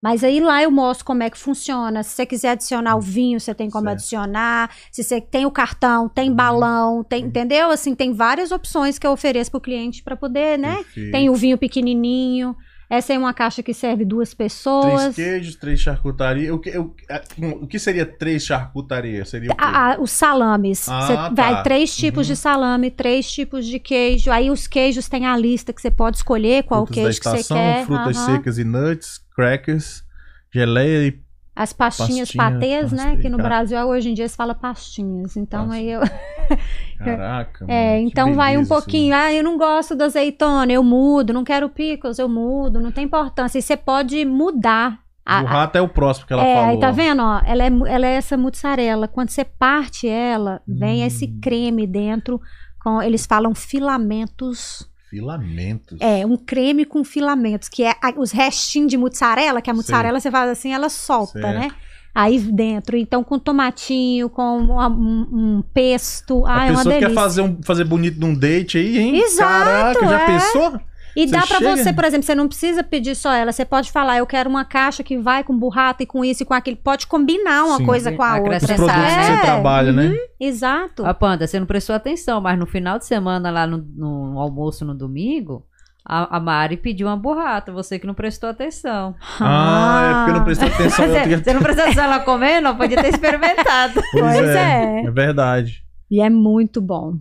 Mas 0.02 0.24
aí 0.24 0.40
lá 0.40 0.64
eu 0.64 0.72
mostro 0.72 1.06
como 1.06 1.24
é 1.24 1.30
que 1.30 1.38
funciona. 1.38 2.04
Se 2.04 2.12
você 2.16 2.26
quiser 2.26 2.52
adicionar 2.52 2.96
o 2.96 3.02
vinho, 3.02 3.38
você 3.38 3.54
tem 3.54 3.70
como 3.70 3.84
Certo. 3.84 3.98
adicionar. 4.00 4.72
Se 4.94 5.04
você 5.04 5.20
tem 5.20 5.46
o 5.46 5.52
cartão, 5.52 6.08
tem 6.08 6.34
balão, 6.34 7.04
tem, 7.04 7.26
entendeu? 7.26 7.70
Assim, 7.70 7.94
tem 7.94 8.14
várias 8.14 8.50
opções 8.52 8.98
que 8.98 9.06
eu 9.06 9.12
ofereço 9.12 9.52
pro 9.52 9.60
cliente 9.60 10.02
para 10.02 10.16
poder, 10.16 10.58
né? 10.58 10.76
Perfeito. 10.78 11.12
Tem 11.12 11.30
o 11.30 11.36
vinho 11.36 11.58
pequenininho. 11.58 12.56
Essa 12.90 13.14
é 13.14 13.20
uma 13.20 13.34
caixa 13.34 13.62
que 13.62 13.74
serve 13.74 14.04
duas 14.04 14.34
Três 14.34 14.54
pessoas. 14.54 15.16
queijos, 15.16 15.56
três 15.56 15.80
charcutaria. 15.80 16.54
O 16.56 16.58
que, 16.60 16.76
o, 16.78 16.96
a- 17.10 17.22
o 17.62 17.68
que 17.68 17.78
seria 17.78 18.06
três 18.06 18.44
charcutaria? 18.44 19.24
Seria 19.26 19.52
o 19.52 19.56
quê? 19.56 19.64
Ah, 19.64 19.96
os 20.00 20.10
salames. 20.10 20.90
Ah, 20.90 21.02
Você 21.02 21.14
tá. 21.14 21.30
vai 21.30 21.64
três 21.64 21.96
tipos 21.96 22.28
Uhum. 22.28 22.34
de 22.34 22.40
salame, 22.40 22.90
três 22.90 23.32
tipos 23.32 23.68
de 23.68 23.78
queijo. 23.80 24.32
Aí 24.32 24.50
os 24.50 24.66
queijos 24.66 25.08
tem 25.08 25.26
a 25.28 25.38
lista 25.38 25.72
que 25.72 25.82
você 25.82 25.92
pode 25.92 26.18
escolher 26.18 26.64
qual 26.64 26.86
frutas 26.88 26.96
da 26.96 27.04
queijo 27.10 27.20
que 27.20 27.30
você 27.30 27.36
estação, 27.38 27.58
quer. 27.58 27.86
frutas 27.86 28.18
Aham. 28.18 28.36
secas 28.36 28.58
e 28.58 28.64
nuts, 28.64 29.22
crackers, 29.36 30.04
geleia 30.52 31.08
e 31.10 31.20
As 31.62 31.74
pastinhas, 31.74 32.32
Pastinha, 32.32 32.52
patês, 32.54 32.92
né? 32.94 33.18
Que 33.18 33.28
no 33.28 33.36
cara. 33.36 33.50
Brasil 33.50 33.78
hoje 33.86 34.10
em 34.10 34.14
dia 34.14 34.30
se 34.30 34.36
fala 34.38 34.56
pastinhas. 34.56 35.36
Então 35.36 35.68
Pastinha. 35.68 36.00
aí 36.00 36.10
eu. 36.50 36.56
caraca. 37.04 37.66
É, 37.68 37.96
mano, 37.96 38.04
que 38.06 38.12
então 38.12 38.34
vai 38.34 38.58
um 38.58 38.62
isso 38.62 38.70
pouquinho. 38.74 39.14
Ah, 39.14 39.34
eu 39.34 39.44
não 39.44 39.58
gosto 39.58 39.94
da 39.96 40.06
azeitona, 40.06 40.72
eu 40.72 40.82
mudo. 40.84 41.34
Não 41.34 41.44
quero 41.44 41.68
pickles, 41.70 42.18
eu 42.18 42.30
mudo. 42.30 42.80
Não 42.80 42.92
tem 42.94 43.04
importância. 43.04 43.60
E 43.60 43.62
você 43.62 43.76
pode 43.76 44.24
mudar. 44.24 45.00
A- 45.26 45.42
O 45.42 45.46
rato 45.46 45.76
é 45.78 45.82
o 45.82 45.90
próximo 45.90 46.26
que 46.28 46.34
ela 46.34 46.44
é, 46.46 46.56
falou. 46.56 46.70
aí 46.70 46.80
tá 46.80 46.92
vendo, 46.92 47.22
ó? 47.22 47.42
Ela 47.46 47.64
é, 47.66 47.68
ela 47.88 48.08
é 48.08 48.14
essa 48.16 48.38
mussarela. 48.38 49.08
Quando 49.08 49.30
você 49.30 49.44
parte 49.44 50.08
ela, 50.08 50.62
vem 50.66 51.04
Hum. 51.04 51.08
esse 51.08 51.28
creme 51.42 51.86
dentro. 51.86 52.40
Com, 52.82 53.02
eles 53.02 53.26
falam 53.26 53.54
filamentos. 53.54 54.89
Filamentos. 55.10 55.98
É, 56.00 56.26
um 56.26 56.38
creme 56.38 56.86
com 56.86 57.04
filamentos, 57.04 57.68
que 57.68 57.84
é 57.84 57.92
a- 58.02 58.14
os 58.18 58.32
restinhos 58.32 58.90
de 58.90 58.98
mussarela, 58.98 59.62
que 59.62 59.70
a 59.70 59.74
mussarela 59.74 60.20
você 60.20 60.30
faz 60.30 60.50
assim, 60.52 60.72
ela 60.74 60.90
solta, 60.90 61.40
Certo. 61.42 61.60
né? 61.60 61.70
Aí 62.14 62.40
dentro, 62.40 62.98
então 62.98 63.24
com 63.24 63.38
tomatinho, 63.40 64.30
com 64.30 64.58
uma- 64.58 64.88
um, 64.90 65.28
um 65.32 65.64
pesto, 65.74 66.46
A 66.46 66.62
ah, 66.62 66.66
é 66.66 66.72
uma 66.72 66.78
pessoa 66.78 66.84
delícia. 66.96 67.08
quer 67.10 67.14
fazer, 67.16 67.42
um, 67.42 67.58
fazer 67.64 67.84
bonito 67.86 68.20
num 68.20 68.34
date 68.34 68.78
aí, 68.78 68.98
hein? 68.98 69.18
Exato, 69.18 70.00
Caraca, 70.00 70.08
já 70.08 70.20
é. 70.22 70.26
pensou? 70.26 70.80
E 71.16 71.28
Você 71.28 71.32
dá 71.32 71.40
pra 71.46 71.58
chega- 71.58 71.78
você, 71.78 71.94
por 71.94 72.04
exemplo, 72.04 72.26
você 72.26 72.36
não 72.36 72.48
precisa 72.48 72.84
pedir 72.84 73.16
só 73.16 73.34
ela, 73.34 73.52
você 73.52 73.66
pode 73.66 73.92
falar, 73.92 74.18
eu 74.18 74.26
quero 74.28 74.50
uma 74.50 74.64
caixa 74.66 75.04
que 75.04 75.18
vai 75.18 75.44
com 75.44 75.58
burrata 75.58 76.04
e 76.04 76.06
com 76.06 76.24
isso 76.24 76.44
e 76.44 76.46
com 76.46 76.54
aquilo, 76.54 76.78
pode 76.78 77.08
combinar 77.08 77.64
uma 77.66 77.78
Sim. 77.78 77.86
coisa 77.86 78.12
com 78.12 78.22
a 78.24 78.38
outra. 78.38 78.58
Os 78.58 78.64
produtos 78.66 78.94
que 78.94 79.00
né? 79.02 79.36
você 79.38 79.42
trabalha, 79.42 79.92
né? 79.92 80.14
Exato. 80.40 81.06
A 81.06 81.14
Panda, 81.14 81.46
você 81.48 81.60
não 81.60 81.66
prestou 81.68 81.96
atenção, 81.96 82.40
mas 82.42 82.58
no 82.58 82.66
final 82.66 82.98
de 83.00 83.06
semana, 83.06 83.50
lá 83.52 83.66
no, 83.68 83.78
no 83.78 84.40
almoço 84.40 84.86
no 84.86 84.94
domingo, 84.96 85.66
a, 86.06 86.38
a 86.38 86.40
Mari 86.40 86.78
pediu 86.78 87.08
uma 87.08 87.18
burrata, 87.18 87.72
você 87.72 88.00
que 88.00 88.08
não 88.08 88.14
prestou 88.14 88.50
atenção. 88.50 89.16
Ah, 89.40 90.02
é 90.04 90.14
porque 90.16 90.32
eu 90.32 90.36
não 90.36 90.44
prestei 90.44 90.68
atenção. 90.70 91.06
Você, 91.08 91.38
você 91.38 91.54
não 91.54 91.62
prestou 91.62 91.84
atenção 91.86 92.04
ela 92.04 92.20
comendo? 92.20 92.76
Podia 92.76 93.02
ter 93.02 93.10
experimentado. 93.14 93.94
Pois, 94.12 94.24
Pois 94.24 94.50
é, 94.50 95.02
é. 95.02 95.06
é. 95.06 95.12
verdade. 95.12 95.84
E 96.10 96.22
é 96.22 96.30
muito 96.30 96.82
bom. 96.82 97.16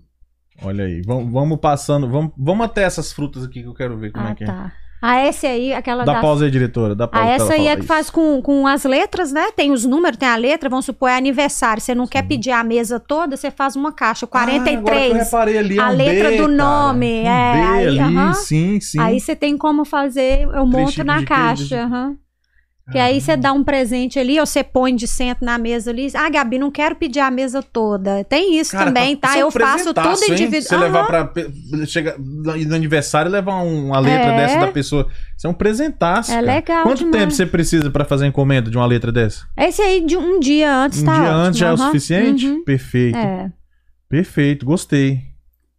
Olha 0.62 0.84
aí, 0.84 1.02
vamos, 1.02 1.32
vamos 1.32 1.58
passando, 1.58 2.08
vamos, 2.08 2.32
vamos 2.36 2.64
até 2.66 2.82
essas 2.82 3.12
frutas 3.12 3.44
aqui 3.44 3.62
que 3.62 3.68
eu 3.68 3.74
quero 3.74 3.96
ver 3.96 4.12
como 4.12 4.26
ah, 4.26 4.30
é 4.30 4.34
que 4.34 4.44
é. 4.44 4.46
tá. 4.46 4.72
Ah, 5.00 5.16
essa 5.18 5.46
aí, 5.46 5.72
aquela 5.72 6.04
Dá 6.04 6.14
da 6.14 6.20
pausa 6.20 6.44
aí, 6.44 6.50
diretora, 6.50 6.92
dá 6.92 7.06
pausa. 7.06 7.28
Ah, 7.28 7.30
essa 7.30 7.52
aí 7.52 7.68
é 7.68 7.74
que 7.74 7.82
isso. 7.82 7.86
faz 7.88 8.10
com, 8.10 8.42
com 8.42 8.66
as 8.66 8.82
letras, 8.84 9.30
né? 9.32 9.52
Tem 9.52 9.70
os 9.70 9.84
números, 9.84 10.18
tem 10.18 10.28
a 10.28 10.34
letra, 10.34 10.68
vamos 10.68 10.86
supor, 10.86 11.08
é 11.08 11.16
aniversário. 11.16 11.80
Você 11.80 11.94
não 11.94 12.04
quer 12.04 12.22
pedir 12.22 12.50
a 12.50 12.64
mesa 12.64 12.98
toda, 12.98 13.36
você 13.36 13.48
faz 13.48 13.76
uma 13.76 13.92
caixa. 13.92 14.26
Ah, 14.32 14.40
agora 14.42 14.50
que 14.60 14.68
eu 14.70 14.82
43. 14.82 15.24
reparei 15.24 15.58
ali, 15.58 15.78
é 15.78 15.80
a 15.82 15.88
um 15.90 15.96
letra 15.96 16.30
B, 16.30 16.36
do 16.38 16.42
cara. 16.42 16.52
nome, 16.56 17.06
Um 17.22 17.26
é, 17.28 17.52
B 17.52 17.58
aí, 17.60 17.86
ali, 17.86 17.98
aham. 18.00 18.34
sim, 18.34 18.80
sim. 18.80 18.98
aí 18.98 19.20
você 19.20 19.36
tem 19.36 19.56
como 19.56 19.84
fazer, 19.84 20.42
eu 20.42 20.66
monto 20.66 21.04
na 21.04 21.24
caixa. 21.24 21.64
de- 21.64 21.74
aham. 21.76 22.16
Que 22.90 22.98
aí 22.98 23.20
você 23.20 23.36
dá 23.36 23.52
um 23.52 23.62
presente 23.62 24.18
ali, 24.18 24.40
ou 24.40 24.46
você 24.46 24.62
põe 24.64 24.94
de 24.96 25.06
centro 25.06 25.44
na 25.44 25.58
mesa 25.58 25.90
ali. 25.90 26.08
Ah, 26.14 26.28
Gabi, 26.30 26.58
não 26.58 26.70
quero 26.70 26.96
pedir 26.96 27.20
a 27.20 27.30
mesa 27.30 27.62
toda. 27.62 28.24
Tem 28.24 28.58
isso 28.58 28.72
Cara, 28.72 28.86
também, 28.86 29.14
tá? 29.16 29.34
é 29.36 29.44
um 29.44 29.48
Eu 29.48 29.50
faço 29.50 29.92
tudo 29.92 30.24
individual. 30.32 30.62
Você 30.62 30.76
levar 30.76 31.06
pra. 31.06 31.32
Chega 31.86 32.16
no 32.18 32.74
aniversário 32.74 33.28
e 33.28 33.32
levar 33.32 33.62
um- 33.62 33.88
uma 33.88 34.00
letra 34.00 34.32
É. 34.32 34.36
dessa 34.36 34.58
da 34.60 34.68
pessoa. 34.68 35.06
Isso 35.36 35.46
é 35.46 35.50
um 35.50 35.54
presentaço. 35.54 36.30
É 36.30 36.34
cara. 36.36 36.46
legal 36.46 36.82
Quanto 36.84 36.98
demais. 37.04 37.16
tempo 37.16 37.32
você 37.32 37.46
precisa 37.46 37.90
pra 37.90 38.04
fazer 38.04 38.26
encomenda 38.26 38.70
de 38.70 38.76
uma 38.76 38.86
letra 38.86 39.12
dessa? 39.12 39.44
Esse 39.56 39.82
aí 39.82 40.04
de 40.04 40.16
um 40.16 40.40
dia 40.40 40.74
antes 40.74 41.02
um 41.02 41.04
tá 41.04 41.12
dia 41.14 41.22
ótimo, 41.24 41.38
antes 41.40 41.58
já 41.60 41.68
é 41.68 41.72
o 41.72 41.76
suficiente? 41.76 42.46
Uhum. 42.46 42.64
Perfeito. 42.64 43.16
É. 43.18 43.52
Perfeito, 44.08 44.64
gostei. 44.64 45.20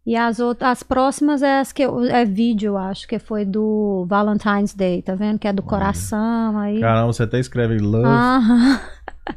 E 0.06 0.16
as 0.16 0.40
outras, 0.40 0.70
as 0.70 0.82
próximas 0.82 1.42
é 1.42 1.60
as 1.60 1.72
que 1.72 1.82
eu- 1.82 2.04
é 2.04 2.24
vídeo, 2.24 2.68
eu 2.72 2.78
acho, 2.78 3.06
que 3.06 3.18
foi 3.18 3.44
do 3.44 4.06
Valentine's 4.08 4.74
Day, 4.74 5.02
tá 5.02 5.14
vendo? 5.14 5.38
Que 5.38 5.46
é 5.46 5.52
do 5.52 5.62
coração 5.62 6.58
aí. 6.58 6.80
Caramba, 6.80 7.12
você 7.12 7.22
até 7.24 7.38
escreve 7.38 7.78
love. 7.78 8.06
Aham. 8.06 8.80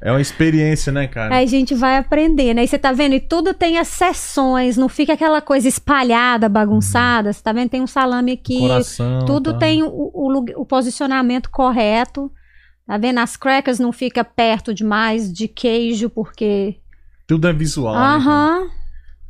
É 0.01 0.09
uma 0.11 0.21
experiência, 0.21 0.91
né, 0.91 1.05
cara? 1.07 1.35
Aí 1.35 1.43
a 1.43 1.47
gente 1.47 1.75
vai 1.75 1.97
aprendendo. 1.97 2.57
Aí 2.59 2.67
você 2.67 2.79
tá 2.79 2.91
vendo? 2.93 3.13
E 3.13 3.19
tudo 3.19 3.53
tem 3.53 3.77
as 3.77 3.89
sessões, 3.89 4.75
não 4.77 4.89
fica 4.89 5.13
aquela 5.13 5.39
coisa 5.41 5.67
espalhada, 5.67 6.49
bagunçada. 6.49 7.31
Você 7.31 7.43
tá 7.43 7.51
vendo? 7.51 7.69
Tem 7.69 7.81
um 7.81 7.85
salame 7.87 8.31
aqui. 8.31 8.59
Coração. 8.59 9.25
tudo 9.25 9.51
tá. 9.53 9.59
tem 9.59 9.83
o, 9.83 9.89
o 9.89 10.45
o 10.61 10.65
posicionamento 10.65 11.49
correto. 11.51 12.31
Tá 12.87 12.97
vendo? 12.97 13.19
As 13.19 13.37
crackers 13.37 13.77
não 13.79 13.91
fica 13.91 14.23
perto 14.23 14.73
demais 14.73 15.31
de 15.31 15.47
queijo, 15.47 16.09
porque. 16.09 16.77
Tudo 17.27 17.47
é 17.47 17.53
visual. 17.53 17.93
né? 17.93 18.01
Aham. 18.01 18.67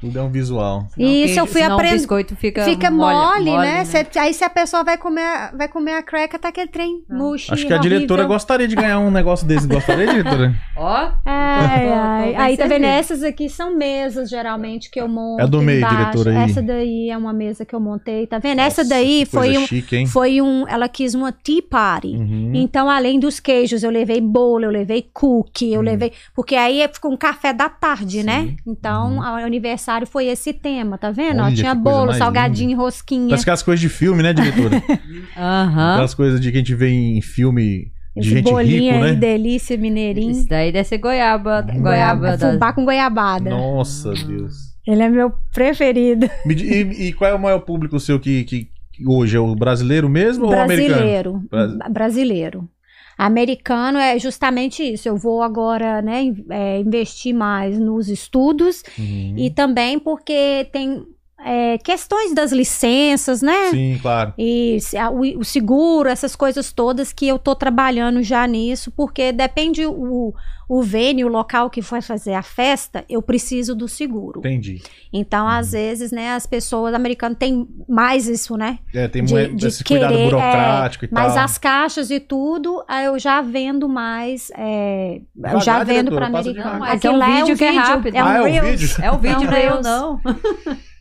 Tudo 0.03 0.19
é 0.19 0.21
um 0.21 0.29
visual. 0.29 0.85
Senão 0.93 1.07
Isso 1.09 1.23
queijo- 1.25 1.39
eu 1.39 1.45
fui 1.45 1.61
senão 1.61 1.75
o 1.75 1.79
aprend- 1.79 1.93
biscoito 1.93 2.35
fica, 2.35 2.65
Fica 2.65 2.91
molha- 2.91 3.15
mole, 3.37 3.57
né? 3.57 3.85
Cê- 3.85 4.05
aí 4.19 4.33
se 4.33 4.43
a 4.43 4.49
pessoa 4.49 4.83
vai 4.83 4.97
comer, 4.97 5.55
vai 5.57 5.67
comer 5.69 5.93
a 5.93 6.03
cracker, 6.03 6.37
tá 6.39 6.49
aquele 6.49 6.67
trem 6.67 7.03
Ah. 7.09 7.15
murcho. 7.15 7.53
Acho 7.53 7.65
que 7.65 7.73
a 7.73 7.77
diretora 7.77 8.25
gostaria 8.25 8.67
de 8.67 8.75
ganhar 8.75 8.99
um 8.99 9.09
negócio 9.09 9.47
desse. 9.47 9.65
Gostaria, 9.65 10.07
diretora? 10.07 10.53
Ó, 10.75 11.11
Ai, 11.25 11.87
tô 11.87 11.93
ai. 11.93 12.23
bem 12.25 12.37
Aí 12.37 12.57
tá 12.57 12.67
vendo? 12.67 12.85
Essas 12.85 13.23
aqui 13.23 13.47
são 13.49 13.75
mesas, 13.77 14.29
geralmente, 14.29 14.89
que 14.91 14.99
eu 14.99 15.07
monto. 15.07 15.41
É 15.41 15.47
do 15.47 15.61
meio, 15.61 15.77
embaixo. 15.79 15.95
diretora, 15.97 16.31
aí. 16.31 16.49
Essa 16.49 16.61
daí 16.61 17.09
é 17.09 17.17
uma 17.17 17.31
mesa 17.31 17.63
que 17.63 17.73
eu 17.73 17.79
montei, 17.79 18.27
tá 18.27 18.39
vendo? 18.39 18.59
Essa 18.59 18.83
Nossa, 18.83 18.93
daí 18.95 19.19
que 19.25 19.31
foi 19.31 19.57
um, 19.57 19.65
chique, 19.67 19.95
hein? 19.95 20.05
foi 20.07 20.41
um. 20.41 20.67
Ela 20.67 20.89
quis 20.89 21.13
uma 21.15 21.31
tea 21.31 21.61
party. 21.69 22.07
Uhum. 22.17 22.51
Então, 22.55 22.89
além 22.89 23.19
dos 23.19 23.39
queijos, 23.39 23.83
eu 23.83 23.89
levei 23.89 24.19
bolo, 24.19 24.65
eu 24.65 24.71
levei 24.71 25.07
cookie, 25.13 25.71
eu 25.73 25.79
Hum. 25.79 25.83
levei. 25.83 26.11
Porque 26.35 26.55
aí 26.55 26.85
ficou 26.91 27.11
um 27.11 27.17
café 27.17 27.53
da 27.53 27.69
tarde, 27.69 28.19
Sim. 28.19 28.23
né? 28.25 28.55
Então, 28.67 29.13
Uhum. 29.13 29.19
o 29.19 29.23
aniversário 29.45 29.92
foi 30.05 30.27
esse 30.27 30.51
tema, 30.53 30.97
tá 30.97 31.11
vendo? 31.11 31.39
Ó, 31.41 31.45
Olha, 31.45 31.55
tinha 31.55 31.75
que 31.75 31.81
coisa 31.81 31.97
bolo, 31.99 32.13
salgadinho, 32.13 32.77
rosquinha. 32.77 33.29
Parece 33.29 33.43
aquelas 33.43 33.63
coisas 33.63 33.79
de 33.81 33.89
filme, 33.89 34.21
né, 34.23 34.33
diretora? 34.33 34.81
aham. 35.37 35.91
Aquelas 35.93 36.13
coisas 36.13 36.41
de 36.41 36.51
que 36.51 36.57
a 36.57 36.59
gente 36.59 36.75
vê 36.75 36.89
em 36.89 37.21
filme 37.21 37.91
de 38.15 38.19
Esse 38.21 38.29
gente 38.29 38.51
bolinho 38.51 38.93
rico, 38.93 38.95
aí, 39.05 39.11
né? 39.11 39.15
delícia, 39.15 39.77
mineirinho. 39.77 40.31
Isso 40.31 40.47
daí 40.47 40.71
deve 40.71 40.87
ser 40.87 40.97
goiaba. 40.97 41.65
Hum. 41.67 41.81
Goiaba 41.81 42.37
da... 42.37 42.51
Fubá 42.53 42.73
com 42.73 42.85
goiabada. 42.85 43.49
Nossa, 43.49 44.11
Deus. 44.13 44.73
Ele 44.85 45.01
é 45.01 45.09
meu 45.09 45.31
preferido. 45.53 46.29
E, 46.49 47.07
e 47.07 47.13
qual 47.13 47.31
é 47.31 47.33
o 47.33 47.39
maior 47.39 47.59
público 47.59 47.99
seu 47.99 48.19
que, 48.19 48.43
que, 48.43 48.67
hoje? 49.07 49.37
É 49.37 49.39
o 49.39 49.55
brasileiro 49.55 50.09
mesmo 50.09 50.45
ou 50.45 50.51
o 50.51 50.59
americano? 50.59 50.95
Brasileiro. 50.97 51.43
Bras- 51.49 51.77
Brasileiro. 51.91 52.69
Americano 53.17 53.97
é 53.97 54.17
justamente 54.19 54.83
isso. 54.83 55.07
Eu 55.07 55.15
vou 55.17 55.41
agora, 55.41 56.01
né, 56.01 56.23
é, 56.49 56.79
investir 56.79 57.33
mais 57.33 57.79
nos 57.79 58.09
estudos 58.09 58.83
Uhum. 58.97 59.35
e 59.37 59.49
também 59.49 59.99
porque 59.99 60.67
tem 60.71 61.05
é, 61.45 61.77
questões 61.77 62.33
das 62.33 62.51
licenças, 62.51 63.41
né? 63.41 63.69
Sim, 63.71 63.99
claro. 64.01 64.33
E 64.37 64.77
o, 65.11 65.39
o 65.39 65.43
seguro, 65.45 66.09
essas 66.09 66.35
coisas 66.35 66.71
todas 66.71 67.11
que 67.13 67.27
eu 67.27 67.37
tô 67.39 67.55
trabalhando 67.55 68.21
já 68.23 68.45
nisso, 68.47 68.91
porque 68.91 69.31
depende 69.31 69.85
o, 69.85 70.33
o 70.69 70.81
venue, 70.81 71.25
o 71.25 71.27
local 71.27 71.69
que 71.69 71.81
vai 71.81 72.01
fazer 72.01 72.33
a 72.33 72.41
festa, 72.41 73.03
eu 73.09 73.21
preciso 73.21 73.75
do 73.75 73.87
seguro. 73.87 74.39
Entendi. 74.39 74.81
Então, 75.11 75.47
às 75.47 75.67
Uhum. 75.67 75.71
vezes, 75.73 76.11
né, 76.11 76.31
as 76.33 76.45
pessoas 76.47 76.93
americanas 76.93 77.37
têm 77.37 77.67
mais 77.87 78.27
isso, 78.27 78.55
né? 78.57 78.79
É, 78.93 79.07
tem 79.07 79.23
De- 79.23 79.33
muito 79.33 79.55
de 79.55 79.67
esse 79.67 79.83
cuidado 79.83 80.13
querer, 80.13 80.23
burocrático 80.23 81.05
e 81.05 81.09
Mas 81.11 81.33
tal. 81.35 81.43
as 81.43 81.57
caixas 81.57 82.09
e 82.09 82.19
tudo, 82.19 82.83
eu 83.05 83.19
já 83.19 83.41
vendo 83.41 83.87
mais. 83.89 84.51
é, 84.57 85.19
eu 85.51 85.59
já 85.59 85.83
vendo 85.83 86.11
para 86.11 86.27
americano. 86.27 86.79
Mas 86.79 87.03
é 87.03 87.09
um 87.09 87.19
vídeo 87.25 87.57
que 87.57 87.63
é 87.63 87.71
rápido. 87.71 88.15
É 88.15 88.23
um 88.23 88.27
Ah, 88.27 88.37
é 88.37 88.41
um 88.41 88.45
Reels. 88.45 88.69
vídeo? 88.81 88.95
É 89.01 89.11
o 89.11 89.17
vídeo, 89.19 89.39
Não, 89.41 89.45
não 89.45 89.53
é 89.57 89.67
eu 89.69 89.81
não. 89.81 90.21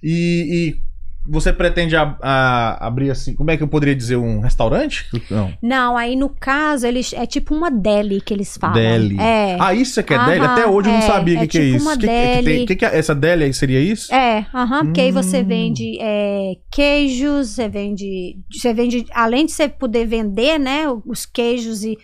E, 0.02 0.76
e 0.76 0.82
você 1.26 1.52
pretende 1.52 1.94
a- 1.96 2.16
a- 2.20 2.86
abrir 2.86 3.10
assim, 3.10 3.34
como 3.34 3.50
é 3.50 3.56
que 3.56 3.62
eu 3.62 3.68
poderia 3.68 3.94
dizer, 3.94 4.16
um 4.16 4.40
restaurante? 4.40 5.06
Não. 5.30 5.52
Não, 5.62 5.96
aí 5.96 6.16
no 6.16 6.28
caso, 6.28 6.86
eles 6.86 7.12
é 7.12 7.24
tipo 7.26 7.54
uma 7.54 7.70
deli 7.70 8.20
que 8.20 8.34
eles 8.34 8.56
falam. 8.56 8.74
Deli. 8.74 9.18
É. 9.20 9.56
Ah, 9.60 9.72
isso 9.72 10.00
é 10.00 10.02
que 10.02 10.12
é 10.12 10.16
Aham, 10.16 10.26
deli? 10.30 10.44
Até 10.44 10.66
hoje 10.66 10.88
eu 10.88 10.92
não 10.92 10.98
é, 10.98 11.02
sabia 11.02 11.34
o 11.36 11.38
que, 11.38 11.44
é 11.44 11.46
que 11.48 11.58
é 11.58 11.62
tipo 11.64 11.76
isso. 11.76 11.86
uma 11.86 11.96
que, 11.96 12.00
que, 12.00 12.06
que 12.06 12.32
tem- 12.32 12.42
deli. 12.44 12.66
que 12.66 12.76
que 12.76 12.84
é 12.84 12.98
essa 12.98 13.14
deli 13.14 13.44
aí 13.44 13.54
seria 13.54 13.80
isso? 13.80 14.12
É, 14.12 14.46
aham, 14.52 14.86
porque 14.86 15.00
aí 15.00 15.12
você 15.12 15.40
Hum. 15.40 15.44
vende 15.46 15.98
é, 16.00 16.52
queijos, 16.70 17.50
você 17.50 17.68
vende, 17.68 18.36
você 18.50 18.74
vende, 18.74 19.06
além 19.14 19.46
de 19.46 19.52
você 19.52 19.68
poder 19.68 20.06
vender, 20.06 20.58
né, 20.58 20.84
os 21.06 21.24
queijos 21.24 21.84
e 21.84 21.96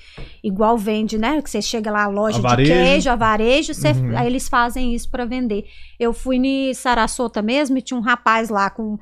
igual 0.45 0.79
vende, 0.79 1.19
né, 1.19 1.43
que 1.43 1.51
você 1.51 1.61
chega 1.61 1.91
lá 1.91 2.05
a 2.05 2.09
loja 2.09 2.41
de 2.41 2.63
queijo, 2.65 3.11
a 3.11 3.17
varejo, 3.17 3.75
você- 3.75 3.91
Uhum. 3.91 4.17
aí 4.17 4.27
eles 4.27 4.49
fazem 4.49 4.95
isso 4.95 5.11
pra 5.11 5.25
vender. 5.25 5.65
Eu 5.99 6.13
fui 6.13 6.37
em 6.37 6.73
Sarasota 6.75 7.43
mesmo 7.43 7.77
e 7.79 7.83
tinha 7.83 7.99
um 7.99 8.03
rapaz 8.03 8.49
lá 8.49 8.71
com 8.71 8.97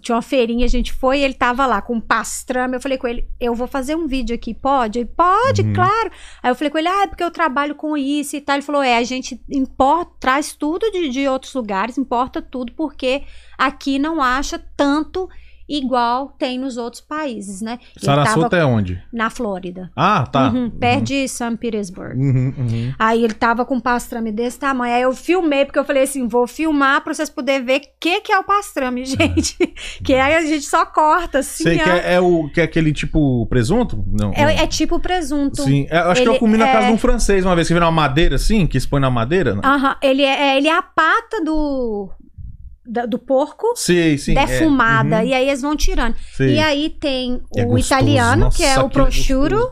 tinha 0.00 0.14
uma 0.16 0.22
feirinha, 0.22 0.64
a 0.64 0.68
gente 0.68 0.92
foi 0.92 1.18
e 1.18 1.24
ele 1.24 1.34
tava 1.34 1.66
lá 1.66 1.82
com 1.82 2.00
pastrame. 2.00 2.76
Eu 2.76 2.80
falei 2.80 2.98
com 2.98 3.08
ele, 3.08 3.26
eu 3.40 3.54
vou 3.54 3.66
fazer 3.66 3.96
um 3.96 4.06
vídeo 4.06 4.34
aqui, 4.34 4.54
pode? 4.54 5.00
Ele, 5.00 5.08
pode, 5.08 5.62
Uhum. 5.62 5.72
claro. 5.72 6.10
Aí 6.42 6.50
eu 6.50 6.54
falei 6.54 6.70
com 6.70 6.78
ele, 6.78 6.88
ah, 6.88 7.02
é 7.02 7.06
porque 7.06 7.24
eu 7.24 7.30
trabalho 7.30 7.74
com 7.74 7.96
isso 7.96 8.36
e 8.36 8.40
tal. 8.40 8.56
Ele 8.56 8.62
falou, 8.64 8.82
é, 8.82 8.96
a 8.96 9.02
gente 9.04 9.40
importa, 9.50 10.12
traz 10.20 10.52
tudo 10.54 10.90
de, 10.90 11.08
de 11.08 11.26
outros 11.28 11.52
lugares, 11.54 11.98
importa 11.98 12.40
tudo, 12.40 12.72
porque 12.72 13.22
aqui 13.58 13.98
não 13.98 14.22
acha 14.22 14.58
tanto 14.76 15.28
igual 15.76 16.34
tem 16.38 16.58
nos 16.58 16.76
outros 16.76 17.00
países, 17.00 17.60
né? 17.62 17.78
Ele 17.96 18.04
Sarasota 18.04 18.56
é 18.56 18.64
onde? 18.64 19.02
na 19.12 19.30
Flórida. 19.30 19.90
Ah, 19.96 20.26
tá. 20.30 20.48
Uhum, 20.50 20.70
perto 20.70 21.04
de 21.04 21.26
St. 21.28 21.56
Petersburg. 21.58 22.14
Uhum, 22.16 22.54
uhum. 22.58 22.94
Aí 22.98 23.24
ele 23.24 23.34
tava 23.34 23.64
com 23.64 23.76
um 23.76 23.80
pastrame 23.80 24.30
desse 24.30 24.58
tamanho. 24.58 24.94
Aí 24.94 25.02
eu 25.02 25.12
filmei, 25.14 25.64
porque 25.64 25.78
eu 25.78 25.84
falei 25.84 26.02
assim: 26.02 26.26
vou 26.28 26.46
filmar 26.46 27.02
pra 27.02 27.14
vocês 27.14 27.30
poderem 27.30 27.64
ver 27.64 27.78
o 27.78 27.82
que, 28.00 28.20
que 28.20 28.32
é 28.32 28.38
o 28.38 28.44
pastrame, 28.44 29.04
gente. 29.06 29.56
que 30.04 30.14
aí 30.14 30.34
a 30.34 30.40
gente 30.42 30.62
só 30.66 30.84
corta 30.84 31.38
assim. 31.38 31.64
Sei 31.64 31.78
que 31.78 31.88
é, 31.88 32.14
é 32.14 32.20
o 32.20 32.48
que 32.48 32.60
é 32.60 32.64
aquele 32.64 32.92
tipo 32.92 33.46
presunto? 33.46 34.04
Não. 34.10 34.32
É, 34.34 34.62
é 34.62 34.66
tipo 34.66 35.00
presunto. 35.00 35.62
Sim, 35.62 35.86
É, 35.90 35.98
eu 36.00 36.10
acho 36.10 36.22
que 36.22 36.28
eu 36.28 36.32
Ele 36.32 36.38
comi 36.40 36.56
na 36.58 36.66
casa 36.66 36.84
é- 36.84 36.88
de 36.88 36.92
um 36.94 36.98
francês 36.98 37.44
uma 37.44 37.54
vez, 37.54 37.66
que 37.68 37.74
vira 37.74 37.86
uma 37.86 37.92
madeira 37.92 38.36
assim, 38.36 38.66
que 38.66 38.76
expõe 38.76 39.00
na 39.00 39.10
madeira. 39.10 39.54
não? 39.54 39.62
Aham, 39.64 39.96
ele 40.02 40.22
é, 40.22 40.50
é- 40.52 40.56
ele 40.58 40.68
é 40.68 40.76
a 40.76 40.82
pata 40.82 41.42
do, 41.44 42.10
do 42.84 43.16
porco 43.18 43.66
Sim, 43.76 44.16
sim. 44.16 44.36
é. 44.36 44.44
defumada. 44.44 45.18
Uhum, 45.20 45.24
E 45.26 45.34
aí 45.34 45.48
eles 45.48 45.62
vão 45.62 45.76
tirando. 45.76 46.16
sei. 46.34 46.56
E 46.56 46.58
aí 46.58 46.90
tem 46.90 47.40
É 47.56 47.62
o 47.64 47.68
gostoso. 47.68 47.86
italiano, 47.94 48.50
que 48.50 48.62
é 48.64 48.68
Nossa, 48.74 48.82
o 48.82 48.86
aquilo 48.86 49.04
prosciutto. 49.04 49.70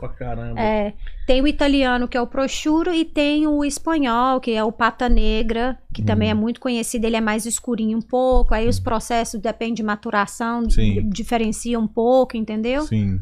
É, 0.57 0.93
tem 1.27 1.41
o 1.41 1.47
italiano, 1.47 2.07
que 2.07 2.15
é 2.17 2.21
o 2.21 2.27
prosciutto, 2.27 2.89
e 2.93 3.03
tem 3.03 3.45
o 3.47 3.65
espanhol, 3.65 4.39
que 4.39 4.51
é 4.51 4.63
o 4.63 4.71
pata 4.71 5.09
negra, 5.09 5.77
que 5.93 6.01
também 6.01 6.29
Uhum. 6.29 6.37
é 6.37 6.41
muito 6.41 6.59
conhecido, 6.61 7.05
ele 7.05 7.15
é 7.17 7.21
mais 7.21 7.45
escurinho 7.45 7.97
um 7.97 8.01
pouco, 8.01 8.53
aí 8.53 8.67
os 8.67 8.79
processos 8.79 9.39
dependem 9.41 9.73
de 9.73 9.83
maturação, 9.83 10.69
Sim. 10.69 11.07
diferencia 11.09 11.77
um 11.79 11.87
pouco, 11.87 12.37
entendeu? 12.37 12.83
Sim. 12.83 13.19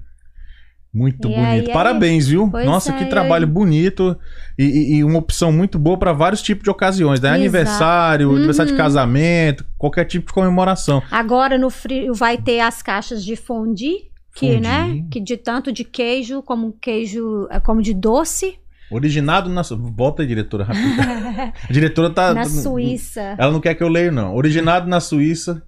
Muito 0.93 1.27
E 1.27 1.31
bonito. 1.31 1.39
aí, 1.39 1.59
aí- 1.61 1.71
Parabéns, 1.71 2.27
viu? 2.27 2.49
Pois 2.49 2.65
Nossa, 2.65 2.91
é, 2.91 2.97
que 2.97 3.05
trabalho 3.05 3.45
bonito 3.45 4.17
e, 4.57 4.63
e- 4.63 4.95
e 4.95 5.03
uma 5.03 5.19
opção 5.19 5.51
muito 5.51 5.77
boa 5.77 5.97
para 5.99 6.11
vários 6.13 6.41
tipos 6.41 6.63
de 6.63 6.69
ocasiões, 6.71 7.19
né? 7.21 7.29
Exato. 7.29 7.39
Aniversário, 7.41 8.29
Uhum. 8.29 8.35
aniversário 8.37 8.71
de 8.71 8.77
casamento, 8.77 9.63
qualquer 9.77 10.05
tipo 10.05 10.27
de 10.27 10.33
comemoração. 10.33 11.03
Agora 11.11 11.57
no 11.59 11.69
frio 11.69 12.13
vai 12.15 12.37
ter 12.39 12.59
as 12.61 12.81
caixas 12.81 13.23
de 13.23 13.35
fondue, 13.35 14.09
que, 14.33 14.47
Fondue. 14.53 14.59
né, 14.61 15.03
que 15.11 15.19
de 15.19 15.37
tanto 15.37 15.71
de 15.71 15.83
queijo 15.83 16.41
como 16.41 16.73
queijo, 16.81 17.47
eh, 17.51 17.59
como 17.59 17.81
de 17.81 17.93
doce, 17.93 18.57
Originado 18.91 19.51
na. 19.51 19.61
Volta 19.95 20.23
aí, 20.23 20.27
diretora, 20.27 20.63
rapidinho. 20.63 20.95
A 21.69 21.71
diretora 21.71 22.09
tá. 22.09 22.33
na 22.33 22.45
Suíça. 22.45 23.35
Ela 23.37 23.51
não 23.51 23.59
quer 23.61 23.75
que 23.75 23.83
eu 23.83 23.87
leia, 23.87 24.11
não. 24.11 24.33
Originado 24.35 24.89
na 24.89 24.99
Suíça 24.99 25.61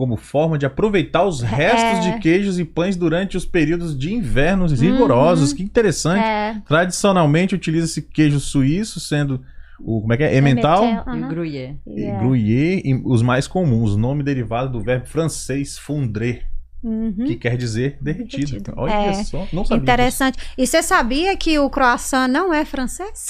como 0.00 0.16
forma 0.16 0.56
de 0.56 0.64
aproveitar 0.64 1.24
os 1.26 1.42
restos 1.42 2.06
É. 2.06 2.12
de 2.12 2.18
queijos 2.20 2.58
e 2.58 2.64
pães 2.64 2.96
durante 2.96 3.36
os 3.36 3.44
períodos 3.44 3.94
de 3.98 4.14
invernos 4.14 4.72
rigorosos. 4.80 5.52
Que 5.52 5.62
interessante. 5.62 6.24
É, 6.24 6.56
Tradicionalmente 6.66 7.54
utiliza-se 7.54 8.00
queijo 8.00 8.40
suíço, 8.40 8.98
sendo 8.98 9.42
o 9.78 10.00
como 10.00 10.10
é 10.14 10.16
que 10.16 10.22
é? 10.22 10.34
Emmental, 10.38 10.82
E 10.86 10.94
o 10.94 11.00
aham. 11.00 11.28
gruyère. 11.28 11.76
e 11.86 12.00
Yeah. 12.00 12.18
gruyère, 12.24 12.80
e 12.82 12.94
os 13.04 13.20
mais 13.20 13.46
comuns, 13.46 13.94
nome 13.94 14.22
derivado 14.22 14.70
do 14.72 14.80
verbo 14.80 15.04
francês 15.06 15.76
fondre, 15.76 16.44
Uhum. 16.82 17.26
que 17.26 17.36
quer 17.36 17.58
dizer 17.58 17.98
derretido. 18.00 18.46
Derretido. 18.52 18.72
Olha 18.78 18.92
É. 18.94 19.12
só, 19.22 19.46
não 19.52 19.66
sabia. 19.66 19.82
Interessante. 19.82 20.38
E 20.56 20.66
você 20.66 20.82
sabia 20.82 21.36
que 21.36 21.58
o 21.58 21.68
croissant 21.68 22.26
não 22.26 22.54
é 22.54 22.64
francês? 22.64 23.28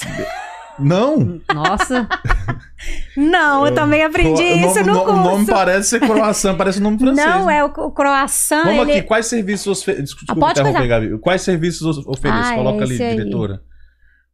Não. 0.81 1.39
Nossa, 1.53 2.07
Não, 3.15 3.65
eu 3.67 3.73
também 3.75 4.03
aprendi 4.03 4.41
O- 4.41 4.67
o 4.67 4.71
isso 4.71 4.83
no 4.83 4.91
o 4.91 4.95
nome- 5.05 5.11
O 5.11 5.15
nome 5.15 5.35
curso. 5.45 5.51
parece 5.51 5.89
ser 5.89 5.99
croissant, 5.99 6.55
parece 6.57 6.79
um 6.79 6.83
nome 6.83 6.97
francês. 6.99 7.27
Não, 7.27 7.45
né? 7.45 7.57
é 7.57 7.63
o, 7.63 7.67
o 7.67 7.91
croissant. 7.91 8.63
Vamos 8.63 8.81
ele... 8.87 8.91
aqui, 8.99 9.01
quais 9.07 9.25
serviços 9.27 9.67
oferece? 9.79 10.03
Desculpa 10.03 10.33
Ah, 10.33 10.35
pode 10.35 10.59
interromper. 10.59 10.87
Gabi. 10.87 11.17
Quais 11.19 11.41
serviços 11.41 11.97
of- 11.97 12.09
oferece? 12.09 12.51
Ah, 12.53 12.55
Coloca 12.55 12.79
é 12.79 12.83
ali, 12.83 13.03
aí. 13.03 13.15
diretora. 13.17 13.61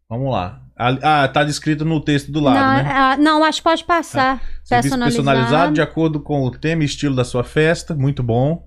Vamos 0.09 0.31
lá. 0.31 0.61
Ah, 0.79 1.27
tá 1.27 1.43
descrito 1.43 1.83
no 1.83 1.99
texto 1.99 2.31
do 2.31 2.39
lado, 2.39 2.55
não, 2.59 2.83
né? 2.83 2.91
ah, 2.93 3.17
não, 3.17 3.43
acho 3.43 3.57
que 3.59 3.63
pode 3.63 3.83
passar. 3.83 4.39
Serviço 4.63 4.95
personalizado. 4.95 5.15
personalizado 5.25 5.73
de 5.73 5.81
acordo 5.81 6.19
com 6.21 6.43
o 6.45 6.51
tema 6.51 6.83
e 6.83 6.85
estilo 6.85 7.15
da 7.15 7.23
sua 7.25 7.43
festa, 7.43 7.95
muito 7.95 8.21
bom. 8.21 8.63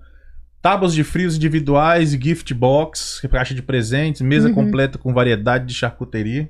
Tábuas 0.61 0.93
de 0.93 1.03
frios 1.03 1.37
individuais 1.37 2.11
gift 2.11 2.53
box, 2.53 3.21
caixa 3.31 3.55
de 3.55 3.61
presentes, 3.63 4.21
mesa 4.21 4.49
Uhum. 4.49 4.53
completa 4.53 4.97
com 4.99 5.11
variedade 5.13 5.65
de 5.65 5.73
charcuteria. 5.73 6.49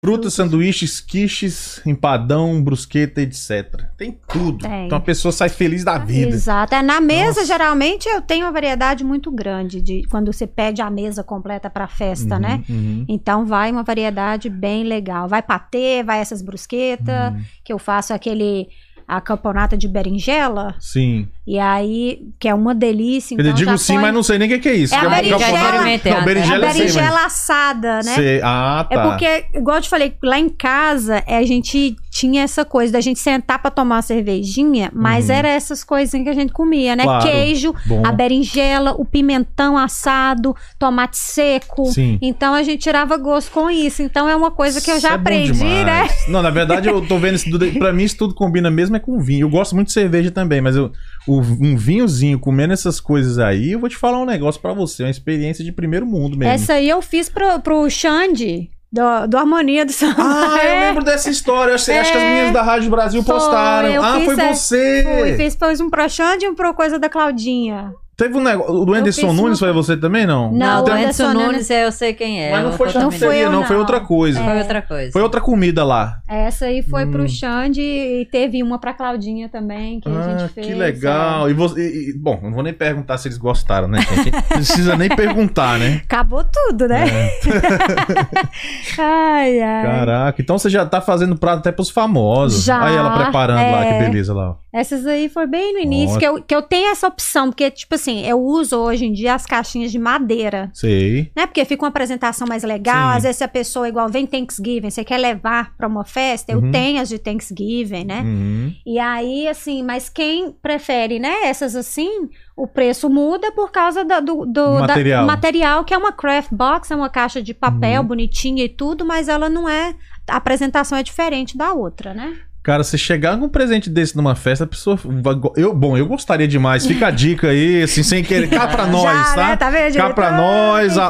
Frutas, 0.00 0.34
sanduíches, 0.34 1.00
quiches, 1.00 1.82
empadão, 1.84 2.62
brusqueta, 2.62 3.20
etc. 3.20 3.84
Tem 3.96 4.16
tudo. 4.28 4.58
Tem. 4.58 4.86
Então 4.86 4.96
a 4.96 5.00
pessoa 5.00 5.32
sai 5.32 5.48
feliz 5.48 5.82
da 5.82 5.98
vida. 5.98 6.30
Exato. 6.36 6.72
É, 6.76 6.80
na 6.82 7.00
mesa, 7.00 7.40
Nossa. 7.40 7.44
geralmente, 7.46 8.08
eu 8.08 8.22
tenho 8.22 8.46
uma 8.46 8.52
variedade 8.52 9.02
muito 9.02 9.28
grande 9.32 9.80
de 9.82 10.06
quando 10.08 10.32
você 10.32 10.46
pede 10.46 10.80
a 10.80 10.88
mesa 10.88 11.24
completa 11.24 11.68
para 11.68 11.88
festa, 11.88 12.36
Uhum, 12.36 12.40
né? 12.40 12.64
uhum, 12.68 13.04
Então 13.08 13.44
vai 13.44 13.72
uma 13.72 13.82
variedade 13.82 14.48
bem 14.48 14.84
legal. 14.84 15.26
Vai 15.26 15.42
patê, 15.42 16.04
vai 16.04 16.20
essas 16.20 16.42
brusquetas, 16.42 17.32
uhum. 17.32 17.42
que 17.64 17.72
eu 17.72 17.78
faço 17.78 18.14
aquele 18.14 18.68
a 19.08 19.20
camponata 19.22 19.74
de 19.76 19.88
berinjela, 19.88 20.74
Sim. 20.78 21.26
e 21.46 21.58
aí, 21.58 22.20
que 22.38 22.46
é 22.46 22.54
uma 22.54 22.74
delícia. 22.74 23.34
Então 23.34 23.42
dizer, 23.52 23.64
digo 23.64 23.78
sim, 23.78 23.94
põe- 23.94 24.02
mas 24.02 24.14
não 24.14 24.22
sei 24.22 24.36
nem 24.38 24.46
o 24.48 24.50
que 24.52 24.58
que 24.58 24.68
é 24.68 24.74
isso. 24.74 24.94
É 24.94 24.98
a 24.98 25.08
berinjela. 25.08 25.72
Não, 25.72 25.92
antes. 25.92 26.12
A 26.12 26.20
berinjela 26.20 26.56
eu 26.56 26.60
mas- 26.68 26.76
berinjela 26.76 27.24
assada, 27.24 27.94
né? 27.96 28.14
Sei. 28.14 28.40
Ah, 28.44 28.86
tá. 28.88 28.94
É 28.94 29.02
porque, 29.08 29.44
igual 29.54 29.76
eu 29.78 29.82
te 29.82 29.88
falei, 29.88 30.14
lá 30.22 30.38
em 30.38 30.48
casa 30.50 31.22
é, 31.26 31.38
a 31.38 31.42
gente 31.46 31.96
tinha 32.10 32.42
essa 32.42 32.64
coisa 32.64 32.92
da 32.92 33.00
gente 33.00 33.18
sentar 33.20 33.60
pra 33.60 33.70
tomar 33.70 33.96
uma 33.96 34.02
cervejinha, 34.02 34.90
mas 34.94 35.28
Uhum. 35.28 35.34
era 35.36 35.48
essas 35.48 35.82
coisinhas 35.84 36.24
que 36.24 36.30
a 36.30 36.34
gente 36.34 36.52
comia, 36.52 36.94
né? 36.94 37.04
Claro. 37.04 37.24
Queijo, 37.24 37.74
Bom. 37.86 38.02
a 38.04 38.12
berinjela, 38.12 38.92
o 38.98 39.04
pimentão 39.04 39.78
assado, 39.78 40.54
tomate 40.78 41.16
seco. 41.16 41.86
Sim. 41.86 42.18
Então 42.20 42.52
a 42.54 42.62
gente 42.62 42.80
tirava 42.82 43.16
gosto 43.16 43.50
com 43.52 43.70
isso. 43.70 44.02
Então 44.02 44.28
é 44.28 44.36
uma 44.36 44.50
coisa 44.50 44.80
que 44.80 44.90
eu 44.90 44.94
já 45.00 45.00
Isso 45.00 45.06
é 45.08 45.14
aprendi, 45.14 45.64
né? 45.64 46.08
Não, 46.28 46.42
na 46.42 46.50
verdade 46.50 46.88
eu 46.88 47.00
tô 47.06 47.16
vendo 47.18 47.36
isso 47.36 47.50
tudo. 47.50 47.66
Pra 47.78 47.92
mim 47.92 48.02
isso 48.04 48.16
tudo 48.18 48.34
combina 48.34 48.70
mesmo 48.70 48.97
é 48.98 49.00
com 49.00 49.18
vinho. 49.18 49.46
Eu 49.46 49.50
gosto 49.50 49.74
muito 49.74 49.88
de 49.88 49.94
cerveja 49.94 50.30
também, 50.30 50.60
mas 50.60 50.76
eu, 50.76 50.92
o- 51.26 51.40
um 51.40 51.76
vinhozinho 51.76 52.38
comendo 52.38 52.72
essas 52.72 53.00
coisas 53.00 53.38
aí, 53.38 53.72
eu 53.72 53.80
vou 53.80 53.88
te 53.88 53.96
falar 53.96 54.20
um 54.20 54.26
negócio 54.26 54.60
pra 54.60 54.72
você. 54.72 55.02
Uma 55.02 55.10
experiência 55.10 55.64
de 55.64 55.72
primeiro 55.72 56.04
mundo 56.06 56.36
mesmo. 56.36 56.52
Essa 56.52 56.74
aí 56.74 56.88
eu 56.88 57.00
fiz 57.02 57.28
pro, 57.28 57.60
pro 57.60 57.88
Xande, 57.90 58.70
do, 58.92 59.26
do 59.28 59.36
Harmonia 59.38 59.84
do 59.84 59.92
Samba. 59.92 60.14
Ah, 60.18 60.58
eu 60.64 60.70
É, 60.70 60.88
lembro 60.88 61.04
dessa 61.04 61.28
história. 61.30 61.74
Acho, 61.74 61.90
acho 61.92 62.10
que 62.12 62.16
as 62.18 62.22
É. 62.24 62.28
meninas 62.28 62.52
da 62.52 62.62
Rádio 62.62 62.90
Brasil 62.90 63.22
postaram. 63.24 64.02
ah, 64.02 64.20
foi 64.24 64.34
essa- 64.34 64.54
você. 64.54 65.02
Fui, 65.04 65.36
fiz, 65.36 65.56
fiz 65.56 65.80
um 65.80 65.90
pro 65.90 66.08
Xande 66.08 66.44
e 66.44 66.48
um 66.48 66.54
pro 66.54 66.72
coisa 66.74 66.98
da 66.98 67.08
Claudinha. 67.08 67.92
Teve 68.18 68.36
um 68.36 68.42
negócio. 68.42 68.74
O 68.84 68.92
Anderson 68.94 69.32
Nunes 69.32 69.62
uma- 69.62 69.68
foi 69.68 69.72
você 69.72 69.96
também, 69.96 70.26
não? 70.26 70.52
Não, 70.52 70.80
o 70.82 70.84
do 70.84 70.90
Anderson 70.90 71.32
Nunes- 71.32 71.46
Nunes 71.46 71.70
eu 71.70 71.92
sei 71.92 72.12
quem 72.12 72.42
é. 72.42 72.50
Mas 72.50 72.64
não 72.64 72.72
foi 72.72 72.88
também. 72.92 73.44
Não 73.44 73.52
não. 73.52 73.64
Foi 73.64 73.76
outra 73.76 74.00
coisa. 74.00 74.42
Foi 74.42 74.58
outra 74.58 74.82
coisa. 74.82 75.12
Foi 75.12 75.22
outra 75.22 75.40
comida 75.40 75.84
lá. 75.84 76.18
Essa 76.26 76.64
aí 76.66 76.82
foi 76.82 77.04
Hum. 77.04 77.12
pro 77.12 77.28
Xande 77.28 77.80
e 77.80 78.26
teve 78.30 78.60
uma 78.60 78.76
pra 78.80 78.92
Claudinha 78.92 79.48
também, 79.48 80.00
que 80.00 80.08
a 80.08 80.12
Ah, 80.12 80.36
gente 80.38 80.52
fez. 80.52 80.66
que 80.66 80.72
é. 80.72 80.76
legal. 80.76 81.48
E 81.48 81.54
você, 81.54 81.80
e- 81.80 82.10
e- 82.10 82.18
bom, 82.18 82.40
não 82.42 82.52
vou 82.52 82.62
nem 82.64 82.72
perguntar 82.72 83.18
se 83.18 83.28
eles 83.28 83.38
gostaram, 83.38 83.86
né, 83.86 84.00
gente? 84.00 84.32
Não 84.32 84.42
precisa 84.42 84.96
nem 84.96 85.08
perguntar, 85.08 85.78
né? 85.78 86.00
Acabou 86.08 86.42
tudo, 86.44 86.88
né? 86.88 87.04
ai, 88.98 89.60
ai. 89.60 89.82
Caraca, 89.84 90.42
então 90.42 90.58
você 90.58 90.68
já 90.68 90.84
tá 90.84 91.00
fazendo 91.00 91.36
prato 91.36 91.58
até 91.60 91.72
pros 91.72 91.90
famosos. 91.90 92.64
Já, 92.64 92.82
Aí 92.82 92.96
ela 92.96 93.16
preparando 93.22 93.70
lá, 93.70 93.84
que 93.84 93.92
é. 93.92 93.98
beleza 93.98 94.34
lá. 94.34 94.56
Essas 94.72 95.06
aí 95.06 95.28
foi 95.28 95.46
bem 95.46 95.72
no 95.74 95.78
início, 95.80 96.18
que 96.18 96.26
eu, 96.26 96.42
que 96.42 96.54
eu 96.54 96.62
tenho 96.62 96.90
essa 96.90 97.06
opção, 97.06 97.46
porque, 97.48 97.70
tipo 97.70 97.94
assim, 97.94 98.07
eu 98.16 98.40
uso 98.40 98.76
hoje 98.76 99.04
em 99.06 99.12
dia 99.12 99.34
as 99.34 99.44
caixinhas 99.46 99.90
de 99.92 99.98
madeira, 99.98 100.70
Sei. 100.74 101.30
né? 101.36 101.46
Porque 101.46 101.64
fica 101.64 101.82
uma 101.84 101.88
apresentação 101.88 102.46
mais 102.48 102.62
legal. 102.62 103.10
Sim. 103.12 103.16
Às 103.16 103.22
vezes, 103.24 103.42
a 103.42 103.48
pessoa, 103.48 103.88
igual, 103.88 104.08
vem 104.08 104.26
Thanksgiving, 104.26 104.90
você 104.90 105.04
quer 105.04 105.18
levar 105.18 105.76
pra 105.76 105.86
uma 105.86 106.04
festa, 106.04 106.56
Uhum. 106.56 106.66
eu 106.66 106.72
tenho 106.72 107.00
as 107.00 107.08
de 107.08 107.18
Thanksgiving, 107.18 108.04
né? 108.04 108.20
Uhum. 108.22 108.72
E 108.86 108.98
aí, 108.98 109.46
assim, 109.48 109.82
mas 109.82 110.08
quem 110.08 110.50
prefere, 110.52 111.18
né, 111.18 111.34
essas 111.44 111.74
assim, 111.76 112.28
o 112.56 112.66
preço 112.66 113.08
muda 113.08 113.52
por 113.52 113.70
causa 113.70 114.04
da- 114.04 114.20
do, 114.20 114.44
do 114.44 114.80
Material. 114.80 115.26
da- 115.26 115.32
material, 115.32 115.84
que 115.84 115.94
é 115.94 115.98
uma 115.98 116.12
craft 116.12 116.50
box, 116.52 116.90
é 116.90 116.96
uma 116.96 117.08
caixa 117.08 117.40
de 117.42 117.54
papel 117.54 118.00
Uhum. 118.02 118.08
bonitinha 118.08 118.64
e 118.64 118.68
tudo, 118.68 119.04
mas 119.04 119.28
ela 119.28 119.48
não 119.48 119.68
é. 119.68 119.94
A 120.28 120.36
apresentação 120.36 120.98
é 120.98 121.02
diferente 121.02 121.56
da 121.56 121.72
outra, 121.72 122.12
né? 122.12 122.36
Cara, 122.68 122.84
se 122.84 122.98
chegar 122.98 123.38
com 123.38 123.46
um 123.46 123.48
presente 123.48 123.88
desse 123.88 124.14
numa 124.14 124.34
festa, 124.34 124.64
a 124.64 124.66
pessoa. 124.66 124.98
vai 125.02 125.34
Eu, 125.56 125.72
bom, 125.72 125.96
eu 125.96 126.06
gostaria 126.06 126.46
demais. 126.46 126.86
Fica 126.86 127.06
a 127.06 127.10
dica 127.10 127.48
aí, 127.48 127.82
assim, 127.82 128.02
sem 128.02 128.22
querer. 128.22 128.46
Cá 128.50 128.66
pra 128.66 128.84
nós, 128.92 129.04
Já, 129.04 129.34
tá? 129.34 129.46
né? 129.48 129.56
Tá 129.56 129.70
vendo, 129.70 129.94
Cá 129.96 130.10
pra 130.10 130.26
diretor? 130.28 130.42
nós. 130.44 130.98
a- 130.98 131.06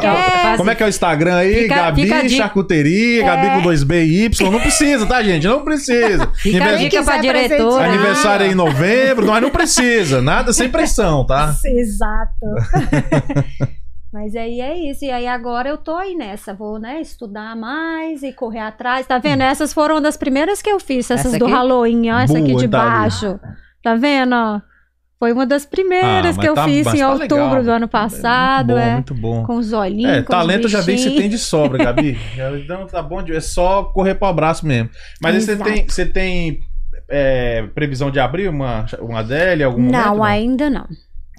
a- 0.52 0.56
como 0.56 0.70
é 0.70 0.76
que 0.76 0.84
é 0.84 0.86
o 0.86 0.88
Instagram 0.88 1.34
aí? 1.34 1.62
Fica- 1.62 1.74
Gabi 1.74 2.02
fica. 2.04 2.28
Charcuteria, 2.28 3.22
É. 3.22 3.26
Gabi 3.26 3.46
com 3.60 3.68
2B 3.68 4.04
e 4.04 4.24
Y. 4.26 4.50
Não 4.52 4.60
precisa, 4.60 5.04
tá, 5.04 5.20
gente? 5.20 5.48
Não 5.48 5.64
precisa. 5.64 6.28
Fica 6.36 6.64
a 6.64 6.74
Inve- 6.74 6.88
dica 6.90 7.02
pra 7.02 7.18
presentear. 7.18 7.88
Aniversário 7.88 8.46
aí 8.46 8.52
em 8.52 8.54
novembro, 8.54 9.26
nós 9.26 9.42
não 9.42 9.50
precisa. 9.50 10.22
Nada 10.22 10.52
sem 10.52 10.68
pressão, 10.68 11.26
tá? 11.26 11.56
Exato. 11.64 12.46
Mas 14.12 14.34
aí 14.34 14.60
é 14.60 14.76
isso. 14.90 15.04
E 15.04 15.10
aí 15.10 15.26
agora 15.26 15.68
eu 15.68 15.76
tô 15.76 15.94
aí 15.94 16.14
nessa. 16.14 16.54
Vou, 16.54 16.78
né, 16.78 17.00
estudar 17.00 17.54
mais 17.54 18.22
e 18.22 18.32
correr 18.32 18.60
atrás. 18.60 19.06
Tá 19.06 19.18
vendo? 19.18 19.42
Essas 19.42 19.72
foram 19.72 19.96
uma 19.96 20.00
das 20.00 20.16
primeiras 20.16 20.62
que 20.62 20.70
eu 20.70 20.80
fiz. 20.80 21.10
Essas 21.10 21.26
Essa 21.26 21.38
do 21.38 21.44
aqui? 21.44 21.54
Halloween, 21.54 22.10
ó. 22.10 22.18
Essa 22.18 22.38
aqui 22.38 22.48
Boa, 22.52 22.60
de 22.60 22.68
tá 22.68 22.80
ali. 22.80 22.90
baixo. 22.90 23.40
Tá 23.82 23.94
vendo, 23.94 24.34
ó? 24.34 24.60
Foi 25.18 25.32
uma 25.32 25.44
das 25.44 25.64
Ah, 25.64 25.68
primeiras 25.68 26.36
mas 26.36 26.38
que 26.38 26.48
eu 26.48 26.54
tá- 26.54 26.64
fiz 26.64 26.86
em 26.94 26.98
tá 27.00 27.12
outubro 27.12 27.36
legal. 27.44 27.62
do 27.64 27.70
ano 27.72 27.88
passado. 27.88 28.68
Muito 28.74 28.78
bom, 28.80 28.88
é. 28.88 28.92
muito 28.94 29.14
bom. 29.14 29.44
Com 29.44 29.56
os 29.56 29.72
olhinhos. 29.72 30.12
É, 30.18 30.22
talento 30.22 30.68
já 30.68 30.80
vi 30.80 30.92
que 30.94 30.98
você 31.02 31.10
tem 31.10 31.28
de 31.28 31.36
sobra, 31.38 31.84
Gabi. 31.84 32.16
Então 32.64 32.86
tá 32.86 33.02
bom, 33.02 33.20
de- 33.22 33.34
é 33.34 33.40
só 33.40 33.82
correr 33.82 34.14
pro 34.14 34.28
abraço 34.28 34.64
mesmo. 34.66 34.88
Mas 35.20 35.34
aí 35.34 35.40
você 35.42 35.56
tem, 35.56 35.86
você 35.88 36.06
tem 36.06 36.60
é, 37.10 37.66
previsão 37.74 38.10
de 38.12 38.20
abrir 38.20 38.48
uma, 38.48 38.86
uma 39.00 39.18
Adele, 39.20 39.64
algum 39.64 39.80
momento? 39.82 39.92
Não, 40.04 40.22
ainda 40.22 40.70
não. 40.70 40.86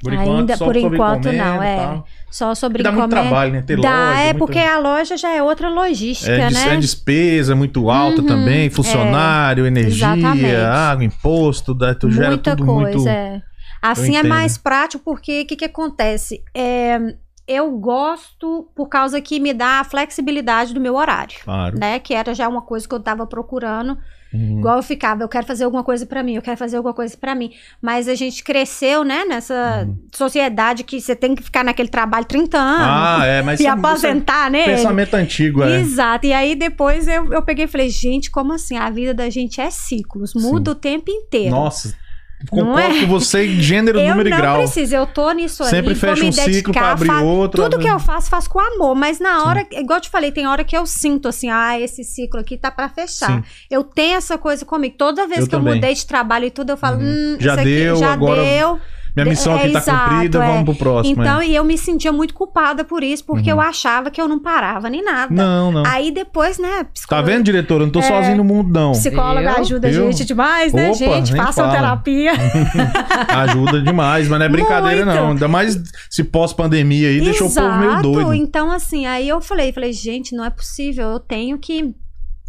Por 0.02 0.14
enquanto, 0.14 0.39
ainda- 0.39 0.58
só 0.58 0.66
por 0.66 0.76
sobre 0.76 0.95
enquanto 0.95 1.20
encomenda 1.28 1.43
não, 1.56 1.64
é. 1.64 1.76
tal. 1.78 2.06
Só 2.32 2.56
sobre 2.56 2.78
Porque 2.78 2.84
dá 2.84 2.91
muito 2.91 3.06
encomenda. 3.08 3.30
trabalho, 3.30 3.52
né? 3.54 3.62
Ter 3.64 3.80
Dá, 3.82 3.89
loja, 3.89 4.20
é 4.20 4.24
muita- 4.26 4.38
porque 4.39 4.60
a 4.60 4.80
loja 4.80 5.18
já 5.18 5.30
é 5.30 5.41
outra 5.43 5.70
logística, 5.70 6.32
é, 6.32 6.50
né? 6.52 6.74
é 6.74 6.78
despesa 6.78 7.56
muito 7.56 7.89
alta 7.89 8.22
Uhum, 8.22 8.28
também, 8.28 8.70
funcionário, 8.70 9.66
energia, 9.66 10.14
exatamente. 10.16 10.56
água, 10.56 11.04
imposto, 11.04 11.74
da, 11.74 11.93
tu 11.95 12.10
gera 12.12 12.30
Muita 12.30 12.56
tudo 12.56 12.66
coisa, 12.66 12.91
muito... 13.00 13.08
é. 13.10 13.41
Assim 13.82 14.18
é 14.18 14.24
mais 14.24 14.58
prático 14.58 15.04
porque 15.04 15.41
o 15.41 15.45
que, 15.47 15.56
que 15.56 15.66
acontece? 15.66 16.43
É, 16.56 17.00
eu 17.47 17.72
gosto 17.72 18.70
por 18.76 18.88
causa 18.89 19.20
que 19.22 19.39
me 19.39 19.54
dá 19.54 19.80
a 19.80 19.84
flexibilidade 19.84 20.74
do 20.74 20.80
meu 20.82 20.95
horário, 20.95 21.38
Claro. 21.43 21.80
né? 21.80 21.97
Que 22.00 22.14
era 22.14 22.34
já 22.36 22.47
uma 22.47 22.62
coisa 22.62 22.88
que 22.88 22.93
eu 22.93 23.00
tava 23.00 23.26
procurando. 23.26 23.97
Uhum. 24.34 24.59
Igual 24.59 24.77
eu 24.77 24.84
ficava, 24.84 25.23
eu 25.23 25.27
quero 25.30 25.45
fazer 25.47 25.63
alguma 25.63 25.84
coisa 25.84 26.05
pra 26.05 26.21
mim, 26.21 26.36
eu 26.36 26.41
quero 26.41 26.55
fazer 26.57 26.77
alguma 26.77 26.93
coisa 26.93 27.17
pra 27.17 27.34
mim. 27.34 27.51
Mas 27.82 28.07
a 28.07 28.13
gente 28.15 28.43
cresceu, 28.43 29.03
né, 29.03 29.25
nessa 29.25 29.86
Uhum. 29.88 29.97
sociedade 30.13 30.84
que 30.84 31.01
você 31.01 31.15
tem 31.15 31.34
que 31.34 31.41
ficar 31.43 31.63
naquele 31.63 31.89
trabalho 31.89 32.25
30 32.25 32.57
anos 32.57 32.88
Ah, 32.88 33.25
é, 33.25 33.41
mas 33.41 33.59
e 33.59 33.65
é- 33.65 33.69
aposentar, 33.69 34.51
né? 34.51 34.65
pensamento 34.65 35.13
antigo, 35.15 35.63
é. 35.63 35.80
Exato. 35.80 36.27
E 36.27 36.34
aí 36.34 36.55
depois 36.55 37.07
eu, 37.07 37.34
eu 37.34 37.41
peguei 37.41 37.65
e 37.65 37.67
falei, 37.67 37.89
gente, 37.89 38.30
como 38.30 38.53
assim? 38.53 38.77
A 38.77 38.89
vida 38.89 39.13
da 39.13 39.30
gente 39.30 39.59
é 39.59 39.69
ciclos, 39.71 40.34
muda 40.36 40.71
o 40.71 40.75
tempo 40.75 41.09
inteiro. 41.09 41.51
Nossa, 41.55 41.95
concordo 42.49 42.79
é? 42.97 43.01
com 43.01 43.07
você 43.07 43.45
em 43.45 43.61
gênero, 43.61 43.99
eu 43.99 44.09
número 44.09 44.29
e 44.29 44.31
não 44.31 44.37
grau. 44.37 44.57
preciso, 44.59 44.95
eu 44.95 45.05
tô 45.05 45.31
nisso 45.31 45.63
Sempre 45.65 45.93
vou 45.93 45.99
fecha 46.09 46.23
um 46.25 46.31
ciclo 46.31 46.73
pra 46.73 46.91
abrir 46.91 47.07
fa- 47.07 47.21
outro. 47.21 47.63
Tudo 47.63 47.79
que 47.79 47.87
eu 47.87 47.99
faço, 47.99 48.29
faço 48.29 48.49
com 48.49 48.59
amor, 48.59 48.95
mas 48.95 49.19
na 49.19 49.43
hora, 49.43 49.67
igual 49.71 49.97
eu 49.97 50.01
te 50.01 50.09
falei, 50.09 50.31
tem 50.31 50.47
hora 50.47 50.63
que 50.63 50.75
eu 50.77 50.85
sinto 50.85 51.27
assim, 51.27 51.49
ah, 51.49 51.79
esse 51.79 52.03
ciclo 52.03 52.39
aqui 52.39 52.57
tá 52.57 52.71
pra 52.71 52.87
fechar. 52.89 53.27
Sim. 53.37 53.43
Eu 53.69 53.83
tenho 53.83 54.15
essa 54.15 54.37
coisa 54.37 54.63
comigo. 54.65 54.95
Toda 54.97 55.27
vez 55.27 55.41
Eu 55.41 55.47
que 55.47 55.55
eu 55.55 55.59
também. 55.59 55.75
mudei 55.75 55.93
de 55.93 56.05
trabalho 56.05 56.45
e 56.45 56.51
tudo, 56.51 56.69
eu 56.71 56.77
falo, 56.77 56.97
Uhum. 56.97 57.03
hum, 57.33 57.37
Já 57.39 57.51
isso 57.53 57.59
aqui 57.61 57.69
deu, 57.75 57.95
já 57.97 58.13
agora 58.13 58.43
deu. 58.43 58.79
Minha 59.24 59.32
missão 59.32 59.53
É, 59.53 59.59
aqui 59.63 59.72
tá 59.72 59.80
exato, 59.80 60.09
cumprida, 60.09 60.43
é. 60.43 60.47
vamos 60.47 60.63
pro 60.65 60.76
próximo. 60.76 61.22
Então, 61.22 61.41
é. 61.41 61.47
e 61.47 61.55
eu 61.55 61.63
me 61.63 61.78
sentia 61.78 62.11
muito 62.11 62.34
culpada 62.34 62.84
por 62.84 63.03
isso, 63.03 63.24
porque 63.26 63.51
Uhum. 63.51 63.57
eu 63.59 63.61
achava 63.61 64.09
que 64.11 64.20
eu 64.22 64.28
não 64.28 64.39
parava 64.39 64.89
nem 64.89 65.03
nada. 65.03 65.34
Não, 65.34 65.72
não. 65.72 65.84
Aí 65.86 66.11
depois, 66.11 66.57
né, 66.57 66.70
Tá 66.80 66.86
psicóloga- 66.93 67.32
vendo, 67.32 67.43
diretor? 67.43 67.76
Eu 67.82 67.86
não 67.88 67.91
tô 67.91 67.99
É. 67.99 68.03
sozinho 68.03 68.38
no 68.38 68.43
mundo, 68.43 68.72
não. 68.72 68.91
Psicóloga 68.91 69.51
Viu? 69.53 69.59
ajuda 69.61 69.88
a 69.88 69.91
Viu? 69.91 70.11
gente 70.11 70.26
demais, 70.26 70.74
né, 70.74 70.88
Opa, 70.88 70.93
gente? 70.97 71.36
Façam 71.36 71.65
fala. 71.65 71.76
terapia. 71.76 72.32
Ajuda 73.30 73.82
demais, 73.82 74.28
mas 74.28 74.39
não 74.39 74.45
é 74.45 74.49
brincadeira, 74.49 75.05
Muito. 75.05 75.17
não. 75.17 75.30
Ainda 75.32 75.47
mais 75.47 75.78
se 76.09 76.24
pós-pandemia 76.24 77.09
aí, 77.09 77.22
deixou 77.22 77.47
o 77.47 77.53
povo 77.53 77.78
meio 77.78 77.91
Exato. 77.91 78.01
doido. 78.11 78.34
Então, 78.34 78.72
assim, 78.72 79.05
aí 79.05 79.28
eu 79.28 79.41
falei, 79.41 79.72
falei, 79.72 79.93
gente, 79.93 80.36
não 80.36 80.43
é 80.43 80.49
possível, 80.49 81.07
eu 81.09 81.20
tenho 81.20 81.57
que 81.57 81.93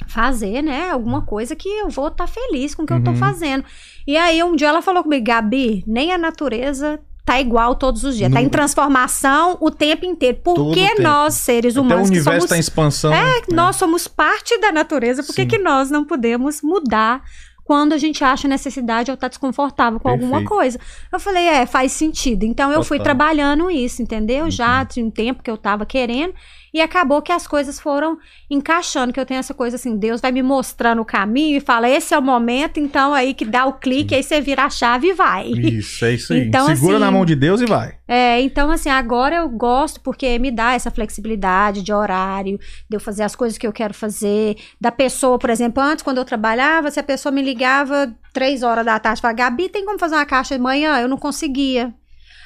fazer, 0.06 0.62
né, 0.62 0.90
alguma 0.90 1.22
coisa 1.22 1.54
que 1.56 1.68
eu 1.68 1.88
vou 1.88 2.08
estar 2.08 2.26
feliz 2.26 2.74
com 2.74 2.82
o 2.82 2.86
que 2.86 2.92
eu 2.92 3.02
tô 3.02 3.10
Uhum. 3.10 3.16
fazendo. 3.16 3.64
E 4.06 4.16
aí, 4.16 4.42
um 4.42 4.56
dia 4.56 4.68
ela 4.68 4.82
falou 4.82 5.02
comigo, 5.02 5.24
Gabi, 5.24 5.84
nem 5.86 6.12
a 6.12 6.18
natureza 6.18 7.00
tá 7.24 7.38
igual 7.40 7.76
todos 7.76 8.02
os 8.02 8.16
dias, 8.16 8.32
tá 8.32 8.40
Não. 8.40 8.46
em 8.46 8.48
transformação 8.48 9.56
o 9.60 9.70
tempo 9.70 10.04
inteiro. 10.04 10.38
Por 10.42 10.72
que 10.72 11.00
nós, 11.00 11.34
seres 11.34 11.74
Até 11.76 11.80
o 11.80 11.84
humanos, 11.84 12.08
universo 12.08 12.30
somos 12.40 12.48
tá 12.50 12.56
em 12.56 12.60
expansão. 12.60 13.12
É, 13.12 13.42
nós 13.52 13.76
somos 13.76 14.08
parte 14.08 14.58
da 14.58 14.72
natureza, 14.72 15.22
por 15.22 15.34
que 15.34 15.58
nós 15.58 15.90
não 15.90 16.04
podemos 16.04 16.60
mudar 16.62 17.22
quando 17.62 17.92
a 17.92 17.98
gente 17.98 18.24
acha 18.24 18.48
necessidade 18.48 19.12
ou 19.12 19.16
tá 19.16 19.28
desconfortável 19.28 20.00
com 20.00 20.08
alguma 20.08 20.38
Perfeito. 20.38 20.48
coisa? 20.48 20.80
Eu 21.12 21.20
falei, 21.20 21.46
é, 21.46 21.66
faz 21.66 21.92
sentido. 21.92 22.42
Então 22.44 22.72
eu 22.72 22.82
fui 22.82 22.98
Total. 22.98 23.14
trabalhando 23.14 23.70
isso, 23.70 24.02
entendeu? 24.02 24.50
Já 24.50 24.80
Uhum. 24.80 24.86
tinha 24.86 25.06
um 25.06 25.10
tempo 25.10 25.40
que 25.42 25.50
eu 25.50 25.56
tava 25.56 25.86
querendo. 25.86 26.34
E 26.72 26.80
acabou 26.80 27.20
que 27.20 27.32
as 27.32 27.46
coisas 27.46 27.80
foram 27.80 28.18
encaixando, 28.48 29.12
que 29.12 29.20
eu 29.20 29.26
tenho 29.26 29.40
essa 29.40 29.54
coisa 29.54 29.76
assim, 29.76 29.96
Deus 29.96 30.20
vai 30.20 30.32
me 30.32 30.42
mostrando 30.42 31.02
o 31.02 31.04
caminho 31.04 31.56
e 31.56 31.60
fala, 31.60 31.88
esse 31.88 32.14
é 32.14 32.18
o 32.18 32.22
momento, 32.22 32.78
então 32.78 33.12
aí 33.12 33.34
que 33.34 33.44
dá 33.44 33.66
o 33.66 33.74
clique, 33.74 34.14
aí 34.14 34.22
você 34.22 34.40
vira 34.40 34.64
a 34.64 34.70
chave 34.70 35.08
e 35.08 35.12
vai. 35.12 35.48
Isso, 35.48 36.04
é 36.04 36.14
isso 36.14 36.32
aí. 36.32 36.46
Então, 36.46 36.66
Segura 36.66 36.96
assim, 36.96 37.04
na 37.04 37.10
mão 37.10 37.24
de 37.24 37.34
Deus 37.34 37.60
e 37.60 37.66
vai. 37.66 37.94
É, 38.06 38.40
então 38.40 38.70
assim, 38.70 38.88
agora 38.88 39.36
eu 39.36 39.48
gosto 39.48 40.00
porque 40.00 40.38
me 40.38 40.50
dá 40.50 40.74
essa 40.74 40.90
flexibilidade 40.90 41.82
de 41.82 41.92
horário, 41.92 42.58
de 42.88 42.96
eu 42.96 43.00
fazer 43.00 43.22
as 43.22 43.34
coisas 43.34 43.58
que 43.58 43.66
eu 43.66 43.72
quero 43.72 43.94
fazer, 43.94 44.56
da 44.80 44.92
pessoa, 44.92 45.38
por 45.38 45.50
exemplo, 45.50 45.82
antes 45.82 46.02
quando 46.02 46.18
eu 46.18 46.24
trabalhava, 46.24 46.90
se 46.90 47.00
a 47.00 47.04
pessoa 47.04 47.32
me 47.32 47.42
ligava 47.42 48.12
três 48.32 48.62
horas 48.62 48.84
da 48.84 48.98
tarde, 48.98 49.20
falava, 49.20 49.36
Gabi, 49.36 49.68
tem 49.68 49.84
como 49.84 49.98
fazer 49.98 50.14
uma 50.14 50.26
caixa 50.26 50.56
de 50.56 50.62
manhã? 50.62 50.98
Eu 51.00 51.08
não 51.08 51.16
conseguia. 51.16 51.94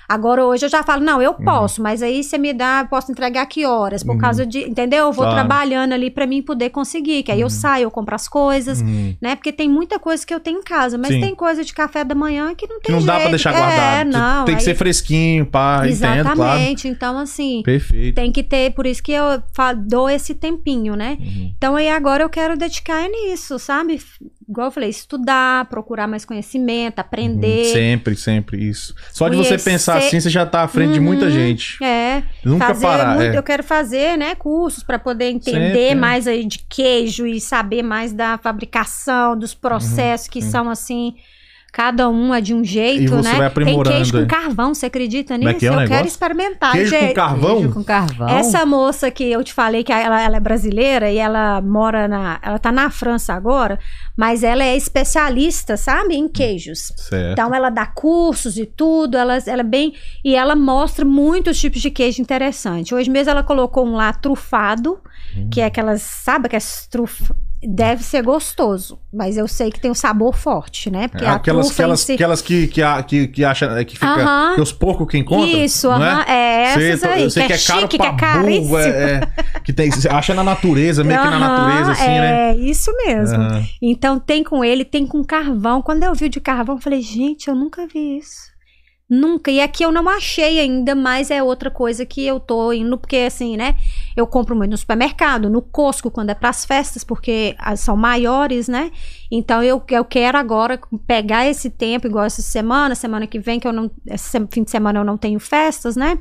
Agora 0.09 0.45
hoje 0.45 0.67
eu 0.67 0.71
já 0.71 0.83
falo, 0.83 1.03
não, 1.03 1.21
eu 1.23 1.31
Uhum. 1.33 1.45
posso, 1.45 1.83
mas 1.83 2.03
aí 2.03 2.23
você 2.23 2.37
me 2.39 2.53
dá, 2.53 2.81
eu 2.85 2.89
posso 2.89 3.11
entregar 3.11 3.47
que 3.47 3.65
horas? 3.65 4.03
Por 4.03 4.19
causa 4.19 4.45
de, 4.47 4.61
entendeu? 4.61 5.07
Eu 5.07 5.13
vou 5.13 5.25
Claro. 5.25 5.35
trabalhando 5.35 5.93
ali 5.93 6.11
pra 6.11 6.27
mim 6.27 6.43
poder 6.43 6.71
conseguir, 6.71 7.23
que 7.23 7.33
aí 7.33 7.41
eu 7.41 7.51
saio, 7.51 7.85
eu 7.85 7.91
compro 7.91 8.15
as 8.15 8.29
coisas, 8.29 8.81
Uhum. 8.81 9.15
né? 9.21 9.35
Porque 9.37 9.53
tem 9.53 9.69
muita 9.69 9.99
coisa 9.99 10.27
que 10.27 10.35
eu 10.35 10.41
tenho 10.41 10.59
em 10.61 10.63
casa, 10.63 10.99
mas 10.99 11.09
Sim. 11.09 11.21
tem 11.21 11.35
coisa 11.35 11.65
de 11.65 11.73
café 11.73 12.05
da 12.05 12.15
manhã 12.15 12.55
que 12.55 12.67
não 12.67 12.77
Que 12.81 12.87
tem 12.87 12.97
não 12.97 13.03
dá 13.05 13.13
pra 13.15 13.21
jeito. 13.23 13.31
deixar 13.31 13.55
É, 13.55 13.59
guardado. 13.59 14.11
não. 14.11 14.45
Tem 14.45 14.55
que 14.57 14.61
aí- 14.61 14.65
ser 14.65 14.75
fresquinho, 14.75 15.47
pá, 15.47 15.83
entendo, 15.87 16.23
claro. 16.35 16.41
Exatamente. 16.41 16.89
Então, 16.89 17.19
assim, 17.19 17.63
Perfeito. 17.65 18.15
tem 18.15 18.31
que 18.31 18.43
ter, 18.43 18.73
por 18.75 18.87
isso 18.87 19.03
que 19.03 19.13
eu 19.13 19.43
dou 19.87 20.09
esse 20.11 20.35
tempinho, 20.35 20.95
né? 20.95 21.17
Uhum. 21.21 21.53
Então, 21.57 21.77
aí 21.77 21.89
agora 21.89 22.23
eu 22.23 22.29
quero 22.29 22.57
dedicar 22.57 23.09
nisso, 23.09 23.59
sabe? 23.59 24.01
Igual 24.49 24.67
eu 24.69 24.71
falei, 24.71 24.91
estudar, 24.91 25.65
procurar 25.67 26.07
mais 26.07 26.25
conhecimento, 26.25 26.99
aprender. 26.99 27.67
Uhum. 27.67 27.73
Sempre, 27.73 28.17
sempre, 28.17 28.69
isso. 28.69 28.95
Só 29.13 29.29
de 29.29 29.37
você 29.37 29.51
Conhecer- 29.51 29.71
pensar 29.71 29.97
assim, 29.99 30.21
você 30.21 30.29
já 30.29 30.45
tá 30.45 30.63
à 30.63 30.69
frente 30.69 30.93
de 30.93 31.01
muita 31.01 31.25
Uhum. 31.27 31.31
gente. 31.31 31.83
É, 31.83 32.23
Nunca 32.45 32.67
fazer 32.69 32.87
parar. 32.87 33.15
muito- 33.17 33.35
é. 33.35 33.39
eu 33.39 33.43
quero 33.43 33.63
fazer, 33.63 34.19
né, 34.19 34.35
cursos 34.35 34.83
para 34.83 34.99
poder 34.99 35.31
entender 35.31 35.73
Sempre, 35.89 35.95
mais 35.95 36.27
aí 36.27 36.45
de 36.45 36.59
queijo 36.69 37.27
e 37.27 37.41
saber 37.41 37.83
mais 37.83 38.13
da 38.13 38.37
fabricação, 38.39 39.37
dos 39.39 39.55
processos 39.55 40.29
que 40.29 40.43
sim. 40.43 40.51
são 40.51 40.69
assim, 40.69 41.15
cada 41.75 42.09
um 42.09 42.33
é 42.33 42.41
de 42.41 42.55
um 42.55 42.63
jeito, 42.63 43.17
você 43.17 43.31
né? 43.31 43.35
vai 43.37 43.47
aprimorando, 43.49 43.91
Tem 43.91 43.97
queijo 43.97 44.13
com 44.13 44.27
carvão, 44.29 44.73
você 44.73 44.87
acredita 44.87 45.35
é 45.35 45.39
nisso? 45.39 45.59
que 45.59 45.67
é 45.67 45.69
eu 45.69 45.73
negócio? 45.73 45.89
quero 45.97 46.07
experimentar, 46.07 46.71
Queijo 46.71 46.95
com 46.95 47.01
gente. 47.01 47.15
carvão? 47.15 47.57
Queijo 47.57 47.75
com 47.75 47.83
carvão. 47.83 48.29
Essa 48.29 48.65
moça 48.65 49.11
que 49.11 49.25
eu 49.25 49.43
te 49.43 49.53
falei 49.53 49.83
que 49.83 49.93
ela, 49.93 50.23
ela 50.23 50.37
é 50.37 50.41
brasileira 50.41 51.11
e 51.11 51.19
ela 51.19 51.61
mora 51.61 52.07
na, 52.07 52.39
ela 52.41 52.61
tá 52.61 52.71
na 52.71 52.91
França 52.91 53.35
agora, 53.35 53.77
mas 54.17 54.45
ela 54.45 54.63
é 54.63 54.77
especialista, 54.77 55.77
sabe, 55.77 56.15
em 56.15 56.29
queijos. 56.29 56.93
Certo. 56.97 57.33
Então 57.33 57.53
ela 57.53 57.71
dá 57.71 57.87
cursos 57.87 58.57
e 58.57 58.67
tudo, 58.67 59.17
ela, 59.19 59.37
ela 59.45 59.63
é 59.63 59.65
bem. 59.65 59.95
E 60.25 60.37
ela 60.37 60.55
mostra 60.55 61.05
muitos 61.05 61.59
tipos 61.59 61.83
de 61.83 61.91
queijo 61.91 62.23
interessante. 62.23 62.95
Hoje 62.95 63.11
mesmo 63.11 63.33
ela 63.33 63.43
colocou 63.43 63.85
um 63.85 63.97
lá 63.97 64.13
trufado, 64.13 65.01
que 65.51 65.61
é 65.61 65.65
aquelas, 65.65 66.03
sabe, 66.03 66.49
que 66.49 66.55
é 66.55 66.61
trufa. 66.89 67.35
Deve 67.67 68.03
ser 68.03 68.23
gostoso, 68.23 68.99
mas 69.13 69.37
eu 69.37 69.49
sei 69.49 69.71
que 69.71 69.81
tem 69.81 69.91
um 69.91 69.95
sabor 69.95 70.37
forte, 70.37 70.91
né? 70.91 71.09
Porque 71.09 71.25
a 71.25 71.35
aquelas, 71.35 71.71
aquelas, 71.71 72.01
si- 72.01 72.13
aquelas 72.13 72.43
que, 72.43 72.67
que, 72.67 72.83
que, 73.07 73.29
que 73.29 73.45
acha 73.45 73.85
que 73.85 73.95
fica. 73.95 74.07
Aham. 74.07 74.55
Que 74.57 74.61
os 74.61 74.73
porcos 74.73 75.09
que 75.09 75.17
encontram. 75.19 75.47
Isso, 75.63 75.89
não 75.89 75.95
aham, 76.03 76.23
é 76.29 76.75
Sei, 76.75 76.91
essas 76.91 77.01
tô- 77.01 77.09
aí, 77.15 77.23
eu 77.23 77.31
sei 77.31 77.47
que, 77.47 77.53
é, 77.53 77.59
caro 77.59 77.81
chique, 77.83 77.97
que 77.99 78.03
é 78.05 78.07
burro, 78.09 78.17
caríssimo. 78.19 78.79
é, 78.79 78.89
é, 79.15 79.61
que 79.61 79.73
tem, 79.73 79.91
você 79.91 80.09
acha 80.09 80.35
na 80.35 80.45
natureza, 80.45 81.03
meio 81.03 81.21
que 81.21 81.27
na 81.29 81.39
natureza, 81.39 81.93
assim, 81.93 82.05
né? 82.07 82.51
É, 82.51 82.55
isso 82.57 82.93
mesmo. 83.07 83.39
Então 83.81 84.19
tem 84.19 84.45
com 84.45 84.65
ele, 84.65 84.85
tem 84.85 85.07
com 85.07 85.23
carvão. 85.25 85.81
Quando 85.83 86.03
eu 86.03 86.15
vi 86.15 86.27
o 86.27 86.29
de 86.31 86.41
carvão, 86.41 86.77
eu 86.77 86.81
falei, 86.81 87.01
gente, 87.01 87.49
eu 87.49 87.55
nunca 87.55 87.87
vi 87.87 88.19
isso. 88.19 88.54
Nunca. 89.15 89.51
E 89.51 89.61
aqui 89.61 89.85
eu 89.85 89.93
não 89.93 90.09
achei 90.09 90.59
ainda, 90.59 90.95
mas 90.95 91.31
é 91.31 91.43
outra 91.43 91.71
coisa 91.71 92.05
que 92.05 92.27
eu 92.27 92.41
tô 92.41 92.73
indo, 92.73 92.99
porque 92.99 93.17
assim, 93.17 93.57
né? 93.57 93.77
Eu 94.17 94.27
compro 94.27 94.57
muito 94.57 94.71
no 94.73 94.77
supermercado, 94.77 95.49
no 95.49 95.63
Costco, 95.63 96.11
quando 96.11 96.31
é 96.31 96.35
pras 96.35 96.65
festas, 96.65 97.05
porque 97.05 97.55
as 97.59 97.81
são 97.81 97.97
maiores, 97.97 98.67
né? 98.67 98.91
Então 99.31 99.63
eu, 99.63 99.83
eu 99.91 100.05
quero 100.05 100.37
agora 100.37 100.81
pegar 101.07 101.47
esse 101.47 101.71
tempo, 101.71 102.07
igual 102.07 102.25
essa 102.25 102.43
semana, 102.43 102.95
semana 102.95 103.27
que 103.27 103.39
vem, 103.39 103.61
que 103.61 103.69
eu 103.69 103.73
não. 103.73 103.91
Esse 104.07 104.45
fim 104.51 104.65
de 104.65 104.71
semana 104.71 104.99
eu 104.99 105.05
não 105.05 105.17
tenho 105.17 105.39
festas, 105.39 105.95
né? 105.95 106.19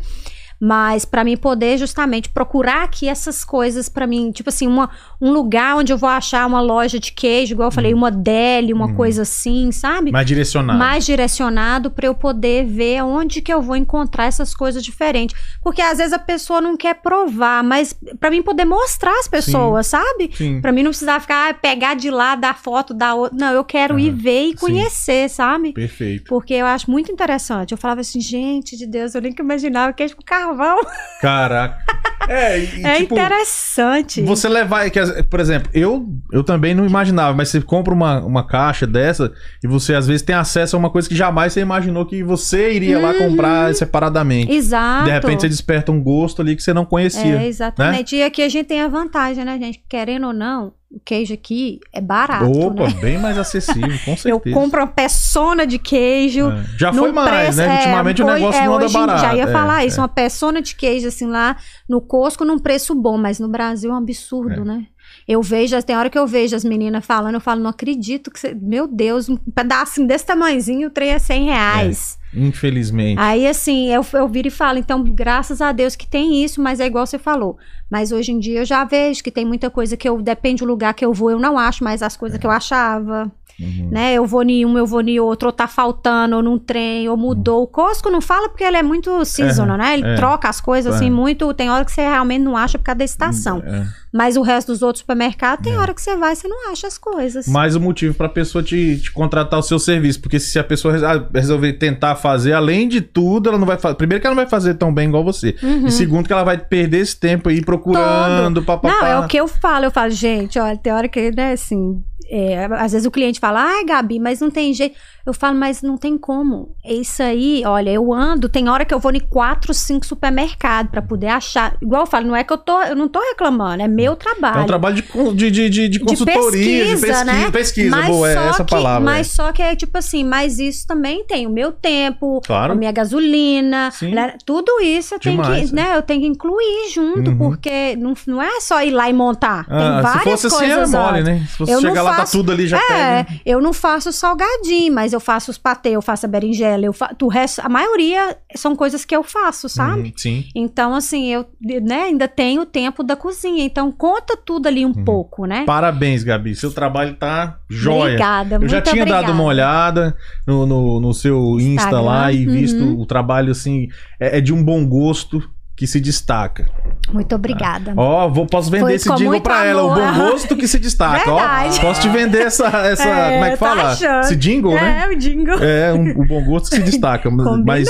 Mas 0.65 1.03
pra 1.03 1.25
mim 1.25 1.35
poder 1.35 1.77
justamente 1.77 2.29
procurar 2.29 2.83
aqui 2.85 3.09
essas 3.09 3.43
coisas 3.43 3.89
pra 3.89 4.07
mim, 4.07 4.31
tipo 4.31 4.47
assim, 4.47 4.65
uma, 4.65 4.89
um 5.19 5.29
lugar 5.33 5.75
onde 5.75 5.91
eu 5.91 5.97
vou 5.97 6.07
achar 6.07 6.47
uma 6.47 6.61
loja 6.61 6.97
de 6.97 7.11
queijo, 7.11 7.53
igual 7.53 7.67
eu 7.67 7.71
falei, 7.71 7.93
uma 7.93 8.09
deli, 8.09 8.71
uma 8.71 8.85
Uhum. 8.85 8.93
coisa 8.95 9.23
assim, 9.23 9.73
sabe? 9.73 10.09
Mais 10.09 10.25
direcionado. 10.25 10.79
mais 10.79 11.05
direcionado 11.05 11.91
para 11.91 12.07
eu 12.07 12.15
poder 12.15 12.65
ver 12.65 13.03
onde 13.03 13.41
que 13.41 13.53
eu 13.53 13.61
vou 13.61 13.75
encontrar 13.75 14.23
essas 14.25 14.55
coisas 14.55 14.81
diferentes. 14.81 15.35
Porque 15.61 15.81
às 15.81 15.97
vezes 15.97 16.13
a 16.13 16.19
pessoa 16.19 16.61
não 16.61 16.77
quer 16.77 16.93
provar, 16.95 17.61
mas 17.61 17.93
para 18.17 18.29
mim 18.31 18.41
poder 18.41 18.63
mostrar 18.63 19.19
às 19.19 19.27
pessoas, 19.27 19.87
sabe? 19.87 20.31
Sim. 20.33 20.61
Para 20.61 20.71
mim 20.71 20.83
não 20.83 20.91
precisar 20.91 21.19
ficar 21.19 21.49
ah, 21.49 21.53
pegar 21.53 21.93
de 21.95 22.09
lá, 22.09 22.35
dar 22.35 22.57
foto, 22.57 22.93
dar 22.93 23.15
outra. 23.15 23.37
Não, 23.37 23.51
eu 23.53 23.65
quero 23.65 23.99
ir 23.99 24.09
Aham, 24.11 24.17
ver 24.17 24.41
e 24.43 24.49
sim. 24.51 24.55
conhecer, 24.55 25.29
sabe? 25.29 25.73
Perfeito. 25.73 26.29
Porque 26.29 26.53
eu 26.53 26.65
acho 26.65 26.89
muito 26.89 27.11
interessante. 27.11 27.73
Eu 27.73 27.77
falava 27.77 27.99
assim, 27.99 28.21
gente 28.21 28.77
de 28.77 28.87
Deus, 28.87 29.13
eu 29.13 29.21
nem 29.21 29.33
que 29.33 29.41
imaginava 29.41 29.91
queijo 29.91 30.15
com 30.15 30.23
carvão. 30.55 30.79
Caraca. 31.21 31.77
É, 32.25 32.57
e, 32.57 32.85
é 32.85 32.95
tipo, 32.99 33.15
interessante. 33.15 34.21
Você 34.21 34.47
levar, 34.47 34.85
as- 34.85 35.21
por 35.23 35.41
exemplo, 35.41 35.69
eu, 35.73 36.07
eu 36.31 36.41
também 36.41 36.73
não 36.73 36.85
imaginava, 36.85 37.35
mas 37.35 37.49
você 37.49 37.59
compra 37.59 37.93
uma, 37.93 38.21
uma 38.23 38.47
caixa 38.47 38.87
dessa 38.87 39.29
e 39.61 39.67
você 39.67 39.93
às 39.93 40.07
vezes 40.07 40.21
tem 40.21 40.33
acesso 40.33 40.77
a 40.77 40.79
uma 40.79 40.89
coisa 40.89 41.09
que 41.09 41.15
jamais 41.15 41.51
você 41.51 41.59
imaginou 41.59 42.05
que 42.05 42.23
você 42.23 42.71
iria 42.71 42.97
lá 42.97 43.13
comprar 43.13 43.75
separadamente. 43.75 44.53
Exato. 44.53 45.03
De 45.03 45.11
repente 45.11 45.41
você 45.41 45.49
desperta 45.49 45.91
um 45.91 46.01
gosto 46.01 46.41
ali 46.41 46.55
que 46.55 46.63
você 46.63 46.73
não 46.73 46.85
conhecia. 46.85 47.41
É, 47.41 47.45
exatamente. 47.45 48.15
E 48.15 48.23
aqui 48.23 48.41
a 48.41 48.47
gente 48.47 48.67
tem 48.67 48.81
a 48.81 48.87
vantagem, 48.87 49.43
né, 49.43 49.59
gente? 49.59 49.83
Querendo 49.89 50.27
ou 50.27 50.33
não, 50.33 50.71
o 50.95 50.99
queijo 51.03 51.33
aqui 51.33 51.79
é 51.91 51.99
barato, 51.99 52.45
Opa, 52.51 52.87
né? 52.87 52.93
bem 53.01 53.17
mais 53.17 53.37
acessível, 53.37 53.97
com 54.05 54.11
Eu 54.13 54.17
certeza. 54.17 54.55
compro 54.55 54.79
uma 54.81 54.87
peçona 54.87 55.65
de 55.65 55.79
queijo. 55.79 56.49
É. 56.51 56.63
Já 56.77 56.93
foi 56.93 57.11
mais, 57.11 57.29
preço- 57.29 57.57
né? 57.57 57.65
é, 57.65 57.77
Ultimamente 57.79 58.21
o 58.21 58.25
foi- 58.25 58.33
negócio 58.35 58.61
é, 58.61 58.65
não 58.65 58.75
anda 58.75 58.89
barato. 58.89 59.21
Já 59.21 59.35
ia 59.35 59.43
É, 59.43 59.51
falar 59.51 59.85
isso, 59.85 59.99
é. 59.99 60.01
uma 60.01 60.07
peçona 60.09 60.61
de 60.61 60.75
queijo 60.75 61.07
assim 61.07 61.25
lá 61.27 61.57
no 61.89 61.99
Costco 61.99 62.45
num 62.45 62.59
preço 62.59 62.93
bom, 62.95 63.17
mas 63.17 63.39
no 63.39 63.47
Brasil 63.49 63.89
é 63.91 63.93
um 63.93 63.97
absurdo, 63.97 64.61
É. 64.61 64.65
né? 64.65 64.85
Eu 65.27 65.41
vejo, 65.41 65.81
tem 65.83 65.95
hora 65.97 66.09
que 66.09 66.17
eu 66.17 66.27
vejo 66.27 66.55
as 66.55 66.63
meninas 66.63 67.05
falando, 67.05 67.35
eu 67.35 67.41
falo, 67.41 67.61
não 67.61 67.69
acredito 67.69 68.29
que 68.31 68.39
você, 68.39 68.53
meu 68.53 68.87
Deus, 68.87 69.29
um 69.29 69.35
pedacinho 69.37 70.07
desse 70.07 70.25
tamanhozinho, 70.25 70.87
o 70.87 70.91
trem 70.91 71.09
é 71.11 71.19
100 71.19 71.45
reais. 71.45 72.17
Infelizmente. 72.35 73.19
Aí, 73.19 73.47
assim, 73.47 73.89
eu, 73.89 74.05
eu 74.13 74.27
viro 74.27 74.47
e 74.47 74.51
falo, 74.51 74.79
então, 74.79 75.03
graças 75.03 75.61
a 75.61 75.71
Deus 75.71 75.95
que 75.95 76.07
tem 76.07 76.43
isso, 76.43 76.61
mas 76.61 76.79
é 76.79 76.85
igual 76.85 77.05
você 77.05 77.19
falou. 77.19 77.57
Mas 77.89 78.11
hoje 78.11 78.31
em 78.31 78.39
dia 78.39 78.61
eu 78.61 78.65
já 78.65 78.83
vejo 78.83 79.23
que 79.23 79.31
tem 79.31 79.45
muita 79.45 79.69
coisa 79.69 79.95
que 79.95 80.09
eu, 80.09 80.21
depende 80.21 80.63
do 80.63 80.67
lugar 80.67 80.93
que 80.93 81.05
eu 81.05 81.13
vou, 81.13 81.29
eu 81.29 81.39
não 81.39 81.57
acho 81.57 81.83
mais 81.83 82.01
as 82.01 82.17
coisas 82.17 82.39
que 82.39 82.45
eu 82.45 82.51
achava. 82.51 83.31
Uhum. 83.59 83.89
Né? 83.91 84.13
Eu 84.13 84.25
vou 84.25 84.43
em 84.43 84.65
um, 84.65 84.77
eu 84.77 84.85
vou 84.85 85.01
em 85.01 85.19
outro, 85.19 85.47
ou 85.47 85.51
tá 85.51 85.67
faltando, 85.67 86.35
ou 86.35 86.43
num 86.43 86.57
trem, 86.57 87.07
ou 87.07 87.15
mudou. 87.15 87.63
O 87.63 87.67
Costco 87.67 88.09
não 88.09 88.21
fala 88.21 88.49
porque 88.49 88.63
ele 88.63 88.77
é 88.77 88.83
muito 88.83 89.23
seasonal, 89.25 89.77
né? 89.77 89.93
Ele 89.93 90.07
é. 90.07 90.15
troca 90.15 90.49
as 90.49 90.59
coisas 90.59 90.95
assim 90.95 91.07
É. 91.07 91.11
muito. 91.11 91.53
Tem 91.53 91.69
hora 91.69 91.85
que 91.85 91.91
você 91.91 92.01
realmente 92.01 92.41
não 92.41 92.57
acha 92.57 92.77
por 92.77 92.85
causa 92.85 92.99
da 92.99 93.05
estação. 93.05 93.61
É. 93.65 93.85
Mas 94.11 94.37
o 94.37 94.43
resto 94.43 94.71
dos 94.71 94.83
outros 94.83 94.99
supermercados, 94.99 95.63
tem 95.63 95.75
hora 95.75 95.91
que 95.91 95.99
você 96.01 96.15
vai 96.15 96.33
e 96.33 96.35
você 96.35 96.47
não 96.47 96.71
acha 96.71 96.85
as 96.85 96.99
coisas. 96.99 97.47
Mais 97.47 97.75
o 97.75 97.79
motivo 97.79 98.13
pra 98.13 98.29
pessoa 98.29 98.63
te, 98.63 98.99
te 98.99 99.11
contratar 99.11 99.59
o 99.59 99.63
seu 99.63 99.79
serviço. 99.79 100.21
Porque 100.21 100.39
se 100.39 100.59
a 100.59 100.63
pessoa 100.63 100.95
ah, 100.97 101.27
resolver 101.33 101.73
tentar 101.73 102.15
fazer, 102.15 102.53
além 102.53 102.87
de 102.87 103.01
tudo, 103.01 103.49
ela 103.49 103.57
não 103.57 103.65
vai 103.65 103.77
fazer. 103.77 103.95
Primeiro 103.95 104.21
que 104.21 104.27
ela 104.27 104.35
não 104.35 104.43
vai 104.43 104.49
fazer 104.49 104.75
tão 104.75 104.93
bem 104.93 105.07
igual 105.07 105.23
você. 105.23 105.55
Uhum. 105.63 105.87
E 105.87 105.91
segundo 105.91 106.27
que 106.27 106.33
ela 106.33 106.43
vai 106.43 106.59
perder 106.59 106.99
esse 106.99 107.15
tempo 107.19 107.49
aí 107.49 107.63
procurando, 107.63 108.61
papapá. 108.61 108.93
Não, 108.93 109.07
é 109.07 109.19
o 109.19 109.27
que 109.27 109.37
eu 109.37 109.47
falo. 109.47 109.85
Eu 109.85 109.91
falo, 109.91 110.11
gente, 110.11 110.59
olha, 110.59 110.77
tem 110.77 110.93
hora 110.93 111.07
que, 111.07 111.31
né, 111.31 111.53
assim. 111.53 112.03
É, 112.29 112.65
às 112.77 112.91
vezes 112.91 113.05
o 113.05 113.11
cliente 113.11 113.39
fala, 113.39 113.61
ai, 113.63 113.83
Gabi, 113.85 114.19
mas 114.19 114.39
não 114.39 114.49
tem 114.51 114.73
jeito. 114.73 114.95
Eu 115.25 115.33
falo, 115.33 115.57
mas 115.57 115.81
não 115.81 115.97
tem 115.97 116.17
como. 116.17 116.75
É 116.83 116.93
Isso 116.93 117.23
aí, 117.23 117.63
olha, 117.65 117.89
eu 117.89 118.11
ando, 118.13 118.49
tem 118.49 118.67
hora 118.67 118.83
que 118.83 118.93
eu 118.93 118.99
vou 118.99 119.11
em 119.13 119.19
quatro, 119.21 119.73
cinco 119.73 120.05
supermercados 120.05 120.91
pra 120.91 121.01
poder 121.01 121.27
achar. 121.27 121.75
Igual 121.81 122.01
eu 122.03 122.05
falo, 122.07 122.27
não 122.27 122.35
é 122.35 122.43
que 122.43 122.51
eu 122.51 122.57
tô, 122.57 122.81
eu 122.81 122.95
não 122.95 123.07
tô 123.07 123.19
reclamando, 123.21 123.81
é 123.83 123.87
meu 123.87 124.15
trabalho. 124.17 124.59
É 124.59 124.63
um 124.63 124.65
trabalho 124.67 124.95
de, 124.95 125.03
de, 125.33 125.51
de, 125.51 125.69
de, 125.69 125.87
de 125.89 125.99
consultoria, 125.99 126.85
de 126.85 126.91
pesquisa, 126.91 127.07
pesquisa. 127.07 127.23
né? 127.25 127.51
Pesquisa, 127.51 127.89
Mas 127.95 128.07
boa, 128.07 128.29
é 128.29 128.35
essa 128.49 128.63
que- 128.65 128.71
palavra. 128.71 128.99
Mas 129.05 129.27
só 129.27 129.51
que 129.53 129.61
é 129.61 129.75
tipo 129.75 129.97
assim, 129.97 130.23
mas 130.25 130.59
isso 130.59 130.85
também 130.85 131.23
tem 131.25 131.47
o 131.47 131.49
meu 131.49 131.71
tempo, 131.71 132.41
Claro. 132.45 132.73
a 132.73 132.75
minha 132.75 132.91
gasolina, 132.91 133.91
né? 134.01 134.35
tudo 134.45 134.79
isso 134.81 135.15
eu 135.15 135.19
tenho 135.19 135.41
Demais, 135.41 135.69
que, 135.69 135.75
né? 135.75 135.95
Eu 135.97 136.01
tenho 136.01 136.21
que 136.21 136.27
incluir 136.27 136.89
junto, 136.93 137.31
Uhum. 137.31 137.37
porque 137.37 137.95
não, 137.95 138.13
não 138.27 138.41
é 138.41 138.59
só 138.59 138.81
ir 138.83 138.91
lá 138.91 139.09
e 139.09 139.13
montar. 139.13 139.65
Ah, 139.69 139.77
tem 139.79 140.01
várias 140.01 140.21
se 140.21 140.23
fosse 140.23 140.47
assim, 140.47 140.65
é 140.65 140.75
coisas 140.75 140.91
mole, 140.91 141.19
antes. 141.19 141.23
né? 141.25 141.45
Se 141.49 141.57
fosse 141.57 141.71
Eu 141.71 141.81
chegar 141.81 142.01
lá, 142.01 142.12
tá 142.13 142.21
faço- 142.21 142.37
tudo 142.37 142.51
ali, 142.51 142.67
já 142.67 142.77
É, 142.77 143.23
pega. 143.23 143.39
eu 143.45 143.61
não 143.61 143.73
faço 143.73 144.11
salgadinho, 144.11 144.93
mas 144.93 145.13
eu 145.13 145.19
faço 145.19 145.51
os 145.51 145.57
patê, 145.57 145.89
eu 145.89 146.01
faço 146.01 146.25
a 146.25 146.29
berinjela, 146.29 146.85
eu 146.85 146.93
faço, 146.93 147.15
o 147.21 147.27
resto, 147.27 147.61
a 147.63 147.69
maioria 147.69 148.37
são 148.55 148.75
coisas 148.75 149.03
que 149.05 149.15
eu 149.15 149.23
faço, 149.23 149.67
sabe? 149.69 150.01
Uhum, 150.09 150.13
sim. 150.15 150.45
Então, 150.55 150.93
assim, 150.93 151.27
eu 151.27 151.45
né, 151.61 152.03
ainda 152.03 152.27
tenho 152.27 152.61
o 152.61 152.65
tempo 152.65 153.03
da 153.03 153.15
cozinha, 153.15 153.63
então 153.63 153.91
conta 153.91 154.35
tudo 154.37 154.67
ali 154.67 154.85
um 154.85 154.89
Uhum. 154.95 155.03
pouco, 155.05 155.45
né? 155.45 155.63
Parabéns, 155.65 156.23
Gabi. 156.23 156.55
Seu 156.55 156.71
trabalho 156.71 157.15
tá 157.15 157.57
jóia. 157.69 158.03
Obrigada, 158.13 158.55
Eu 158.61 158.67
já 158.69 158.81
tinha 158.81 159.01
obrigada. 159.03 159.27
dado 159.27 159.33
uma 159.33 159.43
olhada 159.43 160.15
no, 160.47 160.65
no, 160.65 160.99
no 160.99 161.13
seu 161.13 161.59
Insta 161.59 161.83
Instagram, 161.85 162.01
lá 162.01 162.31
e 162.31 162.45
visto 162.45 162.79
uhum. 162.83 162.99
o 162.99 163.05
trabalho, 163.05 163.51
assim, 163.51 163.87
é, 164.19 164.37
é 164.37 164.41
de 164.41 164.53
um 164.53 164.63
bom 164.63 164.85
gosto 164.87 165.41
que 165.75 165.87
se 165.87 165.99
destaca. 165.99 166.69
Muito 167.13 167.35
obrigada. 167.35 167.93
Ó, 167.95 168.27
vou, 168.27 168.45
posso 168.45 168.69
vender 168.71 168.83
Foi 168.83 168.93
esse 168.95 169.13
jingle 169.15 169.39
pra 169.41 169.65
ela. 169.65 169.83
O 169.83 169.91
amor. 169.91 170.13
bom 170.13 170.31
gosto 170.31 170.55
que 170.55 170.67
se 170.67 170.79
destaca. 170.79 171.31
Ó, 171.31 171.39
posso 171.81 172.01
te 172.01 172.09
vender 172.09 172.41
essa. 172.47 172.65
essa 172.67 173.07
É, 173.07 173.31
como 173.33 173.45
é 173.45 173.51
que 173.51 173.57
tá 173.57 173.65
fala? 173.67 173.91
achando. 173.91 174.19
Esse 174.21 174.35
jingle, 174.35 174.73
né? 174.73 175.03
É, 175.05 175.13
o 175.13 175.17
jingle. 175.17 175.55
É, 175.63 175.93
um- 175.93 176.21
o 176.21 176.25
bom 176.25 176.43
gosto 176.43 176.69
que 176.69 176.75
se 176.77 176.81
destaca. 176.83 177.29
Mas, 177.65 177.87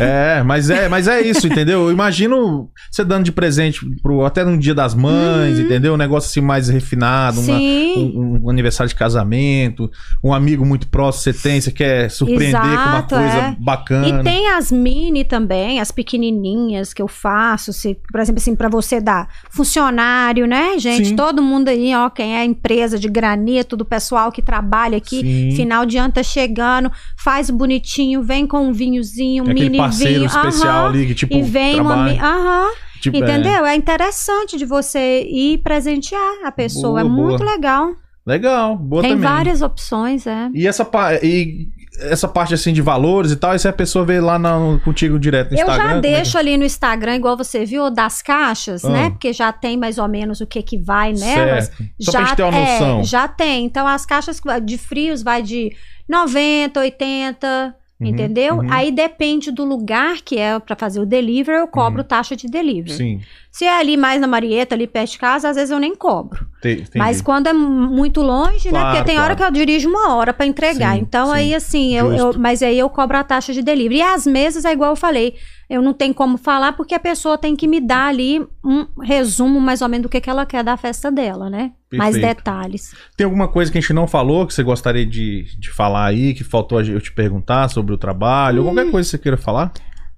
é, 0.00 0.42
mas 0.42 0.70
é, 0.70 0.88
mas 0.88 1.08
é 1.08 1.20
isso, 1.20 1.46
entendeu? 1.46 1.84
Eu 1.84 1.92
imagino 1.92 2.70
você 2.90 3.04
dando 3.04 3.24
de 3.24 3.32
presente 3.32 3.80
pro, 4.02 4.24
até 4.24 4.44
no 4.44 4.56
dia 4.58 4.74
das 4.74 4.94
mães, 4.94 5.58
entendeu? 5.58 5.94
Um 5.94 5.96
negócio 5.98 6.28
assim 6.28 6.40
mais 6.40 6.68
refinado, 6.68 7.40
uma- 7.40 7.52
Uhum. 7.52 8.12
Um, 8.42 8.46
um 8.46 8.50
aniversário 8.50 8.88
de 8.88 8.94
casamento, 8.94 9.90
um 10.22 10.32
amigo 10.32 10.64
muito 10.64 10.86
próximo 10.88 11.22
você 11.22 11.32
tem, 11.32 11.60
você 11.60 11.70
quer 11.70 12.10
surpreender 12.10 12.60
com 12.60 12.66
uma 12.66 12.98
Exato, 12.98 13.14
coisa 13.14 13.36
é. 13.36 13.56
bacana. 13.58 14.08
E 14.08 14.22
tem 14.22 14.48
as 14.50 14.70
mini 14.72 15.24
também, 15.24 15.80
as 15.80 15.90
pequenininhas 15.90 16.92
que 16.94 17.02
eu 17.02 17.08
faço, 17.08 17.72
se, 17.72 17.96
por 18.10 18.20
exemplo, 18.20 18.40
assim, 18.40 18.51
para 18.56 18.68
você 18.68 19.00
dar 19.00 19.28
funcionário, 19.50 20.46
né, 20.46 20.78
gente? 20.78 21.08
Sim. 21.08 21.16
Todo 21.16 21.42
mundo 21.42 21.68
aí, 21.68 21.94
ó, 21.94 22.10
quem 22.10 22.36
é 22.36 22.44
empresa 22.44 22.98
de 22.98 23.08
granito, 23.08 23.76
do 23.76 23.84
pessoal 23.84 24.30
que 24.30 24.42
trabalha 24.42 24.98
aqui, 24.98 25.20
Sim. 25.20 25.56
final 25.56 25.86
de 25.86 25.96
ano 25.98 26.12
tá 26.12 26.22
chegando, 26.22 26.90
faz 27.16 27.48
bonitinho, 27.50 28.22
vem 28.22 28.46
com 28.46 28.66
um 28.68 28.72
vinhozinho, 28.72 29.44
um 29.44 29.50
É 29.50 29.54
mini 29.54 29.78
vinho, 29.90 30.24
especial 30.26 30.86
aham, 30.86 30.88
ali 30.88 31.06
que 31.06 31.14
tipo 31.14 31.34
e 31.34 31.42
vem 31.42 31.80
uma, 31.80 31.94
trabalha, 31.94 32.12
mi- 32.12 32.18
aham, 32.20 32.70
tipo, 33.00 33.16
é, 33.16 33.20
entendeu? 33.20 33.64
É. 33.66 33.74
interessante 33.74 34.56
de 34.58 34.64
você 34.64 35.22
ir 35.22 35.58
presentear 35.58 36.44
a 36.44 36.52
pessoa, 36.52 37.00
é 37.00 37.04
Boa, 37.04 37.14
boa. 37.14 37.28
muito 37.30 37.44
legal. 37.44 37.90
legal, 38.26 38.76
boa 38.76 39.02
Tem 39.02 39.12
também. 39.12 39.28
várias 39.28 39.62
opções, 39.62 40.26
é. 40.26 40.48
E 40.54 40.66
essa, 40.66 40.88
e 41.22 41.68
essa 42.10 42.26
parte 42.28 42.54
assim 42.54 42.72
de 42.72 42.80
valores 42.82 43.30
e 43.32 43.36
tal, 43.36 43.54
isso 43.54 43.66
é 43.66 43.70
a 43.70 43.72
pessoa 43.74 44.04
vê 44.04 44.20
lá 44.20 44.38
na- 44.38 44.78
contigo 44.84 45.18
direto 45.18 45.50
no 45.52 45.56
Eu 45.56 45.60
Instagram. 45.66 45.76
já 45.82 45.88
como 45.94 45.98
é 45.98 46.08
que- 46.08 46.14
deixo 46.16 46.38
ali 46.38 46.56
no 46.56 46.64
Instagram, 46.64 47.16
igual 47.16 47.36
você 47.36 47.64
viu, 47.64 47.90
das 47.90 48.20
caixas, 48.22 48.84
Ah. 48.84 48.90
né? 48.90 49.10
Porque 49.10 49.32
já 49.32 49.52
tem 49.52 49.76
mais 49.76 49.98
ou 49.98 50.08
menos 50.08 50.40
o 50.40 50.46
que 50.46 50.62
que 50.62 50.78
vai 50.78 51.12
nelas. 51.12 51.66
Certo. 51.66 51.84
Só 52.00 52.12
já, 52.12 52.18
pra 52.18 52.26
gente 52.28 52.36
ter 52.36 52.42
uma 52.44 52.58
é, 52.58 52.72
noção. 52.80 53.04
já 53.04 53.28
tem. 53.28 53.64
Então, 53.64 53.86
as 53.86 54.04
caixas 54.06 54.40
de 54.64 54.78
frios 54.78 55.22
vai 55.22 55.42
de 55.42 55.72
90, 56.08 56.80
80, 56.80 57.74
Uhum, 58.00 58.06
entendeu? 58.08 58.54
uhum. 58.56 58.72
Aí 58.72 58.90
depende 58.90 59.50
do 59.50 59.64
lugar 59.64 60.16
que 60.24 60.36
é 60.38 60.58
pra 60.58 60.74
fazer 60.76 61.00
o 61.00 61.06
delivery, 61.06 61.58
eu 61.58 61.68
cobro 61.68 62.02
Uhum. 62.02 62.06
taxa 62.08 62.34
de 62.36 62.48
delivery. 62.48 62.92
Sim. 62.96 63.20
Se 63.50 63.64
é 63.64 63.78
ali 63.78 63.96
mais 63.96 64.20
na 64.20 64.26
Marieta, 64.26 64.74
ali 64.74 64.86
perto 64.86 65.12
de 65.12 65.18
casa, 65.18 65.48
às 65.48 65.56
vezes 65.56 65.70
eu 65.70 65.78
nem 65.78 65.94
cobro. 65.94 66.46
Te- 66.62 66.72
entendi. 66.82 66.98
Mas 66.98 67.20
quando 67.20 67.48
é 67.48 67.52
muito 67.52 68.22
longe, 68.22 68.70
né? 68.72 68.78
Claro, 68.80 68.96
Porque 68.96 69.04
tem 69.10 69.18
hora 69.18 69.36
claro. 69.36 69.52
que 69.52 69.60
eu 69.60 69.66
dirijo 69.66 69.88
uma 69.88 70.14
hora 70.14 70.32
pra 70.32 70.46
entregar. 70.46 70.94
Sim, 70.94 71.00
então 71.02 71.26
sim. 71.26 71.32
aí 71.32 71.54
assim, 71.54 71.94
eu, 71.94 72.12
eu- 72.12 72.38
mas 72.38 72.62
aí 72.62 72.78
eu 72.78 72.88
cobro 72.88 73.16
a 73.18 73.24
taxa 73.24 73.52
de 73.52 73.60
delivery. 73.62 73.96
E 73.98 74.02
as 74.02 74.26
mesas 74.26 74.64
é 74.64 74.72
igual 74.72 74.90
eu 74.92 74.96
falei, 74.96 75.34
eu 75.68 75.82
não 75.82 75.92
tenho 75.92 76.14
como 76.14 76.36
falar 76.38 76.72
porque 76.72 76.94
a 76.94 77.00
pessoa 77.00 77.36
tem 77.36 77.56
que 77.56 77.66
me 77.66 77.80
dar 77.80 78.06
ali 78.08 78.40
um 78.64 78.86
resumo 79.02 79.60
mais 79.60 79.82
ou 79.82 79.88
menos 79.88 80.04
do 80.04 80.08
que, 80.08 80.20
que 80.20 80.30
ela 80.30 80.46
quer 80.46 80.62
da 80.62 80.76
festa 80.76 81.10
dela, 81.10 81.50
né? 81.50 81.72
Mais 81.92 82.14
Perfeito. 82.14 82.36
detalhes. 82.38 82.94
Tem 83.16 83.24
alguma 83.24 83.48
coisa 83.48 83.70
que 83.70 83.76
a 83.78 83.80
gente 83.80 83.92
não 83.92 84.06
falou 84.06 84.46
que 84.46 84.54
você 84.54 84.62
gostaria 84.62 85.04
de, 85.04 85.44
de 85.58 85.70
falar 85.70 86.06
aí, 86.06 86.32
que 86.32 86.44
faltou 86.44 86.80
eu 86.82 87.00
te 87.00 87.12
perguntar 87.12 87.68
sobre 87.68 87.92
o 87.92 87.98
trabalho, 87.98 88.62
ou 88.64 88.70
Hum. 88.70 88.74
qualquer 88.74 88.90
coisa 88.90 89.06
que 89.06 89.10
você 89.10 89.18
queira 89.18 89.36
falar? 89.36 89.72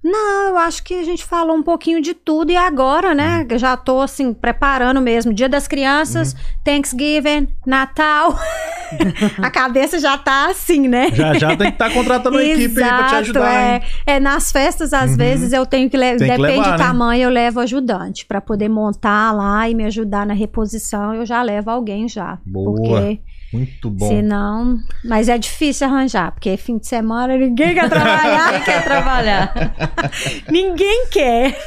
Não, 0.07 0.49
eu 0.49 0.57
acho 0.57 0.83
que 0.83 0.93
a 0.93 1.03
gente 1.03 1.25
falou 1.25 1.55
um 1.57 1.63
pouquinho 1.63 1.99
de 1.99 2.13
tudo 2.13 2.51
e 2.51 2.55
agora, 2.55 3.15
né? 3.15 3.45
Uhum. 3.49 3.57
Já 3.57 3.75
tô 3.75 4.01
assim 4.01 4.33
preparando 4.35 5.01
mesmo, 5.01 5.33
Dia 5.33 5.49
das 5.49 5.67
Crianças, 5.67 6.35
Thanksgiving, 6.63 7.47
Natal. 7.65 8.37
a 9.41 9.49
cabeça 9.49 9.97
já 9.99 10.15
tá 10.15 10.51
assim, 10.51 10.87
né? 10.87 11.09
Já 11.11 11.33
já 11.33 11.47
tem 11.57 11.67
que 11.67 11.73
estar 11.73 11.91
contratando 11.91 12.37
uma 12.37 12.43
equipe 12.43 12.83
aí 12.83 12.87
pra 12.89 13.03
te 13.07 13.15
ajudar, 13.15 13.51
é, 13.53 13.75
hein? 13.77 13.81
é, 14.05 14.19
nas 14.19 14.51
festas, 14.51 14.93
às 14.93 15.11
Uhum. 15.11 15.17
vezes, 15.17 15.51
eu 15.53 15.65
tenho 15.65 15.89
que 15.89 15.97
levar. 15.97 16.19
Tem 16.19 16.29
que 16.29 16.37
Depende 16.37 16.59
levar, 16.59 16.65
do 16.65 16.71
né? 16.71 16.77
tamanho, 16.77 17.23
eu 17.23 17.29
levo 17.31 17.59
ajudante. 17.61 18.25
Pra 18.27 18.39
poder 18.39 18.69
montar 18.69 19.31
lá 19.31 19.67
e 19.67 19.73
me 19.73 19.85
ajudar 19.85 20.25
na 20.25 20.35
reposição, 20.35 21.15
eu 21.15 21.25
já 21.25 21.41
levo 21.41 21.71
alguém 21.71 22.07
já. 22.07 22.37
Boa. 22.45 22.75
Porque 22.75 23.19
Muito 23.55 23.89
bom. 23.89 24.07
senão. 24.07 24.79
Mas 25.03 25.29
é 25.29 25.37
difícil 25.37 25.87
arranjar, 25.87 26.31
porque 26.31 26.55
fim 26.57 26.77
de 26.77 26.87
semana 26.87 27.37
ninguém 27.37 27.73
quer 27.73 27.89
trabalhar. 27.89 28.51
Quem 28.55 28.61
quer 28.63 28.83
trabalhar? 28.83 29.53
ninguém 30.49 31.07
quer. 31.11 31.57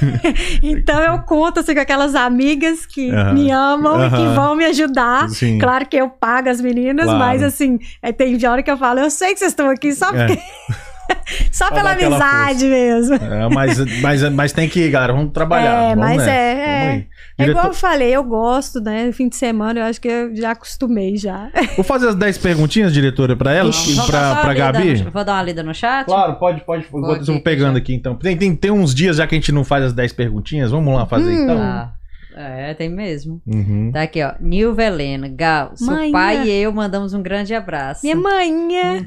então 0.63 1.01
eu 1.01 1.19
conto 1.21 1.61
assim, 1.61 1.75
com 1.75 1.81
aquelas 1.81 2.15
amigas 2.15 2.87
que 2.87 3.11
me 3.33 3.51
amam 3.51 4.07
e 4.07 4.11
que 4.11 4.27
vão 4.35 4.55
me 4.55 4.65
ajudar. 4.65 5.29
Sim. 5.29 5.59
Claro 5.59 5.87
que 5.87 5.97
eu 5.97 6.09
pago 6.09 6.49
as 6.49 6.61
meninas, 6.61 7.05
Claro. 7.05 7.19
mas 7.19 7.43
assim, 7.43 7.79
é, 8.03 8.13
tem 8.13 8.39
hora 8.47 8.63
que 8.63 8.71
eu 8.71 8.77
falo, 8.77 9.01
eu 9.01 9.11
sei 9.11 9.33
que 9.33 9.39
vocês 9.39 9.53
estão 9.53 9.69
aqui 9.71 9.93
só, 9.93 10.11
É. 10.15 10.27
só 11.53 11.67
Pra 11.69 11.77
pela 11.77 11.93
amizade 11.93 12.65
mesmo. 12.67 13.15
É, 13.17 13.49
mas, 13.53 14.01
mas, 14.01 14.23
mas 14.31 14.53
tem 14.53 14.69
que 14.69 14.81
ir, 14.81 14.91
galera. 14.91 15.13
Vamos 15.13 15.33
trabalhar. 15.33 15.85
É, 15.85 15.89
Vamos 15.95 15.99
mas 15.99 16.17
nessa. 16.19 16.31
é, 16.31 16.55
Vamos 16.89 17.03
é. 17.05 17.07
É 17.41 17.45
Diretor- 17.45 17.51
igual 17.61 17.67
eu 17.73 17.75
falei, 17.75 18.11
eu 18.17 18.25
gosto, 18.25 18.81
né? 18.81 19.13
Fim 19.13 19.29
de 19.29 19.37
semana, 19.37 19.81
eu 19.81 19.85
acho 19.85 20.01
que 20.01 20.09
eu 20.09 20.35
já 20.35 20.51
acostumei 20.51 21.17
já. 21.17 21.49
Vou 21.77 21.85
fazer 21.85 22.09
as 22.09 22.15
10 22.17 22.37
perguntinhas, 22.39 22.93
diretora, 22.93 23.37
pra 23.37 23.53
ela 23.53 23.71
Vamos 23.71 23.89
e 24.05 24.07
pra, 24.07 24.37
pra 24.37 24.55
Gabi. 24.55 25.05
no- 25.05 25.11
Vou 25.13 25.25
dar 25.25 25.35
uma 25.35 25.43
lida 25.43 25.63
no 25.63 25.73
chat? 25.75 26.05
Claro, 26.07 26.35
pode, 26.35 26.63
pode. 26.63 26.87
Vou, 26.91 27.01
Pode, 27.01 27.25
vou 27.25 27.41
pegando 27.41 27.75
já. 27.75 27.79
aqui 27.79 27.95
então. 27.95 28.17
Tem, 28.17 28.37
tem, 28.37 28.55
tem 28.57 28.71
uns 28.73 28.93
dias 28.95 29.17
já 29.19 29.27
que 29.27 29.35
a 29.35 29.39
gente 29.39 29.53
não 29.53 29.63
faz 29.65 29.85
as 29.85 29.93
10 29.93 30.13
perguntinhas. 30.15 30.71
Vamos 30.73 30.93
lá 30.95 31.07
fazer 31.07 31.31
Hum. 31.31 31.45
então. 31.45 31.59
Ah, 31.63 31.93
é, 32.35 32.75
tem 32.75 32.89
mesmo. 32.89 33.41
Uhum. 33.47 33.91
Tá 33.93 34.03
aqui, 34.03 34.23
ó. 34.23 34.35
Nilva 34.41 34.83
Helena, 34.85 35.29
Gal, 35.29 35.77
seu 35.77 35.87
Manhã. 35.87 36.13
pai 36.13 36.49
e 36.49 36.51
eu 36.51 36.73
mandamos 36.73 37.15
um 37.15 37.23
grande 37.23 37.55
abraço. 37.55 38.03
Minha 38.03 38.17
manhã. 38.17 39.07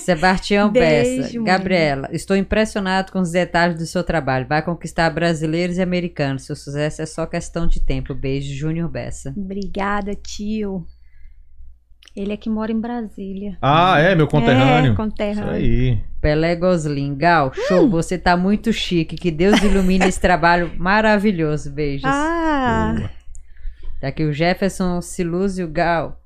Sebastião 0.00 0.70
Beijo, 0.72 1.22
Bessa, 1.22 1.34
mãe. 1.34 1.44
Gabriela, 1.44 2.08
estou 2.12 2.36
impressionado 2.36 3.12
com 3.12 3.20
os 3.20 3.30
detalhes 3.30 3.78
do 3.78 3.86
seu 3.86 4.02
trabalho. 4.02 4.46
Vai 4.48 4.62
conquistar 4.62 5.10
brasileiros 5.10 5.76
e 5.78 5.82
americanos. 5.82 6.44
Seu 6.44 6.56
sucesso 6.56 7.02
é 7.02 7.06
só 7.06 7.26
questão 7.26 7.66
de 7.66 7.80
tempo. 7.80 8.14
Beijo, 8.14 8.52
Júnior 8.54 8.88
Bessa. 8.88 9.32
Obrigada, 9.36 10.14
tio. 10.14 10.86
Ele 12.16 12.32
é 12.32 12.36
que 12.36 12.48
mora 12.48 12.70
em 12.70 12.80
Brasília. 12.80 13.58
Ah, 13.60 13.98
é, 13.98 14.14
meu 14.14 14.28
conterrâneo. 14.28 14.86
É, 14.86 14.88
Isso 14.88 14.96
conterrâneo. 14.96 15.50
aí. 15.50 15.98
Pelé 16.24 16.56
Goslin, 16.56 17.14
Gal, 17.14 17.52
show, 17.68 17.86
você 17.90 18.16
tá 18.16 18.34
muito 18.34 18.72
chique. 18.72 19.14
Que 19.14 19.30
Deus 19.30 19.62
ilumine 19.62 20.06
esse 20.06 20.18
trabalho 20.18 20.72
maravilhoso. 20.80 21.70
Beijos. 21.70 22.06
Ah, 22.10 22.94
Boa. 22.96 23.10
Tá 24.00 24.08
aqui 24.08 24.24
o 24.24 24.32
Jefferson 24.32 25.02
Silúzio, 25.02 25.68
Gal. 25.68 26.18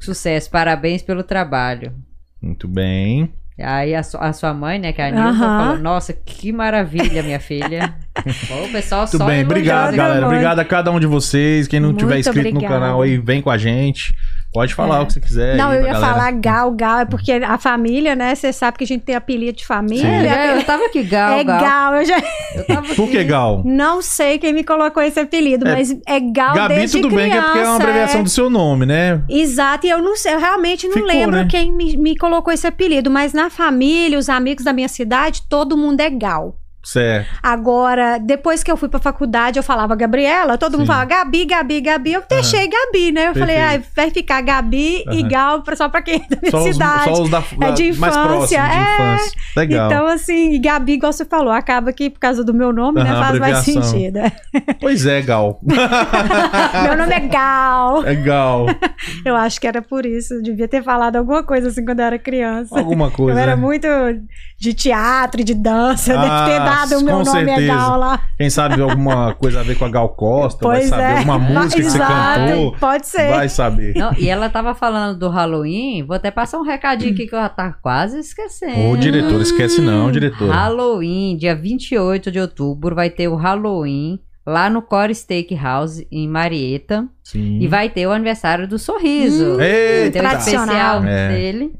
Sucesso, 0.00 0.50
parabéns 0.50 1.02
pelo 1.02 1.22
trabalho. 1.22 1.94
Muito 2.42 2.66
bem. 2.66 3.32
Aí 3.56 3.94
a, 3.94 4.02
su- 4.02 4.18
a 4.18 4.32
sua 4.32 4.52
mãe, 4.52 4.80
né, 4.80 4.92
que 4.92 5.00
é 5.00 5.06
a 5.06 5.10
Nilva, 5.12 5.28
Aham. 5.28 5.64
falou: 5.66 5.78
Nossa, 5.78 6.12
que 6.12 6.52
maravilha, 6.52 7.22
minha 7.22 7.38
filha. 7.38 7.94
O 8.64 8.68
pessoal 8.70 9.06
só 9.06 9.24
bem, 9.26 9.42
obrigado, 9.44 9.94
galera. 9.96 10.26
Obrigado 10.26 10.58
a 10.60 10.64
cada 10.64 10.90
um 10.92 11.00
de 11.00 11.06
vocês. 11.06 11.66
Quem 11.66 11.80
não 11.80 11.88
Muito 11.88 12.00
tiver 12.00 12.18
inscrito 12.20 12.54
no 12.54 12.60
canal 12.62 13.02
aí, 13.02 13.18
vem 13.18 13.42
com 13.42 13.50
a 13.50 13.58
gente. 13.58 14.14
Pode 14.52 14.72
falar 14.72 14.98
É. 14.98 15.00
o 15.00 15.06
que 15.06 15.14
você 15.14 15.20
quiser. 15.20 15.56
não, 15.56 15.70
aí 15.70 15.78
eu 15.78 15.86
ia 15.86 15.92
galera. 15.94 16.12
falar 16.14 16.30
Gal, 16.30 16.70
Gal, 16.70 16.98
é 17.00 17.04
porque 17.04 17.32
a 17.32 17.58
família, 17.58 18.14
né? 18.14 18.32
Você 18.36 18.52
sabe 18.52 18.78
que 18.78 18.84
a 18.84 18.86
gente 18.86 19.02
tem 19.02 19.16
apelido 19.16 19.58
de 19.58 19.66
família. 19.66 20.06
É, 20.06 20.56
eu 20.56 20.62
tava 20.62 20.84
aqui, 20.86 21.02
Gal, 21.02 21.40
é 21.40 21.42
Gal. 21.44 21.60
Gal, 21.60 21.94
eu 21.96 22.04
já 22.06 22.22
Eu 22.54 22.64
tava 22.64 22.94
Por 22.94 23.08
que. 23.10 23.24
Gal? 23.24 23.62
não 23.64 24.00
sei 24.00 24.38
quem 24.38 24.52
me 24.52 24.62
colocou 24.62 25.02
esse 25.02 25.18
apelido, 25.18 25.66
É, 25.66 25.72
mas 25.74 25.90
é 26.06 26.20
Gal 26.20 26.54
Gabi, 26.54 26.74
desde 26.76 27.00
tudo 27.00 27.16
bem, 27.16 27.32
que 27.32 27.36
é 27.36 27.42
porque 27.42 27.58
é 27.58 27.62
uma 27.62 27.64
criança, 27.64 27.82
abreviação 27.82 28.20
é. 28.20 28.22
do 28.22 28.30
seu 28.30 28.48
nome, 28.48 28.86
né? 28.86 29.20
Exato, 29.28 29.88
e 29.88 29.90
eu 29.90 30.00
não 30.00 30.14
sei, 30.16 30.34
eu 30.34 30.38
realmente 30.38 30.86
não 30.86 30.94
Ficou, 30.94 31.08
lembro 31.08 31.36
né? 31.36 31.48
quem 31.50 31.72
me, 31.72 31.96
me 31.96 32.16
colocou 32.16 32.52
esse 32.54 32.64
apelido, 32.66 33.10
mas 33.10 33.32
na 33.32 33.50
família, 33.50 34.16
os 34.16 34.28
amigos 34.28 34.64
da 34.64 34.72
minha 34.72 34.88
cidade, 34.88 35.42
todo 35.48 35.76
mundo 35.76 35.98
é 36.00 36.08
Gal. 36.10 36.56
Certo. 36.84 37.28
Agora, 37.42 38.18
depois 38.18 38.62
que 38.62 38.70
eu 38.70 38.76
fui 38.76 38.88
pra 38.88 39.00
faculdade, 39.00 39.58
eu 39.58 39.62
falava 39.62 39.96
Gabriela, 39.96 40.58
todo 40.58 40.72
Sim. 40.72 40.78
mundo 40.78 40.86
falava 40.86 41.06
Gabi, 41.06 41.44
Gabi, 41.46 41.80
Gabi. 41.80 42.12
Eu 42.12 42.22
deixei 42.28 42.68
Gabi, 42.68 43.10
né? 43.10 43.28
Eu 43.28 43.34
falei, 43.34 43.56
Perfeito. 43.56 43.84
ah, 43.86 43.90
vai 43.96 44.10
ficar 44.10 44.40
Gabi 44.42 45.04
e 45.10 45.20
Aham. 45.20 45.28
Gal 45.28 45.64
só 45.74 45.88
pra 45.88 46.02
quem 46.02 46.16
é 46.16 46.18
da 46.18 46.36
minha 46.40 46.50
Só 46.50 46.58
os, 46.58 46.64
cidade. 46.72 47.04
só 47.04 47.22
os 47.22 47.30
da, 47.30 47.42
É 47.62 47.72
de 47.72 47.92
mais 47.94 48.14
próximos, 48.14 48.52
infância, 48.52 48.62
de 48.62 48.76
é. 48.76 48.94
infância. 48.94 49.32
Legal. 49.56 49.86
Então, 49.86 50.06
assim, 50.06 50.52
e 50.52 50.58
Gabi, 50.58 50.92
igual 50.92 51.12
você 51.12 51.24
falou, 51.24 51.52
acaba 51.52 51.92
que 51.92 52.10
por 52.10 52.20
causa 52.20 52.44
do 52.44 52.52
meu 52.52 52.72
nome, 52.72 53.02
né? 53.02 53.10
Aham, 53.10 53.24
Faz 53.24 53.38
mais 53.40 53.58
sentido. 53.58 54.20
Pois 54.80 55.06
é, 55.06 55.22
Gal. 55.22 55.58
meu 56.84 56.96
nome 56.96 57.14
é 57.14 57.20
Gal. 57.20 58.04
É 58.04 58.14
Gal. 58.14 58.66
Eu 59.24 59.34
acho 59.36 59.60
que 59.60 59.66
era 59.66 59.80
por 59.80 60.04
isso. 60.04 60.34
Eu 60.34 60.42
devia 60.42 60.68
ter 60.68 60.82
falado 60.82 61.16
alguma 61.16 61.42
coisa 61.42 61.68
assim 61.68 61.84
quando 61.84 62.00
eu 62.00 62.04
era 62.06 62.18
criança. 62.18 62.78
Alguma 62.78 63.10
coisa. 63.10 63.38
eu 63.38 63.42
era 63.42 63.56
né? 63.56 63.62
muito 63.62 63.86
de 64.58 64.72
teatro, 64.72 65.40
e 65.40 65.44
de 65.44 65.54
dança. 65.54 66.14
Ah, 66.14 66.22
deve 66.22 66.52
ter 66.52 66.58
dado 66.64 66.73
o 66.96 67.04
meu 67.04 67.18
com 67.18 67.24
nome 67.24 67.42
é 67.42 67.44
certeza. 67.46 67.74
Gal 67.74 67.98
lá. 67.98 68.20
Quem 68.36 68.50
sabe 68.50 68.80
alguma 68.82 69.34
coisa 69.34 69.60
a 69.60 69.62
ver 69.62 69.76
com 69.76 69.84
a 69.84 69.88
Gal 69.88 70.08
Costa, 70.10 70.58
Pois 70.62 70.88
vai 70.88 70.88
saber 70.88 71.02
é. 71.02 71.18
alguma 71.18 71.38
música 71.38 71.76
que 71.82 71.90
você 71.90 71.96
Exato, 71.96 72.40
cantou. 72.40 72.76
Pode 72.78 73.06
ser. 73.06 73.30
Vai 73.30 73.48
saber. 73.48 73.94
Não, 73.96 74.12
e 74.18 74.28
ela 74.28 74.48
tava 74.48 74.74
falando 74.74 75.18
do 75.18 75.28
Halloween. 75.28 76.02
Vou 76.04 76.16
até 76.16 76.30
passar 76.30 76.58
um 76.58 76.62
recadinho 76.62 77.12
aqui 77.12 77.26
que 77.26 77.34
eu 77.34 77.38
já 77.40 77.48
tá 77.48 77.72
quase 77.72 78.18
esquecendo. 78.18 78.90
Ô, 78.90 78.96
diretor, 78.96 79.40
esquece 79.40 79.80
não, 79.80 80.10
diretor. 80.10 80.50
Halloween, 80.50 81.36
dia 81.36 81.54
28 81.54 82.30
de 82.30 82.40
outubro, 82.40 82.94
vai 82.94 83.10
ter 83.10 83.28
o 83.28 83.36
Halloween 83.36 84.18
lá 84.46 84.68
no 84.68 84.82
Core 84.82 85.14
Steakhouse, 85.14 86.06
em 86.12 86.28
Marieta. 86.28 87.06
Sim. 87.22 87.58
E 87.60 87.66
vai 87.66 87.88
ter 87.88 88.06
o 88.06 88.12
aniversário 88.12 88.68
do 88.68 88.78
Sorriso. 88.78 89.54
Hum, 89.54 90.10
tradicional. 90.12 90.98
especial 90.98 91.04
É. 91.04 91.28
dele. 91.28 91.72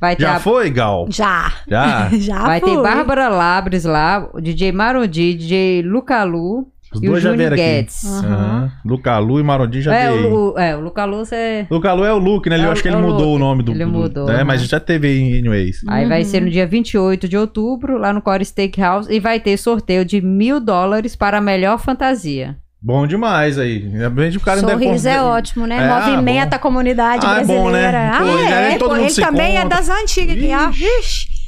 Vai 0.00 0.14
ter, 0.16 0.22
Já 0.22 0.36
a- 0.36 0.40
foi, 0.40 0.70
Gal? 0.70 1.06
Já. 1.10 1.52
Já? 1.68 2.08
Já 2.18 2.42
vai 2.44 2.60
ter 2.60 2.66
fui. 2.74 2.82
Bárbara 2.82 3.28
Labres 3.28 3.84
lá, 3.84 4.28
o 4.32 4.40
DJ 4.40 4.70
Marodi, 4.72 5.34
DJ 5.34 5.82
Lucalu 5.82 6.68
Os 6.94 7.02
e 7.02 7.08
o 7.08 7.10
dois 7.12 7.22
já 7.22 7.32
vieram 7.32 7.54
aqui. 7.54 7.62
Guedes. 7.64 8.04
Aham. 8.04 8.70
Luca 8.84 9.18
Lu 9.18 9.40
e 9.40 9.42
Marondi 9.42 9.80
já 9.82 9.94
É, 9.94 10.12
veio. 10.12 10.34
o, 10.52 10.58
é, 10.58 10.76
o 10.76 10.80
Luca 10.80 11.04
Luz 11.04 11.32
é. 11.32 11.66
Luca 11.70 11.92
Lu 11.94 12.04
é 12.04 12.12
o 12.12 12.18
Luke, 12.18 12.48
né? 12.50 12.58
É 12.58 12.64
Eu 12.64 12.68
o- 12.68 12.72
acho 12.72 12.82
que 12.82 12.88
é 12.88 12.92
ele 12.92 12.98
o 13.00 13.02
mudou 13.02 13.20
Luke. 13.32 13.36
o 13.36 13.38
nome 13.38 13.62
do. 13.62 13.72
Ele 13.72 13.84
do- 13.84 13.90
mudou, 13.90 14.26
né? 14.26 14.34
aham. 14.36 14.44
Mas 14.44 14.62
já 14.68 14.78
teve 14.78 15.08
aí, 15.08 15.38
anyways. 15.38 15.80
Aí 15.88 16.06
vai 16.06 16.20
Uhum. 16.20 16.24
ser 16.28 16.40
no 16.42 16.50
dia 16.50 16.66
28 16.66 17.26
de 17.28 17.36
outubro, 17.36 17.96
lá 17.98 18.12
no 18.12 18.20
Core 18.22 18.44
Steakhouse, 18.44 19.12
e 19.12 19.18
vai 19.18 19.40
ter 19.40 19.56
sorteio 19.56 20.04
de 20.04 20.20
mil 20.20 20.60
dólares 20.60 21.16
para 21.16 21.38
a 21.38 21.40
melhor 21.40 21.78
fantasia. 21.78 22.56
Bom 22.84 23.06
demais 23.06 23.58
aí. 23.58 23.78
Realmente 23.88 24.36
o 24.36 24.40
cara 24.40 24.58
Sorriso 24.60 24.82
é 24.82 24.86
consegue- 24.92 25.18
ótimo, 25.20 25.66
né? 25.66 25.76
É, 25.76 25.88
ah, 25.88 26.00
Movimenta 26.10 26.50
bom. 26.50 26.56
a 26.56 26.58
comunidade 26.58 27.24
Ah, 27.26 27.40
é 27.40 27.44
bom, 27.44 27.70
né? 27.70 27.88
brasileira. 27.90 28.18
Pô, 28.18 28.24
Ah, 28.24 28.46
aí 28.58 28.74
é, 28.74 28.78
todo 28.78 28.96
ele 28.96 29.10
se 29.10 29.20
também 29.20 29.56
é 29.56 29.64
das 29.64 29.88
antigas. 29.88 30.36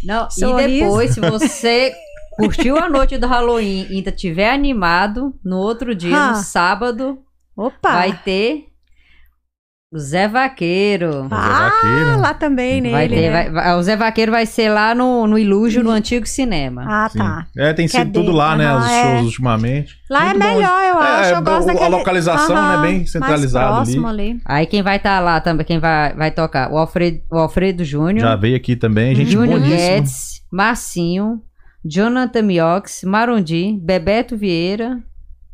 Não, 0.04 0.30
Sorriso. 0.30 0.68
e 0.68 0.80
depois, 0.80 1.10
se 1.14 1.20
você 1.20 1.92
curtiu 2.36 2.76
a 2.78 2.88
noite 2.88 3.18
do 3.18 3.26
Halloween 3.26 3.86
e 3.90 3.96
ainda 3.96 4.12
tiver 4.12 4.50
animado, 4.50 5.34
no 5.44 5.56
outro 5.58 5.94
dia, 5.94 6.16
Ah. 6.16 6.30
no 6.30 6.36
sábado, 6.36 7.18
Opa. 7.56 7.92
vai 7.92 8.12
ter 8.24 8.66
o 9.92 9.98
Zé 9.98 10.26
Vaqueiro. 10.26 11.28
Ah, 11.30 11.70
Vaqueiro. 11.70 12.20
lá 12.20 12.34
também 12.34 12.80
nele, 12.80 12.92
Vai 12.94 13.08
ter, 13.08 13.30
né? 13.30 13.50
vai- 13.50 13.76
o 13.76 13.82
Zé 13.82 13.96
Vaqueiro 13.96 14.32
vai 14.32 14.44
ser 14.44 14.68
lá 14.68 14.92
no, 14.94 15.26
no 15.28 15.38
Ilúgio, 15.38 15.84
no 15.84 15.90
antigo 15.90 16.26
cinema. 16.26 16.84
Ah, 16.88 17.08
Sim. 17.08 17.18
tá. 17.18 17.46
É, 17.56 17.72
tem 17.72 17.86
Que 17.86 17.96
é 17.96 18.00
sido 18.00 18.12
tudo 18.12 18.26
dele. 18.26 18.36
lá, 18.38 18.56
né? 18.56 18.66
Aham, 18.66 18.78
Os 18.78 18.90
é. 18.90 19.02
shows 19.16 19.24
ultimamente. 19.26 19.94
Lá 20.10 20.24
Muito 20.24 20.36
é 20.36 20.38
bom. 20.38 20.54
melhor, 20.56 20.82
eu 20.82 21.00
É, 21.02 21.06
acho. 21.06 21.30
é, 21.30 21.36
eu 21.36 21.42
gosto 21.42 21.66
o- 21.66 21.70
a 21.70 21.72
daquele... 21.74 21.88
localização, 21.90 22.56
Aham, 22.56 22.80
né, 22.82 22.88
bem 22.88 23.06
centralizado 23.06 23.66
mais 23.74 23.76
próximo 23.88 24.06
ali. 24.08 24.40
Aí 24.44 24.66
quem 24.66 24.82
vai 24.82 24.96
estar 24.96 25.20
lá 25.20 25.40
também, 25.40 25.64
quem 25.64 25.78
vai, 25.78 26.12
vai 26.14 26.30
tocar? 26.32 26.72
O 26.72 26.76
Alfredo, 26.78 27.20
o 27.30 27.38
Alfredo 27.38 27.84
Júnior. 27.84 28.20
Já 28.26 28.34
veio 28.36 28.56
aqui 28.56 28.74
também. 28.74 29.14
Gente 29.14 29.30
Júnior 29.30 29.60
boníssima. 29.60 29.76
Guedes, 29.88 30.40
Marcinho, 30.50 31.40
Jonathan 31.84 32.42
Miox, 32.42 33.04
Marondi, 33.04 33.78
Bebeto 33.80 34.36
Vieira. 34.36 34.98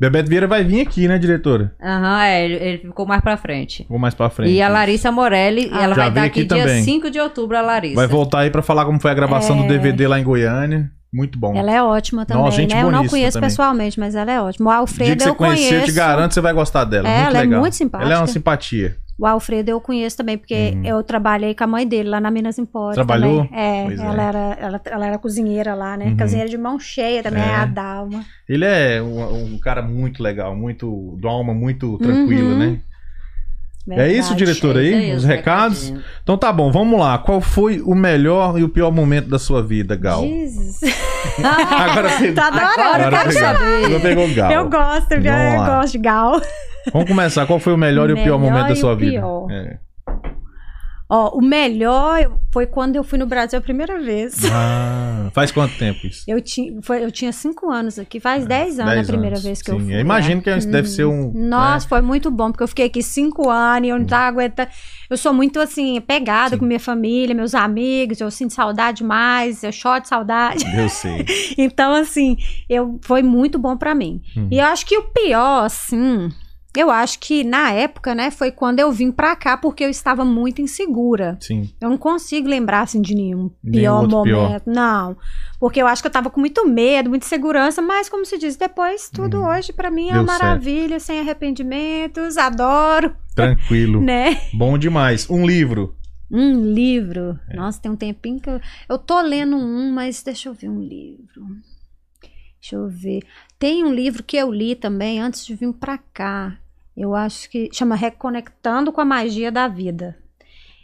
Bebeto 0.01 0.27
Vieira 0.29 0.47
vai 0.47 0.63
vir 0.63 0.81
aqui, 0.81 1.07
né, 1.07 1.19
diretora? 1.19 1.75
Aham, 1.79 2.23
é, 2.23 2.43
ele, 2.43 2.55
ele 2.55 2.77
ficou 2.79 3.05
mais 3.05 3.21
pra 3.21 3.37
frente. 3.37 3.85
Vou 3.87 3.99
mais 3.99 4.15
pra 4.15 4.31
frente. 4.31 4.51
E 4.51 4.59
a 4.59 4.67
Larissa 4.67 5.11
Morelli, 5.11 5.69
Ah. 5.71 5.83
ela 5.83 5.93
vai 5.93 6.07
estar 6.07 6.09
veio 6.09 6.25
aqui, 6.25 6.39
aqui 6.41 6.53
dia 6.55 6.63
também. 6.65 6.83
5 6.83 7.11
de 7.11 7.19
outubro, 7.19 7.55
a 7.55 7.61
Larissa. 7.61 7.95
Vai 7.97 8.07
voltar 8.07 8.39
aí 8.39 8.49
pra 8.49 8.63
falar 8.63 8.83
como 8.85 8.99
foi 8.99 9.11
a 9.11 9.13
gravação 9.13 9.59
É. 9.59 9.61
do 9.61 9.67
DVD 9.67 10.07
lá 10.07 10.19
em 10.19 10.23
Goiânia. 10.23 10.89
Muito 11.13 11.37
bom. 11.37 11.55
Ela 11.55 11.71
é 11.71 11.83
ótima 11.83 12.25
também, 12.25 12.41
Nossa, 12.43 12.57
gente 12.57 12.73
né? 12.73 12.81
Eu 12.81 12.89
não 12.89 13.05
conheço 13.05 13.33
também. 13.33 13.49
pessoalmente, 13.49 13.99
mas 13.99 14.15
ela 14.15 14.31
é 14.31 14.41
ótima. 14.41 14.65
O 14.65 14.69
O 14.69 14.73
dia 14.73 14.79
Alfredo 14.79 15.17
que 15.17 15.23
você 15.23 15.29
eu 15.29 15.35
conhecer, 15.35 15.67
conheço. 15.69 15.83
eu 15.83 15.85
te 15.85 15.91
garanto 15.91 16.29
que 16.29 16.33
você 16.33 16.41
vai 16.41 16.53
gostar 16.53 16.83
dela. 16.85 17.07
É, 17.07 17.15
muito 17.17 17.27
ela 17.27 17.37
é 17.37 17.41
legal. 17.41 17.59
muito 17.59 17.75
simpática. 17.75 18.05
Ela 18.09 18.15
é 18.15 18.21
uma 18.21 18.27
simpatia. 18.27 18.95
O 19.19 19.25
Alfredo 19.27 19.69
eu 19.69 19.79
conheço 19.79 20.17
também, 20.17 20.37
porque 20.37 20.73
Uhum. 20.75 20.85
eu 20.85 21.03
trabalhei 21.03 21.53
com 21.53 21.63
a 21.63 21.67
mãe 21.67 21.87
dele 21.87 22.09
lá 22.09 22.19
na 22.19 22.31
Minas 22.31 22.57
Empório. 22.57 22.95
Trabalhou? 22.95 23.45
também. 23.45 23.59
É, 23.59 23.85
Pois 23.85 23.99
é. 23.99 24.03
ela, 24.05 24.23
Era, 24.23 24.57
ela, 24.59 24.81
ela 24.85 25.07
era 25.07 25.17
cozinheira 25.19 25.75
lá, 25.75 25.95
né? 25.95 26.05
Uhum. 26.05 26.17
Cozinheira 26.17 26.49
de 26.49 26.57
mão 26.57 26.79
cheia 26.79 27.21
também, 27.21 27.43
É. 27.43 27.55
a 27.55 27.65
Dalma. 27.65 28.23
Ele 28.49 28.65
é 28.65 29.01
um, 29.01 29.53
um 29.53 29.57
cara 29.59 29.81
muito 29.81 30.23
legal, 30.23 30.55
muito. 30.55 31.17
de 31.19 31.27
alma 31.27 31.53
muito 31.53 31.97
tranquila, 31.99 32.49
Uhum. 32.53 32.57
né? 32.59 32.79
Verdade. 33.87 34.09
É 34.09 34.13
isso, 34.17 34.35
diretor, 34.35 34.77
aí? 34.77 34.87
Isso 34.89 34.95
aí, 34.97 35.11
Os 35.11 35.17
os 35.17 35.23
recados? 35.25 35.79
recadinhos. 35.83 36.05
Então 36.21 36.37
tá 36.37 36.53
bom, 36.53 36.71
vamos 36.71 36.99
lá. 36.99 37.17
Qual 37.17 37.41
foi 37.41 37.81
o 37.81 37.95
melhor 37.95 38.59
e 38.59 38.63
o 38.63 38.69
pior 38.69 38.91
momento 38.91 39.27
da 39.27 39.39
sua 39.39 39.61
vida, 39.63 39.95
Gal? 39.95 40.21
Jesus. 40.21 40.81
Agora 41.41 42.09
você. 42.09 42.31
Tá 42.31 42.47
adorando, 42.47 42.71
Agora 42.79 43.01
eu 43.01 43.05
eu 43.05 43.11
quero 43.11 43.31
saber. 43.31 43.85
Agora 43.85 43.99
pegou 43.99 44.33
Gal. 44.33 44.51
Eu 44.51 44.69
gosto, 44.69 45.11
eu, 45.13 45.21
Vamos 45.23 45.59
lá. 45.59 45.65
gosto 45.81 45.91
de 45.93 45.97
Gal. 45.97 46.41
Vamos 46.93 47.07
começar. 47.07 47.45
Qual 47.45 47.59
foi 47.59 47.73
o 47.73 47.77
melhor 47.77 48.09
e 48.09 48.13
o 48.13 48.23
pior 48.23 48.37
momento 48.37 48.69
da 48.69 48.75
sua 48.75 48.93
o 48.93 48.97
vida? 48.97 49.19
pior. 49.19 49.47
É. 49.51 49.77
Ó, 51.13 51.37
o 51.37 51.41
melhor 51.41 52.39
foi 52.53 52.65
quando 52.65 52.95
eu 52.95 53.03
fui 53.03 53.19
no 53.19 53.25
Brasil 53.25 53.59
a 53.59 53.61
primeira 53.61 53.99
vez. 53.99 54.45
Ah, 54.49 55.29
faz 55.35 55.51
quanto 55.51 55.77
tempo 55.77 56.07
isso? 56.07 56.23
Eu, 56.25 56.39
ti, 56.39 56.73
foi, 56.81 57.03
eu 57.03 57.11
tinha 57.11 57.33
cinco 57.33 57.69
anos 57.69 57.99
aqui, 57.99 58.17
faz 58.17 58.45
dez 58.45 58.79
anos 58.79 58.93
Dez 58.93 59.09
a 59.09 59.11
primeira 59.11 59.35
anos. 59.35 59.43
vez 59.43 59.61
que 59.61 59.71
Sim, 59.71 59.77
eu 59.77 59.83
fui. 59.83 59.93
eu 59.95 59.99
imagino 59.99 60.37
né? 60.37 60.41
que 60.41 60.49
isso 60.49 60.69
deve 60.69 60.87
ser 60.87 61.03
um. 61.03 61.33
Nossa, 61.33 61.85
né? 61.85 61.89
foi 61.89 62.01
muito 62.01 62.31
bom, 62.31 62.49
porque 62.49 62.63
eu 62.63 62.67
fiquei 62.69 62.85
aqui 62.85 63.03
cinco 63.03 63.49
anos 63.49 63.87
e 63.87 63.91
eu 63.91 63.99
não 63.99 64.05
tava 64.05 64.27
aguentando. 64.27 64.69
Eu 65.09 65.17
sou 65.17 65.33
muito, 65.33 65.59
assim, 65.59 65.99
pegada 65.99 66.57
com 66.57 66.63
minha 66.63 66.79
família, 66.79 67.35
meus 67.35 67.53
amigos, 67.53 68.21
eu 68.21 68.31
sinto 68.31 68.53
saudade 68.53 68.99
demais, 68.99 69.61
eu 69.65 69.71
choro 69.73 69.99
de 69.99 70.07
saudade. 70.07 70.63
Eu 70.73 70.87
sei. 70.87 71.25
Então, 71.57 71.93
assim, 71.93 72.37
eu, 72.69 72.97
foi 73.01 73.21
muito 73.21 73.59
bom 73.59 73.75
pra 73.75 73.93
mim. 73.93 74.21
Uhum. 74.37 74.47
E 74.49 74.59
eu 74.59 74.65
acho 74.65 74.85
que 74.85 74.97
o 74.97 75.03
pior, 75.03 75.65
assim, 75.65 76.29
eu 76.75 76.89
acho 76.89 77.19
que 77.19 77.43
na 77.43 77.71
época, 77.71 78.15
né, 78.15 78.31
foi 78.31 78.51
quando 78.51 78.79
eu 78.79 78.91
vim 78.91 79.11
pra 79.11 79.35
cá, 79.35 79.57
porque 79.57 79.83
eu 79.83 79.89
estava 79.89 80.23
muito 80.23 80.61
insegura. 80.61 81.37
Sim. 81.41 81.69
Eu 81.81 81.89
não 81.89 81.97
consigo 81.97 82.47
lembrar, 82.47 82.81
assim, 82.81 83.01
de 83.01 83.13
nenhum 83.13 83.51
Nenhum 83.63 83.81
pior 83.81 84.01
outro 84.03 84.23
pior. 84.23 84.43
momento. 84.47 84.63
Não. 84.67 85.17
Porque 85.59 85.81
eu 85.81 85.87
acho 85.87 86.01
que 86.01 86.07
eu 86.07 86.11
tava 86.11 86.29
com 86.29 86.39
muito 86.39 86.67
medo, 86.67 87.09
muita 87.09 87.25
insegurança, 87.25 87.81
mas, 87.81 88.07
como 88.09 88.25
se 88.25 88.37
diz, 88.37 88.55
depois, 88.55 89.09
tudo 89.09 89.37
Uhum. 89.39 89.47
hoje, 89.47 89.73
pra 89.73 89.91
mim, 89.91 90.09
é 90.09 90.13
Deu 90.13 90.21
uma 90.23 90.37
maravilha, 90.39 90.99
sem 90.99 91.19
arrependimentos, 91.19 92.37
adoro, 92.37 93.15
Tranquilo. 93.35 93.99
né? 94.03 94.41
Bom 94.53 94.77
demais. 94.77 95.29
Um 95.29 95.45
livro. 95.45 95.95
Um 96.31 96.71
livro. 96.73 97.37
É. 97.49 97.57
Nossa, 97.57 97.81
tem 97.81 97.91
um 97.91 97.95
tempinho 97.95 98.39
que 98.39 98.49
eu. 98.49 98.59
Eu 98.87 98.97
tô 98.97 99.19
lendo 99.21 99.57
um, 99.57 99.91
mas 99.91 100.23
deixa 100.23 100.47
eu 100.47 100.53
ver 100.53 100.69
um 100.69 100.79
livro. 100.79 101.43
Deixa 102.61 102.75
eu 102.75 102.87
ver. 102.87 103.21
Tem 103.59 103.83
um 103.83 103.93
livro 103.93 104.23
que 104.23 104.37
eu 104.37 104.51
li 104.51 104.75
também 104.75 105.19
antes 105.19 105.45
de 105.45 105.55
vir 105.55 105.73
pra 105.73 105.97
cá. 105.97 106.57
Eu 107.01 107.15
acho 107.15 107.49
que 107.49 107.67
chama 107.73 107.95
Reconectando 107.95 108.91
com 108.91 109.01
a 109.01 109.05
Magia 109.05 109.51
da 109.51 109.67
Vida. 109.67 110.15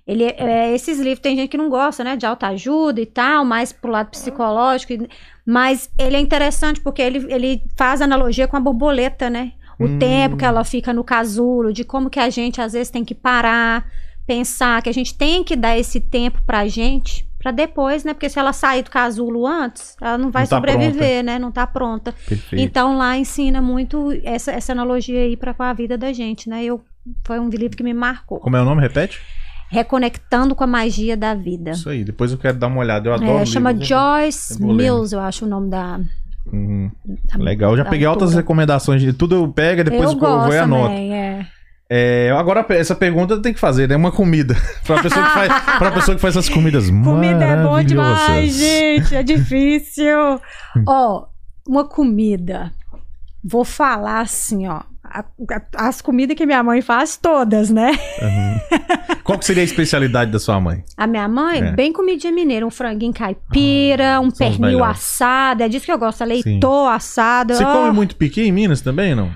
Ele 0.06 0.24
é, 0.24 0.36
é, 0.40 0.74
esses 0.74 0.98
livros 1.00 1.20
tem 1.20 1.36
gente 1.36 1.50
que 1.50 1.58
não 1.58 1.70
gosta, 1.70 2.04
né, 2.04 2.16
de 2.16 2.26
autoajuda 2.26 3.00
e 3.00 3.06
tal, 3.06 3.46
mais 3.46 3.72
pro 3.72 3.92
lado 3.92 4.10
psicológico, 4.10 4.94
mas 5.46 5.92
ele 5.96 6.16
é 6.16 6.20
interessante 6.20 6.80
porque 6.82 7.04
ele, 7.04 7.32
ele 7.32 7.62
faz 7.76 8.02
analogia 8.02 8.48
com 8.48 8.58
a 8.58 8.60
borboleta, 8.60 9.30
né? 9.30 9.52
O 9.78 9.84
Hum. 9.86 10.00
tempo 10.00 10.38
que 10.38 10.46
ela 10.46 10.64
fica 10.64 10.92
no 10.92 11.04
casulo, 11.04 11.72
de 11.72 11.84
como 11.84 12.10
que 12.10 12.20
a 12.20 12.32
gente 12.32 12.60
às 12.60 12.74
vezes 12.74 12.90
tem 12.90 13.06
que 13.06 13.14
parar, 13.14 13.86
pensar 14.26 14.82
que 14.82 14.90
a 14.90 14.94
gente 14.94 15.16
tem 15.16 15.44
que 15.44 15.56
dar 15.56 15.78
esse 15.78 16.00
tempo 16.00 16.42
pra 16.48 16.68
gente, 16.68 17.27
pra 17.48 17.52
depois, 17.52 18.04
né? 18.04 18.14
Porque 18.14 18.30
se 18.30 18.38
ela 18.38 18.52
sair 18.52 18.84
do 18.84 18.90
casulo 18.92 19.48
antes, 19.48 19.96
ela 20.02 20.18
não 20.18 20.30
vai 20.30 20.44
Não 20.44 20.50
tá 20.50 20.56
sobreviver, 20.58 21.24
né? 21.24 21.40
Não 21.40 21.52
tá 21.52 21.66
pronta. 21.66 22.14
Perfeito. 22.28 22.62
Então 22.62 22.98
lá 22.98 23.18
ensina 23.18 23.62
muito 23.62 24.10
essa, 24.24 24.52
essa 24.52 24.74
analogia 24.74 25.22
aí 25.22 25.38
para 25.38 25.54
com 25.54 25.64
a 25.64 25.72
vida 25.74 25.98
da 25.98 26.12
gente, 26.12 26.50
né? 26.50 26.64
Eu 26.64 26.82
foi 27.24 27.40
um 27.40 27.48
livro 27.50 27.78
que 27.78 27.84
me 27.84 27.94
marcou. 27.94 28.40
Como 28.40 28.58
é 28.58 28.62
o 28.62 28.66
nome? 28.66 28.82
Repete? 28.82 29.22
Reconectando 29.70 30.56
com 30.56 30.64
a 30.64 30.68
magia 30.68 31.16
da 31.16 31.34
vida. 31.34 31.72
Isso 31.72 31.90
aí. 31.90 32.04
Depois 32.04 32.32
eu 32.32 32.38
quero 32.38 32.58
dar 32.58 32.68
uma 32.68 32.80
olhada. 32.80 33.08
Eu 33.10 33.14
adoro. 33.14 33.40
É, 33.40 33.46
chama 33.46 33.72
Eu 33.72 33.76
vou- 33.76 33.84
Joyce 33.86 34.54
eu 34.54 34.68
vou. 34.68 34.76
Mills, 34.76 35.14
eu 35.16 35.22
acho 35.22 35.46
o 35.46 35.48
nome 35.48 35.70
da. 35.70 36.00
Uhum. 36.52 36.92
Legal. 37.38 37.76
Já 37.78 37.86
peguei 37.86 38.06
altas 38.08 38.34
recomendações. 38.34 39.02
De 39.02 39.14
tudo 39.14 39.36
eu 39.36 39.48
pego 39.52 39.82
e 39.82 39.84
depois 39.86 40.04
eu 40.04 40.12
eu, 40.14 40.20
vou 40.20 40.30
gosto 40.40 40.54
e 40.54 40.58
anoto. 40.58 40.84
também, 40.90 41.14
é. 41.14 41.48
É, 41.90 42.34
agora 42.38 42.66
essa 42.70 42.94
pergunta 42.96 43.42
tem 43.42 43.54
que 43.54 43.60
fazer, 43.60 43.88
né? 43.88 43.96
Uma 43.96 44.12
comida. 44.12 44.56
pra 44.86 45.02
pessoa 45.02 45.26
que 45.26 45.32
faz, 45.34 45.54
pra 45.80 45.92
pessoa 45.92 46.16
que 46.16 46.22
faz 46.22 46.36
essas 46.36 46.50
comidas 46.50 46.90
Comida 46.90 47.44
é 47.46 47.64
bom 47.64 47.82
demais, 47.82 48.56
gente. 48.56 49.16
É 49.16 49.24
difícil. 49.24 50.40
ó, 50.88 51.26
uma 51.68 51.88
comida. 51.88 52.72
Vou 53.44 53.64
falar 53.64 54.20
assim, 54.22 54.68
ó. 54.68 54.82
a- 55.10 55.24
a- 55.52 55.88
as 55.88 56.02
comidas 56.02 56.36
que 56.36 56.46
minha 56.46 56.62
mãe 56.62 56.82
faz, 56.82 57.16
todas, 57.16 57.70
né? 57.70 57.92
Uhum. 58.22 58.60
Qual 59.24 59.40
que 59.40 59.46
seria 59.46 59.64
a 59.64 59.66
especialidade 59.66 60.32
da 60.32 60.40
sua 60.40 60.60
mãe? 60.60 60.84
A 60.98 61.08
minha 61.08 61.28
mãe, 61.30 61.60
É. 61.60 61.72
bem 61.72 61.94
comidinha 61.94 62.34
mineira, 62.34 62.66
um 62.66 62.70
franguinho 62.70 63.14
caipira, 63.14 64.20
um 64.20 64.30
são 64.30 64.50
os 64.50 64.58
pernil 64.58 64.84
assado, 64.84 65.64
é 65.64 65.70
disso 65.70 65.86
que 65.86 65.92
eu 65.94 65.98
gosto, 65.98 66.26
leitô 66.26 66.86
assado. 66.88 67.54
Você 67.54 67.64
ó. 67.64 67.72
come 67.72 67.92
muito 67.94 68.18
piqui 68.18 68.42
em 68.42 68.52
Minas 68.52 68.82
também, 68.82 69.16
não? 69.16 69.32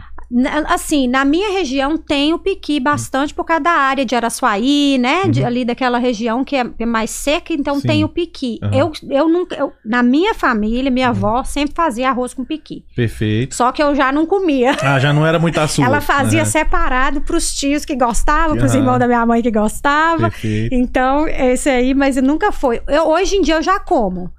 Assim, 0.68 1.08
na 1.08 1.26
minha 1.26 1.52
região 1.52 1.98
tem 1.98 2.34
o 2.34 2.40
piqui 2.40 2.80
bastante 2.80 3.34
por 3.34 3.44
causa 3.44 3.64
da 3.64 3.72
área 3.72 4.06
de 4.06 4.16
Araçuaí, 4.16 4.98
né? 4.98 5.28
De- 5.28 5.42
Uhum. 5.42 5.48
ali 5.48 5.66
daquela 5.66 5.98
região 5.98 6.44
que 6.44 6.56
é, 6.56 6.86
mais 6.86 7.10
seca, 7.10 7.54
então 7.54 7.76
Sim. 7.82 7.88
tem 7.88 8.04
o 8.04 8.10
piqui. 8.10 8.58
Aham. 8.64 8.74
Eu, 8.78 8.92
eu 9.10 9.28
nunca, 9.30 9.56
eu- 9.56 9.74
na 9.86 10.02
minha 10.02 10.34
família, 10.34 10.90
minha 10.90 11.10
avó 11.10 11.44
sempre 11.44 11.76
fazia 11.76 12.10
arroz 12.10 12.34
com 12.34 12.46
piqui. 12.46 12.86
Perfeito. 12.96 13.56
Só 13.56 13.72
que 13.72 13.84
eu 13.84 13.94
já 13.94 14.12
não 14.12 14.26
comia. 14.26 14.76
Ah, 14.82 15.00
já 15.00 15.12
não 15.12 15.26
era 15.26 15.38
muito 15.38 15.60
a 15.60 15.68
sua. 15.68 15.86
Ela 15.86 16.00
fazia 16.02 16.42
Aham. 16.44 16.50
separado 16.50 17.22
pros 17.22 17.54
tios 17.54 17.84
que 17.84 17.96
gostavam, 17.96 18.56
pros 18.56 18.74
irmãos 18.74 19.00
da 19.00 19.08
minha 19.08 19.26
mãe 19.26 19.42
que 19.42 19.52
gostavam. 19.52 20.30
Perfeito. 20.30 20.74
Então, 20.74 21.28
esse 21.28 21.70
aí, 21.70 21.94
mas 21.94 22.16
nunca 22.18 22.52
foi. 22.52 22.82
Eu, 22.88 23.08
hoje 23.10 23.36
em 23.36 23.42
dia 23.42 23.56
eu 23.56 23.62
já 23.62 23.80
como. 23.80 24.32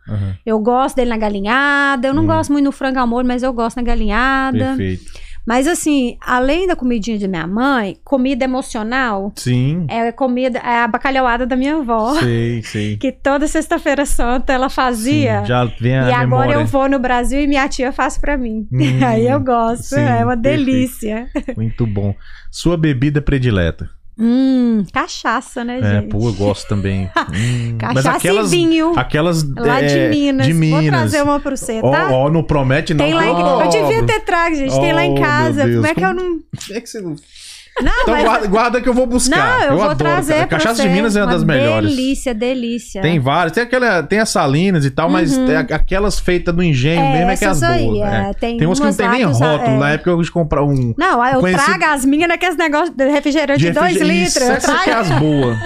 Eu 0.45 0.59
gosto 0.59 0.97
dele 0.97 1.11
na 1.11 1.17
galinhada. 1.19 2.07
Eu 2.09 2.15
não 2.15 2.23
Hum. 2.25 2.27
gosto 2.29 2.53
muito 2.53 2.65
no 2.65 2.73
frango 2.73 2.99
ao 2.99 3.07
molho, 3.07 3.27
mas 3.27 3.43
eu 3.43 3.53
gosto 3.53 3.77
na 3.77 3.83
galinhada. 3.83 4.59
Perfeito. 4.77 5.22
Mas 5.47 5.67
assim, 5.67 6.17
além 6.21 6.67
da 6.67 6.77
comidinha 6.77 7.19
de 7.19 7.27
minha 7.27 7.47
mãe, 7.47 7.97
comida 8.05 8.45
emocional 8.45 9.33
Sim. 9.37 9.87
é 9.89 10.13
comida, 10.13 10.59
é 10.61 10.79
a 10.83 10.89
bacalhauada 10.89 11.45
da 11.47 11.57
minha 11.57 11.77
avó. 11.77 12.15
Sei, 12.21 12.63
sei. 12.65 12.97
Que 12.97 13.11
toda 13.11 13.47
sexta-feira 13.49 14.07
santa 14.07 14.53
ela 14.53 14.69
fazia. 14.69 15.41
Sim, 15.41 15.47
já 15.47 15.65
vem 15.65 15.99
a 15.99 16.09
e 16.09 16.13
agora 16.13 16.25
memória. 16.25 16.55
eu 16.55 16.67
vou 16.67 16.89
no 16.89 16.99
Brasil 16.99 17.41
e 17.41 17.47
minha 17.47 17.69
tia 17.69 17.91
faz 17.93 18.17
pra 18.17 18.37
mim. 18.39 18.67
Hum, 18.73 18.79
Aí 19.05 19.27
eu 19.27 19.41
gosto, 19.41 19.95
sim, 19.97 20.01
é 20.01 20.25
uma 20.25 20.37
perfeito. 20.37 20.65
delícia. 20.65 21.29
Muito 21.57 21.87
bom. 21.87 22.15
Sua 22.51 22.77
bebida 22.77 23.21
predileta. 23.21 23.89
Hum, 24.25 24.85
cachaça, 24.93 25.65
né, 25.65 25.81
É, 25.83 26.01
gente? 26.01 26.11
pô, 26.11 26.29
eu 26.29 26.33
gosto 26.35 26.69
também. 26.69 27.11
Hum, 27.33 27.77
Cachaça 27.79 28.29
e 28.29 28.43
vinho. 28.47 28.93
Aquelas 28.97 29.43
Lá 29.57 29.81
é, 29.83 29.87
de 29.87 30.17
Minas. 30.17 30.47
De 30.47 30.55
Minas. 30.55 30.81
Vou 30.83 30.91
trazer 30.91 31.23
uma 31.23 31.41
pra 31.41 31.57
você, 31.57 31.81
Ó, 31.83 31.91
tá? 31.91 32.09
ó, 32.13 32.31
não 32.31 32.43
promete 32.43 32.95
não. 32.95 33.05
Tem 33.05 33.15
lá 33.15 33.27
em... 33.27 33.35
que 33.35 33.77
Eu 33.77 33.87
devia 33.89 34.07
ter 34.07 34.21
trago, 34.21 34.55
gente. 34.55 34.79
Tem 34.81 34.93
lá 34.93 35.05
em 35.05 35.13
Oh, 35.19 35.21
casa. 35.21 35.63
Como 35.63 35.87
é 35.87 35.95
que 35.95 36.01
eu 36.05 36.09
como- 36.09 36.21
não. 36.21 36.41
É 36.71 36.81
que 36.81 36.87
você 36.89 37.01
não... 37.01 37.17
Não, 37.81 37.91
Então 38.03 38.15
mas. 38.15 38.23
guarda, 38.25 38.47
guarda 38.49 38.81
que 38.83 38.89
eu 38.89 38.93
vou 38.93 39.07
buscar. 39.07 39.61
Não, 39.61 39.65
eu, 39.67 39.73
vou 39.77 39.83
adoro, 39.85 39.97
trazer 39.99 40.35
cara. 40.35 40.47
Cachaça 40.49 40.83
você. 40.83 40.89
de 40.89 40.95
Minas 40.95 41.17
é 41.17 41.23
uma 41.25 41.33
das 41.33 41.43
melhores. 41.43 41.89
Delícia, 41.89 42.35
delícia. 42.35 43.01
Tem 43.01 43.19
várias. 43.19 43.53
Tem, 43.53 43.63
aquela, 43.63 44.03
tem 44.03 44.19
as 44.19 44.29
salinas 44.29 44.85
e 44.85 44.91
tal, 44.91 45.09
mas 45.09 45.35
tem 45.35 45.57
a- 45.57 45.61
aquelas 45.61 46.19
feitas 46.19 46.55
no 46.55 46.63
engenho 46.63 47.01
Uhum. 47.01 47.09
É, 47.09 47.13
mesmo 47.19 47.31
é 47.31 47.37
que 47.39 47.45
é 47.45 47.49
as 47.49 47.61
boas. 47.61 47.73
é. 47.99 48.11
né? 48.11 48.33
Tem 48.39 48.57
Tem 48.59 48.67
umas 48.67 48.79
que 48.79 48.85
não 48.87 48.95
tem 48.95 49.09
nem 49.09 49.23
rótulo. 49.25 49.77
é. 49.77 49.79
Na 49.79 49.91
época 49.91 50.11
eu 50.11 50.19
quis 50.19 50.29
comprar 50.31 50.63
um. 50.63 50.93
Não, 50.99 51.25
eu 51.25 51.41
Conheci- 51.41 51.65
trago 51.65 51.85
as 51.85 52.05
minhas 52.05 52.29
naqueles 52.29 52.57
negócios 52.57 52.91
de 52.95 53.09
refrigerante 53.09 53.59
de 53.61 53.71
2 53.71 53.87
refrigerante. 53.93 54.19
litros. 54.21 54.37
Isso, 54.37 54.51
Eu 54.51 54.53
Essa 54.53 54.85
que 54.85 54.91
é 54.91 54.95
as 54.95 55.11
boas. 55.11 55.59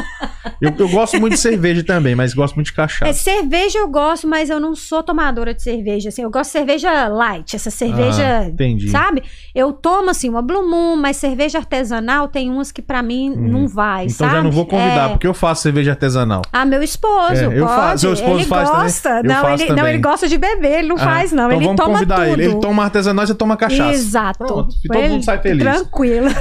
Eu, 0.60 0.72
eu 0.78 0.88
gosto 0.88 1.18
muito 1.20 1.32
de 1.34 1.40
cerveja 1.40 1.82
também, 1.82 2.14
mas 2.14 2.32
gosto 2.32 2.54
muito 2.54 2.68
de 2.68 2.72
É, 2.72 2.76
cachaça. 2.76 3.12
cerveja 3.14 3.78
eu 3.80 3.88
gosto, 3.88 4.28
mas 4.28 4.48
eu 4.48 4.60
não 4.60 4.76
sou 4.76 5.02
tomadora 5.02 5.52
de 5.52 5.60
cerveja. 5.62 6.08
Assim, 6.08 6.22
eu 6.22 6.30
gosto 6.30 6.46
de 6.50 6.52
cerveja 6.52 7.08
light, 7.08 7.54
essa 7.56 7.70
cerveja. 7.70 8.42
Ah, 8.42 8.44
entendi. 8.46 8.88
Sabe? 8.88 9.24
Eu 9.54 9.72
tomo 9.72 10.08
assim 10.10 10.28
uma 10.30 10.40
Blue 10.40 10.66
Moon, 10.66 10.96
mas 10.96 11.16
cerveja 11.16 11.58
artesanal 11.58 11.95
tem 12.28 12.50
umas 12.50 12.70
que 12.72 12.80
pra 12.82 13.02
mim 13.02 13.30
não 13.34 13.66
vai, 13.68 14.04
Então 14.04 14.16
sabe? 14.16 14.32
já 14.32 14.42
não 14.42 14.50
vou 14.50 14.66
convidar, 14.66 15.06
É. 15.06 15.08
porque 15.10 15.26
eu 15.26 15.34
faço 15.34 15.62
cerveja 15.62 15.92
artesanal. 15.92 16.42
Ah, 16.52 16.64
meu 16.64 16.82
esposo, 16.82 17.34
É, 17.34 17.58
eu 17.58 17.66
faço, 17.66 17.98
seu 18.02 18.12
esposo 18.12 18.34
ele 18.40 18.44
faz 18.44 18.68
gosta. 18.70 19.22
Não, 19.22 19.48
ele, 19.52 19.72
não, 19.72 19.86
ele 19.86 19.98
gosta 19.98 20.28
de 20.28 20.38
beber, 20.38 20.78
ele 20.80 20.88
não 20.88 20.96
Ah, 20.96 21.00
faz 21.00 21.32
não, 21.32 21.46
então 21.46 21.56
ele 21.56 21.64
vamos 21.66 21.80
toma 21.80 21.92
convidar 21.94 22.16
tudo. 22.16 22.26
ele. 22.28 22.44
Ele 22.44 22.60
toma 22.60 22.84
artesanal 22.84 23.24
e 23.24 23.26
você 23.28 23.34
toma 23.34 23.56
cachaça. 23.56 23.92
Exato. 23.92 24.38
Pronto, 24.44 24.74
e 24.84 24.88
todo 24.88 24.98
Ele- 24.98 25.08
mundo 25.08 25.24
sai 25.24 25.38
feliz. 25.40 25.62
Tranquilo. 25.62 26.28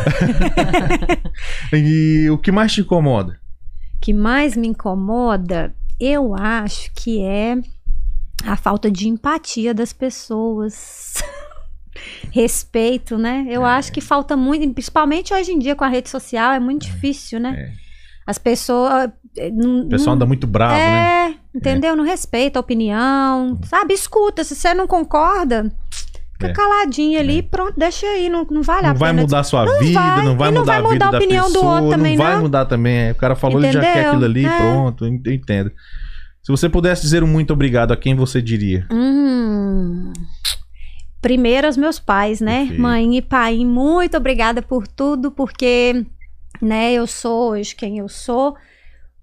E 1.73 2.29
o 2.29 2.37
que 2.37 2.51
mais 2.51 2.71
te 2.73 2.81
incomoda? 2.81 3.37
que 4.01 4.13
mais 4.13 4.55
me 4.55 4.67
incomoda, 4.67 5.73
eu 5.99 6.35
acho 6.35 6.91
que 6.93 7.23
é 7.23 7.55
a 8.45 8.55
falta 8.55 8.91
de 8.91 9.07
empatia 9.09 9.73
das 9.73 9.91
pessoas. 9.91 11.15
Respeito, 12.31 13.17
né? 13.17 13.45
Eu 13.49 13.63
acho 13.65 13.91
que 13.91 14.01
falta 14.01 14.35
muito, 14.35 14.73
principalmente 14.73 15.33
hoje 15.33 15.51
em 15.51 15.59
dia 15.59 15.75
com 15.75 15.83
a 15.83 15.87
rede 15.89 16.09
social, 16.09 16.51
é 16.53 16.59
muito 16.59 16.83
difícil, 16.85 17.39
né? 17.39 17.55
É. 17.57 17.85
As 18.27 18.37
pessoas. 18.37 19.09
eh, 19.37 19.51
não- 19.51 19.81
O 19.81 19.89
pessoal 19.89 20.07
não- 20.07 20.13
anda 20.15 20.25
muito 20.25 20.47
bravo, 20.47 20.73
né? 20.75 21.31
é, 21.31 21.57
entendeu? 21.57 21.95
Não 21.95 22.03
respeita 22.05 22.57
a 22.57 22.61
opinião, 22.61 23.59
sabe? 23.65 23.93
Escuta, 23.93 24.43
se 24.43 24.55
você 24.55 24.73
não 24.73 24.87
concorda, 24.87 25.71
fica 26.33 26.47
É. 26.47 26.53
caladinho 26.53 27.19
ali, 27.19 27.41
pronto, 27.43 27.73
deixa 27.77 28.05
aí, 28.07 28.29
não, 28.29 28.45
não 28.49 28.61
vale 28.63 28.87
a 28.87 28.93
Não 28.93 28.99
vai 28.99 29.09
pena. 29.11 29.21
mudar 29.21 29.39
a 29.41 29.43
sua 29.43 29.65
vida, 29.79 29.99
vai, 29.99 30.25
não 30.25 30.37
vai 30.37 30.51
não 30.51 30.61
mudar 30.61 30.71
vai 30.71 30.75
a 30.79 30.81
vida 30.81 30.93
mudar 30.93 31.07
a 31.07 31.11
da 31.11 31.17
opinião 31.17 31.47
do 31.47 31.53
pessoa, 31.53 31.75
outro 31.81 31.89
também, 31.97 32.17
não 32.17 32.23
vai 32.25 32.33
não. 32.35 32.41
mudar 32.41 32.65
também. 32.65 32.95
é. 32.97 33.11
O 33.11 33.15
cara 33.15 33.35
falou, 33.35 33.61
ele 33.61 33.71
já 33.71 33.81
quer 33.81 33.91
Entendeu? 33.91 34.09
aquilo 34.09 34.25
ali, 34.25 34.45
É. 34.45 34.57
pronto, 34.57 35.05
eu 35.05 35.33
entendo. 35.33 35.71
Se 36.41 36.51
você 36.51 36.69
pudesse 36.69 37.01
dizer 37.01 37.23
um 37.23 37.27
muito 37.27 37.51
obrigado, 37.53 37.91
a 37.91 37.97
quem 37.97 38.15
você 38.15 38.41
diria? 38.41 38.87
Hum. 38.91 40.13
Primeiro 41.25 41.65
aos 41.65 41.75
meus 41.75 41.97
pais, 41.97 42.39
né? 42.39 42.59
Perfeito. 42.59 42.81
Mãe 42.83 43.17
e 43.17 43.19
pai, 43.19 43.65
muito 43.65 44.15
obrigada 44.15 44.61
por 44.61 44.87
tudo, 44.87 45.31
porque, 45.31 46.05
né, 46.61 46.93
eu 46.93 47.07
sou 47.07 47.49
hoje 47.49 47.75
quem 47.75 47.97
eu 47.97 48.07
sou 48.07 48.55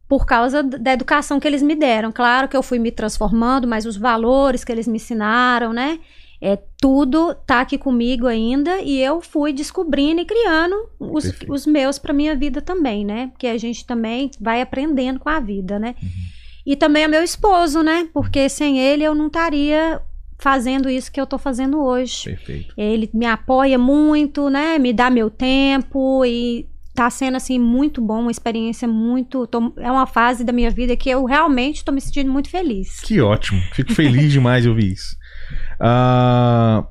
por 0.09 0.27
causa 0.27 0.65
da 0.65 0.95
educação 0.95 1.39
que 1.39 1.47
eles 1.47 1.63
me 1.63 1.77
deram. 1.77 2.11
Claro 2.11 2.49
que 2.49 2.57
eu 2.57 2.63
fui 2.63 2.81
me 2.81 2.91
transformando, 2.91 3.69
mas 3.69 3.87
os 3.87 3.97
valores 3.97 4.65
que 4.65 4.73
eles 4.73 4.89
me 4.89 4.97
ensinaram, 4.97 5.73
né? 5.73 6.01
É, 6.41 6.59
tudo 6.81 7.37
tá 7.47 7.61
aqui 7.61 7.79
comigo 7.79 8.27
ainda 8.27 8.81
e 8.81 8.99
eu 9.01 9.21
fui 9.21 9.53
descobrindo 9.53 10.23
e 10.23 10.25
criando 10.25 10.75
os, 10.99 11.27
Perfeito. 11.27 11.53
os 11.53 11.65
meus 11.67 12.01
para 12.01 12.13
minha 12.13 12.35
vida 12.35 12.61
também, 12.61 13.05
né? 13.05 13.29
Porque 13.29 13.47
a 13.47 13.57
gente 13.57 13.87
também 13.87 14.29
vai 14.41 14.61
aprendendo 14.61 15.21
com 15.21 15.29
a 15.29 15.39
vida, 15.39 15.79
né? 15.79 15.95
E 16.67 16.75
também 16.75 17.05
é 17.05 17.09
meu 17.09 17.23
esposo, 17.23 17.81
né? 17.81 18.09
Porque 18.13 18.49
sem 18.49 18.81
ele 18.81 19.05
eu 19.05 19.15
não 19.15 19.29
estaria 19.29 20.03
fazendo 20.43 20.91
isso 20.91 21.11
que 21.13 21.21
eu 21.21 21.27
tô 21.27 21.39
fazendo 21.39 21.81
hoje. 21.81 22.25
Perfeito. 22.25 22.75
Ele 22.77 23.09
me 23.15 23.25
apoia 23.27 23.79
muito, 23.79 24.51
né? 24.51 24.77
Me 24.79 24.93
dá 24.93 25.09
meu 25.09 25.31
tempo 25.31 26.25
e 26.25 26.69
tá 26.95 27.09
sendo 27.09 27.37
assim 27.37 27.59
muito 27.59 28.03
bom, 28.03 28.21
uma 28.23 28.31
experiência 28.31 28.87
muito, 28.87 29.47
tô- 29.47 29.73
é 29.79 29.91
uma 29.91 30.07
fase 30.07 30.45
da 30.45 30.53
minha 30.53 30.71
vida 30.71 30.95
que 30.97 31.09
eu 31.09 31.25
realmente 31.25 31.85
tô 31.85 31.91
me 31.93 32.01
sentindo 32.01 32.31
muito 32.31 32.51
feliz. 32.51 33.01
Que 33.01 33.21
ótimo. 33.21 33.61
Fico 33.73 33.95
feliz 33.95 34.31
demais 34.33 34.63
de 34.65 34.69
ouvir 34.69 34.93
isso. 34.93 35.17
Ah, 35.81 36.87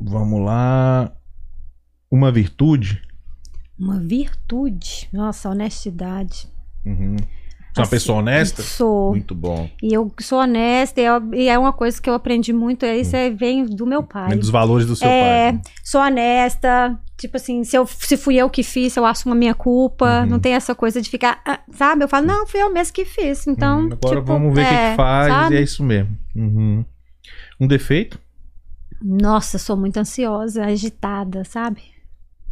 vamos 0.00 0.40
lá. 0.44 1.12
Uma 2.10 2.32
virtude. 2.32 3.00
Uma 3.78 4.00
virtude, 4.00 5.08
nossa, 5.12 5.48
honestidade. 5.50 6.48
Uhum. 6.84 7.16
Você 7.72 7.78
é 7.78 7.80
uma 7.80 7.82
Assim, 7.84 7.90
pessoa 7.90 8.18
honesta? 8.18 8.62
Sou. 8.62 9.10
Muito 9.10 9.34
bom. 9.34 9.70
E 9.82 9.94
eu 9.94 10.12
sou 10.20 10.40
honesta, 10.40 11.00
e 11.00 11.04
eu- 11.04 11.34
e 11.34 11.48
é 11.48 11.56
uma 11.58 11.72
coisa 11.72 12.02
que 12.02 12.10
eu 12.10 12.14
aprendi 12.14 12.52
muito, 12.52 12.84
é 12.84 12.96
isso 12.98 13.14
é, 13.14 13.30
vem 13.30 13.64
do 13.64 13.86
meu 13.86 14.02
pai. 14.02 14.28
Vem 14.30 14.38
dos 14.38 14.50
valores 14.50 14.86
do 14.86 14.96
seu 14.96 15.06
É, 15.08 15.52
pai. 15.52 15.60
sou 15.84 16.00
honesta. 16.00 16.98
Tipo 17.16 17.36
assim, 17.36 17.62
se, 17.64 17.76
eu, 17.76 17.86
se 17.86 18.16
fui 18.16 18.36
eu 18.36 18.48
que 18.50 18.62
fiz, 18.62 18.96
eu 18.96 19.04
assumo 19.06 19.34
a 19.34 19.36
minha 19.38 19.54
culpa. 19.54 20.20
Uhum. 20.22 20.26
Não 20.26 20.38
tem 20.40 20.54
essa 20.54 20.74
coisa 20.74 21.00
de 21.02 21.08
ficar, 21.10 21.40
ah, 21.46 21.60
sabe? 21.70 22.02
Eu 22.02 22.08
falo, 22.08 22.26
não, 22.26 22.46
fui 22.46 22.60
eu 22.60 22.72
mesmo 22.72 22.92
que 22.94 23.04
fiz. 23.04 23.46
Então. 23.46 23.82
Hum, 23.82 23.90
Agora 23.92 24.16
tipo, 24.16 24.26
vamos 24.26 24.54
ver 24.54 24.62
o 24.64 24.68
que 24.68 24.74
é, 24.74 24.90
que 24.90 24.96
faz 24.96 25.32
sabe? 25.32 25.54
e 25.54 25.58
é 25.58 25.62
isso 25.62 25.84
mesmo. 25.84 26.16
Uhum. 26.34 26.84
Um 27.60 27.66
defeito? 27.68 28.18
Nossa, 29.02 29.58
sou 29.58 29.76
muito 29.76 29.96
ansiosa, 29.98 30.64
agitada, 30.64 31.44
sabe? 31.44 31.82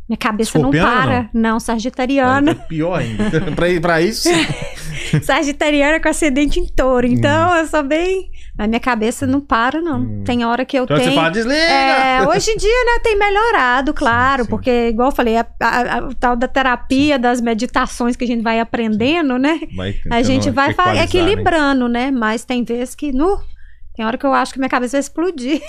Minha 0.09 0.17
cabeça 0.17 0.59
não 0.59 0.71
para. 0.71 1.29
Não, 1.35 1.61
sagitariana. 1.61 2.53
É 2.53 2.55
pior 2.55 2.99
ainda. 2.99 3.41
pra, 3.53 3.67
pra 3.81 4.01
isso, 4.01 4.27
sagitariana 5.23 6.01
com 6.01 6.09
acidente 6.09 6.61
em 6.61 6.67
touro. 6.67 7.07
Então, 7.07 7.55
eu 7.57 7.67
sou 7.67 7.83
bem. 7.83 8.31
Mas 8.57 8.69
minha 8.69 8.81
cabeça 8.81 9.27
não 9.27 9.41
para, 9.41 9.81
não. 9.81 10.01
Hum. 10.01 10.23
Tem 10.25 10.45
hora 10.45 10.65
que 10.65 10.77
eu 10.77 10.83
então 10.85 10.97
tenho. 10.97 11.11
você 11.11 11.15
fala, 11.15 11.31
desliga! 11.31 11.57
É, 11.57 12.27
hoje 12.29 12.51
em 12.51 12.57
dia, 12.57 12.85
né, 12.87 12.99
tem 13.05 13.17
melhorado, 13.17 13.95
claro, 13.95 14.43
sim. 14.45 14.51
porque, 14.51 14.89
igual 14.89 15.11
eu 15.11 15.15
falei, 15.15 15.37
a, 15.37 15.47
a- 15.61 15.99
a- 15.99 16.09
o 16.09 16.15
tal 16.15 16.35
da 16.35 16.49
terapia, 16.49 17.19
das 17.19 17.41
meditações 17.41 18.17
que 18.17 18.25
a 18.25 18.27
gente 18.27 18.43
vai 18.43 18.59
aprendendo, 18.59 19.39
né? 19.39 19.61
Vai 19.77 19.95
A 20.11 20.23
gente 20.23 20.51
vai 20.51 20.71
equalizar, 20.71 20.95
né? 20.97 21.05
equilibrando, 21.05 21.89
né? 21.89 22.11
Mas 22.11 22.45
tem 22.45 22.65
vezes 22.65 22.95
que, 22.97 23.13
nu, 23.13 23.39
tem 23.99 24.07
hora 24.07 24.17
que 24.17 24.25
eu 24.25 24.33
acho 24.33 24.53
que 24.53 24.61
minha 24.61 24.69
cabeça 24.69 24.93
vai 24.93 25.01
explodir. 25.01 25.61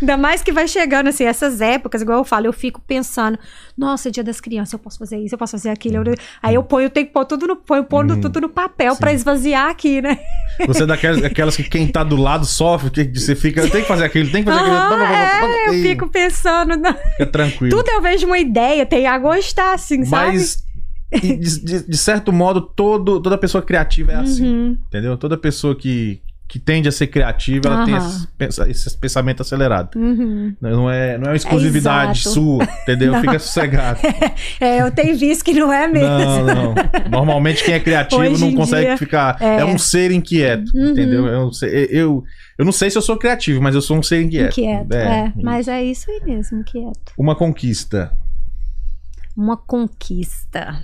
Ainda 0.00 0.16
mais 0.16 0.44
que 0.44 0.52
vai 0.52 0.68
chegando, 0.68 1.08
assim, 1.08 1.24
essas 1.24 1.60
épocas, 1.60 2.00
igual 2.02 2.18
eu 2.18 2.24
falo, 2.24 2.46
eu 2.46 2.52
fico 2.52 2.80
pensando, 2.86 3.36
nossa, 3.76 4.12
dia 4.12 4.22
das 4.22 4.40
crianças, 4.40 4.72
eu 4.74 4.78
posso 4.78 4.96
fazer 4.96 5.18
isso, 5.18 5.34
eu 5.34 5.38
posso 5.38 5.50
fazer 5.52 5.70
aquilo. 5.70 5.96
eu- 6.08 6.14
Aí 6.40 6.54
eu 6.54 6.62
ponho, 6.62 6.86
eu 6.86 6.90
tenho 6.90 7.06
que 7.08 7.12
pôr 7.12 7.24
tudo 7.24 7.48
no, 7.48 7.56
ponho, 7.56 7.82
pondo 7.82 8.14
Hum. 8.14 8.20
tudo 8.20 8.40
no 8.40 8.48
papel 8.48 8.94
pra 8.94 9.12
esvaziar 9.12 9.68
aqui, 9.70 10.00
né? 10.00 10.20
Você 10.68 10.84
é 10.84 10.86
daquelas 10.86 11.24
aquelas 11.24 11.56
que 11.56 11.64
quem 11.64 11.88
tá 11.88 12.04
do 12.04 12.14
lado 12.14 12.46
sofre, 12.46 12.90
que 12.90 13.18
você 13.18 13.34
fica, 13.34 13.68
tem 13.68 13.82
que 13.82 13.88
fazer 13.88 14.04
aquilo, 14.04 14.30
tem 14.30 14.44
que 14.44 14.50
fazer 14.52 14.70
aquilo. 14.70 15.02
é, 15.02 15.68
eu 15.68 15.74
E 15.74 15.82
fico 15.82 16.08
pensando, 16.08 16.76
não, 16.76 16.94
Fica 16.94 17.26
tranquilo. 17.26 17.76
tudo 17.76 17.88
eu 17.90 18.00
vejo 18.00 18.24
uma 18.24 18.38
ideia, 18.38 18.86
tem 18.86 19.04
a 19.08 19.18
gostar, 19.18 19.74
assim, 19.74 20.04
sabe? 20.04 20.26
Mas, 20.36 20.62
e 21.12 21.36
de, 21.36 21.60
de- 21.64 21.88
de 21.88 21.96
certo 21.96 22.32
modo, 22.32 22.60
todo, 22.60 23.20
toda 23.20 23.36
pessoa 23.36 23.62
criativa 23.62 24.12
é 24.12 24.16
assim. 24.16 24.46
Uhum. 24.46 24.78
Entendeu? 24.86 25.16
Toda 25.16 25.36
pessoa 25.36 25.74
que, 25.74 26.20
que 26.48 26.58
tende 26.58 26.88
a 26.88 26.92
ser 26.92 27.08
criativa, 27.08 27.68
ela 27.68 27.84
tem 27.84 27.94
Aham. 27.94 28.08
esse, 28.08 28.26
pensa- 28.38 28.70
esse 28.70 28.96
pensamento 28.96 29.42
acelerado. 29.42 29.98
Uhum. 29.98 30.56
Não 30.58 30.90
é, 30.90 31.18
não 31.18 31.26
é 31.26 31.30
uma 31.32 31.36
exclusividade 31.36 32.20
exato. 32.20 32.34
sua, 32.34 32.64
entendeu? 32.82 33.12
Não. 33.12 33.20
Fica 33.20 33.38
sossegado. 33.38 34.00
É, 34.60 34.80
eu 34.80 34.90
tenho 34.90 35.16
visto 35.16 35.44
que 35.44 35.52
não 35.52 35.70
é 35.72 35.86
mesmo. 35.86 36.08
Não, 36.08 36.44
não. 36.44 36.74
Normalmente 37.10 37.62
quem 37.62 37.74
é 37.74 37.80
criativo 37.80 38.20
Hoje 38.22 38.40
não 38.40 38.54
consegue 38.54 38.86
dia, 38.86 38.96
ficar. 38.96 39.36
É. 39.40 39.58
é. 39.60 39.64
um 39.64 39.76
ser 39.78 40.10
inquieto, 40.10 40.72
Uhum. 40.74 40.88
entendeu? 40.88 41.48
É 41.48 41.52
ser- 41.52 41.92
eu, 41.94 42.24
eu 42.58 42.64
não 42.64 42.72
sei 42.72 42.90
se 42.90 42.96
eu 42.98 43.02
sou 43.02 43.16
criativo, 43.18 43.60
mas 43.62 43.74
eu 43.74 43.82
sou 43.82 43.96
um 43.98 44.02
ser 44.02 44.22
inquieto. 44.22 44.58
Inquieto, 44.58 44.92
é, 44.94 45.32
Mas 45.36 45.68
é 45.68 45.84
isso 45.84 46.10
aí 46.10 46.20
mesmo, 46.24 46.60
inquieto. 46.60 47.12
Uma 47.16 47.36
conquista. 47.36 48.10
Uma 49.36 49.56
conquista. 49.56 50.82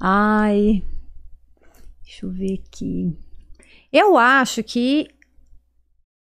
Ai. 0.00 0.82
Deixa 2.04 2.26
eu 2.26 2.30
ver 2.30 2.60
aqui. 2.66 3.16
Eu 3.92 4.16
acho 4.16 4.62
que 4.62 5.08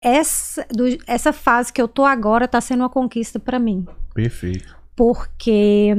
essa, 0.02 0.66
do- 0.70 0.98
essa 1.06 1.32
fase 1.32 1.72
que 1.72 1.80
eu 1.80 1.88
tô 1.88 2.04
agora 2.04 2.46
tá 2.46 2.60
sendo 2.60 2.80
uma 2.80 2.90
conquista 2.90 3.38
pra 3.40 3.58
mim. 3.58 3.86
Perfeito. 4.14 4.76
Porque 4.94 5.94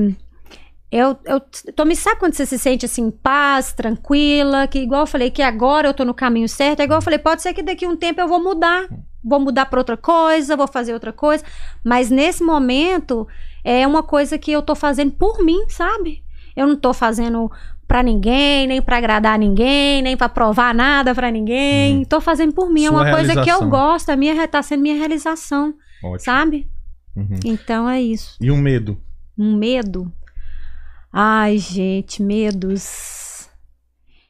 eu, 0.91 1.17
eu 1.25 1.39
tô 1.75 1.83
me 1.83 1.95
sabe 1.95 2.19
quando 2.19 2.33
você 2.33 2.45
se 2.45 2.57
sente 2.59 2.85
assim, 2.85 3.03
em 3.07 3.11
paz, 3.11 3.73
tranquila, 3.73 4.67
que 4.67 4.79
igual 4.79 5.01
eu 5.01 5.07
falei 5.07 5.31
que 5.31 5.41
agora 5.41 5.89
eu 5.89 5.93
tô 5.93 6.05
no 6.05 6.13
caminho 6.13 6.47
certo, 6.47 6.79
é 6.79 6.83
igual 6.83 6.99
eu 6.99 7.03
falei, 7.03 7.19
pode 7.19 7.41
ser 7.41 7.53
que 7.53 7.63
daqui 7.63 7.83
a 7.85 7.89
um 7.89 7.97
tempo 7.97 8.21
eu 8.21 8.27
vou 8.27 8.41
mudar, 8.41 8.87
vou 9.23 9.39
mudar 9.39 9.65
pra 9.65 9.79
outra 9.79 9.97
coisa, 9.97 10.55
vou 10.55 10.67
fazer 10.67 10.93
outra 10.93 11.11
coisa, 11.11 11.43
mas 11.83 12.09
nesse 12.11 12.43
momento 12.43 13.27
é 13.63 13.85
uma 13.87 14.03
coisa 14.03 14.37
que 14.37 14.51
eu 14.51 14.61
tô 14.61 14.75
fazendo 14.75 15.11
por 15.11 15.43
mim, 15.43 15.65
sabe? 15.67 16.23
Eu 16.55 16.67
não 16.67 16.77
tô 16.77 16.93
fazendo 16.93 17.51
pra 17.87 18.01
ninguém, 18.03 18.67
nem 18.67 18.81
pra 18.81 18.97
agradar 18.97 19.37
ninguém, 19.37 20.01
nem 20.01 20.17
pra 20.17 20.27
provar 20.29 20.73
nada 20.73 21.13
pra 21.13 21.29
ninguém. 21.31 22.03
Tô 22.05 22.19
fazendo 22.21 22.53
por 22.53 22.69
mim, 22.69 22.85
é 22.85 22.89
Sua 22.89 23.01
uma 23.01 23.11
coisa 23.11 23.41
que 23.43 23.49
eu 23.49 23.67
gosto, 23.69 24.09
a 24.09 24.15
minha 24.15 24.47
tá 24.47 24.61
sendo 24.63 24.81
minha 24.81 24.95
realização, 24.95 25.73
Ótimo. 26.03 26.19
sabe? 26.19 26.67
Uhum. 27.15 27.39
Então 27.45 27.87
é 27.89 28.01
isso 28.01 28.37
E 28.41 28.51
um 28.51 28.57
medo. 28.57 28.99
um 29.37 29.55
medo. 29.55 30.11
Ai, 31.11 31.57
gente, 31.57 32.21
medos. 32.21 33.47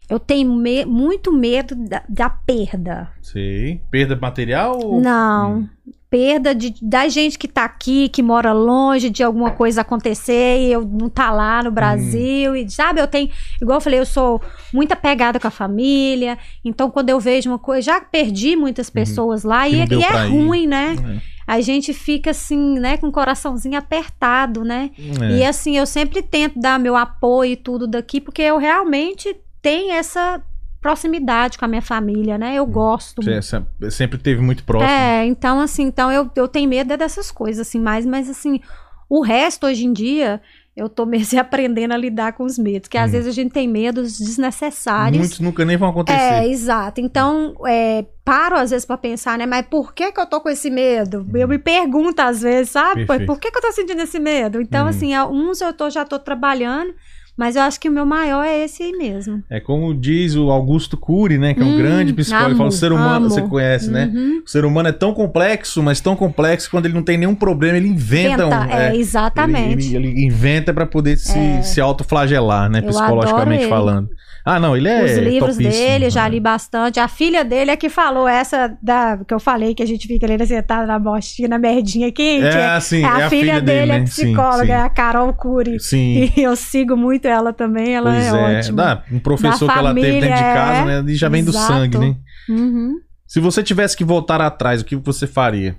Eu 0.07 0.19
tenho 0.19 0.53
me- 0.53 0.85
muito 0.85 1.31
medo 1.31 1.75
da, 1.75 2.03
da 2.07 2.29
perda. 2.29 3.09
Sei. 3.23 3.81
Perda 3.89 4.15
material? 4.15 4.77
ou- 4.83 5.01
Não. 5.01 5.59
Hum. 5.61 5.69
Perda 6.09 6.53
de, 6.55 6.73
da 6.81 7.07
gente 7.09 7.37
que 7.37 7.47
tá 7.47 7.65
aqui, 7.65 8.07
que 8.09 8.21
mora 8.23 8.53
longe 8.53 9.09
de 9.09 9.23
alguma 9.23 9.51
coisa 9.51 9.81
acontecer 9.81 10.59
e 10.61 10.71
eu 10.71 10.85
não 10.85 11.09
tá 11.09 11.31
lá 11.31 11.59
Hum. 11.59 11.63
no 11.65 11.71
Brasil. 11.71 12.55
E 12.55 12.69
sabe, 12.69 13.01
eu 13.01 13.07
tenho. 13.07 13.29
Igual 13.61 13.77
eu 13.77 13.81
falei, 13.81 13.99
eu 13.99 14.05
sou 14.05 14.41
muito 14.73 14.91
apegada 14.91 15.39
com 15.39 15.47
a 15.47 15.51
família. 15.51 16.37
Então, 16.63 16.89
quando 16.89 17.09
eu 17.09 17.19
vejo 17.19 17.49
uma 17.49 17.59
coisa. 17.59 17.81
Já 17.81 17.99
perdi 18.01 18.55
muitas 18.55 18.89
pessoas 18.89 19.43
lá 19.43 19.63
Uhum. 19.65 19.69
Que 19.69 19.75
e, 19.75 19.79
não 19.79 19.85
deu 19.87 19.99
e 19.99 20.03
é 20.03 20.25
ir. 20.25 20.29
ruim, 20.29 20.67
né? 20.67 20.95
É. 21.21 21.35
A 21.47 21.61
gente 21.61 21.93
fica 21.93 22.31
assim, 22.31 22.79
né, 22.79 22.97
com 22.97 23.07
o 23.07 23.11
coraçãozinho 23.11 23.77
apertado, 23.77 24.63
né? 24.63 24.89
É. 25.21 25.37
E 25.37 25.43
assim, 25.45 25.77
eu 25.77 25.85
sempre 25.85 26.21
tento 26.23 26.59
dar 26.59 26.79
meu 26.79 26.95
apoio 26.95 27.51
e 27.51 27.55
tudo 27.55 27.85
daqui, 27.85 28.19
porque 28.19 28.41
eu 28.41 28.57
realmente 28.57 29.35
tenho 29.61 29.91
essa 29.93 30.41
proximidade 30.85 31.57
com 31.57 31.65
a 31.65 31.67
minha 31.67 31.81
família, 31.81 32.37
né? 32.37 32.53
Eu 32.53 32.65
gosto. 32.67 33.19
Você 33.23 33.41
se- 33.41 33.91
sempre 33.91 34.19
teve 34.19 34.39
muito 34.39 34.63
próximo. 34.63 34.87
É, 34.89 35.25
então 35.25 35.59
assim, 35.59 35.83
então 35.83 36.11
eu, 36.11 36.29
eu 36.35 36.47
tenho 36.47 36.69
medo 36.69 36.93
é 36.93 36.97
dessas 36.97 37.31
coisas, 37.31 37.67
assim, 37.67 37.79
mais, 37.79 38.05
mas 38.05 38.29
assim, 38.29 38.61
o 39.09 39.21
resto 39.23 39.65
hoje 39.65 39.83
em 39.83 39.91
dia, 39.91 40.39
eu 40.77 40.87
tô 40.87 41.03
mesmo 41.07 41.39
aprendendo 41.39 41.93
a 41.93 41.97
lidar 41.97 42.33
com 42.33 42.43
os 42.43 42.59
medos, 42.59 42.87
que 42.87 42.99
às 42.99 43.09
Hum. 43.09 43.13
vezes 43.13 43.27
a 43.27 43.31
gente 43.31 43.51
tem 43.51 43.67
medos 43.67 44.19
desnecessários. 44.19 45.17
Muitos 45.17 45.39
nunca 45.39 45.65
nem 45.65 45.75
vão 45.75 45.89
acontecer. 45.89 46.17
É, 46.19 46.47
exato. 46.47 47.01
Então, 47.01 47.55
é, 47.65 48.05
paro 48.23 48.55
às 48.55 48.69
vezes 48.69 48.85
pra 48.85 48.95
pensar, 48.97 49.39
né? 49.39 49.47
Mas 49.47 49.65
por 49.67 49.91
que 49.91 50.11
que 50.11 50.19
eu 50.19 50.25
tô 50.27 50.39
com 50.39 50.49
esse 50.49 50.69
medo? 50.69 51.25
Eu 51.33 51.47
me 51.47 51.57
pergunto 51.57 52.21
às 52.21 52.41
vezes, 52.43 52.69
sabe? 52.69 53.07
Perfeito. 53.07 53.25
Por 53.25 53.39
que 53.39 53.49
que 53.49 53.57
eu 53.57 53.61
tô 53.61 53.71
sentindo 53.71 54.01
esse 54.03 54.19
medo? 54.19 54.61
Então, 54.61 54.83
Uhum. 54.83 54.89
assim, 54.89 55.17
uns 55.17 55.61
eu 55.61 55.73
tô, 55.73 55.89
já 55.89 56.05
tô 56.05 56.19
trabalhando, 56.19 56.93
mas 57.37 57.55
eu 57.55 57.61
acho 57.63 57.79
que 57.79 57.89
o 57.89 57.91
meu 57.91 58.05
maior 58.05 58.43
é 58.43 58.63
esse 58.63 58.83
aí 58.83 58.91
mesmo. 58.91 59.43
É 59.49 59.59
como 59.59 59.93
diz 59.93 60.35
o 60.35 60.49
Augusto 60.51 60.95
Cury, 60.97 61.37
né? 61.37 61.53
Que 61.53 61.61
é 61.61 61.63
um 61.63 61.73
Hum, 61.73 61.77
grande 61.77 62.13
psicólogo. 62.13 62.49
Ele 62.51 62.55
fala, 62.55 62.63
o 62.69 62.71
amo, 62.71 62.77
ser 62.79 62.91
humano, 62.91 63.15
amo. 63.25 63.29
você 63.29 63.41
conhece, 63.41 63.91
né? 63.91 64.11
Uhum. 64.13 64.41
O 64.45 64.49
ser 64.49 64.63
humano 64.65 64.89
é 64.89 64.91
tão 64.91 65.13
complexo, 65.13 65.81
mas 65.83 65.99
tão 65.99 66.15
complexo 66.15 66.67
que 66.67 66.71
quando 66.71 66.85
ele 66.85 66.93
não 66.95 67.03
tem 67.03 67.17
nenhum 67.17 67.35
problema, 67.35 67.77
ele 67.77 67.87
inventa 67.87 68.45
um. 68.47 68.53
É, 68.71 68.89
é, 68.89 68.95
exatamente. 68.95 69.95
Ele, 69.95 70.07
ele 70.09 70.25
inventa 70.25 70.73
pra 70.73 70.85
poder 70.85 71.17
se, 71.17 71.37
É. 71.37 71.61
se 71.61 71.81
autoflagelar, 71.81 72.69
né? 72.69 72.79
Eu 72.79 72.89
Psicologicamente 72.89 73.63
ele. 73.63 73.69
falando. 73.69 74.09
Ah, 74.47 74.59
não, 74.59 74.77
ele 74.77 74.87
é. 74.87 75.03
Os 75.03 75.17
livros 75.17 75.57
topíssimo, 75.57 75.85
dele, 75.85 76.05
eu 76.05 76.09
já 76.11 76.25
né? 76.25 76.29
li 76.29 76.39
bastante. 76.39 76.99
A 76.99 77.07
filha 77.07 77.43
dele 77.43 77.71
é 77.71 77.75
que 77.75 77.89
falou 77.89 78.27
essa 78.27 78.77
da 78.79 79.17
que 79.27 79.33
eu 79.33 79.39
falei 79.39 79.73
que 79.73 79.81
a 79.81 79.87
gente 79.87 80.05
fica 80.07 80.23
ali 80.31 80.45
sentada 80.45 80.85
na 80.85 80.99
bostinha, 80.99 81.47
na 81.47 81.57
merdinha 81.57 82.11
quente. 82.11 82.45
É, 82.45 82.67
assim, 82.67 83.01
é 83.03 83.07
a, 83.07 83.27
filha, 83.27 83.59
dele, 83.59 83.91
é 83.91 83.99
né? 84.01 84.03
psicóloga, 84.05 84.65
Sim, 84.67 84.71
é 84.71 84.75
a 84.81 84.89
Carol 84.89 85.33
Cury. 85.33 85.79
sim. 85.79 86.27
Sim. 86.27 86.31
E 86.37 86.43
eu 86.43 86.55
sigo 86.55 86.95
muito 86.95 87.24
ela 87.27 87.53
também, 87.53 87.95
ela 87.95 88.11
Pois 88.11 88.23
é, 88.23 88.27
é. 88.27 88.59
ótima. 88.59 89.03
Um 89.11 89.19
professor 89.19 89.67
Da 89.67 89.73
que 89.73 89.79
ela 89.79 89.93
teve 89.93 90.11
dentro 90.11 90.27
de 90.27 90.33
família, 90.33 90.53
casa, 90.53 90.79
é. 90.79 90.85
né? 90.85 90.99
Ele 90.99 91.15
já 91.15 91.29
vem 91.29 91.43
do 91.43 91.51
Exato. 91.51 91.67
sangue, 91.67 91.97
né? 91.97 92.17
Uhum. 92.49 92.99
Se 93.27 93.39
você 93.39 93.63
tivesse 93.63 93.97
que 93.97 94.03
voltar 94.03 94.39
atrás, 94.41 94.81
o 94.81 94.85
que 94.85 94.95
você 94.95 95.25
faria? 95.27 95.77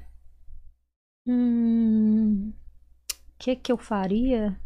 Hum, 1.27 2.53
o 3.11 3.15
que 3.39 3.57
que 3.57 3.73
eu 3.73 3.77
faria? 3.77 4.57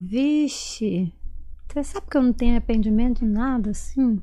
Vixe, 0.00 1.12
você 1.68 1.82
sabe 1.84 2.06
que 2.10 2.16
eu 2.16 2.22
não 2.22 2.32
tenho 2.32 2.52
arrependimento 2.52 3.20
de 3.20 3.26
nada, 3.26 3.70
assim? 3.70 4.22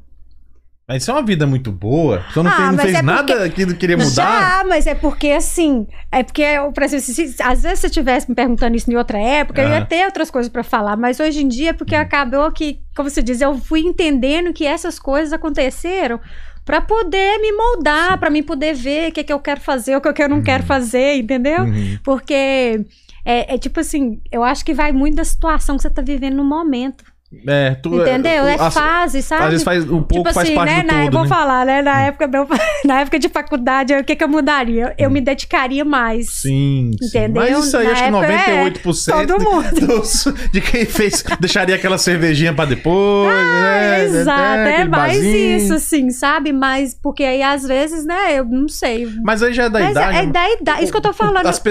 Mas 0.87 1.01
isso 1.03 1.11
é 1.11 1.13
uma 1.13 1.23
vida 1.23 1.47
muito 1.47 1.71
boa. 1.71 2.23
Você 2.29 2.43
não, 2.43 2.51
Ah, 2.51 2.55
fez, 2.55 2.71
não 2.71 2.77
fez 2.79 2.95
é 2.95 3.01
nada 3.01 3.49
que 3.49 3.65
não 3.65 3.73
queria 3.73 3.95
mudar? 3.95 4.09
Já, 4.11 4.63
mas 4.67 4.85
é 4.85 4.93
porque 4.93 5.29
assim, 5.29 5.87
é 6.11 6.23
porque, 6.23 6.41
eu, 6.41 6.71
por 6.73 6.83
exemplo, 6.83 7.05
se, 7.05 7.35
às 7.41 7.63
vezes 7.63 7.79
se 7.79 7.87
eu 7.87 7.91
tivesse 7.91 8.27
me 8.29 8.35
perguntando 8.35 8.75
isso 8.75 8.91
em 8.91 8.95
outra 8.97 9.17
época, 9.17 9.61
eu 9.61 9.67
Ah. 9.69 9.79
ia 9.79 9.85
ter 9.85 10.05
outras 10.05 10.29
coisas 10.29 10.51
pra 10.51 10.61
falar, 10.61 10.97
mas 10.97 11.19
hoje 11.21 11.41
em 11.41 11.47
dia, 11.47 11.73
porque 11.73 11.95
acabou 11.95 12.51
que, 12.51 12.81
como 12.95 13.09
você 13.09 13.21
diz, 13.23 13.39
eu 13.39 13.57
fui 13.57 13.79
entendendo 13.79 14.51
que 14.51 14.65
essas 14.65 14.99
coisas 14.99 15.31
aconteceram 15.31 16.19
pra 16.65 16.81
poder 16.81 17.39
me 17.39 17.51
moldar, 17.53 18.17
pra 18.17 18.29
mim 18.29 18.43
poder 18.43 18.73
ver 18.73 19.09
o 19.09 19.11
que, 19.13 19.19
é 19.21 19.23
que 19.23 19.33
eu 19.33 19.39
quero 19.39 19.61
fazer, 19.61 19.95
o 19.95 20.01
que, 20.01 20.07
é 20.09 20.13
que 20.13 20.23
eu 20.23 20.29
não 20.29 20.41
quero 20.43 20.63
fazer, 20.63 21.15
entendeu? 21.17 21.63
Uhum. 21.63 21.97
Porque 22.03 22.85
é, 23.25 23.55
é 23.55 23.57
tipo 23.57 23.79
assim, 23.79 24.19
eu 24.29 24.43
acho 24.43 24.65
que 24.65 24.73
vai 24.73 24.91
muito 24.91 25.15
da 25.15 25.23
situação 25.23 25.77
que 25.77 25.81
você 25.83 25.89
tá 25.89 26.01
vivendo 26.01 26.35
no 26.35 26.43
momento. 26.43 27.05
É, 27.47 27.75
tu, 27.75 28.01
Entendeu? 28.01 28.45
É 28.47 28.55
as- 28.59 28.73
fase, 28.73 29.21
sabe? 29.21 29.43
Às 29.43 29.49
vezes 29.49 29.63
faz, 29.63 29.83
um 29.83 30.01
pouco 30.03 30.23
tipo 30.29 30.33
faz 30.33 30.47
assim, 30.47 30.55
parte 30.55 30.73
né? 30.73 30.81
do 30.81 30.87
na, 30.87 31.01
todo, 31.03 31.11
vou 31.13 31.23
né? 31.23 31.27
falar, 31.29 31.65
né? 31.65 31.81
Na 31.81 32.01
época, 32.01 32.27
meu, 32.27 32.47
na 32.85 33.01
época 33.01 33.19
de 33.19 33.29
faculdade, 33.29 33.93
o 33.93 34.03
que, 34.03 34.15
que 34.15 34.23
eu 34.23 34.27
mudaria? 34.29 34.93
Eu 34.97 35.09
me 35.09 35.19
dedicaria 35.21 35.83
mais. 35.83 36.29
Sim, 36.41 36.91
sim. 37.01 37.07
Entendeu? 37.07 37.41
Mas 37.43 37.65
isso 37.65 37.77
aí, 37.77 37.85
Na 37.85 37.91
acho 37.91 38.03
que 38.03 38.09
época, 38.09 38.27
é, 38.51 38.69
98% 38.71 39.27
todo 39.27 39.43
mundo. 39.43 39.87
dos- 39.87 40.27
de 40.51 40.61
quem 40.61 40.85
fez 40.85 41.23
deixaria 41.39 41.75
aquela 41.75 41.97
cervejinha 41.97 42.53
pra 42.53 42.65
depois, 42.65 43.33
né? 43.35 43.95
Ah, 43.95 43.99
Exato, 44.03 44.39
é 44.41 44.73
aquele 44.73 44.89
mais 44.89 45.13
barzinho. 45.17 45.57
isso, 45.57 45.73
assim, 45.73 46.09
sabe? 46.11 46.51
Mas 46.53 46.93
porque 46.93 47.23
aí 47.23 47.41
às 47.41 47.63
vezes, 47.63 48.05
né? 48.05 48.37
Eu 48.39 48.45
não 48.45 48.67
sei. 48.67 49.07
Mas 49.23 49.41
aí 49.43 49.53
já 49.53 49.63
é 49.63 49.69
da 49.69 49.79
Mas 49.79 49.91
idade. 49.91 50.17
é, 50.17 50.21
é 50.23 50.25
da 50.27 50.49
idade. 50.51 50.83
Isso 50.83 50.91
que 50.91 50.97
eu 50.97 51.01
tô 51.01 51.13
falando. 51.13 51.45
As 51.47 51.61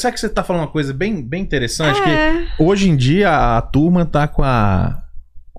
Sabe 0.00 0.14
que 0.14 0.20
você 0.20 0.28
tá 0.28 0.42
falando 0.42 0.62
uma 0.62 0.68
coisa 0.70 0.92
bem, 0.92 1.22
bem 1.22 1.42
interessante? 1.42 2.00
Que 2.02 2.08
É, 2.10 2.44
hoje 2.58 2.88
em 2.88 2.96
dia 2.96 3.56
a 3.56 3.60
turma 3.62 4.04
tá 4.04 4.26
com 4.28 4.42
a 4.42 5.02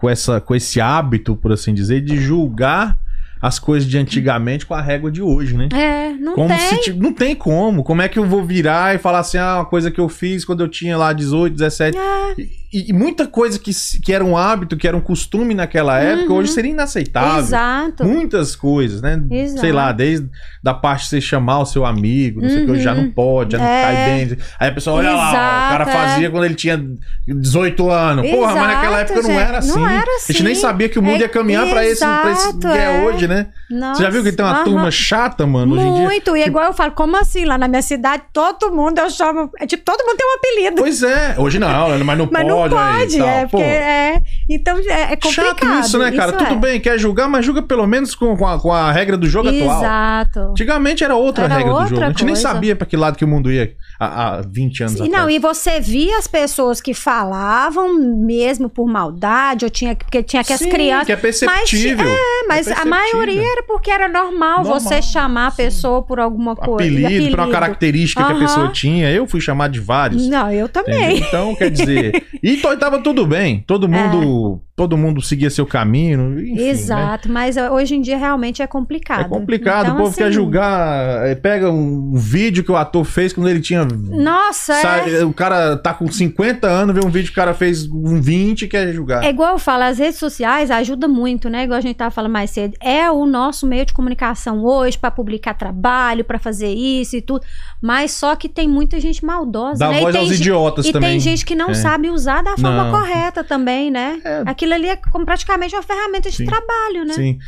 com 0.02 0.10
essa 0.10 0.41
com 0.41 0.53
esse 0.56 0.82
hábito, 0.82 1.36
por 1.36 1.52
assim 1.53 1.73
dizer, 1.73 2.02
de 2.02 2.18
julgar 2.18 2.98
as 3.40 3.57
coisas 3.57 3.88
de 3.90 3.98
antigamente 3.98 4.65
com 4.65 4.73
a 4.73 4.82
régua 4.82 5.10
de 5.11 5.22
hoje, 5.22 5.56
né? 5.56 5.69
é, 5.73 6.11
não 6.14 6.34
Como 6.36 6.49
tem. 6.49 6.57
se 6.60 6.82
ti- 6.82 6.94
não 6.94 7.14
tem 7.14 7.36
como. 7.36 7.84
Como 7.84 8.02
é 8.02 8.10
que 8.10 8.19
eu 8.19 8.26
vou 8.26 8.44
virar 8.44 8.94
e 8.95 8.98
falar 8.99 9.19
assim, 9.19 9.38
ah, 9.38 9.56
uma 9.57 9.65
coisa 9.65 9.90
que 9.90 9.99
eu 9.99 10.10
fiz 10.10 10.44
quando 10.45 10.61
eu 10.61 10.68
tinha 10.68 10.98
lá 10.98 11.14
18, 11.14 11.53
17. 11.53 11.98
É. 11.98 12.36
E, 12.73 12.93
muita 12.93 13.27
coisa 13.27 13.60
que, 13.60 13.72
que 14.03 14.14
era 14.14 14.23
um 14.23 14.38
hábito, 14.38 14.77
que 14.77 14.88
era 14.88 14.95
um 14.95 15.02
costume 15.02 15.53
naquela 15.53 15.99
época, 15.99 16.31
Uhum. 16.31 16.39
hoje 16.39 16.52
seria 16.53 16.72
inaceitável. 16.72 17.39
Exato. 17.39 18.06
Muitas 18.06 18.56
coisas, 18.56 19.02
né? 19.02 19.22
Exato. 19.30 19.60
Sei 19.61 19.72
lá, 19.72 19.91
desde 19.91 20.30
da 20.64 20.73
parte 20.73 21.03
de 21.03 21.10
você 21.10 21.22
chamar 21.22 21.60
o 21.60 21.65
seu 21.65 21.85
amigo, 21.85 22.41
não 22.41 22.49
sei 22.49 22.64
o 22.64 22.65
que, 22.65 22.72
hoje 22.72 22.84
já 22.84 22.93
não 22.95 23.10
pode, 23.11 23.53
já 23.53 23.57
não 23.57 23.65
É. 23.65 23.81
cai 23.81 23.95
bem. 24.06 24.38
Aí 24.60 24.69
a 24.69 24.72
pessoa, 24.72 24.98
olha 24.98 25.11
lá, 25.11 25.26
ó, 25.26 25.30
o 25.30 25.34
cara 25.34 25.84
Exato, 25.84 25.89
é. 25.89 25.93
fazia 26.10 26.31
quando 26.31 26.45
ele 26.45 26.56
tinha 26.56 26.81
18 27.27 27.89
anos. 27.89 28.30
Porra, 28.30 28.56
mas 28.56 28.68
naquela 28.76 28.98
Exato, 29.02 29.11
época 29.14 29.27
não 29.27 29.35
gente. 29.35 29.48
era 29.49 29.57
assim. 29.57 29.72
Não 29.80 29.88
era 29.89 30.11
A 30.11 30.31
gente 30.31 30.43
nem 30.43 30.52
assim. 30.53 30.61
sabia 30.61 30.89
que 30.89 30.99
o 30.99 31.02
mundo 31.02 31.18
É- 31.18 31.22
ia 31.22 31.30
caminhar 31.30 31.68
pra 31.69 31.85
esse, 31.85 31.99
pra 32.06 32.31
esse 32.31 32.41
exato, 32.43 32.60
que 32.60 32.68
é, 32.68 33.02
é. 33.02 33.06
hoje, 33.06 33.27
né? 33.27 33.48
Nossa, 33.69 33.95
Você 33.95 34.03
já 34.03 34.10
viu 34.10 34.23
que 34.23 34.31
tem 34.31 34.45
uma 34.45 34.56
aham. 34.56 34.64
turma 34.64 34.91
chata, 34.91 35.45
mano, 35.48 35.76
hoje 35.76 35.85
em 35.85 35.93
dia? 35.93 36.03
Muito, 36.03 36.35
e 36.38 36.43
igual 36.45 36.65
eu 36.65 36.73
falo, 36.73 36.91
como 36.91 37.18
assim? 37.18 37.45
Lá 37.45 37.57
na 37.57 37.68
minha 37.68 37.81
cidade, 37.81 38.23
todo 38.31 38.72
mundo 38.72 38.99
eu 38.99 39.10
chamo. 39.10 39.49
É 39.60 39.65
tipo, 39.65 39.84
todo 39.84 39.99
mundo 40.06 40.18
tem 40.18 40.26
um 40.27 40.35
apelido. 40.38 40.81
Pois 40.81 41.03
é, 41.03 41.35
hoje 41.38 41.60
não, 41.60 41.69
mas 42.06 42.18
não 42.18 42.26
Mas 42.31 42.43
pode. 42.43 42.48
não 42.48 42.61
aí, 42.64 43.00
pode, 43.00 43.18
tal. 43.18 43.28
é, 43.28 43.46
porque 43.48 43.64
é. 43.64 44.22
Então 44.50 44.78
é, 44.78 45.02
é 45.14 45.16
complicado. 45.16 45.34
chato 45.34 45.80
isso, 45.86 45.98
né, 45.98 46.12
cara? 46.12 46.32
Tudo 46.34 46.54
é. 46.54 46.56
bem, 46.56 46.80
quer 46.80 46.98
julgar, 47.00 47.28
mas 47.28 47.46
julga 47.46 47.62
pelo 47.62 47.86
menos 47.88 48.14
com, 48.16 48.36
com, 48.36 48.48
a, 48.48 48.60
com 48.60 48.72
a 48.72 48.92
regra 48.92 49.18
do 49.18 49.28
jogo 49.28 49.50
atual. 49.50 49.80
Exato. 49.80 50.40
Antigamente 50.52 51.04
era 51.04 51.16
outra 51.16 51.46
Era 51.46 51.56
regra 51.56 51.72
do 51.72 51.80
outra 51.80 51.90
jogo. 51.90 52.04
A 52.04 52.08
gente 52.10 52.26
nem 52.26 52.34
coisa. 52.34 52.42
sabia 52.50 52.76
pra 52.76 52.86
que 52.86 52.98
lado 52.98 53.18
que 53.18 53.26
o 53.26 53.28
mundo 53.28 53.52
ia 53.52 53.74
há, 54.00 54.38
há 54.38 54.42
20 54.42 54.84
anos 54.84 54.94
E 55.00 55.04
atrás. 55.04 55.12
não, 55.12 55.30
e 55.30 55.40
você 55.40 55.80
via 55.80 56.18
as 56.18 56.28
pessoas 56.28 56.82
que 56.82 56.94
falavam 56.94 57.94
mesmo 58.00 58.70
por 58.70 58.88
maldade, 58.88 59.66
ou 59.66 59.72
tinha 59.72 59.96
porque 59.96 60.22
tinha 60.24 60.44
que 60.44 60.54
as 60.54 60.60
Sim, 60.60 60.70
crianças. 60.70 61.06
que 61.06 61.12
é 61.12 61.16
perceptível. 61.16 62.08
É, 62.08 62.48
mas 62.48 62.68
É 62.68 62.74
a 62.74 62.86
maioria 62.86 63.42
era 63.42 63.64
porque 63.64 63.90
era 63.92 64.08
normal, 64.08 64.64
Normal, 64.64 64.80
você 64.80 65.02
chamar 65.02 65.48
a 65.48 65.52
pessoa 65.52 66.02
por 66.02 66.20
alguma 66.20 66.56
coisa. 66.56 66.90
Apelido, 66.90 67.30
por 67.32 67.40
uma 67.40 67.52
característica 67.52 68.24
que 68.24 68.32
a 68.34 68.40
pessoa 68.40 68.68
tinha. 68.70 69.10
Eu 69.12 69.28
fui 69.28 69.40
chamado 69.42 69.72
de 69.72 69.80
vários. 69.80 70.28
Não, 70.28 70.52
eu 70.52 70.66
entendeu? 70.66 70.70
também. 70.70 71.18
Então, 71.20 71.56
quer 71.56 71.70
dizer. 71.70 72.26
E 72.53 72.57
to- 72.57 72.78
tava 72.78 72.99
tudo 72.99 73.26
bem. 73.26 73.64
Todo 73.68 73.88
mundo, 73.88 74.61
todo 74.76 74.98
mundo 74.98 75.22
seguia 75.22 75.49
seu 75.49 75.65
caminho. 75.65 76.39
Enfim, 76.39 76.56
né? 76.56 76.69
Exato, 76.69 77.31
mas 77.31 77.56
uh, 77.57 77.72
hoje 77.72 77.95
em 77.95 78.02
dia 78.02 78.18
realmente 78.18 78.61
é 78.61 78.68
complicado. 78.68 79.22
É 79.22 79.23
complicado, 79.30 79.84
Então, 79.84 79.93
o 79.95 79.98
povo 79.98 80.10
assim, 80.10 80.22
quer 80.23 80.31
julgar. 80.31 81.27
é, 81.27 81.35
Pega 81.35 81.69
um 81.72 82.14
vídeo 82.15 82.64
que 82.64 82.72
o 82.72 82.76
ator 82.76 83.03
fez 83.03 83.34
quando 83.34 83.49
ele 83.49 83.60
tinha. 83.60 83.85
Nossa, 83.85 84.73
é. 84.73 85.23
O 85.26 85.34
cara 85.34 85.77
tá 85.77 85.93
com 85.93 86.10
50 86.11 86.68
anos, 86.68 86.95
vê 86.95 87.06
um 87.06 87.10
vídeo 87.10 87.27
que 87.27 87.34
o 87.34 87.35
cara 87.35 87.53
fez 87.53 87.85
com 87.88 88.22
20 88.22 88.64
e 88.64 88.68
quer 88.68 88.91
julgar. 88.93 89.23
É 89.23 89.30
igual 89.30 89.53
eu 89.53 89.60
falo, 89.60 89.84
as 89.84 89.98
redes 89.99 90.18
sociais 90.19 90.72
ajudam 90.72 91.10
muito, 91.10 91.49
né? 91.49 91.64
Igual 91.64 91.77
a 91.77 91.81
gente 91.81 91.95
tava 91.95 92.11
falando 92.11 92.31
mais 92.31 92.49
cedo. 92.52 92.73
É 92.81 93.10
o 93.11 93.26
nosso 93.26 93.68
meio 93.68 93.85
de 93.85 93.93
comunicação 93.93 94.64
hoje 94.64 94.98
para 94.98 95.11
publicar 95.11 95.53
trabalho, 95.53 96.23
para 96.23 96.39
fazer 96.39 96.69
isso 96.73 97.15
e 97.15 97.22
tudo. 97.22 97.45
Mas 97.81 98.11
só 98.11 98.35
que 98.35 98.48
tem 98.48 98.68
muita 98.68 98.99
gente 98.99 99.23
maldosa, 99.26 99.80
Dá 99.80 99.89
né? 99.89 99.99
voz 99.99 100.15
e 100.15 100.18
tem 100.19 100.27
aos 100.27 100.39
idiotas 100.39 100.85
E 100.85 100.91
também. 100.93 101.11
tem 101.11 101.19
gente 101.19 101.45
que 101.45 101.56
não 101.56 101.72
É. 101.72 101.73
sabe 101.73 102.10
usar 102.10 102.41
da 102.43 102.56
forma 102.57 102.84
Não. 102.85 102.91
correta 102.91 103.43
também, 103.43 103.89
né? 103.91 104.19
É. 104.23 104.43
Aquilo 104.62 104.74
ali 104.76 104.90
é 104.90 104.96
como 104.96 105.26
praticamente 105.26 105.76
uma 105.76 105.82
ferramenta 105.82 106.30
de 106.30 106.36
Sim. 106.38 106.46
trabalho, 106.46 107.04
né? 107.06 107.14
Sim. 107.14 107.40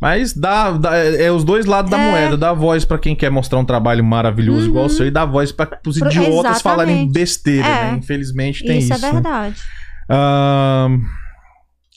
Mas 0.00 0.34
dá, 0.34 0.72
dá- 0.72 0.96
é 0.96 1.24
é 1.26 1.32
os 1.32 1.44
dois 1.44 1.64
lados 1.64 1.90
da 1.90 1.96
É. 1.98 2.10
moeda. 2.10 2.36
Dá 2.36 2.52
voz 2.52 2.84
pra 2.84 2.98
quem 2.98 3.14
quer 3.14 3.30
mostrar 3.30 3.58
um 3.60 3.64
trabalho 3.64 4.02
maravilhoso 4.04 4.66
igual 4.68 4.86
o 4.86 4.90
seu 4.90 5.06
e 5.06 5.10
dá 5.10 5.24
voz 5.24 5.52
para 5.52 5.78
os 5.86 5.96
idiotas 5.96 6.18
exatamente. 6.26 6.62
falarem 6.62 7.10
besteira, 7.12 7.66
É. 7.66 7.92
né? 7.92 7.98
Infelizmente 7.98 8.64
tem 8.64 8.78
isso. 8.78 8.92
isso 8.92 9.04
é 9.04 9.06
né? 9.08 9.12
verdade. 9.12 9.62
Ahn, 10.10 10.98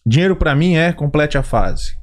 dinheiro 0.06 0.36
pra 0.36 0.56
mim 0.56 0.76
é 0.76 0.94
complete 0.94 1.38
a 1.38 1.44
fase. 1.44 1.98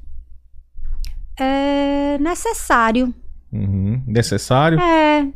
É 1.39 2.17
necessário. 2.19 3.13
Uhum. 3.51 4.01
Necessário. 4.05 4.79
É. 4.79 5.27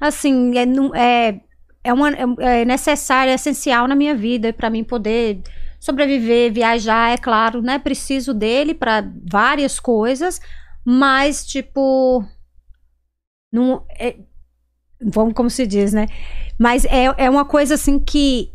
Assim, 0.00 0.58
é, 0.58 0.66
não- 0.66 0.94
é 0.94 1.40
é, 1.84 1.92
uma, 1.92 2.10
é 2.10 2.64
necessário, 2.64 3.30
é 3.30 3.34
essencial 3.34 3.88
na 3.88 3.94
minha 3.96 4.14
vida 4.14 4.52
para 4.52 4.70
mim 4.70 4.84
poder 4.84 5.40
sobreviver, 5.82 6.52
viajar, 6.52 7.10
é 7.10 7.18
claro, 7.18 7.60
né? 7.60 7.76
Preciso 7.76 8.32
dele 8.32 8.72
para 8.72 9.04
várias 9.28 9.80
coisas, 9.80 10.40
mas 10.84 11.44
tipo 11.44 12.24
não 13.52 13.84
é, 13.98 14.16
vamos 15.00 15.34
como 15.34 15.50
se 15.50 15.66
diz, 15.66 15.92
né? 15.92 16.06
Mas 16.56 16.84
é, 16.84 17.12
é 17.18 17.28
uma 17.28 17.44
coisa 17.44 17.74
assim 17.74 17.98
que 17.98 18.52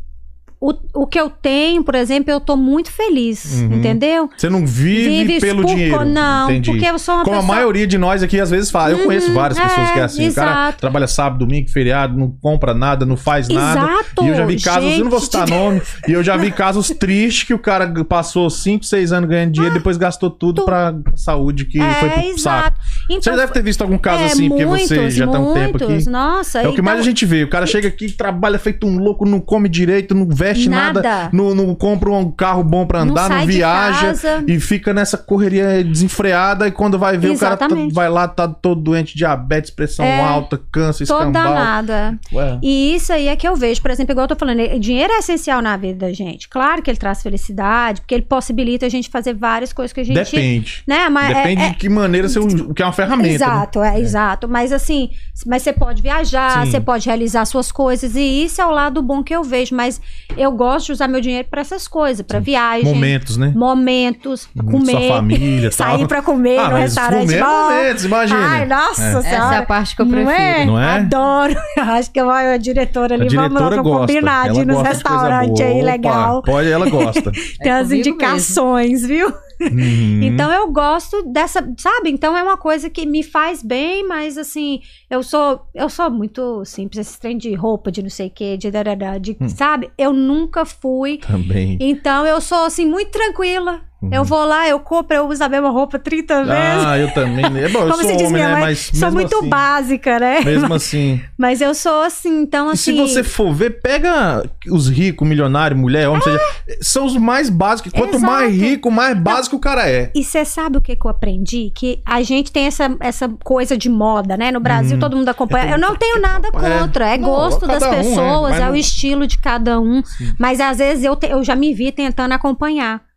o, 0.60 0.74
o 1.02 1.06
que 1.06 1.18
eu 1.20 1.30
tenho, 1.30 1.84
por 1.84 1.94
exemplo, 1.94 2.30
eu 2.32 2.40
tô 2.40 2.56
muito 2.56 2.90
feliz, 2.90 3.60
Uhum. 3.60 3.74
entendeu? 3.76 4.28
Você 4.36 4.50
não 4.50 4.66
vive, 4.66 5.24
Vive 5.24 5.40
pelo 5.40 5.62
por- 5.62 5.68
dinheiro. 5.68 6.04
não, 6.04 6.50
entendi. 6.50 6.70
porque 6.70 6.84
eu 6.86 6.98
sou 6.98 7.14
uma 7.14 7.24
Como 7.24 7.36
pessoa- 7.36 7.52
a 7.52 7.56
maioria 7.56 7.86
de 7.86 7.96
nós 7.96 8.22
aqui 8.22 8.40
às 8.40 8.50
vezes 8.50 8.70
fala. 8.70 8.90
Eu 8.90 8.98
Uhum, 8.98 9.04
conheço 9.04 9.32
várias 9.32 9.58
pessoas 9.58 9.88
é, 9.88 9.92
que 9.92 9.98
é 10.00 10.02
assim. 10.02 10.28
O 10.28 10.34
cara 10.34 10.50
exato. 10.50 10.78
trabalha 10.78 11.06
sábado, 11.06 11.38
domingo, 11.46 11.68
feriado, 11.70 12.18
não 12.18 12.30
compra 12.42 12.74
nada, 12.74 13.06
não 13.06 13.16
faz 13.16 13.48
nada. 13.48 13.80
Exato, 13.80 14.24
E 14.24 14.28
eu 14.28 14.34
já 14.34 14.46
vi 14.46 14.60
casos, 14.60 14.92
eu 14.92 15.04
não 15.04 15.10
vou 15.10 15.20
gente. 15.20 15.30
citar 15.30 15.48
nome, 15.48 15.82
e 16.08 16.12
eu 16.12 16.22
já 16.24 16.36
vi 16.36 16.50
casos 16.50 16.88
tristes 16.90 17.44
que 17.44 17.54
o 17.54 17.58
cara 17.58 17.92
passou 18.04 18.50
5, 18.50 18.84
6 18.84 19.12
anos 19.12 19.28
ganhando 19.30 19.52
dinheiro, 19.52 19.74
depois 19.74 19.96
gastou 19.96 20.28
tudo 20.30 20.62
tu- 20.62 20.64
pra 20.64 20.92
saúde 21.14 21.66
que 21.66 21.80
é, 21.80 21.94
foi 21.94 22.08
pro 22.10 22.20
saco. 22.20 22.28
exato. 22.34 22.80
Então, 23.10 23.22
Você 23.22 23.36
deve 23.40 23.52
ter 23.52 23.62
visto 23.62 23.82
algum 23.82 23.98
caso 23.98 24.22
é, 24.24 24.26
assim, 24.26 24.48
porque 24.48 24.64
você 24.66 24.94
muitos, 24.96 25.14
já 25.14 25.26
tá 25.26 25.38
um 25.38 25.54
tempo 25.54 25.76
aqui. 25.76 25.84
muitos, 25.86 26.06
Nossa, 26.08 26.62
É 26.62 26.68
o 26.68 26.74
que 26.74 26.82
mais 26.82 26.98
a 26.98 27.00
então- 27.02 27.10
gente 27.10 27.24
vê. 27.26 27.44
O 27.44 27.48
cara 27.48 27.64
chega 27.66 27.86
aqui, 27.88 28.10
trabalha 28.10 28.58
feito 28.58 28.86
um 28.86 28.98
louco, 28.98 29.24
não 29.24 29.38
come 29.40 29.68
direito, 29.68 30.14
não 30.14 30.26
veste 30.28 30.47
nada, 30.68 31.02
Nada. 31.02 31.30
não, 31.32 31.54
não 31.54 31.74
compra 31.74 32.10
um 32.10 32.30
carro 32.30 32.62
bom 32.64 32.86
pra 32.86 33.04
Não 33.04 33.12
andar, 33.12 33.28
não, 33.30 33.40
de 33.40 33.46
viaja 33.46 34.14
e 34.46 34.58
fica 34.60 34.92
nessa 34.94 35.16
correria 35.18 35.82
desenfreada. 35.84 36.66
E 36.68 36.70
quando 36.70 36.98
vai 36.98 37.16
ver, 37.18 37.30
o 37.30 37.38
cara 37.38 37.56
tá- 37.56 37.66
Exatamente. 37.66 37.94
vai 37.94 38.08
lá, 38.08 38.26
tá 38.28 38.48
todo 38.48 38.80
doente, 38.80 39.16
diabetes, 39.16 39.70
pressão 39.70 40.04
É. 40.04 40.20
alta, 40.20 40.60
câncer, 40.70 41.06
Toda 41.06 41.20
escambau. 41.28 41.54
nada. 41.54 42.18
Ué. 42.32 42.58
E 42.62 42.94
isso 42.94 43.12
aí 43.12 43.28
é 43.28 43.36
que 43.36 43.46
eu 43.46 43.56
vejo, 43.56 43.80
por 43.82 43.90
exemplo, 43.90 44.12
igual 44.12 44.24
eu 44.24 44.28
tô 44.28 44.36
falando, 44.36 44.60
eh, 44.60 44.78
dinheiro 44.78 45.12
é 45.12 45.18
essencial 45.18 45.60
na 45.62 45.76
vida 45.76 46.06
da 46.06 46.12
gente. 46.12 46.48
Claro 46.48 46.82
que 46.82 46.90
ele 46.90 46.98
traz 46.98 47.22
felicidade, 47.22 48.00
porque 48.00 48.14
ele 48.14 48.22
possibilita 48.22 48.86
a 48.86 48.88
gente 48.88 49.08
fazer 49.08 49.34
várias 49.34 49.72
coisas 49.72 49.92
que 49.92 50.00
a 50.00 50.04
gente. 50.04 50.16
Depende. 50.16 50.82
Né? 50.86 51.08
Mas 51.08 51.30
é- 51.30 51.34
Depende 51.34 51.62
é- 51.62 51.68
de 51.70 51.74
que 51.76 51.88
maneira 51.88 52.28
você 52.28 52.40
que 52.74 52.82
é 52.82 52.86
uma 52.86 52.92
ferramenta. 52.92 53.28
né? 53.28 53.34
Exato, 53.34 53.82
é, 53.82 54.00
exato. 54.00 54.48
Mas 54.48 54.72
assim, 54.72 55.10
mas 55.46 55.62
você 55.62 55.72
pode 55.72 56.02
viajar, 56.02 56.64
Sim. 56.64 56.70
você 56.70 56.80
pode 56.80 57.06
realizar 57.06 57.44
suas 57.44 57.70
coisas, 57.72 58.14
e 58.16 58.44
isso 58.44 58.60
é 58.60 58.66
o 58.66 58.70
lado 58.70 59.02
bom 59.02 59.22
que 59.22 59.34
eu 59.34 59.42
vejo. 59.44 59.74
Mas 59.74 60.00
eu 60.38 60.52
gosto 60.52 60.86
de 60.86 60.92
usar 60.92 61.08
meu 61.08 61.20
dinheiro 61.20 61.46
pra 61.50 61.60
essas 61.60 61.86
coisas, 61.88 62.24
pra 62.24 62.38
viagem, 62.38 62.84
Momentos, 62.84 63.36
né? 63.36 63.52
momentos, 63.54 64.48
Uhum, 64.56 64.72
comer, 64.72 64.92
Sua 64.92 65.08
família, 65.16 65.70
sair 65.72 65.98
tal. 65.98 66.08
pra 66.08 66.22
comer 66.22 66.58
Ah, 66.58 66.68
no 66.70 66.76
restaurante 66.76 67.20
comer 67.26 67.36
é 67.38 67.42
bom. 67.42 67.62
momentos, 67.70 68.04
imagina. 68.04 68.40
Ai, 68.46 68.66
nossa 68.66 69.02
É. 69.02 69.10
senhora. 69.22 69.28
Essa 69.28 69.54
é 69.54 69.58
a 69.58 69.66
parte 69.66 69.96
que 69.96 70.02
eu 70.02 70.06
Não 70.06 70.12
prefiro. 70.12 70.32
é? 70.38 70.64
Não 70.66 70.80
é? 70.80 70.90
Adoro. 70.98 71.54
Eu 71.76 71.82
acho 71.84 72.10
que 72.10 72.20
eu, 72.20 72.28
a 72.30 72.56
diretora 72.56 73.14
ali, 73.14 73.26
A 73.26 73.28
vamos 73.28 73.34
lá 73.42 73.48
diretora 73.48 73.74
pra 73.74 73.82
gosta. 73.82 74.06
combinar 74.06 74.52
de 74.52 74.60
ir 74.60 74.66
nos 74.66 74.82
restaurantes 74.82 75.60
aí, 75.60 75.82
legal. 75.82 76.42
Pode, 76.42 76.70
ela 76.70 76.88
gosta. 76.90 77.30
Tem 77.60 77.72
as 77.72 77.88
comigo 77.88 78.08
indicações, 78.08 79.06
viu? 79.06 79.32
Uhum. 79.60 80.22
Então 80.22 80.52
eu 80.52 80.70
gosto 80.70 81.22
dessa, 81.22 81.60
sabe? 81.78 82.10
Então 82.10 82.36
é 82.36 82.42
uma 82.42 82.56
coisa 82.56 82.88
que 82.88 83.04
me 83.04 83.22
faz 83.22 83.62
bem, 83.62 84.06
mas 84.06 84.38
assim, 84.38 84.80
eu 85.10 85.22
sou 85.22 85.66
eu 85.74 85.88
sou 85.88 86.10
muito 86.10 86.64
simples, 86.64 87.06
esse 87.06 87.20
trem 87.20 87.36
de 87.36 87.52
roupa, 87.54 87.90
de 87.90 88.02
não 88.02 88.10
sei 88.10 88.28
o 88.28 88.30
quê, 88.30 88.56
de, 88.56 88.70
darará, 88.70 89.18
de 89.18 89.36
Hum. 89.40 89.48
sabe? 89.48 89.90
Eu 89.98 90.12
nunca 90.12 90.64
fui. 90.64 91.18
Também. 91.18 91.76
Então 91.80 92.26
eu 92.26 92.40
sou 92.40 92.64
assim 92.64 92.86
muito 92.86 93.10
tranquila. 93.10 93.87
Uhum. 94.00 94.10
Eu 94.12 94.22
vou 94.24 94.44
lá, 94.44 94.68
eu 94.68 94.78
compro, 94.78 95.16
eu 95.16 95.26
uso 95.26 95.42
a 95.42 95.48
mesma 95.48 95.70
roupa 95.70 95.98
30 95.98 96.44
vezes. 96.44 96.84
Ah, 96.86 96.96
eu 96.98 97.12
também. 97.12 97.44
É 97.58 97.68
bom, 97.68 97.80
eu 97.80 97.88
Como 97.90 97.94
sou 98.02 98.04
se 98.10 98.12
diz 98.16 98.28
homem, 98.28 98.32
minha 98.44 98.54
né? 98.54 98.60
Mas 98.60 98.90
sou 98.94 99.10
muito 99.10 99.36
assim, 99.38 99.48
básica, 99.48 100.18
né? 100.20 100.40
Mesmo 100.42 100.72
assim. 100.74 101.20
Mas 101.36 101.60
eu 101.60 101.74
sou 101.74 102.02
assim, 102.02 102.42
então 102.42 102.68
E 102.68 102.72
assim. 102.74 102.76
se 102.76 102.92
você 102.92 103.24
for 103.24 103.52
ver, 103.52 103.80
pega 103.80 104.48
os 104.70 104.88
ricos, 104.88 105.26
milionários, 105.26 105.80
mulher, 105.80 106.08
homem, 106.08 106.22
seja, 106.22 106.38
são 106.80 107.06
os 107.06 107.16
mais 107.16 107.50
básicos. 107.50 107.92
Quanto 107.92 108.14
Exato. 108.16 108.32
mais 108.32 108.54
rico, 108.54 108.88
mais 108.90 109.18
básico 109.18 109.56
o 109.56 109.58
cara 109.58 109.88
é. 109.90 110.12
E 110.14 110.22
você 110.22 110.44
sabe 110.44 110.78
o 110.78 110.80
que, 110.80 110.94
que 110.94 111.04
eu 111.04 111.10
aprendi? 111.10 111.72
Que 111.74 112.00
a 112.06 112.22
gente 112.22 112.52
tem 112.52 112.66
essa, 112.66 112.94
essa 113.00 113.28
coisa 113.42 113.76
de 113.76 113.88
moda, 113.88 114.36
né? 114.36 114.52
No 114.52 114.60
Brasil, 114.60 114.96
Hum. 114.96 115.00
todo 115.00 115.16
mundo 115.16 115.28
acompanha. 115.28 115.72
É, 115.72 115.74
eu 115.74 115.78
não 115.78 115.96
tenho 115.96 116.20
nada 116.20 116.48
é. 116.48 116.50
contra. 116.52 117.14
É, 117.14 117.18
Não, 117.18 117.28
gosto 117.28 117.66
das 117.66 117.80
cada 117.82 117.90
um, 117.90 117.94
é, 117.94 117.96
pessoas, 118.04 118.50
mas 118.52 118.60
é, 118.60 118.64
não- 118.64 118.72
o 118.72 118.76
estilo 118.76 119.26
de 119.26 119.38
cada 119.38 119.80
um. 119.80 120.04
Sim. 120.04 120.32
Mas 120.38 120.60
às 120.60 120.78
vezes 120.78 121.02
eu, 121.02 121.16
te- 121.16 121.26
eu 121.28 121.42
já 121.42 121.56
me 121.56 121.74
vi 121.74 121.90
tentando 121.90 122.32
acompanhar. 122.32 123.07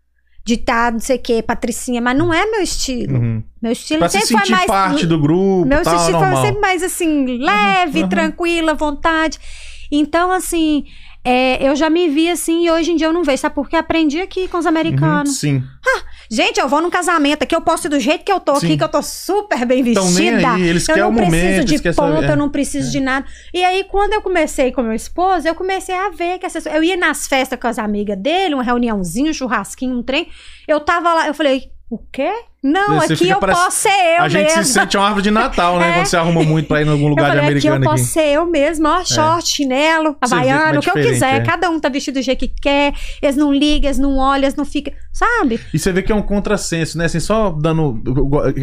De 0.43 0.55
estar, 0.55 0.91
não 0.91 0.99
sei 0.99 1.17
o 1.17 1.19
quê, 1.19 1.41
patricinha, 1.43 2.01
mas 2.01 2.17
não 2.17 2.33
é 2.33 2.45
meu 2.45 2.61
estilo. 2.61 3.17
Uhum. 3.19 3.43
Meu 3.61 3.71
estilo 3.71 3.99
Pra 3.99 4.09
se 4.09 4.19
sempre 4.21 4.29
foi 4.33 4.39
sentir 4.39 4.51
mais. 4.51 4.65
parte 4.65 5.05
do 5.05 5.19
grupo, 5.19 5.65
Meu 5.67 5.83
tal, 5.83 5.95
estilo 5.95 6.19
normal. 6.19 6.37
foi 6.37 6.45
sempre 6.47 6.61
mais 6.61 6.81
assim, 6.83 7.37
leve, 7.37 8.01
uhum. 8.03 8.09
tranquila, 8.09 8.73
vontade. 8.73 9.37
Então, 9.91 10.31
assim, 10.31 10.85
é, 11.23 11.61
eu 11.67 11.75
já 11.75 11.89
me 11.91 12.09
vi 12.09 12.27
assim 12.29 12.65
e 12.65 12.71
hoje 12.71 12.91
em 12.91 12.95
dia 12.95 13.05
eu 13.07 13.13
não 13.13 13.23
vejo. 13.23 13.37
Sabe 13.39 13.53
por 13.53 13.69
quê? 13.69 13.75
Aprendi 13.75 14.19
aqui 14.19 14.47
com 14.47 14.57
os 14.57 14.65
Uhum, 14.65 14.69
americanos. 14.69 15.37
sim. 15.37 15.61
Gente, 16.33 16.61
eu 16.61 16.69
vou 16.69 16.81
num 16.81 16.89
casamento 16.89 17.43
aqui, 17.43 17.53
eu 17.53 17.59
posso 17.59 17.87
ir 17.87 17.89
do 17.89 17.99
jeito 17.99 18.23
que 18.23 18.31
eu 18.31 18.39
tô 18.39 18.55
Sim. 18.55 18.67
aqui, 18.67 18.77
que 18.77 18.83
eu 18.85 18.87
tô 18.87 19.01
super 19.01 19.65
bem 19.65 19.93
Tão 19.93 20.05
nem 20.11 20.13
vestida. 20.13 20.53
aí, 20.53 20.61
eles 20.61 20.87
eu 20.87 20.95
querem 20.95 21.03
não 21.03 21.11
o 21.11 21.15
preciso 21.17 21.45
momento, 21.45 21.65
de 21.65 21.77
ponta, 21.83 21.93
saber. 21.93 22.25
É. 22.25 22.31
eu 22.31 22.37
não 22.37 22.49
preciso 22.49 22.89
de 22.89 22.99
nada. 23.01 23.25
E 23.53 23.65
aí, 23.65 23.83
quando 23.83 24.13
eu 24.13 24.21
comecei 24.21 24.71
com 24.71 24.81
meu 24.81 24.93
esposo, 24.93 25.45
eu 25.45 25.53
comecei 25.53 25.93
a 25.93 26.09
ver 26.09 26.39
que 26.39 26.45
essas... 26.45 26.65
Eu 26.65 26.81
ia 26.81 26.95
nas 26.95 27.27
festas 27.27 27.59
com 27.59 27.67
as 27.67 27.77
amigas 27.77 28.17
dele, 28.17 28.53
uma 28.53 28.63
reuniãozinha, 28.63 29.29
um 29.29 29.33
churrasquinho, 29.33 29.97
um 29.97 30.01
trem. 30.01 30.29
Eu 30.65 30.79
tava 30.79 31.13
lá, 31.13 31.27
eu 31.27 31.33
falei, 31.33 31.69
o 31.89 31.97
quê? 31.97 32.31
Não, 32.63 32.99
Você 32.99 33.13
aqui 33.13 33.27
eu 33.29 33.39
posso 33.39 33.71
ser 33.79 33.89
eu 34.19 34.23
a 34.23 34.29
gente 34.29 34.45
mesma. 34.47 34.63
se 34.63 34.73
sente 34.73 34.95
uma 34.95 35.05
árvore 35.05 35.23
de 35.23 35.31
Natal, 35.31 35.79
né? 35.79 35.89
É. 35.91 35.93
Quando 35.93 36.05
você 36.05 36.15
arruma 36.17 36.43
muito 36.43 36.67
pra 36.67 36.79
ir 36.81 36.85
em 36.85 36.89
algum 36.91 37.05
Eu 37.05 37.09
lugar 37.09 37.31
de 37.31 37.37
falei, 37.37 37.57
aqui 37.57 37.67
eu 37.67 37.73
americano 37.73 37.85
posso 37.85 38.03
aqui. 38.03 38.13
ser 38.13 38.33
eu 38.35 38.45
mesma, 38.45 38.99
ó, 38.99 39.03
short, 39.03 39.49
chinelo, 39.49 40.11
vê 40.11 40.15
como 40.29 40.35
é 40.35 40.37
havaiano, 40.51 40.79
o 40.79 40.81
que 40.81 40.89
eu 40.89 40.93
quiser. 40.93 41.35
é. 41.37 41.39
Cada 41.41 41.69
um 41.71 41.79
tá 41.79 41.89
vestido 41.89 42.19
do 42.19 42.21
jeito 42.21 42.39
que 42.39 42.47
quer, 42.61 42.93
eles 43.19 43.35
não 43.35 43.51
ligam, 43.51 43.87
eles 43.87 43.97
não 43.97 44.15
olham, 44.17 44.43
eles 44.43 44.55
não 44.55 44.63
ficam, 44.63 44.93
sabe? 45.11 45.59
E 45.73 45.79
você 45.79 45.91
vê 45.91 46.03
que 46.03 46.11
é 46.11 46.15
um 46.15 46.21
contrassenso, 46.21 46.97
né? 46.99 47.05
Assim, 47.05 47.19
só 47.19 47.49
dando. 47.49 47.99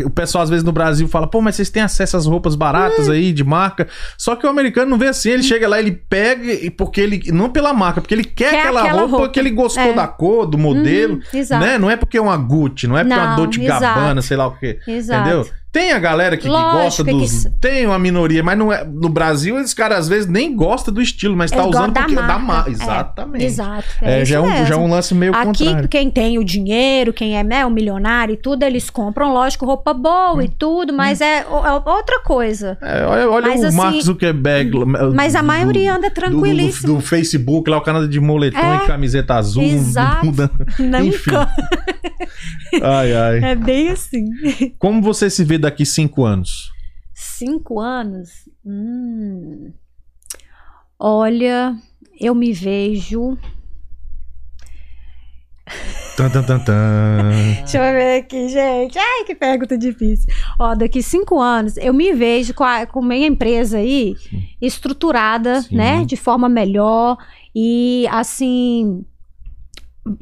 O 0.05 0.11
pessoal, 0.11 0.45
às 0.45 0.51
vezes, 0.51 0.65
no 0.65 0.71
Brasil 0.73 1.09
fala, 1.09 1.27
pô, 1.27 1.41
mas 1.41 1.57
vocês 1.57 1.69
têm 1.69 1.83
acesso 1.83 2.17
às 2.17 2.25
roupas 2.27 2.55
baratas 2.55 3.09
aí, 3.11 3.33
de 3.33 3.43
marca. 3.43 3.89
Só 4.17 4.37
que 4.37 4.47
o 4.47 4.49
americano 4.49 4.89
não 4.91 4.99
vê 4.99 5.09
assim, 5.09 5.31
ele 5.31 5.43
chega 5.43 5.67
lá, 5.69 5.79
ele 5.81 5.91
pega, 5.91 6.53
e 6.53 6.71
porque 6.71 7.01
ele. 7.01 7.21
Não 7.33 7.51
pela 7.51 7.73
marca, 7.75 8.01
porque 8.01 8.15
ele 8.15 8.25
quer, 8.25 8.51
Quer 8.51 8.61
aquela, 8.61 8.83
aquela 8.83 9.01
roupa, 9.03 9.17
roupa. 9.17 9.33
que 9.33 9.41
ele 9.41 9.51
gostou 9.51 9.83
É. 9.83 9.93
da 9.93 10.07
cor, 10.07 10.47
do 10.47 10.57
modelo. 10.57 11.15
Uhum, 11.15 11.21
exato. 11.39 11.65
né? 11.67 11.79
Não 11.79 11.91
é 11.91 11.97
porque 11.97 12.17
é 12.17 12.21
uma 12.21 12.37
Gucci, 12.37 12.87
não 12.87 12.97
é 12.97 13.03
porque 13.03 13.19
é 13.19 13.23
uma 13.23 13.37
Dolce 13.37 13.61
exato. 13.65 13.88
Gabbana, 13.95 14.23
sei 14.23 14.37
lá 14.37 14.47
o 14.47 14.57
quê. 14.57 14.79
Exato. 14.87 15.21
Entendeu? 15.21 15.51
Tem 15.79 15.93
a 15.93 15.99
galera 15.99 16.37
que, 16.37 16.43
que 16.43 16.49
Lógico 16.49 16.73
gosta 16.83 17.05
que 17.05 17.11
dos. 17.13 17.33
isso- 17.33 17.51
Tem 17.61 17.87
uma 17.87 17.99
minoria, 17.99 18.43
mas 18.43 18.59
não 18.59 18.73
é. 18.73 18.85
No 18.85 19.09
Brasil, 19.09 19.59
esses 19.61 19.73
caras 19.75 19.99
às 20.01 20.09
vezes 20.09 20.29
nem 20.29 20.55
gostam 20.57 20.93
do 20.93 21.01
estilo, 21.01 21.37
mas 21.37 21.51
tá 21.51 21.59
Eles 21.59 21.69
usando 21.69 21.87
gostam 21.95 22.03
porque 22.03 22.15
da 22.17 22.21
da 22.27 22.39
marca. 22.39 22.45
marca. 22.53 22.71
É, 22.71 22.73
Exatamente. 22.73 23.45
Exato. 23.45 23.85
É, 24.03 24.21
É, 24.21 24.25
já, 24.25 24.37
é 24.37 24.41
um, 24.41 24.67
já 24.67 24.75
é 24.75 24.77
um 24.79 24.89
lance 24.91 25.15
meio 25.15 25.35
Aqui, 25.35 25.65
contrário. 25.65 25.89
quem 25.89 26.11
tem 26.11 26.39
o 26.39 26.45
dinheiro, 26.45 27.13
quem 27.13 27.37
é 27.39 27.43
né, 27.45 27.65
o 27.65 27.71
milionário 27.71 28.33
e 28.35 28.37
tudo, 28.37 28.63
eles 28.65 28.91
compram, 28.91 29.33
lógico, 29.33 29.65
roupa 29.67 29.95
boa 29.95 30.35
Hum. 30.35 30.43
e 30.43 30.49
tudo, 30.49 30.93
mas 30.93 31.21
é, 31.21 31.47
o- 31.49 31.65
é 31.67 31.73
outra 31.91 32.21
coisa. 32.23 32.77
É, 32.83 33.05
olha 33.05 33.31
olha 33.31 33.49
Mas 33.49 33.63
o 33.63 33.67
assim, 33.67 33.77
Mark 33.77 34.01
Zuckerberg. 34.03 34.71
Mas 35.15 35.35
a 35.35 35.41
do- 35.41 35.47
maioria 35.47 35.95
anda 35.95 36.09
do, 36.09 36.15
tranquilíssimo. 36.15 36.87
do, 36.89 36.95
do 36.97 37.01
Facebook, 37.01 37.71
lá 37.71 37.79
o 37.79 37.83
canal 37.83 38.07
de 38.07 38.19
moletom 38.21 38.59
É, 38.59 38.77
e 38.85 38.87
camiseta 38.87 39.35
azul. 39.35 39.63
exato. 39.63 40.27
muda- 40.27 40.51
Enfim. 41.05 41.31
Ai, 42.83 43.13
ai. 43.15 43.39
É 43.53 43.55
bem 43.55 43.89
assim. 43.91 44.25
Como 44.79 45.01
você 45.01 45.31
se 45.31 45.43
vê 45.45 45.57
daqui 45.69 45.85
cinco 45.85 46.25
anos? 46.25 46.73
Cinco 47.15 47.79
anos? 47.79 48.49
Hum. 48.65 49.73
Olha, 50.99 51.77
eu 52.19 52.35
me 52.35 52.53
vejo. 52.53 53.37
Tan, 56.17 56.31
tan, 56.31 56.43
tan, 56.43 56.59
tan. 56.59 57.31
Deixa 57.61 57.79
eu 57.79 57.95
ver 57.95 58.21
aqui, 58.21 58.49
gente. 58.49 58.99
Ai, 58.99 59.25
que 59.25 59.35
pergunta 59.35 59.77
difícil. 59.77 60.33
Ó, 60.59 60.75
daqui 60.75 61.03
cinco 61.03 61.39
anos, 61.39 61.77
eu 61.77 61.93
me 61.93 62.13
vejo 62.13 62.55
com 62.55 62.65
a 62.65 62.87
com 62.87 63.03
minha 63.03 63.27
empresa 63.27 63.79
aí 63.79 64.17
estruturada, 64.61 65.63
Sim. 65.63 65.77
né? 65.77 66.05
De 66.05 66.17
forma 66.17 66.49
melhor 66.49 67.19
e 67.55 68.07
assim 68.11 69.05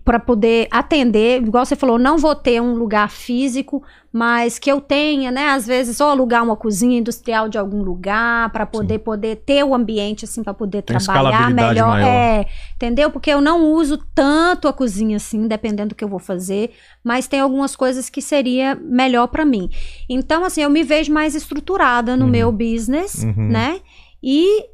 para 0.05 0.19
poder 0.19 0.69
atender, 0.71 1.43
igual 1.43 1.65
você 1.65 1.77
falou, 1.77 1.99
não 1.99 2.17
vou 2.19 2.35
ter 2.35 2.61
um 2.61 2.75
lugar 2.75 3.11
físico, 3.11 3.83
mas 4.13 4.59
que 4.59 4.71
eu 4.71 4.81
tenha, 4.81 5.31
né, 5.31 5.51
às 5.51 5.67
vezes 5.67 6.01
ou 6.01 6.09
alugar 6.09 6.43
uma 6.43 6.57
cozinha 6.57 6.99
industrial 6.99 7.49
de 7.49 7.59
algum 7.59 7.83
lugar 7.83 8.51
para 8.51 8.65
poder 8.65 9.01
poder 9.01 9.37
ter 9.45 9.63
o 9.63 9.75
ambiente 9.75 10.25
assim 10.25 10.43
para 10.43 10.55
poder 10.55 10.83
Tem 10.83 10.97
trabalhar 10.97 11.51
melhor, 11.51 11.89
maior. 11.89 12.07
é, 12.09 12.47
entendeu? 12.75 13.11
Porque 13.11 13.31
eu 13.31 13.41
não 13.41 13.65
uso 13.73 13.99
tanto 14.15 14.69
a 14.69 14.73
cozinha 14.73 15.17
assim, 15.19 15.47
dependendo 15.47 15.91
do 15.91 15.95
que 15.95 16.03
eu 16.05 16.09
vou 16.09 16.19
fazer, 16.19 16.71
mas 17.05 17.27
tem 17.29 17.41
algumas 17.41 17.77
coisas 17.77 18.09
que 18.09 18.23
seria 18.23 18.75
melhor 18.75 19.27
para 19.29 19.45
mim. 19.45 19.69
Então 20.09 20.45
assim, 20.45 20.63
eu 20.63 20.71
me 20.71 20.83
vejo 20.83 21.13
mais 21.13 21.35
estruturada 21.35 22.17
no 22.17 22.25
Uhum. 22.25 22.31
meu 22.31 22.51
business, 22.53 23.23
Uhum. 23.23 23.49
né? 23.49 23.81
E 24.23 24.65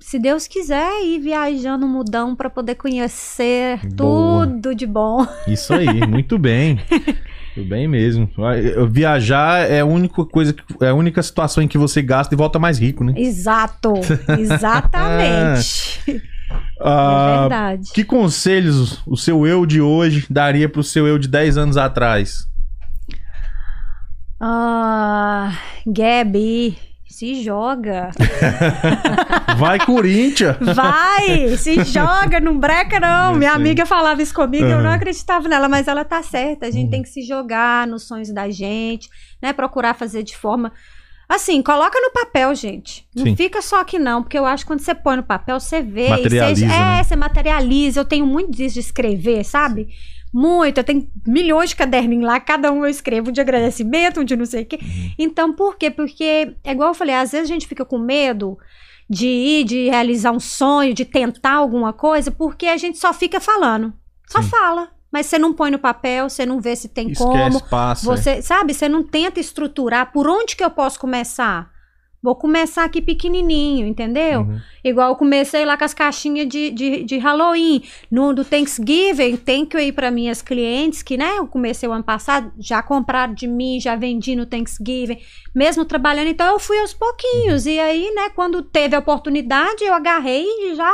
se 0.00 0.18
Deus 0.18 0.46
quiser, 0.46 1.02
ir 1.04 1.18
viajando 1.20 1.86
mudão 1.86 2.34
para 2.36 2.48
poder 2.50 2.74
conhecer 2.76 3.80
Boa. 3.94 4.46
tudo 4.46 4.74
de 4.74 4.86
bom. 4.86 5.26
Isso 5.46 5.72
aí, 5.74 6.06
muito 6.06 6.38
bem. 6.38 6.80
Bem 7.70 7.88
mesmo. 7.88 8.28
Viajar 8.90 9.60
é 9.70 9.80
a 9.80 9.84
única 9.86 10.22
coisa, 10.26 10.54
é 10.78 10.88
a 10.90 10.94
única 10.94 11.22
situação 11.22 11.62
em 11.62 11.66
que 11.68 11.78
você 11.78 12.02
gasta 12.02 12.34
e 12.34 12.36
volta 12.36 12.58
mais 12.58 12.78
rico, 12.78 13.02
né? 13.02 13.14
Exato, 13.16 13.94
exatamente. 14.38 16.02
é 16.06 16.20
Ah, 16.78 17.38
verdade. 17.48 17.90
que 17.94 18.04
conselhos 18.04 19.00
o 19.06 19.16
seu 19.16 19.46
eu 19.46 19.64
de 19.64 19.80
hoje 19.80 20.26
daria 20.28 20.68
pro 20.68 20.82
seu 20.82 21.06
eu 21.06 21.18
de 21.18 21.28
10 21.28 21.56
anos 21.56 21.78
atrás? 21.78 22.46
Ah, 24.38 25.56
Gabi, 25.86 26.76
se 27.16 27.42
joga. 27.42 28.10
Vai, 29.58 29.78
Corinthians! 29.78 30.56
Vai, 30.74 31.56
se 31.56 31.82
joga, 31.84 32.40
não 32.40 32.58
breca 32.58 33.00
não. 33.00 33.34
Minha 33.34 33.52
amiga 33.52 33.86
falava 33.86 34.20
isso 34.22 34.34
comigo, 34.34 34.66
eu 34.66 34.82
não 34.82 34.90
acreditava 34.90 35.48
nela, 35.48 35.68
mas 35.68 35.88
ela 35.88 36.04
tá 36.04 36.22
certa. 36.22 36.66
A 36.66 36.70
gente 36.70 36.84
Uhum. 36.86 36.90
tem 36.90 37.02
que 37.02 37.08
se 37.08 37.22
jogar 37.22 37.86
nos 37.86 38.02
sonhos 38.04 38.32
da 38.32 38.50
gente, 38.50 39.08
né? 39.42 39.52
Procurar 39.52 39.94
fazer 39.94 40.22
de 40.22 40.36
forma 40.36 40.72
Assim, 41.28 41.60
coloca 41.60 41.98
no 42.00 42.12
papel, 42.12 42.54
gente. 42.54 43.04
Não 43.12 43.24
Sim. 43.24 43.34
fica 43.34 43.60
só 43.60 43.80
aqui 43.80 43.98
não, 43.98 44.22
porque 44.22 44.38
eu 44.38 44.46
acho 44.46 44.62
que 44.62 44.68
quando 44.68 44.78
você 44.78 44.94
põe 44.94 45.16
no 45.16 45.24
papel, 45.24 45.58
você 45.58 45.82
vê. 45.82 46.06
e 46.06 46.10
Materializa, 46.10 46.60
você, 46.60 46.66
né? 46.66 47.00
É, 47.00 47.02
você 47.02 47.16
materializa. 47.16 47.98
Eu 48.00 48.04
tenho 48.04 48.24
muito 48.24 48.52
disso 48.52 48.74
de 48.74 48.80
escrever, 48.80 49.42
sabe? 49.44 49.88
Muito. 50.36 50.76
Eu 50.76 50.84
tenho 50.84 51.08
milhões 51.26 51.70
de 51.70 51.76
caderninhos 51.76 52.26
lá, 52.26 52.38
cada 52.38 52.70
um 52.70 52.84
eu 52.84 52.90
escrevo 52.90 53.30
um 53.30 53.32
de 53.32 53.40
agradecimento, 53.40 54.20
um 54.20 54.24
de 54.24 54.36
não 54.36 54.44
sei 54.44 54.64
o 54.64 54.66
quê. 54.66 54.78
Uhum. 54.82 55.10
Então, 55.18 55.54
por 55.54 55.78
quê? 55.78 55.90
Porque, 55.90 56.54
é 56.62 56.72
igual 56.72 56.90
eu 56.90 56.94
falei, 56.94 57.14
às 57.14 57.32
vezes 57.32 57.48
a 57.48 57.52
gente 57.54 57.66
fica 57.66 57.86
com 57.86 57.96
medo 57.96 58.58
de 59.08 59.26
ir, 59.26 59.64
de 59.64 59.88
realizar 59.88 60.32
um 60.32 60.40
sonho, 60.40 60.92
de 60.92 61.06
tentar 61.06 61.54
alguma 61.54 61.90
coisa, 61.94 62.30
porque 62.30 62.66
a 62.66 62.76
gente 62.76 62.98
só 62.98 63.14
fica 63.14 63.40
falando. 63.40 63.94
Só 64.28 64.42
Sim. 64.42 64.48
fala. 64.50 64.90
Mas 65.10 65.24
você 65.24 65.38
não 65.38 65.54
põe 65.54 65.70
no 65.70 65.78
papel, 65.78 66.28
você 66.28 66.44
não 66.44 66.60
vê 66.60 66.76
se 66.76 66.88
tem 66.88 67.14
como. 67.14 67.32
Esquece, 67.32 67.70
passa. 67.70 68.04
Você, 68.04 68.42
sabe, 68.42 68.74
você 68.74 68.90
não 68.90 69.02
tenta 69.02 69.40
estruturar 69.40 70.12
por 70.12 70.28
onde 70.28 70.54
que 70.54 70.62
eu 70.62 70.70
posso 70.70 71.00
começar. 71.00 71.70
Vou 72.26 72.34
começar 72.34 72.82
aqui 72.82 73.00
pequenininho, 73.00 73.86
entendeu? 73.86 74.40
Uhum. 74.40 74.60
Igual 74.82 75.10
eu 75.10 75.14
comecei 75.14 75.64
lá 75.64 75.76
com 75.76 75.84
as 75.84 75.94
caixinhas 75.94 76.48
de, 76.48 76.72
de, 76.72 77.04
de 77.04 77.18
Halloween. 77.18 77.84
No 78.10 78.34
do 78.34 78.44
Thanksgiving, 78.44 79.36
tem 79.36 79.64
que 79.64 79.78
ir 79.78 79.92
para 79.92 80.10
minhas 80.10 80.42
clientes 80.42 81.04
que, 81.04 81.16
né, 81.16 81.38
eu 81.38 81.46
comecei 81.46 81.88
o 81.88 81.92
ano 81.92 82.02
passado, 82.02 82.50
já 82.58 82.82
compraram 82.82 83.32
de 83.32 83.46
mim, 83.46 83.78
já 83.78 83.94
vendi 83.94 84.34
no 84.34 84.44
Thanksgiving, 84.44 85.18
mesmo 85.54 85.84
trabalhando. 85.84 86.26
Então 86.26 86.52
eu 86.52 86.58
fui 86.58 86.80
aos 86.80 86.92
pouquinhos. 86.92 87.64
E 87.64 87.78
aí, 87.78 88.12
né, 88.12 88.28
quando 88.30 88.60
teve 88.60 88.96
a 88.96 88.98
oportunidade, 88.98 89.84
eu 89.84 89.94
agarrei 89.94 90.44
e 90.44 90.74
já 90.74 90.92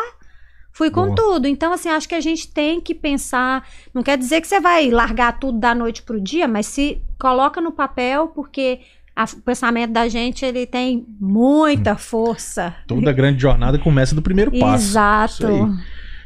fui 0.70 0.90
com 0.90 1.06
Boa. 1.06 1.14
tudo. 1.14 1.48
Então, 1.48 1.72
assim, 1.72 1.88
acho 1.88 2.06
que 2.06 2.14
a 2.14 2.20
gente 2.20 2.52
tem 2.52 2.78
que 2.78 2.94
pensar. 2.94 3.66
Não 3.94 4.02
quer 4.02 4.18
dizer 4.18 4.42
que 4.42 4.48
você 4.48 4.60
vai 4.60 4.90
largar 4.90 5.40
tudo 5.40 5.58
da 5.58 5.74
noite 5.74 6.02
pro 6.02 6.20
dia, 6.20 6.46
mas 6.46 6.66
se 6.66 7.00
coloca 7.18 7.58
no 7.58 7.72
papel, 7.72 8.28
porque 8.28 8.80
a- 9.14 9.24
o 9.24 9.40
pensamento 9.42 9.92
da 9.92 10.08
gente 10.08 10.44
ele 10.44 10.66
tem 10.66 11.06
muita 11.20 11.96
força. 11.96 12.74
Toda 12.86 13.12
grande 13.12 13.40
jornada 13.40 13.78
começa 13.78 14.14
do 14.14 14.22
primeiro 14.22 14.50
passo. 14.58 14.84
Exato. 14.84 15.76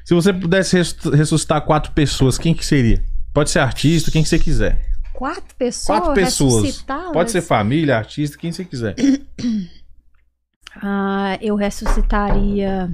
Se 0.05 0.15
você 0.15 0.33
pudesse 0.33 0.77
res- 0.77 0.97
ressuscitar 1.15 1.61
quatro 1.63 1.93
pessoas, 1.93 2.39
quem 2.39 2.55
que 2.55 2.65
seria? 2.65 3.03
Pode 3.35 3.51
ser 3.51 3.59
artista, 3.59 4.11
quem 4.11 4.23
que 4.23 4.29
você 4.29 4.39
quiser. 4.39 4.81
Quatro 5.13 5.55
pessoas. 5.57 5.99
Quatro 5.99 6.15
pessoas. 6.15 6.85
Pode 7.13 7.31
ser 7.31 7.41
família, 7.43 7.97
artista, 7.97 8.37
quem 8.39 8.53
você 8.53 8.65
quiser. 8.65 8.95
Ah, 10.83 11.39
eu 11.41 11.57
ressuscitaria 11.57 12.91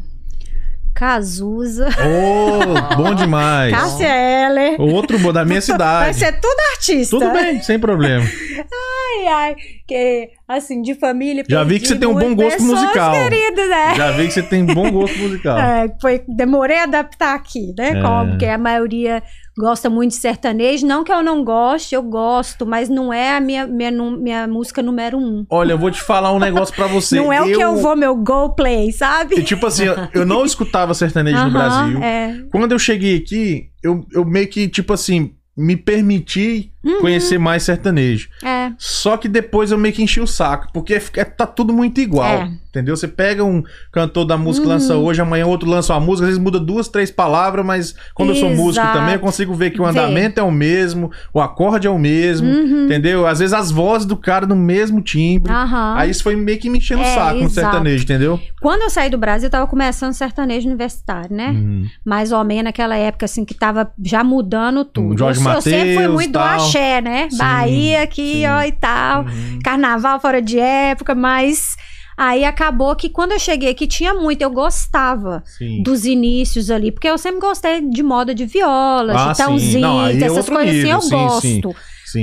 Cazuza, 0.95 1.89
Oh, 1.99 2.97
bom 2.97 3.15
demais. 3.15 3.73
Cássia 3.73 4.07
Eller. 4.07 4.81
Outro 4.81 5.19
bom 5.19 5.33
da 5.33 5.45
minha 5.45 5.61
Vai 5.61 5.63
cidade. 5.63 6.19
ser 6.19 6.33
tudo 6.33 6.57
artista. 6.73 7.19
Tudo 7.19 7.33
bem, 7.33 7.63
sem 7.63 7.79
problema. 7.79 8.25
Ai, 8.25 9.27
ai, 9.29 9.57
que, 9.87 10.31
assim, 10.47 10.83
de 10.83 10.95
família. 10.95 11.45
Já 11.49 11.65
vi 11.65 11.81
que 11.81 11.89
você 11.89 11.97
tem 11.97 12.09
um 12.09 12.15
bom 12.15 12.35
gosto 12.35 12.59
pessoas 12.59 12.81
musical. 12.81 13.13
queridas, 13.13 13.69
né? 13.69 13.95
Já 13.97 14.11
vi 14.13 14.27
que 14.27 14.33
você 14.35 14.43
tem 14.43 14.65
bom 14.65 14.91
gosto 14.91 15.19
musical. 15.19 15.59
É, 15.59 15.89
foi, 16.01 16.23
demorei 16.29 16.79
a 16.79 16.85
adaptar 16.85 17.35
aqui, 17.35 17.75
né? 17.77 17.91
É. 17.99 18.03
Como, 18.03 18.31
porque 18.31 18.47
a 18.47 18.59
maioria 18.59 19.23
gosta 19.59 19.89
muito 19.91 20.11
de 20.11 20.17
sertanejo. 20.17 20.87
Não 20.87 21.05
que 21.05 21.13
eu 21.13 21.23
não 21.23 21.45
goste, 21.45 21.95
eu 21.95 22.03
gosto, 22.03 22.65
mas 22.67 22.89
não 22.89 23.13
é 23.13 23.37
a 23.37 23.41
minha, 23.41 23.67
minha, 23.67 23.91
minha 23.91 24.47
música 24.47 24.83
número 24.83 25.19
um. 25.19 25.45
Olha, 25.51 25.73
eu 25.73 25.79
vou 25.79 25.91
te 25.91 26.01
falar 26.03 26.33
um 26.33 26.39
negócio 26.39 26.75
pra 26.75 26.87
você. 26.87 27.17
não 27.17 27.33
é 27.33 27.41
o 27.41 27.45
que 27.47 27.61
eu 27.63 27.77
vou, 27.77 27.95
meu 27.97 28.15
go 28.17 28.51
play, 28.55 28.93
sabe? 28.93 29.37
E, 29.39 29.43
Tipo 29.43 29.67
assim, 29.67 29.85
eu- 29.85 29.97
eu 30.15 30.27
não 30.27 30.45
escutava 30.45 30.95
sertanejo 30.95 31.45
no 31.45 31.51
Brasil. 31.51 31.99
É. 32.03 32.43
Quando 32.51 32.73
eu 32.73 32.79
cheguei 32.79 33.17
aqui, 33.19 33.69
eu, 33.83 34.05
eu 34.13 34.25
meio 34.25 34.49
que, 34.49 34.69
tipo 34.69 34.93
assim, 34.93 35.33
me 35.57 35.77
permiti 35.77 36.73
Uhum. 36.85 37.01
conhecer 37.01 37.39
mais 37.39 37.63
sertanejo. 37.63 38.29
É. 38.45 38.73
Só 38.79 39.17
que 39.17 39.29
depois 39.29 39.71
eu 39.71 39.79
meio 39.79 39.95
que 39.95 40.03
enchi 40.03 40.21
o 40.21 40.27
saco, 40.27 40.69
porque 40.73 40.95
é- 40.95 41.03
é- 41.17 41.25
tá 41.25 41.47
tudo 41.47 41.73
muito 41.73 42.01
igual. 42.01 42.27
É. 42.29 42.51
Entendeu? 42.71 42.97
Você 42.97 43.07
pega 43.07 43.45
um 43.45 43.63
cantor 43.93 44.25
da 44.25 44.37
música, 44.39 44.67
Uhum. 44.67 44.73
lança 44.73 44.97
hoje, 44.97 45.21
amanhã 45.21 45.45
outro 45.47 45.69
lança 45.69 45.93
uma 45.93 46.01
música, 46.01 46.25
às 46.25 46.31
vezes 46.31 46.43
muda 46.43 46.59
duas, 46.59 46.89
três 46.89 47.11
palavras, 47.11 47.65
mas 47.67 47.95
quando 48.15 48.31
eu 48.31 48.35
sou 48.35 48.49
músico 48.49 48.83
Exato. 48.85 48.99
também, 48.99 49.15
eu 49.15 49.21
consigo 49.21 49.53
ver 49.55 49.71
que 49.73 49.81
o 49.81 49.85
Vê. 49.85 49.91
andamento 49.91 50.41
é 50.41 50.43
o 50.43 50.51
mesmo, 50.51 51.11
o 51.35 51.41
acorde 51.41 51.87
é 51.87 51.91
o 51.91 51.99
mesmo, 51.99 52.49
Uhum. 52.49 52.87
entendeu? 52.87 53.27
Às 53.27 53.41
vezes 53.41 53.53
as 53.53 53.71
vozes 53.71 54.07
do 54.07 54.17
cara 54.17 54.47
no 54.47 54.57
mesmo 54.57 55.03
timbre. 55.03 55.53
Aí 55.53 56.09
isso 56.11 56.23
foi 56.23 56.35
meio 56.35 56.59
que 56.59 56.71
me 56.71 56.79
enchendo 56.79 57.03
o 57.03 57.05
É, 57.05 57.15
saco 57.15 57.35
no 57.41 57.45
exato. 57.45 57.53
sertanejo, 57.53 58.05
entendeu? 58.05 58.41
Quando 58.63 58.81
eu 58.83 58.91
saí 58.91 59.11
do 59.11 59.19
Brasil, 59.19 59.49
eu 59.49 59.51
tava 59.51 59.67
começando 59.67 60.15
sertanejo 60.15 60.67
universitário, 60.67 61.37
né? 61.37 61.51
Uhum. 61.51 61.85
Mais 62.03 62.33
ou 62.33 62.43
menos 62.43 62.65
naquela 62.65 62.97
época, 62.97 63.27
assim, 63.27 63.45
que 63.45 63.53
tava 63.53 63.93
já 64.03 64.25
mudando 64.25 64.83
tudo. 64.83 65.13
Um 65.15 65.19
Jorge 65.19 65.41
eu, 65.41 65.45
sou- 65.45 65.53
eu 65.53 65.61
sempre 65.61 65.81
fui 65.89 65.95
Mateus, 65.97 66.15
muito 66.15 66.31
do 66.33 66.39
tal. 66.39 66.59
Axé, 66.79 67.01
né? 67.01 67.29
Sim, 67.31 67.37
Bahia 67.39 68.03
aqui, 68.03 68.33
sim. 68.41 68.47
ó, 68.47 68.63
e 68.63 68.73
tal. 68.73 69.23
Uhum. 69.25 69.59
Carnaval 69.63 70.21
fora 70.21 70.41
de 70.41 70.59
época, 70.59 71.15
mas... 71.15 71.77
Aí 72.15 72.45
acabou 72.45 72.95
que 72.95 73.09
quando 73.09 73.33
eu 73.33 73.39
cheguei 73.39 73.71
aqui 73.71 73.87
tinha 73.87 74.13
muito, 74.13 74.43
eu 74.43 74.51
gostava 74.51 75.43
Sim. 75.47 75.83
dos 75.83 76.05
inícios 76.05 76.71
ali, 76.71 76.93
porque 76.93 77.09
eu 77.09 77.17
sempre 77.17 77.41
gostei 77.41 77.81
de 77.81 78.03
moda 78.03 78.35
de 78.35 78.45
viola, 78.45 79.15
Ah, 79.17 79.33
de 79.33 79.37
sim. 79.39 79.43
tãozinho, 79.45 79.81
Não, 79.81 80.07
é 80.07 80.17
essas 80.19 80.47
coisas 80.49 80.75
nível, 80.75 80.99
assim 80.99 81.09
sim, 81.09 81.15
eu 81.15 81.27
gosto. 81.27 81.41
Sim. 81.41 81.63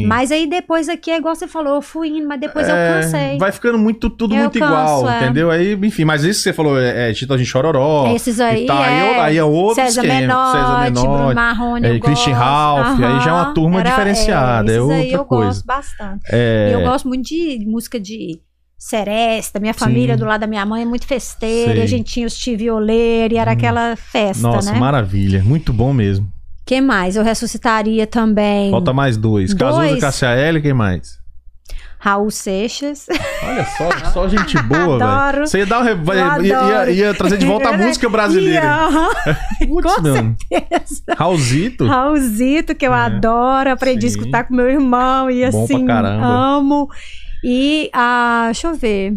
Mas 0.07 0.31
aí 0.31 0.45
depois 0.47 0.87
aqui 0.89 1.09
é 1.11 1.17
igual 1.17 1.33
você 1.35 1.47
falou, 1.47 1.75
eu 1.75 1.81
fui 1.81 2.09
indo, 2.09 2.27
mas 2.27 2.39
depois 2.39 2.67
eu 2.67 2.75
É, 2.75 3.01
cansei. 3.01 3.37
Vai 3.37 3.51
ficando 3.51 3.77
muito, 3.77 4.09
tudo 4.09 4.35
Eu 4.35 4.41
muito 4.41 4.59
canso, 4.59 4.71
igual, 4.73 5.09
é. 5.09 5.23
entendeu? 5.23 5.49
Aí, 5.51 5.73
enfim, 5.73 6.05
mas 6.05 6.23
isso 6.23 6.39
que 6.39 6.43
você 6.43 6.53
falou 6.53 6.79
é, 6.79 7.09
é 7.09 7.13
Titãs 7.13 7.39
de 7.39 7.45
Chororó. 7.45 8.13
Esses 8.13 8.39
aí, 8.39 8.65
tá, 8.65 8.77
aí, 8.83 8.93
é, 8.93 9.11
é- 9.13 9.19
aí 9.21 9.37
é 9.37 9.43
outro 9.43 9.75
César 9.83 10.01
esquema. 10.03 10.19
Menotti, 10.21 10.57
César 10.57 10.79
Menotti. 11.09 11.35
Marrone, 11.35 11.87
é, 11.87 11.95
eu 11.95 11.99
Christian. 11.99 12.35
Ralph, 12.35 12.99
aí 13.03 13.19
já 13.23 13.29
é 13.29 13.33
uma 13.33 13.53
turma 13.53 13.79
era- 13.79 13.89
diferenciada, 13.89 14.71
é 14.71 14.75
esses 14.77 14.89
aí 14.89 15.01
outra 15.05 15.17
eu 15.17 15.25
coisa. 15.25 15.45
gosto 15.47 15.65
bastante. 15.65 16.21
É, 16.31 16.69
E 16.69 16.73
eu 16.73 16.81
gosto 16.81 17.07
muito 17.07 17.23
de 17.27 17.65
música 17.67 17.99
de 17.99 18.39
seresta. 18.77 19.59
Minha 19.59 19.73
família 19.73 20.13
Sim. 20.15 20.19
do 20.19 20.25
lado 20.25 20.41
da 20.41 20.47
minha 20.47 20.65
mãe 20.65 20.83
é 20.83 20.85
muito 20.85 21.05
festeira. 21.05 21.73
Sei. 21.73 21.83
A 21.83 21.85
gente 21.85 22.11
tinha 22.13 22.25
os 22.25 22.37
tivioleiro 22.37 23.33
e 23.33 23.37
era 23.37 23.51
Hum. 23.51 23.53
aquela 23.53 23.95
festa, 23.95 24.41
Nossa, 24.47 24.71
né? 24.71 24.79
maravilha. 24.79 25.43
Muito 25.43 25.73
bom 25.73 25.91
mesmo. 25.93 26.31
Quem 26.69 26.81
mais? 26.81 27.15
Eu 27.15 27.23
ressuscitaria 27.23 28.05
também 28.05 28.69
Falta 28.69 28.93
mais 28.93 29.17
dois. 29.17 29.55
Cazuza, 29.55 29.87
Dois. 29.87 29.99
Cassia 29.99 30.27
L, 30.29 30.61
quem 30.61 30.71
mais? 30.71 31.17
Raul 31.97 32.29
Seixas. 32.29 33.07
Olha 33.43 33.65
só, 33.65 34.09
só 34.11 34.29
gente 34.29 34.55
boa, 34.61 34.99
velho. 34.99 35.03
Adoro. 35.03 35.47
Você 35.47 35.57
ia, 35.57 35.65
dar 35.65 35.81
um 35.81 35.85
ia, 36.43 36.43
ia- 36.43 36.91
ia 36.91 37.13
trazer 37.15 37.37
de 37.39 37.45
volta 37.47 37.69
a 37.69 37.73
música 37.77 38.07
brasileira. 38.07 38.61
Putz, 39.67 39.95
com 39.95 40.01
meu. 40.03 40.13
certeza. 40.15 41.03
Raulzito. 41.17 41.87
Raulzito, 41.87 42.75
que 42.75 42.85
eu 42.85 42.93
É, 42.93 42.97
adoro, 42.99 43.71
aprendi 43.71 44.05
a 44.05 44.09
sim. 44.09 44.17
escutar 44.19 44.43
com 44.43 44.53
meu 44.53 44.69
irmão 44.69 45.27
e 45.31 45.49
Bom 45.49 45.63
assim, 45.63 45.87
amo. 45.89 46.87
E, 47.43 47.89
ah, 47.93 48.43
deixa 48.45 48.67
eu 48.67 48.75
ver. 48.75 49.15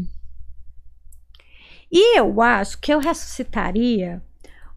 E 1.92 2.18
eu 2.18 2.40
acho 2.40 2.78
que 2.80 2.92
eu 2.94 2.98
ressuscitaria 2.98 4.22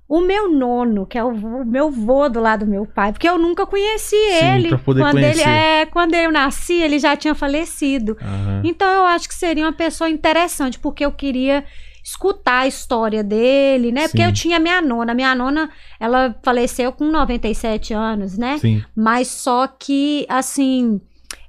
o 0.08 0.22
meu 0.22 0.52
nono, 0.52 1.06
que 1.06 1.18
é 1.18 1.24
o, 1.24 1.30
o 1.30 1.66
meu 1.66 1.90
vô 1.90 2.30
do 2.30 2.40
lado 2.40 2.66
do 2.66 2.70
meu 2.72 2.86
pai, 2.86 3.12
porque 3.12 3.28
eu 3.28 3.38
nunca 3.40 3.66
conheci 3.66 4.16
Sim, 4.16 4.46
ele. 4.56 4.70
pra 4.70 4.78
poder 4.78 5.02
quando 5.02 5.14
conhecer. 5.14 5.42
ele 5.42 5.50
é, 5.50 5.86
quando 5.88 6.14
eu 6.14 6.32
nasci, 6.32 6.74
ele 6.74 7.00
já 7.00 7.16
tinha 7.16 7.34
falecido. 7.34 8.16
Aham. 8.22 8.62
Então 8.64 8.88
eu 8.88 9.04
acho 9.06 9.28
que 9.28 9.34
seria 9.34 9.66
uma 9.66 9.74
pessoa 9.74 10.10
interessante, 10.10 10.78
porque 10.78 11.04
eu 11.06 11.12
queria 11.12 11.64
escutar 12.04 12.60
a 12.60 12.68
história 12.68 13.24
dele, 13.24 13.92
né? 13.92 14.04
Porque 14.08 14.22
Sim. 14.22 14.26
eu 14.26 14.32
tinha 14.34 14.60
minha 14.60 14.80
nona. 14.80 15.12
Minha 15.16 15.34
nona, 15.34 15.72
ela 16.00 16.36
faleceu 16.44 16.92
com 16.92 17.06
97 17.06 17.94
anos, 17.96 18.38
né? 18.38 18.60
Sim. 18.60 18.84
Mas 18.96 19.28
só 19.28 19.66
que, 19.66 20.24
assim. 20.30 21.02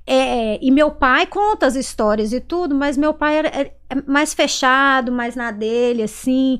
é, 0.06 0.58
e 0.62 0.70
meu 0.70 0.90
pai 0.92 1.26
conta 1.26 1.66
as 1.66 1.74
histórias 1.76 2.32
e 2.32 2.40
tudo, 2.40 2.74
mas 2.74 2.96
meu 2.96 3.12
pai 3.12 3.36
era, 3.36 3.70
mais 4.06 4.34
fechado, 4.34 5.12
mais 5.12 5.36
na 5.36 5.50
dele, 5.50 6.02
assim. 6.02 6.58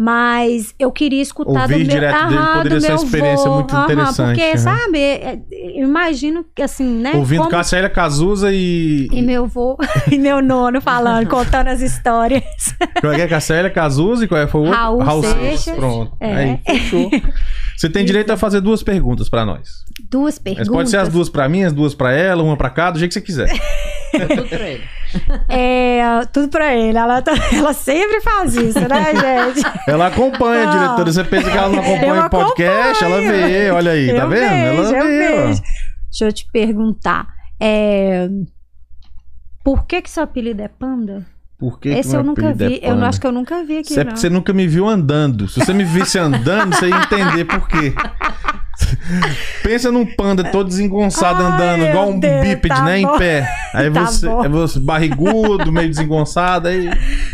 Mas 0.00 0.74
eu 0.78 0.92
queria 0.92 1.20
escutar 1.20 1.62
Ouvir 1.62 1.74
do 1.74 1.78
meu, 1.78 1.88
direto 1.88 2.24
dele 2.28 2.36
Aham, 2.38 2.56
poderia 2.58 2.78
do 2.78 2.80
ser 2.80 2.92
uma 2.92 3.04
experiência 3.04 3.48
vô, 3.48 3.54
muito 3.56 3.74
aham, 3.74 3.84
interessante, 3.84 4.26
Porque, 4.28 4.42
aham. 4.50 4.58
sabe, 4.58 4.98
é- 5.00 5.24
é- 5.32 5.40
eu 5.80 5.88
imagino 5.88 6.44
que, 6.54 6.62
assim, 6.62 6.84
né? 6.84 7.12
Ouvindo 7.16 7.38
como- 7.40 7.50
Cassia 7.50 7.78
L, 7.80 7.90
Cazuza 7.90 8.52
e. 8.52 9.08
e 9.12 9.20
meu 9.22 9.48
vô 9.48 9.76
e 10.12 10.16
meu 10.16 10.40
nono 10.40 10.80
falando, 10.80 11.26
contando 11.28 11.66
as 11.66 11.80
histórias. 11.80 12.44
Qual 13.00 13.12
é 13.12 13.16
que 13.16 13.22
é 13.22 13.26
Cassia 13.28 13.56
L, 13.56 13.70
Cazuza 13.70 14.24
e 14.24 14.28
qual 14.28 14.40
é? 14.40 14.46
Foi 14.46 14.60
o 14.60 14.64
outro? 14.66 14.98
Raul 15.04 15.22
Seixas. 15.24 15.74
Pronto. 15.74 16.16
É. 16.20 16.34
Aí, 16.36 16.60
fechou. 16.64 17.10
Você 17.76 17.88
tem 17.90 18.04
direito 18.04 18.30
a 18.30 18.36
fazer 18.36 18.60
duas 18.60 18.84
perguntas 18.84 19.28
pra 19.28 19.44
nós. 19.44 19.68
Duas 20.08 20.34
Mas 20.36 20.42
perguntas. 20.54 20.68
pode 20.68 20.90
ser 20.90 20.98
as 20.98 21.08
duas 21.08 21.28
pra 21.28 21.48
mim, 21.48 21.64
as 21.64 21.72
duas 21.72 21.92
pra 21.94 22.12
ela, 22.12 22.40
uma 22.42 22.56
pra 22.56 22.70
cá, 22.70 22.92
do 22.92 23.00
jeito 23.00 23.10
que 23.10 23.14
você 23.14 23.20
quiser. 23.46 23.48
Tudo 24.28 24.48
pra 24.48 24.68
ele. 24.68 24.84
É, 25.48 26.00
tudo 26.32 26.48
pra 26.48 26.74
ele. 26.74 26.96
Ela, 26.98 27.22
tá- 27.22 27.32
ela 27.54 27.72
sempre 27.72 28.20
faz 28.20 28.54
isso, 28.54 28.80
né, 28.80 29.04
gente? 29.54 29.66
Ela 29.86 30.08
acompanha, 30.08 30.66
Não. 30.66 30.72
diretora. 30.72 31.12
Você 31.12 31.24
pensa 31.24 31.50
que 31.50 31.56
ela 31.56 31.68
não 31.68 31.78
acompanha 31.80 32.26
o 32.26 32.30
podcast? 32.30 33.04
Ela 33.04 33.20
vê, 33.20 33.70
olha 33.70 33.92
aí, 33.92 34.06
tá 34.08 34.22
Eu 34.22 34.28
vendo? 34.28 34.76
vejo, 34.76 34.94
ela 34.94 35.04
vê. 35.06 35.18
vejo. 35.46 35.62
Deixa 36.10 36.24
eu 36.24 36.32
te 36.32 36.46
perguntar. 36.52 37.26
é, 37.60 38.28
Por 39.64 39.86
que 39.86 40.00
que 40.02 40.10
seu 40.10 40.22
apelido 40.22 40.62
é 40.62 40.68
Panda? 40.68 41.26
Por 41.58 41.80
que 41.80 41.92
que 41.92 41.98
Esse 41.98 42.14
eu 42.14 42.22
nunca 42.22 42.46
é 42.46 42.52
vi. 42.52 42.78
Eu 42.82 42.94
não 42.94 43.06
acho 43.06 43.20
que 43.20 43.26
eu 43.26 43.32
nunca 43.32 43.64
vi 43.64 43.78
aqui, 43.78 43.90
Isso 43.90 43.98
é 44.00 44.04
não. 44.04 44.10
porque 44.12 44.20
você 44.20 44.30
nunca 44.30 44.52
me 44.52 44.66
viu 44.68 44.88
andando. 44.88 45.48
Se 45.48 45.58
você 45.58 45.72
me 45.74 45.84
visse 45.84 46.16
andando, 46.18 46.74
você 46.74 46.88
ia 46.88 46.96
entender 46.98 47.44
por 47.46 47.66
quê. 47.66 47.92
Pensa 49.62 49.90
num 49.90 50.06
panda 50.06 50.44
todo 50.44 50.68
desengonçado 50.68 51.42
Ai, 51.42 51.52
andando, 51.52 51.84
igual 51.84 52.10
um 52.10 52.20
Deus, 52.20 52.40
bípede, 52.46 52.68
tá 52.74 52.84
né? 52.84 53.02
bom. 53.02 53.14
Em 53.14 53.18
pé. 53.18 53.48
Aí 53.74 53.90
Tá 53.90 54.04
você, 54.04 54.26
bom. 54.28 54.44
é 54.44 54.48
você 54.48 54.78
barrigudo, 54.80 55.72
meio 55.72 55.88
desengonçado, 55.88 56.68
aí. 56.68 56.88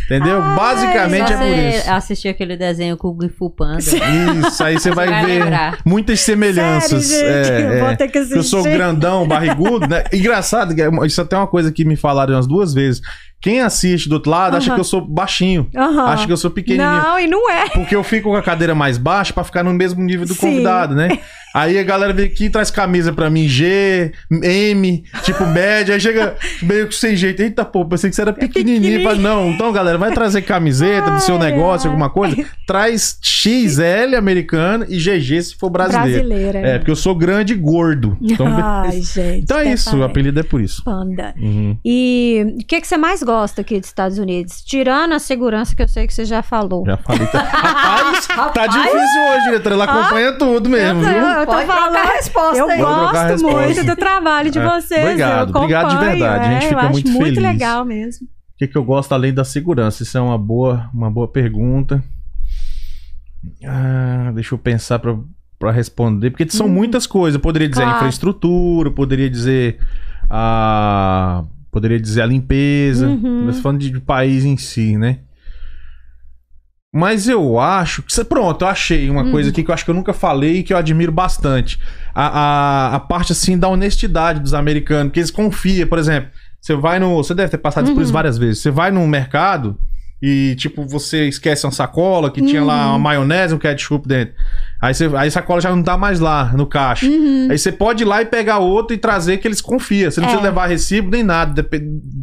Entendeu? 0.06 0.40
Ai, 0.40 0.56
Basicamente 0.56 1.32
é 1.32 1.36
por 1.36 1.44
você 1.46 1.68
isso. 1.78 1.90
assistir 1.90 2.28
aquele 2.28 2.56
desenho 2.56 2.96
com 2.96 3.08
o 3.08 3.18
Gifu 3.20 3.50
Panda. 3.50 3.78
Isso, 3.78 4.64
aí 4.64 4.78
você 4.78 4.90
vai, 4.90 5.06
vai 5.08 5.26
ver 5.26 5.40
lembrar. 5.44 5.78
muitas 5.84 6.20
semelhanças. 6.20 7.04
Sério, 7.04 7.44
gente? 7.44 7.52
É, 7.52 7.76
Eu 7.76 7.80
vou 7.80 7.88
é. 7.90 7.96
ter 7.96 8.08
que 8.08 8.18
assistir. 8.18 8.36
Eu 8.38 8.42
sou 8.42 8.62
grandão, 8.62 9.28
barrigudo, 9.28 9.86
né? 9.86 10.04
Engraçado, 10.12 10.72
é- 10.72 11.06
isso 11.06 11.20
até 11.20 11.36
é 11.36 11.38
uma 11.38 11.46
coisa 11.46 11.70
que 11.70 11.84
me 11.84 11.94
falaram 11.96 12.34
umas 12.34 12.46
duas 12.46 12.72
vezes. 12.72 13.02
Quem 13.44 13.60
assiste 13.60 14.08
do 14.08 14.14
outro 14.14 14.30
lado 14.30 14.56
acha 14.56 14.68
Aham. 14.68 14.74
que 14.76 14.80
eu 14.80 14.84
sou 14.84 15.02
baixinho. 15.02 15.68
Aham. 15.76 16.06
Acha 16.06 16.26
que 16.26 16.32
eu 16.32 16.36
sou 16.38 16.50
pequenininho. 16.50 17.02
Não, 17.02 17.20
e 17.20 17.26
não 17.26 17.50
é. 17.50 17.68
Porque 17.68 17.94
eu 17.94 18.02
fico 18.02 18.30
com 18.30 18.36
a 18.36 18.42
cadeira 18.42 18.74
mais 18.74 18.96
baixa 18.96 19.34
pra 19.34 19.44
ficar 19.44 19.62
no 19.62 19.74
mesmo 19.74 20.02
nível 20.02 20.24
do 20.26 20.32
Sim. 20.32 20.40
convidado, 20.40 20.94
né? 20.94 21.18
Aí 21.54 21.78
a 21.78 21.84
galera 21.84 22.12
vem 22.12 22.24
aqui 22.24 22.46
e 22.46 22.50
traz 22.50 22.68
camisa 22.68 23.12
pra 23.12 23.30
mim 23.30 23.46
G, 23.46 24.10
M, 24.42 25.04
tipo 25.22 25.46
média, 25.46 25.94
aí 25.94 26.00
chega 26.00 26.34
meio 26.60 26.88
que 26.88 26.94
sem 26.96 27.14
jeito. 27.14 27.42
Eita, 27.42 27.64
pô, 27.64 27.84
pensei 27.84 28.10
que 28.10 28.16
você 28.16 28.22
era 28.22 28.32
pequenininho. 28.32 28.80
pequenininho. 28.80 29.08
Falei, 29.08 29.22
não, 29.22 29.50
então 29.50 29.72
galera, 29.72 29.96
vai 29.96 30.10
trazer 30.10 30.42
camiseta 30.42 31.12
do 31.12 31.20
seu 31.20 31.38
negócio, 31.38 31.88
alguma 31.88 32.10
coisa. 32.10 32.34
Traz 32.66 33.18
XL 33.22 34.16
americano 34.18 34.84
e 34.88 34.96
GG 34.96 35.42
se 35.42 35.54
for 35.54 35.70
brasileiro. 35.70 36.26
Brasileira. 36.26 36.58
É, 36.58 36.78
porque 36.78 36.90
eu 36.90 36.96
sou 36.96 37.14
grande 37.14 37.52
e 37.52 37.56
gordo. 37.56 38.18
Então, 38.20 38.48
Ai, 38.48 39.00
gente. 39.02 39.38
então 39.44 39.58
é 39.58 39.72
isso, 39.72 39.96
o 39.96 40.02
apelido 40.02 40.40
é 40.40 40.42
por 40.42 40.60
isso. 40.60 40.82
Panda. 40.82 41.34
Uhum. 41.38 41.76
E 41.84 42.56
o 42.58 42.66
que, 42.66 42.80
que 42.80 42.86
você 42.88 42.96
mais 42.96 43.22
gosta 43.22 43.33
aqui 43.34 43.78
dos 43.80 43.88
Estados 43.88 44.18
Unidos? 44.18 44.62
Tirando 44.62 45.12
a 45.14 45.18
segurança 45.18 45.74
que 45.74 45.82
eu 45.82 45.88
sei 45.88 46.06
que 46.06 46.14
você 46.14 46.24
já 46.24 46.42
falou. 46.42 46.84
Já 46.86 46.96
falei. 46.96 47.26
Tá... 47.26 47.38
Rapaz, 47.40 48.26
tá 48.54 48.66
difícil 48.66 49.22
hoje, 49.30 49.44
diretora. 49.44 49.74
Ela 49.74 49.84
acompanha 49.84 50.32
tudo 50.38 50.68
mesmo, 50.70 51.02
eu, 51.02 51.08
viu? 51.08 51.22
eu 51.22 51.46
tô 51.46 51.52
Pode 51.52 51.66
falando. 51.66 51.96
a 51.96 52.02
resposta 52.04 52.58
Eu 52.58 52.68
aí. 52.68 52.78
Vou 52.78 52.86
trocar 52.86 53.08
a 53.08 53.12
gosto 53.12 53.26
resposta. 53.32 53.60
muito 53.66 53.84
do 53.84 53.96
trabalho 53.96 54.50
de 54.50 54.58
É, 54.58 54.64
vocês. 54.64 55.02
obrigado, 55.04 55.50
eu 55.50 55.56
obrigado 55.56 55.90
de 55.90 56.04
verdade, 56.04 56.44
a 56.46 56.50
gente 56.52 56.64
é, 56.64 56.68
fica 56.68 56.74
eu 56.74 56.78
acho 56.80 56.92
muito 56.92 57.10
muito 57.10 57.24
feliz. 57.24 57.42
legal 57.42 57.84
mesmo. 57.84 58.26
O 58.26 58.56
que, 58.56 58.68
que 58.68 58.76
eu 58.78 58.84
gosto 58.84 59.12
além 59.12 59.34
da 59.34 59.44
segurança? 59.44 60.02
Isso 60.04 60.16
é 60.16 60.20
uma 60.20 60.38
boa, 60.38 60.88
uma 60.94 61.10
boa 61.10 61.26
pergunta. 61.26 62.02
Ah, 63.66 64.30
deixa 64.34 64.54
eu 64.54 64.58
pensar 64.58 64.98
pra, 64.98 65.16
pra 65.58 65.70
responder. 65.72 66.30
Porque 66.30 66.48
são 66.48 66.68
muitas 66.68 67.06
coisas. 67.06 67.34
Eu 67.34 67.40
poderia 67.40 67.68
dizer 67.68 67.82
a. 67.82 67.86
Claro. 67.86 67.98
infraestrutura, 67.98 68.88
eu 68.88 68.92
poderia 68.92 69.28
dizer 69.28 69.78
a. 70.30 71.42
Poderia 71.74 71.98
dizer 72.00 72.22
a 72.22 72.26
limpeza. 72.26 73.08
Uhum. 73.08 73.46
Mas 73.46 73.58
falando 73.60 73.80
de, 73.80 73.90
de 73.90 74.00
país 74.00 74.44
em 74.44 74.56
si, 74.56 74.96
né? 74.96 75.18
Mas 76.92 77.26
eu 77.28 77.58
acho 77.58 78.02
que. 78.02 78.24
Pronto, 78.24 78.62
eu 78.64 78.68
achei 78.68 79.10
uma 79.10 79.24
Hum. 79.24 79.32
coisa 79.32 79.50
aqui 79.50 79.64
que 79.64 79.70
eu 79.70 79.74
acho 79.74 79.84
que 79.84 79.90
eu 79.90 79.94
nunca 79.94 80.12
falei 80.12 80.58
e 80.58 80.62
que 80.62 80.72
eu 80.72 80.76
admiro 80.76 81.10
bastante. 81.10 81.78
A, 82.14 82.26
a, 82.92 82.94
a 82.94 83.00
parte, 83.00 83.32
assim, 83.32 83.58
da 83.58 83.68
honestidade 83.68 84.38
dos 84.38 84.54
americanos, 84.54 85.12
que 85.12 85.18
eles 85.18 85.30
confiam, 85.32 85.88
por 85.88 85.98
exemplo. 85.98 86.30
Você 86.60 86.76
vai 86.76 87.00
no. 87.00 87.16
Você 87.16 87.34
deve 87.34 87.50
ter 87.50 87.58
passado 87.58 87.86
por 87.92 88.00
isso 88.00 88.10
Uhum. 88.10 88.14
várias 88.14 88.38
vezes. 88.38 88.62
Você 88.62 88.70
vai 88.70 88.92
no 88.92 89.04
mercado 89.08 89.76
e, 90.22 90.54
tipo, 90.56 90.86
você 90.86 91.28
esquece 91.28 91.66
uma 91.66 91.72
sacola 91.72 92.30
que 92.30 92.40
tinha 92.40 92.64
lá 92.64 92.84
Uhum. 92.86 92.90
uma 92.90 92.98
maionese 92.98 93.52
e 93.52 93.56
um 93.56 93.58
ketchup 93.58 94.08
dentro. 94.08 94.34
Aí, 94.80 94.94
você, 94.94 95.04
aí 95.16 95.28
a 95.28 95.30
sacola 95.30 95.60
já 95.60 95.70
não 95.74 95.82
tá 95.82 95.96
mais 95.98 96.18
lá 96.20 96.52
no 96.54 96.66
caixa. 96.66 97.06
Uhum. 97.06 97.48
Aí 97.50 97.58
você 97.58 97.70
pode 97.72 98.02
ir 98.04 98.06
lá 98.06 98.22
e 98.22 98.26
pegar 98.26 98.58
outro 98.58 98.94
e 98.94 98.98
trazer 98.98 99.36
que 99.38 99.46
eles 99.48 99.60
confiam. 99.60 100.10
Você 100.10 100.20
não 100.20 100.28
É. 100.28 100.30
precisa 100.30 100.48
levar 100.50 100.66
recibo 100.66 101.10
nem 101.10 101.22
nada. 101.22 101.66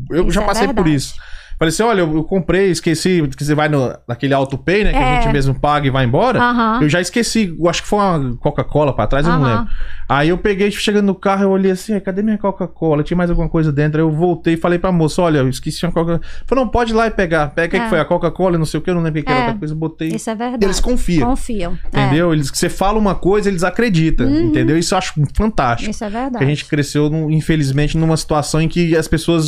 Eu 0.10 0.24
Isso 0.24 0.32
já 0.32 0.42
é 0.42 0.46
passei 0.46 0.68
por 0.68 0.76
verdade. 0.76 0.96
isso. 0.96 1.14
Falei 1.62 1.70
assim: 1.70 1.84
olha, 1.84 2.00
eu, 2.02 2.12
eu 2.16 2.24
comprei, 2.24 2.72
esqueci, 2.72 3.22
que 3.38 3.46
você 3.46 3.54
vai 3.54 3.70
no, 3.70 3.96
naquele 4.08 4.34
autopay, 4.34 4.84
né? 4.84 4.90
Que 4.94 4.98
a 4.98 5.02
É. 5.02 5.22
gente 5.22 5.32
mesmo 5.32 5.54
paga 5.54 5.86
e 5.86 5.92
vai 5.92 6.06
embora. 6.06 6.40
Aham. 6.42 6.80
Eu 6.82 6.90
já 6.90 7.00
esqueci, 7.00 7.56
eu 7.60 7.70
acho 7.70 7.84
que 7.84 7.88
foi 7.88 8.00
uma 8.00 8.36
Coca-Cola 8.38 8.96
pra 8.96 9.06
trás, 9.06 9.28
eu 9.28 9.34
não 9.34 9.44
lembro. 9.44 9.68
Aí 10.10 10.30
eu 10.30 10.40
peguei, 10.40 10.72
chegando 10.72 11.06
no 11.06 11.14
carro, 11.14 11.44
eu 11.44 11.50
olhei 11.52 11.72
assim, 11.72 11.94
"Ai, 11.94 12.02
cadê 12.02 12.24
minha 12.24 12.38
Coca-Cola? 12.38 13.04
Tinha 13.04 13.16
mais 13.16 13.30
alguma 13.30 13.48
coisa 13.48 13.72
dentro. 13.72 14.02
Aí 14.02 14.04
eu 14.08 14.12
voltei 14.12 14.56
e 14.56 14.58
falei 14.58 14.80
pra 14.80 14.92
moça, 14.92 15.22
olha, 15.22 15.38
eu 15.38 15.48
esqueci 15.50 15.86
uma 15.86 15.92
Coca-Cola. 15.92 16.20
Falei, 16.48 16.64
não, 16.66 16.72
pode 16.72 16.94
ir 16.94 16.96
lá 16.96 17.06
e 17.06 17.12
pegar. 17.12 17.50
Pega 17.50 17.68
o 17.68 17.70
que 17.70 17.78
É. 17.78 17.84
que 17.84 17.90
foi 17.90 18.00
a 18.00 18.06
Coca-Cola, 18.06 18.58
não 18.58 18.66
sei 18.66 18.80
o 18.80 18.84
que, 18.84 18.90
eu 18.90 18.96
não 18.96 19.04
lembro 19.04 19.20
o 19.20 19.24
que 19.24 19.28
que 19.28 19.32
era 19.32 19.42
É. 19.42 19.46
outra 19.46 19.60
coisa, 19.60 19.74
eu 19.76 19.78
botei. 19.78 20.08
Isso 20.08 20.32
é 20.32 20.36
verdade. 20.36 20.66
Eles 20.66 20.80
confiam. 20.80 21.30
Confiam. 21.30 21.78
É, 21.94 22.06
Entendeu? 22.08 22.34
Eles, 22.34 22.50
você 22.50 22.70
fala 22.70 22.98
uma 22.98 23.14
coisa, 23.14 23.48
eles 23.48 23.64
acreditam. 23.64 24.28
Entendeu? 24.28 24.78
Isso 24.80 24.96
eu 24.96 24.98
acho 24.98 25.14
fantástico. 25.38 25.92
isso 25.92 26.04
é 26.04 26.08
Porque 26.10 26.22
verdade. 26.24 26.44
a 26.44 26.48
gente 26.48 26.66
cresceu, 26.66 27.06
infelizmente, 27.30 27.96
numa 28.00 28.18
situação 28.18 28.60
em 28.62 28.68
que 28.68 28.98
as 28.98 29.08
pessoas 29.08 29.48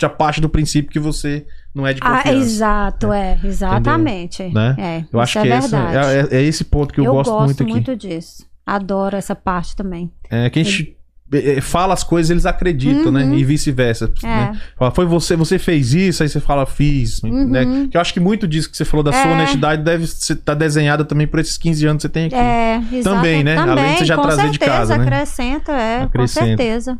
já 0.00 0.08
partem 0.08 0.40
do 0.42 0.48
princípio 0.48 0.90
que 0.90 0.98
você 0.98 1.46
não 1.74 1.86
é 1.86 1.92
de 1.92 2.00
Ah, 2.02 2.18
confiança. 2.18 2.38
exato, 2.38 3.12
é, 3.12 3.38
exatamente. 3.44 4.42
Né? 4.52 4.74
É, 4.78 5.04
Eu 5.12 5.20
acho 5.20 5.38
isso 5.38 5.46
que 5.46 5.52
é 5.52 5.58
esse- 5.58 5.74
é, 5.74 6.36
é- 6.38 6.38
é 6.38 6.42
esse 6.42 6.64
ponto 6.64 6.92
que 6.94 7.00
eu, 7.00 7.12
gosto, 7.12 7.64
muito 7.64 7.90
aqui. 7.92 7.96
disso. 8.08 8.44
Adoro 8.64 9.16
essa 9.16 9.34
parte 9.34 9.76
também. 9.76 10.10
É 10.30 10.50
que 10.50 10.58
a 10.58 10.62
gente 10.64 10.96
é, 11.32 11.56
é, 11.56 11.60
fala 11.60 11.92
as 11.92 12.04
coisas, 12.04 12.30
eles 12.30 12.46
acreditam, 12.46 13.10
né? 13.10 13.24
E 13.34 13.44
vice-versa. 13.44 14.06
Uhum. 14.22 14.28
É. 14.30 14.52
né? 14.52 14.60
Fala, 14.78 14.90
foi 14.92 15.04
você, 15.06 15.34
você 15.34 15.58
fez 15.58 15.92
isso, 15.92 16.22
aí 16.22 16.28
você 16.28 16.38
fala, 16.38 16.64
fiz. 16.66 17.20
Né? 17.22 17.88
Que 17.90 17.96
eu 17.96 18.00
acho 18.00 18.14
que 18.14 18.20
muito 18.20 18.46
disso 18.46 18.70
que 18.70 18.76
você 18.76 18.84
falou 18.84 19.02
da 19.02 19.10
sua 19.12 19.22
Uhum. 19.24 19.30
É. 19.30 19.34
honestidade 19.34 19.82
deve 19.82 20.04
estar 20.04 20.54
desenhada 20.54 21.04
também 21.04 21.26
por 21.26 21.40
esses 21.40 21.58
15 21.58 21.84
anos 21.84 21.96
que 22.00 22.02
você 22.02 22.08
tem 22.08 22.26
aqui. 22.26 22.34
É, 22.36 22.80
exato. 22.92 23.16
Também, 23.16 23.42
né? 23.42 23.56
Também, 23.56 23.72
Além 23.72 23.92
de 23.94 23.98
você 23.98 24.04
já 24.04 24.16
trazer 24.18 24.42
de 24.50 24.58
certeza, 24.58 24.70
casa, 24.70 24.98
né? 24.98 25.04
acrescenta, 25.04 25.72
é, 25.72 26.02
Acrescenta. 26.04 26.40
com 26.46 26.46
certeza. 26.56 26.98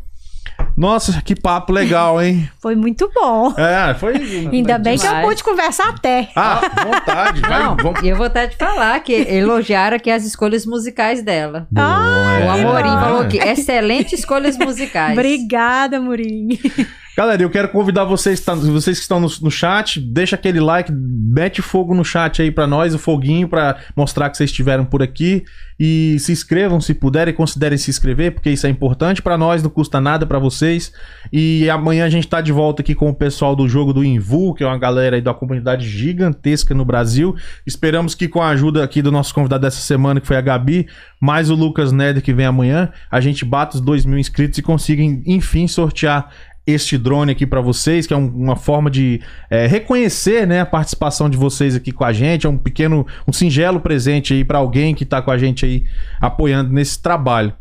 Nossa, 0.76 1.22
que 1.22 1.34
papo 1.34 1.72
legal, 1.72 2.20
hein? 2.20 2.48
Foi 2.60 2.76
muito 2.76 3.10
bom. 3.14 3.54
É, 3.56 3.94
foi. 3.94 4.14
Ainda 4.52 4.78
bem 4.78 4.98
que 4.98 5.06
eu 5.06 5.10
demais. 5.10 5.26
pude 5.26 5.42
conversar 5.44 5.88
até. 5.88 6.28
Ah, 6.36 6.60
vontade. 6.84 7.40
Vai, 7.40 7.62
Não, 7.62 7.76
vamos. 7.76 8.02
e 8.02 8.08
eu 8.08 8.16
vou 8.16 8.26
até 8.26 8.46
te 8.46 8.56
falar 8.56 9.00
que 9.00 9.12
elogiaram 9.12 9.96
aqui 9.96 10.10
as 10.10 10.24
escolhas 10.24 10.66
musicais 10.66 11.22
dela. 11.22 11.66
O 11.74 11.78
é. 11.80 12.48
Amorim 12.48 12.88
Ah. 12.90 13.00
falou 13.00 13.26
que 13.26 13.38
excelentes 13.38 14.18
escolhas 14.20 14.58
musicais. 14.58 15.12
Obrigada, 15.12 15.98
Murim. 16.00 16.48
Galera, 17.16 17.43
eu 17.43 17.48
quero 17.48 17.68
convidar 17.70 18.05
vocês, 18.05 18.38
tá- 18.40 18.55
vocês 18.55 18.98
que 18.98 19.02
estão 19.02 19.18
no, 19.18 19.26
no 19.40 19.51
chat, 19.51 19.98
deixa 19.98 20.36
aquele 20.36 20.60
like, 20.60 20.93
mete 20.93 21.62
fogo 21.62 21.94
no 21.94 22.05
chat 22.05 22.43
aí 22.43 22.51
pra 22.51 22.66
nós, 22.66 22.94
o 22.94 22.98
foguinho, 22.98 23.48
pra 23.48 23.78
mostrar 23.97 24.28
que 24.28 24.36
vocês 24.36 24.51
estiveram 24.51 24.84
por 24.84 25.02
aqui. 25.02 25.43
E 25.80 26.18
se 26.18 26.30
inscrevam 26.32 26.78
se 26.78 26.93
puderem, 26.93 27.32
considerem 27.32 27.78
se 27.78 27.90
inscrever, 27.90 28.32
porque 28.32 28.51
isso 28.51 28.66
é 28.66 28.70
importante 28.70 29.22
pra 29.22 29.38
nós, 29.38 29.62
não 29.62 29.70
custa 29.70 29.98
nada 29.98 30.26
pra 30.26 30.38
vocês. 30.38 30.93
E 31.32 31.68
amanhã 31.70 32.05
a 32.05 32.10
gente 32.10 32.28
tá 32.28 32.43
de 32.43 32.52
volta 32.52 32.82
aqui 32.82 32.94
com 32.94 33.09
o 33.09 33.14
pessoal 33.14 33.56
do 33.56 33.66
jogo 33.66 33.94
do 33.94 34.05
Invu, 34.05 34.55
que 34.55 34.62
é 34.62 34.66
uma 34.66 34.78
galera 34.78 35.16
aí 35.16 35.22
da 35.22 35.32
comunidade 35.32 35.88
gigantesca 35.88 36.74
no 36.74 36.84
Brasil. 36.84 37.34
Esperamos 37.66 38.14
que 38.14 38.28
com 38.28 38.43
a 38.43 38.48
ajuda 38.48 38.84
aqui 38.84 39.01
do 39.01 39.10
nosso 39.10 39.34
convidado 39.34 39.62
dessa 39.62 39.80
semana, 39.80 40.20
que 40.20 40.26
foi 40.26 40.36
a 40.36 40.43
Gabi, 40.43 40.86
mais 41.18 41.48
o 41.48 41.55
Lucas 41.55 41.93
Neder 41.93 42.22
que 42.22 42.34
vem 42.34 42.44
amanhã, 42.44 42.90
a 43.10 43.22
gente 43.22 43.43
bata 43.43 43.76
os 43.76 43.80
2 43.80 44.05
mil 44.05 44.18
inscritos 44.18 44.59
e 44.59 44.62
consiga, 44.62 45.02
enfim, 45.02 45.66
sortear 45.66 46.30
este 46.66 46.98
drone 46.98 47.32
aqui 47.32 47.47
pra 47.47 47.60
vocês, 47.60 48.06
que 48.06 48.12
é 48.12 48.16
um- 48.16 48.26
uma 48.34 48.56
forma 48.56 48.90
de 48.90 49.20
é, 49.48 49.66
reconhecer 49.66 50.47
né, 50.47 50.60
a 50.60 50.66
participação 50.66 51.30
de 51.30 51.36
vocês 51.36 51.74
aqui 51.76 51.93
com 51.93 52.05
a 52.05 52.12
gente. 52.12 52.47
É 52.47 52.51
um 52.51 52.59
pequeno, 52.59 53.06
um 53.28 53.32
singelo 53.32 53.78
presente 53.80 54.34
aí 54.34 54.44
pra 54.44 54.59
alguém 54.59 54.94
que 54.94 55.05
tá 55.05 55.22
com 55.22 55.30
a 55.30 55.38
gente 55.38 55.64
aí 55.64 55.84
apoiando 56.20 56.72
nesse 56.72 57.01
trabalho. 57.01 57.52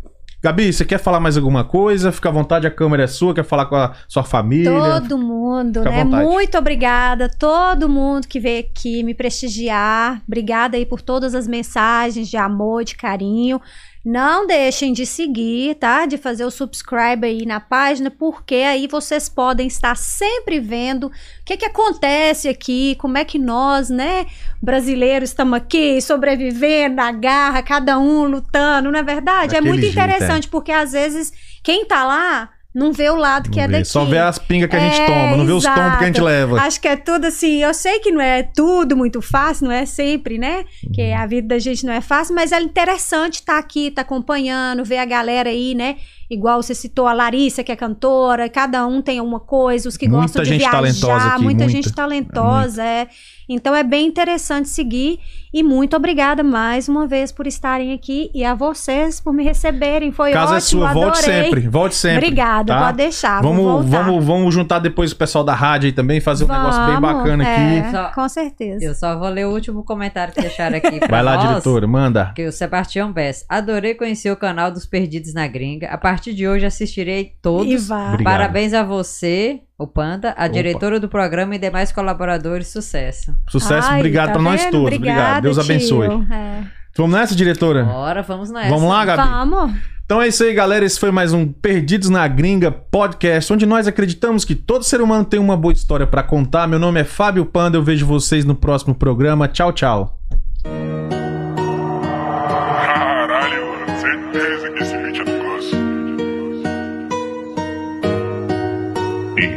Gabi, 0.43 0.71
você 0.71 0.85
quer 0.85 0.99
falar 0.99 1.19
mais 1.19 1.37
alguma 1.37 1.63
coisa? 1.63 2.11
Fica 2.11 2.29
à 2.29 2.31
vontade, 2.31 2.67
a 2.67 2.71
câmera 2.71 3.03
é 3.03 3.07
sua. 3.07 3.33
Quer 3.33 3.43
falar 3.43 3.65
com 3.65 3.75
a 3.75 3.93
sua 4.07 4.23
família? 4.23 4.69
Todo 5.01 5.17
mundo, 5.17 5.79
Fica 5.79 5.89
né? 5.89 6.03
Muito 6.03 6.55
obrigada 6.55 7.25
a 7.25 7.29
todo 7.29 7.89
mundo 7.89 8.27
que 8.27 8.39
veio 8.39 8.59
aqui 8.59 9.01
me 9.01 9.15
prestigiar. 9.15 10.21
Obrigada 10.27 10.77
aí 10.77 10.85
por 10.85 11.01
todas 11.01 11.33
as 11.33 11.47
mensagens 11.47 12.27
de 12.29 12.37
amor, 12.37 12.83
de 12.83 12.95
carinho. 12.95 13.59
Não 14.05 14.45
deixem 14.45 14.93
de 14.93 15.03
seguir, 15.03 15.73
tá? 15.75 16.05
De 16.05 16.15
fazer 16.15 16.45
o 16.45 16.51
subscribe 16.51 17.25
aí 17.25 17.43
na 17.43 17.59
página, 17.59 18.11
porque 18.11 18.53
aí 18.53 18.87
vocês 18.87 19.27
podem 19.27 19.65
estar 19.65 19.97
sempre 19.97 20.59
vendo 20.59 21.07
o 21.07 21.11
que 21.43 21.57
que 21.57 21.65
acontece 21.65 22.47
aqui, 22.47 22.95
como 22.99 23.17
é 23.17 23.25
que 23.25 23.39
nós, 23.39 23.89
né, 23.89 24.27
brasileiros 24.61 25.29
estamos 25.29 25.57
aqui 25.57 25.99
sobrevivendo 26.01 26.97
na 26.97 27.11
garra, 27.11 27.63
cada 27.63 27.97
um 27.97 28.25
lutando, 28.25 28.91
não 28.91 28.99
é 28.99 29.03
verdade? 29.03 29.55
É 29.55 29.61
muito 29.61 29.81
jeito, 29.81 29.99
é. 29.99 30.03
interessante, 30.03 30.47
porque 30.49 30.71
às 30.71 30.91
vezes 30.91 31.33
quem 31.63 31.83
tá 31.85 32.05
lá 32.05 32.51
não 32.75 32.91
vê 32.91 33.09
o 33.09 33.15
lado 33.15 33.49
que 33.49 33.55
Não 33.57 33.63
é 33.63 33.67
vê. 33.67 33.73
daqui. 33.77 33.85
Só 33.85 34.03
vê 34.03 34.17
as 34.17 34.37
pingas 34.37 34.69
que 34.69 34.75
a 34.75 34.79
gente 34.79 34.99
É, 35.01 35.05
toma, 35.07 35.37
não 35.37 35.45
vê 35.45 35.53
os 35.53 35.63
exato. 35.63 35.79
tombos 35.81 35.97
que 35.97 36.03
a 36.03 36.07
gente 36.07 36.21
leva. 36.21 36.59
Acho 36.61 36.81
que 36.81 36.87
é 36.89 36.95
tudo 36.97 37.25
assim. 37.25 37.63
Eu 37.63 37.73
sei 37.73 37.99
que 37.99 38.11
não 38.11 38.19
é 38.21 38.43
tudo 38.43 38.95
muito 38.97 39.21
fácil, 39.21 39.65
não 39.67 39.71
é 39.71 39.85
sempre, 39.85 40.37
né? 40.37 40.65
Que 40.93 41.01
Uhum. 41.01 41.17
a 41.17 41.25
vida 41.25 41.47
da 41.47 41.57
gente 41.59 41.85
não 41.85 41.93
é 41.93 42.01
fácil, 42.01 42.35
mas 42.35 42.51
é 42.51 42.61
interessante 42.61 43.35
estar 43.35 43.57
aqui, 43.57 43.87
estar 43.87 44.01
acompanhando, 44.01 44.83
ver 44.83 44.97
a 44.97 45.05
galera 45.05 45.49
aí, 45.49 45.73
né? 45.73 45.95
Igual 46.29 46.61
você 46.61 46.73
citou 46.73 47.07
a 47.07 47.13
Larissa, 47.13 47.63
que 47.63 47.71
é 47.71 47.75
cantora, 47.75 48.49
cada 48.49 48.85
um 48.87 48.99
tem 49.01 49.21
uma 49.21 49.39
coisa, 49.39 49.87
os 49.87 49.95
que 49.95 50.07
Muita 50.07 50.21
gostam 50.23 50.43
de 50.43 50.49
gente 50.49 50.59
viajar, 50.59 50.81
muita, 50.81 51.39
muita. 51.43 51.69
gente 51.69 51.93
talentosa, 51.93 52.83
é. 52.83 53.07
Então 53.47 53.75
é 53.75 53.83
bem 53.83 54.07
interessante 54.07 54.69
seguir 54.69 55.19
e 55.53 55.63
muito 55.63 55.95
obrigada 55.95 56.43
mais 56.43 56.89
uma 56.89 57.07
vez 57.07 57.31
por 57.31 57.47
estarem 57.47 57.93
aqui 57.93 58.29
e 58.33 58.43
a 58.43 58.53
vocês 58.53 59.19
por 59.21 59.33
me 59.33 59.43
receberem. 59.43 60.11
Foi 60.11 60.31
Casa 60.31 60.55
ótimo, 60.55 60.57
é 60.57 60.61
sua, 60.61 60.89
adorei. 60.89 61.03
volte 61.11 61.21
sempre, 61.23 61.67
volte 61.69 61.95
sempre. 61.95 62.25
Obrigada, 62.25 62.73
tá? 62.73 62.85
pode 62.85 62.97
deixar, 62.97 63.41
Vamos, 63.41 63.85
vamos, 63.85 64.25
vamos 64.25 64.53
juntar 64.53 64.79
depois 64.79 65.11
o 65.11 65.15
pessoal 65.15 65.43
da 65.43 65.53
rádio 65.53 65.87
aí 65.87 65.93
também, 65.93 66.19
fazer 66.19 66.45
um 66.45 66.47
negócio 66.47 66.85
bem 66.85 66.95
Vamos, 66.99 67.13
bacana 67.17 67.47
é, 67.47 67.79
aqui. 67.79 67.91
Só- 67.91 68.11
Com 68.13 68.27
certeza. 68.29 68.83
Eu 68.83 68.93
só 68.95 69.17
vou 69.17 69.29
ler 69.29 69.45
o 69.45 69.51
último 69.51 69.83
comentário 69.83 70.33
que 70.33 70.41
deixaram 70.41 70.77
aqui 70.77 70.99
pra 70.99 71.07
Vai 71.07 71.23
lá, 71.23 71.35
nós. 71.35 71.47
diretora, 71.47 71.87
manda. 71.87 72.31
Que 72.35 72.45
o 72.47 72.51
Sebastião 72.51 73.11
Bess. 73.13 73.45
Adorei 73.47 73.93
conhecer 73.95 74.31
o 74.31 74.35
canal 74.35 74.71
dos 74.71 74.85
Perdidos 74.85 75.33
na 75.33 75.47
Gringa. 75.47 75.87
A 75.87 75.97
partir 75.97 76.33
de 76.33 76.47
hoje 76.47 76.65
assistirei 76.65 77.21
E 77.21 77.31
todos. 77.41 77.87
vai. 77.87 78.13
Obrigado. 78.13 78.23
Parabéns 78.33 78.73
a 78.73 78.83
você, 78.83 79.61
o 79.77 79.85
Panda, 79.87 80.29
a 80.29 80.45
Opa. 80.45 80.49
diretora 80.49 80.99
do 80.99 81.09
programa 81.09 81.55
e 81.55 81.59
demais 81.59 81.91
colaboradores. 81.91 82.67
Sucesso. 82.67 83.35
Sucesso, 83.49 83.89
Ai, 83.89 83.99
obrigado 83.99 84.27
tá 84.27 84.33
pra 84.33 84.41
nós 84.41 84.63
todos. 84.65 84.81
Obrigada, 84.81 85.21
obrigado. 85.21 85.43
Deus 85.43 85.59
abençoe. 85.59 86.07
É. 86.31 86.63
Vamos 86.97 87.17
nessa, 87.17 87.35
diretora? 87.35 87.83
Bora, 87.83 88.21
vamos 88.21 88.49
nessa. 88.49 88.69
Vamos 88.69 88.89
lá, 88.89 89.03
Gabi? 89.03 89.29
Vamos. 89.29 89.73
Então 90.05 90.21
é 90.21 90.27
isso 90.27 90.43
aí, 90.43 90.53
galera. 90.53 90.85
Esse 90.85 90.99
foi 90.99 91.11
mais 91.11 91.33
um 91.33 91.47
Perdidos 91.47 92.09
na 92.09 92.27
Gringa 92.27 92.71
podcast, 92.71 93.51
onde 93.51 93.65
nós 93.65 93.87
acreditamos 93.87 94.45
que 94.45 94.55
todo 94.55 94.85
ser 94.85 95.01
humano 95.01 95.25
tem 95.25 95.39
uma 95.39 95.57
boa 95.57 95.73
história 95.73 96.07
pra 96.07 96.23
contar. 96.23 96.67
Meu 96.67 96.79
nome 96.79 97.01
é 97.01 97.03
Fábio 97.03 97.45
Panda. 97.45 97.75
Eu 97.75 97.83
vejo 97.83 98.05
vocês 98.05 98.45
no 98.45 98.55
próximo 98.55 98.95
programa. 98.95 99.47
Tchau, 99.47 99.73
tchau. 99.73 100.19